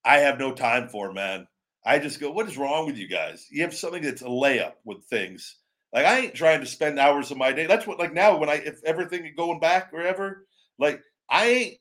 I 0.04 0.18
have 0.18 0.38
no 0.38 0.52
time 0.52 0.88
for, 0.88 1.12
man. 1.12 1.46
I 1.84 1.98
just 1.98 2.20
go, 2.20 2.30
what 2.30 2.48
is 2.48 2.58
wrong 2.58 2.86
with 2.86 2.96
you 2.96 3.08
guys? 3.08 3.46
You 3.50 3.62
have 3.62 3.74
something 3.74 4.02
that's 4.02 4.22
a 4.22 4.26
layup 4.26 4.74
with 4.84 5.04
things. 5.04 5.56
Like 5.92 6.06
I 6.06 6.18
ain't 6.20 6.34
trying 6.34 6.60
to 6.60 6.66
spend 6.66 6.98
hours 6.98 7.30
of 7.30 7.38
my 7.38 7.52
day. 7.52 7.66
That's 7.66 7.86
what 7.86 7.98
like 7.98 8.12
now 8.12 8.36
when 8.36 8.48
I 8.48 8.54
if 8.54 8.82
everything 8.84 9.32
going 9.36 9.60
back 9.60 9.90
or 9.92 10.02
ever, 10.02 10.46
like 10.78 11.00
I 11.30 11.46
ain't 11.46 11.74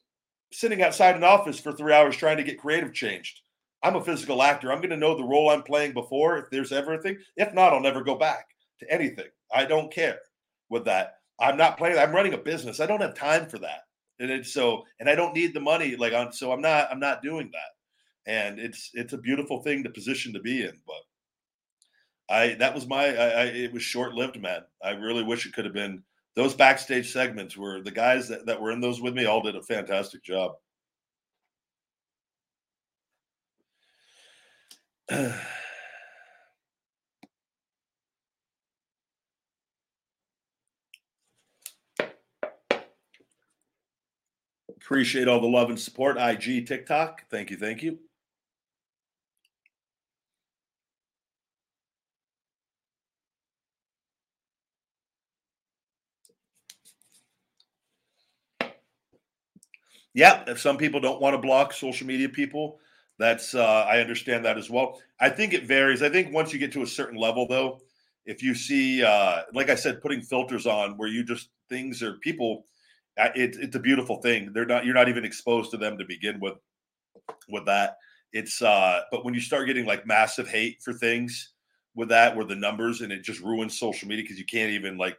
sitting 0.52 0.82
outside 0.82 1.16
an 1.16 1.24
office 1.24 1.60
for 1.60 1.74
three 1.74 1.94
hours 1.94 2.16
trying 2.16 2.38
to 2.38 2.44
get 2.44 2.60
creative 2.60 2.94
changed. 2.94 3.42
I'm 3.84 3.96
a 3.96 4.04
physical 4.04 4.42
actor. 4.42 4.72
I'm 4.72 4.80
going 4.80 4.90
to 4.90 4.98
know 4.98 5.16
the 5.16 5.24
role 5.24 5.50
I'm 5.50 5.62
playing 5.62 5.94
before 5.94 6.38
if 6.38 6.46
there's 6.50 6.72
everything. 6.72 7.18
If 7.36 7.54
not, 7.54 7.74
I'll 7.74 7.80
never 7.80 8.04
go 8.04 8.16
back 8.16 8.48
to 8.80 8.92
anything. 8.92 9.28
I 9.54 9.66
don't 9.66 9.94
care 9.94 10.20
with 10.70 10.86
that. 10.86 11.18
I'm 11.40 11.58
not 11.58 11.78
playing. 11.78 12.00
I'm 12.00 12.16
running 12.16 12.34
a 12.34 12.38
business. 12.38 12.80
I 12.80 12.88
don't 12.88 13.02
have 13.02 13.14
time 13.14 13.48
for 13.48 13.60
that 13.60 13.82
and 14.20 14.32
it's 14.32 14.54
so 14.54 14.84
and 15.00 15.10
i 15.10 15.16
don't 15.16 15.34
need 15.34 15.54
the 15.54 15.60
money 15.60 15.96
like 15.96 16.14
on 16.14 16.32
so 16.32 16.52
i'm 16.52 16.62
not 16.62 16.88
i'm 16.92 17.00
not 17.00 17.22
doing 17.22 17.50
that 17.52 18.32
and 18.32 18.60
it's 18.60 18.92
it's 18.94 19.14
a 19.14 19.18
beautiful 19.18 19.62
thing 19.62 19.84
to 19.84 19.90
position 19.90 20.34
to 20.34 20.40
be 20.40 20.64
in 20.64 20.78
but 20.86 20.96
i 22.30 22.56
that 22.56 22.74
was 22.74 22.88
my 22.88 23.08
i, 23.16 23.30
I 23.30 23.44
it 23.46 23.74
was 23.74 23.84
short-lived 23.84 24.42
man 24.42 24.62
i 24.84 24.92
really 24.92 25.24
wish 25.24 25.46
it 25.46 25.54
could 25.54 25.66
have 25.66 25.74
been 25.74 26.04
those 26.36 26.54
backstage 26.54 27.12
segments 27.12 27.58
were 27.58 27.82
the 27.82 27.92
guys 27.92 28.28
that, 28.30 28.46
that 28.46 28.62
were 28.62 28.72
in 28.72 28.80
those 28.80 29.02
with 29.02 29.14
me 29.14 29.26
all 29.26 29.42
did 29.42 29.56
a 29.56 29.62
fantastic 29.62 30.24
job 30.24 30.54
Appreciate 44.88 45.28
all 45.28 45.42
the 45.42 45.48
love 45.48 45.70
and 45.70 45.78
support. 45.78 46.18
IG, 46.18 46.66
TikTok. 46.66 47.26
Thank 47.30 47.50
you. 47.50 47.58
Thank 47.58 47.84
you. 47.84 48.00
Yeah, 60.18 60.44
if 60.48 60.60
some 60.60 60.78
people 60.78 61.00
don't 61.00 61.22
want 61.22 61.36
to 61.36 61.38
block 61.38 61.72
social 61.72 62.08
media 62.08 62.28
people, 62.28 62.80
that's 63.20 63.54
uh, 63.54 63.86
I 63.88 64.00
understand 64.00 64.44
that 64.46 64.58
as 64.58 64.68
well. 64.68 65.00
I 65.20 65.30
think 65.30 65.54
it 65.54 65.66
varies. 65.68 66.02
I 66.02 66.10
think 66.10 66.34
once 66.34 66.52
you 66.52 66.58
get 66.58 66.72
to 66.72 66.82
a 66.82 66.88
certain 66.88 67.20
level, 67.20 67.48
though, 67.48 67.82
if 68.26 68.42
you 68.42 68.56
see, 68.56 69.04
uh, 69.04 69.44
like 69.54 69.70
I 69.70 69.76
said, 69.76 70.02
putting 70.02 70.22
filters 70.24 70.66
on 70.66 70.98
where 70.98 71.08
you 71.08 71.24
just 71.24 71.50
things 71.70 72.02
or 72.02 72.14
people 72.14 72.66
it, 73.16 73.58
it's 73.60 73.76
a 73.76 73.80
beautiful 73.80 74.20
thing. 74.24 74.52
They're 74.54 74.66
not 74.66 74.86
you're 74.86 74.96
not 74.96 75.08
even 75.08 75.24
exposed 75.24 75.70
to 75.72 75.78
them 75.78 76.00
to 76.00 76.06
begin 76.06 76.40
with. 76.40 76.56
With 77.50 77.66
that, 77.66 77.98
it's 78.34 78.62
uh, 78.62 79.02
but 79.12 79.24
when 79.24 79.34
you 79.34 79.40
start 79.40 79.68
getting 79.68 79.86
like 79.86 80.06
massive 80.06 80.48
hate 80.48 80.82
for 80.84 80.94
things 80.94 81.54
with 81.96 82.10
that, 82.10 82.36
where 82.36 82.46
the 82.46 82.56
numbers 82.56 83.02
and 83.02 83.12
it 83.12 83.24
just 83.24 83.42
ruins 83.42 83.80
social 83.80 84.08
media 84.08 84.24
because 84.24 84.40
you 84.40 84.46
can't 84.46 84.72
even 84.72 84.98
like 84.98 85.18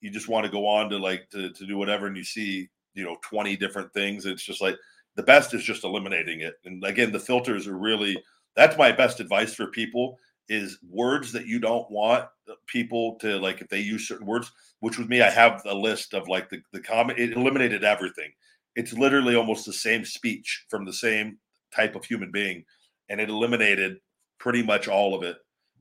you 0.00 0.10
just 0.10 0.28
want 0.28 0.44
to 0.44 0.52
go 0.52 0.66
on 0.66 0.90
to 0.90 0.98
like 0.98 1.28
to, 1.30 1.50
to 1.52 1.66
do 1.66 1.76
whatever 1.78 2.06
and 2.06 2.16
you 2.16 2.24
see 2.24 2.68
you 2.94 3.04
know 3.04 3.16
20 3.22 3.56
different 3.56 3.92
things. 3.92 4.26
It's 4.26 4.44
just 4.44 4.62
like 4.62 4.76
the 5.16 5.22
best 5.22 5.54
is 5.54 5.62
just 5.62 5.84
eliminating 5.84 6.40
it. 6.40 6.54
And 6.64 6.82
again 6.84 7.12
the 7.12 7.20
filters 7.20 7.66
are 7.66 7.78
really 7.78 8.22
that's 8.56 8.78
my 8.78 8.92
best 8.92 9.20
advice 9.20 9.54
for 9.54 9.66
people 9.68 10.18
is 10.48 10.78
words 10.90 11.32
that 11.32 11.46
you 11.46 11.58
don't 11.58 11.90
want 11.90 12.26
people 12.66 13.16
to 13.16 13.38
like 13.38 13.60
if 13.60 13.68
they 13.68 13.80
use 13.80 14.06
certain 14.06 14.26
words 14.26 14.52
which 14.80 14.98
with 14.98 15.08
me 15.08 15.22
i 15.22 15.30
have 15.30 15.62
a 15.64 15.74
list 15.74 16.12
of 16.12 16.28
like 16.28 16.50
the, 16.50 16.60
the 16.72 16.80
comment 16.80 17.18
it 17.18 17.32
eliminated 17.32 17.84
everything. 17.84 18.30
It's 18.76 18.92
literally 18.92 19.36
almost 19.36 19.66
the 19.66 19.72
same 19.72 20.04
speech 20.04 20.66
from 20.68 20.84
the 20.84 20.92
same 20.92 21.38
type 21.74 21.94
of 21.94 22.04
human 22.04 22.30
being 22.30 22.64
and 23.08 23.20
it 23.20 23.30
eliminated 23.30 23.98
pretty 24.38 24.62
much 24.62 24.88
all 24.88 25.14
of 25.14 25.22
it 25.22 25.36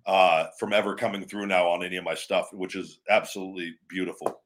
uh, 0.06 0.48
from 0.60 0.74
ever 0.74 0.96
coming 0.96 1.26
through 1.26 1.48
now 1.48 1.68
on 1.68 1.84
any 1.84 1.98
of 1.98 2.04
my 2.04 2.14
stuff 2.14 2.50
which 2.54 2.76
is 2.76 3.00
absolutely 3.10 3.74
beautiful 3.90 4.43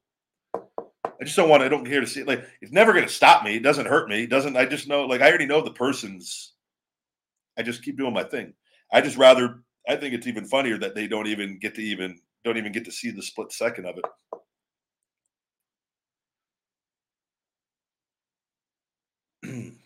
I 1.04 1.24
just 1.24 1.36
don't 1.36 1.48
want. 1.48 1.62
I 1.62 1.68
don't 1.68 1.86
care 1.86 2.00
to 2.00 2.06
see 2.06 2.20
it. 2.20 2.28
Like 2.28 2.44
it's 2.60 2.72
never 2.72 2.92
going 2.92 3.06
to 3.06 3.12
stop 3.12 3.44
me. 3.44 3.56
It 3.56 3.62
doesn't 3.62 3.86
hurt 3.86 4.08
me. 4.08 4.24
It 4.24 4.30
doesn't. 4.30 4.56
I 4.56 4.66
just 4.66 4.88
know. 4.88 5.04
Like 5.06 5.20
I 5.20 5.28
already 5.28 5.46
know 5.46 5.60
the 5.60 5.70
person's. 5.70 6.52
I 7.56 7.62
just 7.62 7.82
keep 7.82 7.96
doing 7.96 8.14
my 8.14 8.24
thing. 8.24 8.54
I 8.92 9.00
just 9.00 9.16
rather. 9.16 9.62
I 9.88 9.96
think 9.96 10.14
it's 10.14 10.26
even 10.26 10.44
funnier 10.44 10.78
that 10.78 10.94
they 10.94 11.06
don't 11.08 11.26
even 11.26 11.58
get 11.58 11.74
to 11.76 11.82
even 11.82 12.18
don't 12.44 12.58
even 12.58 12.72
get 12.72 12.84
to 12.84 12.92
see 12.92 13.10
the 13.10 13.22
split 13.22 13.52
second 13.52 13.86
of 13.86 13.98
it. 19.42 19.74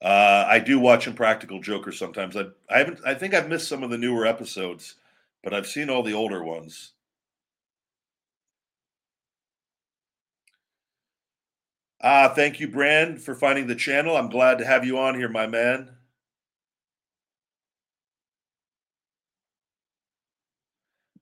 Uh, 0.00 0.46
I 0.48 0.60
do 0.60 0.78
watch 0.78 1.08
Impractical 1.08 1.60
Joker 1.60 1.90
sometimes. 1.90 2.36
I 2.36 2.44
I 2.70 2.78
haven't. 2.78 3.00
I 3.04 3.14
think 3.14 3.34
I've 3.34 3.48
missed 3.48 3.68
some 3.68 3.82
of 3.82 3.90
the 3.90 3.98
newer 3.98 4.26
episodes, 4.26 4.94
but 5.42 5.54
I've 5.54 5.66
seen 5.66 5.90
all 5.90 6.02
the 6.02 6.14
older 6.14 6.42
ones. 6.42 6.92
Ah, 12.00 12.32
thank 12.34 12.60
you, 12.60 12.68
Brand, 12.68 13.20
for 13.20 13.34
finding 13.34 13.66
the 13.66 13.74
channel. 13.74 14.16
I'm 14.16 14.30
glad 14.30 14.58
to 14.58 14.64
have 14.64 14.84
you 14.84 14.98
on 14.98 15.16
here, 15.16 15.28
my 15.28 15.46
man. 15.46 15.90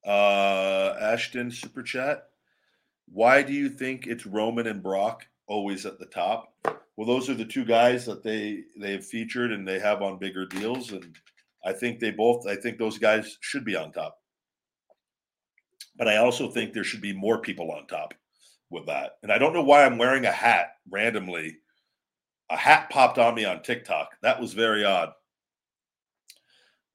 Uh, 0.07 0.95
Ashton 1.01 1.51
super 1.51 1.83
chat. 1.83 2.29
Why 3.09 3.43
do 3.43 3.53
you 3.53 3.69
think 3.69 4.07
it's 4.07 4.27
Roman 4.27 4.67
and 4.67 4.83
Brock 4.83 5.27
always 5.47 5.87
at 5.87 5.99
the 5.99 6.07
top? 6.07 6.53
Well, 6.97 7.07
those 7.07 7.29
are 7.31 7.35
the 7.35 7.45
two 7.45 7.65
guys 7.65 8.05
that 8.07 8.23
they 8.23 8.65
they've 8.79 9.05
featured 9.05 9.53
and 9.53 9.67
they 9.67 9.79
have 9.79 10.03
on 10.03 10.19
bigger 10.19 10.47
deals, 10.47 10.93
and 10.93 11.17
I 11.67 11.73
think 11.73 11.99
they 11.99 12.13
both. 12.13 12.47
I 12.47 12.55
think 12.55 12.79
those 12.79 12.97
guys 12.97 13.37
should 13.41 13.65
be 13.65 13.75
on 13.75 13.91
top. 13.91 14.17
But 15.97 16.07
I 16.07 16.19
also 16.19 16.49
think 16.49 16.73
there 16.73 16.85
should 16.85 17.01
be 17.01 17.13
more 17.13 17.41
people 17.41 17.73
on 17.73 17.89
top 17.89 18.15
with 18.71 18.87
that. 18.87 19.17
And 19.25 19.33
I 19.33 19.39
don't 19.39 19.53
know 19.53 19.65
why 19.65 19.85
I'm 19.85 19.99
wearing 19.99 20.27
a 20.27 20.33
hat 20.33 20.75
randomly. 20.89 21.57
A 22.51 22.57
hat 22.57 22.89
popped 22.91 23.19
on 23.19 23.35
me 23.35 23.45
on 23.45 23.63
TikTok. 23.63 24.11
That 24.23 24.41
was 24.41 24.53
very 24.53 24.85
odd. 24.85 25.11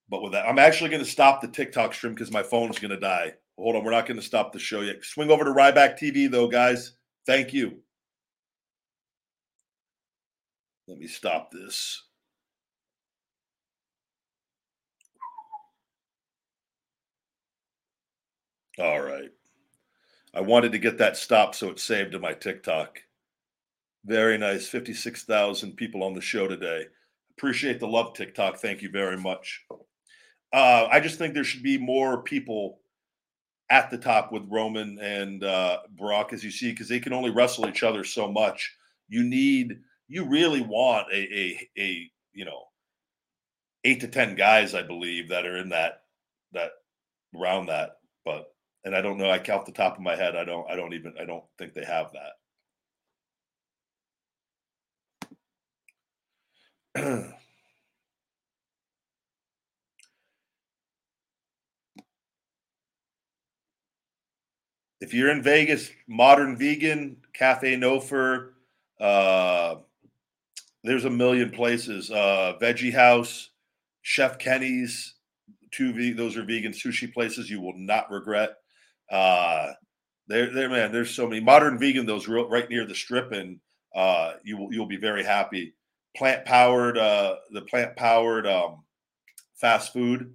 But 0.08 0.22
with 0.24 0.32
that, 0.32 0.48
I'm 0.48 0.60
actually 0.60 0.90
going 0.90 1.04
to 1.04 1.10
stop 1.10 1.42
the 1.42 1.50
TikTok 1.50 1.94
stream 1.94 2.14
because 2.14 2.32
my 2.32 2.44
phone's 2.44 2.80
going 2.80 2.92
to 2.92 3.00
die. 3.00 3.34
Hold 3.58 3.76
on, 3.76 3.84
we're 3.84 3.92
not 3.92 4.06
going 4.06 4.20
to 4.20 4.26
stop 4.26 4.54
the 4.54 4.60
show 4.60 4.82
yet. 4.82 5.04
Swing 5.04 5.32
over 5.32 5.44
to 5.44 5.52
Ryback 5.52 6.00
TV 6.00 6.32
though, 6.32 6.48
guys. 6.48 6.94
Thank 7.26 7.54
you. 7.54 7.78
Let 10.88 10.98
me 10.98 11.08
stop 11.08 11.52
this. 11.52 12.04
All 18.82 19.00
right. 19.00 19.30
I 20.34 20.42
wanted 20.42 20.72
to 20.72 20.80
get 20.80 20.98
that 20.98 21.16
stopped 21.16 21.56
so 21.56 21.70
it's 21.70 21.84
saved 21.84 22.14
to 22.14 22.20
my 22.20 22.34
TikTok. 22.34 23.00
Very 24.06 24.40
nice. 24.40 24.68
56,000 24.68 25.76
people 25.76 26.04
on 26.04 26.16
the 26.16 26.22
show 26.22 26.48
today. 26.48 26.88
Appreciate 27.38 27.80
the 27.80 27.88
love, 27.88 28.16
TikTok. 28.16 28.58
Thank 28.58 28.82
you 28.82 28.90
very 28.90 29.18
much. 29.18 29.64
Uh, 30.52 30.88
I 30.92 31.00
just 31.00 31.20
think 31.20 31.34
there 31.34 31.44
should 31.44 31.62
be 31.62 31.78
more 31.78 32.24
people 32.24 32.80
at 33.70 33.92
the 33.92 33.98
top 33.98 34.32
with 34.32 34.50
Roman 34.50 34.98
and 35.00 35.44
uh, 35.44 35.80
Brock, 35.96 36.34
as 36.34 36.44
you 36.44 36.50
see, 36.50 36.72
because 36.72 36.90
they 36.90 37.00
can 37.00 37.14
only 37.14 37.30
wrestle 37.30 37.70
each 37.70 37.84
other 37.84 38.04
so 38.04 38.32
much. 38.32 38.76
You 39.10 39.24
need, 39.24 39.80
you 40.08 40.26
really 40.26 40.62
want 40.62 41.08
a, 41.14 41.18
a, 41.18 41.70
a, 41.78 42.12
you 42.34 42.46
know, 42.46 42.64
eight 43.84 44.00
to 44.02 44.08
ten 44.08 44.36
guys, 44.36 44.74
I 44.74 44.82
believe, 44.82 45.30
that 45.30 45.46
are 45.46 45.58
in 45.58 45.70
that 45.70 46.02
that 46.52 46.72
around 47.36 47.68
that. 47.68 47.98
But 48.26 48.52
and 48.84 48.96
I 48.96 49.02
don't 49.02 49.18
know. 49.18 49.30
I 49.30 49.40
count 49.40 49.66
the 49.66 49.72
top 49.72 49.96
of 49.96 50.02
my 50.02 50.16
head. 50.16 50.36
I 50.36 50.44
don't. 50.44 50.70
I 50.70 50.76
don't 50.76 50.94
even. 50.94 51.14
I 51.20 51.26
don't 51.26 51.44
think 51.58 51.74
they 51.74 51.86
have 51.86 52.12
that. 52.14 52.34
if 65.02 65.14
you're 65.14 65.32
in 65.32 65.42
Vegas, 65.42 65.90
Modern 66.08 66.58
Vegan, 66.58 67.18
Cafe 67.34 67.76
No 67.76 68.02
uh, 69.00 69.76
there's 70.84 71.06
a 71.06 71.10
million 71.10 71.50
places. 71.52 72.12
Uh, 72.12 72.54
Veggie 72.62 72.94
House, 72.94 73.50
Chef 74.02 74.38
Kenny's, 74.38 75.16
two 75.72 75.94
ve- 75.94 76.12
those 76.12 76.36
are 76.38 76.44
vegan 76.44 76.74
sushi 76.74 77.12
places 77.12 77.50
you 77.50 77.62
will 77.62 77.78
not 77.78 78.12
regret. 78.12 78.61
Uh, 79.12 79.74
there, 80.28 80.54
there, 80.54 80.70
man. 80.70 80.92
There's 80.92 81.14
so 81.14 81.28
many 81.28 81.42
modern 81.42 81.78
vegan. 81.78 82.06
Those 82.06 82.28
real 82.28 82.50
right 82.50 82.70
near 82.70 82.86
the 82.86 82.96
strip, 82.96 83.32
and 83.34 83.60
uh, 83.94 84.34
you 84.44 84.58
will 84.58 84.74
you'll 84.74 84.86
be 84.88 84.98
very 84.98 85.24
happy. 85.24 85.74
Plant 86.16 86.46
powered, 86.46 86.98
uh, 86.98 87.36
the 87.52 87.62
plant 87.62 87.96
powered 87.96 88.48
um, 88.48 88.84
fast 89.56 89.94
food 89.94 90.34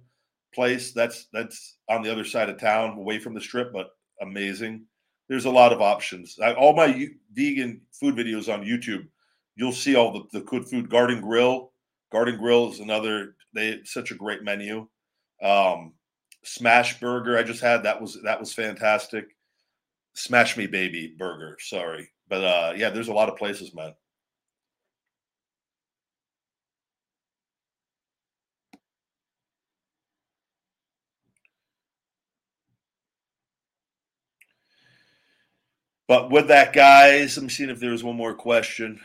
place. 0.53 0.91
That's 0.91 1.27
that's 1.33 1.77
on 1.89 2.03
the 2.03 2.11
other 2.11 2.23
side 2.23 2.49
of 2.49 2.59
town, 2.59 2.97
away 2.97 3.19
from 3.19 3.33
the 3.33 3.41
strip, 3.41 3.73
but 3.73 3.89
amazing. 4.21 4.85
There's 5.29 5.45
a 5.45 5.51
lot 5.51 5.73
of 5.73 5.81
options. 5.81 6.37
I, 6.41 6.53
all 6.53 6.75
my 6.75 6.85
u- 6.85 7.15
vegan 7.33 7.81
food 7.91 8.15
videos 8.15 8.51
on 8.51 8.63
YouTube, 8.63 9.07
you'll 9.55 9.73
see 9.73 9.95
all 9.95 10.13
the, 10.13 10.39
the 10.39 10.45
good 10.45 10.67
food. 10.69 10.89
Garden 10.89 11.19
Grill, 11.21 11.73
Garden 12.11 12.37
Grill 12.37 12.71
is 12.71 12.79
another. 12.79 13.35
They 13.53 13.79
such 13.83 14.11
a 14.11 14.15
great 14.15 14.43
menu. 14.43 14.87
Um, 15.41 15.93
Smash 16.47 16.99
Burger 17.01 17.37
I 17.37 17.43
just 17.43 17.61
had 17.61 17.83
that 17.83 18.01
was 18.01 18.17
that 18.23 18.39
was 18.39 18.53
fantastic. 18.53 19.35
Smash 20.13 20.55
Me 20.55 20.65
Baby 20.65 21.13
Burger, 21.17 21.57
sorry, 21.59 22.09
but 22.29 22.43
uh, 22.43 22.73
yeah, 22.75 22.89
there's 22.89 23.09
a 23.09 23.13
lot 23.13 23.29
of 23.29 23.35
places, 23.37 23.75
man. 23.75 23.93
But 36.07 36.31
with 36.31 36.47
that, 36.47 36.71
guys, 36.71 37.35
I'm 37.37 37.49
seeing 37.49 37.69
if 37.69 37.79
there 37.81 37.91
was 37.91 38.03
one 38.05 38.15
more 38.15 38.33
question 38.33 39.01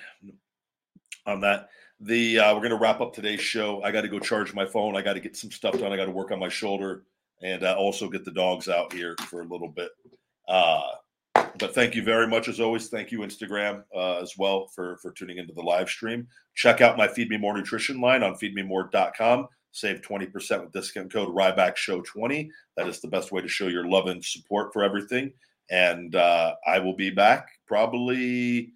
on 1.27 1.41
that. 1.41 1.71
The 1.99 2.39
uh, 2.39 2.55
we're 2.55 2.69
to 2.69 2.77
wrap 2.77 3.01
up 3.01 3.13
today's 3.13 3.41
show. 3.41 3.83
I 3.83 3.91
got 3.91 4.03
to 4.03 4.09
go 4.09 4.21
charge 4.21 4.55
my 4.55 4.65
phone. 4.65 4.97
I 4.97 5.03
got 5.03 5.15
to 5.15 5.21
get 5.21 5.37
some 5.37 5.51
stuff 5.51 5.79
done. 5.79 5.93
I 5.93 5.97
got 5.97 6.07
to 6.07 6.13
work 6.13 6.31
on 6.31 6.39
my 6.39 6.49
shoulder 6.49 7.03
and 7.43 7.65
uh, 7.65 7.75
also 7.77 8.09
get 8.09 8.25
the 8.25 8.31
dogs 8.31 8.69
out 8.69 8.93
here 8.93 9.15
for 9.29 9.43
a 9.43 9.47
little 9.47 9.69
bit. 9.69 9.91
Uh, 10.49 10.83
but 11.35 11.75
thank 11.75 11.95
you 11.95 12.03
very 12.03 12.27
much 12.27 12.49
as 12.49 12.61
always. 12.61 12.89
Thank 12.89 13.11
you 13.11 13.21
Instagram 13.21 13.85
uh, 13.95 14.19
as 14.19 14.37
well 14.39 14.69
for 14.75 14.99
for 14.99 15.13
tuning 15.13 15.39
into 15.39 15.53
the 15.53 15.63
live 15.63 15.89
stream. 15.89 16.27
Check 16.55 16.81
out 16.81 16.99
my 16.99 17.09
Feed 17.09 17.29
Me 17.29 17.37
More 17.37 17.57
nutrition 17.57 18.01
line 18.01 18.23
on 18.23 18.35
feedmemore.com. 18.35 19.49
Save 19.75 20.03
20% 20.03 20.61
with 20.61 20.73
discount 20.73 21.11
code 21.11 21.35
Ryback 21.35 21.77
Show 21.77 22.03
20. 22.03 22.51
That 22.77 22.89
is 22.89 23.01
the 23.01 23.09
best 23.09 23.33
way 23.33 23.41
to 23.41 23.49
show 23.49 23.69
your 23.69 23.89
love 23.89 24.07
and 24.07 24.23
support 24.23 24.71
for 24.73 24.85
everything 24.85 25.33
and 25.73 26.15
uh, 26.15 26.55
I 26.67 26.79
will 26.79 26.95
be 26.95 27.11
back 27.11 27.49
probably 27.67 28.73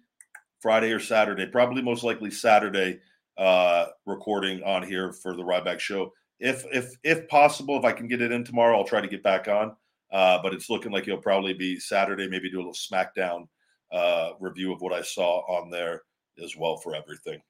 Friday 0.59 0.91
or 0.91 0.99
Saturday, 0.99 1.45
probably 1.45 1.81
most 1.81 2.03
likely 2.03 2.31
Saturday, 2.31 2.99
uh, 3.37 3.85
recording 4.05 4.63
on 4.63 4.81
here 4.81 5.13
for 5.13 5.35
the 5.35 5.43
Ryback 5.43 5.79
Show. 5.79 6.11
If 6.39 6.65
if 6.71 6.95
if 7.03 7.27
possible, 7.27 7.77
if 7.77 7.85
I 7.85 7.91
can 7.91 8.07
get 8.07 8.21
it 8.21 8.31
in 8.31 8.43
tomorrow, 8.43 8.77
I'll 8.77 8.85
try 8.85 9.01
to 9.01 9.07
get 9.07 9.23
back 9.23 9.47
on. 9.47 9.75
Uh, 10.11 10.39
but 10.41 10.53
it's 10.53 10.69
looking 10.69 10.91
like 10.91 11.03
it'll 11.07 11.17
probably 11.17 11.53
be 11.53 11.79
Saturday. 11.79 12.27
Maybe 12.29 12.49
do 12.49 12.57
a 12.57 12.59
little 12.59 12.73
SmackDown 12.73 13.47
uh, 13.91 14.31
review 14.39 14.73
of 14.73 14.81
what 14.81 14.93
I 14.93 15.01
saw 15.01 15.39
on 15.47 15.69
there 15.69 16.03
as 16.43 16.55
well 16.55 16.77
for 16.77 16.95
everything 16.95 17.41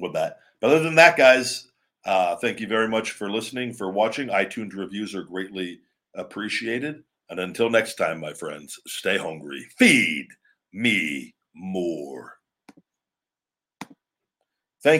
with 0.00 0.12
that. 0.14 0.38
But 0.60 0.70
other 0.70 0.82
than 0.82 0.96
that, 0.96 1.16
guys, 1.16 1.70
uh, 2.04 2.36
thank 2.36 2.60
you 2.60 2.66
very 2.66 2.88
much 2.88 3.12
for 3.12 3.30
listening, 3.30 3.72
for 3.72 3.90
watching. 3.90 4.28
iTunes 4.28 4.74
reviews 4.74 5.14
are 5.14 5.22
greatly 5.22 5.80
appreciated. 6.14 7.02
And 7.30 7.40
until 7.40 7.70
next 7.70 7.94
time, 7.94 8.20
my 8.20 8.34
friends, 8.34 8.78
stay 8.86 9.16
hungry. 9.16 9.66
Feed 9.78 10.28
me 10.72 11.34
more. 11.54 12.34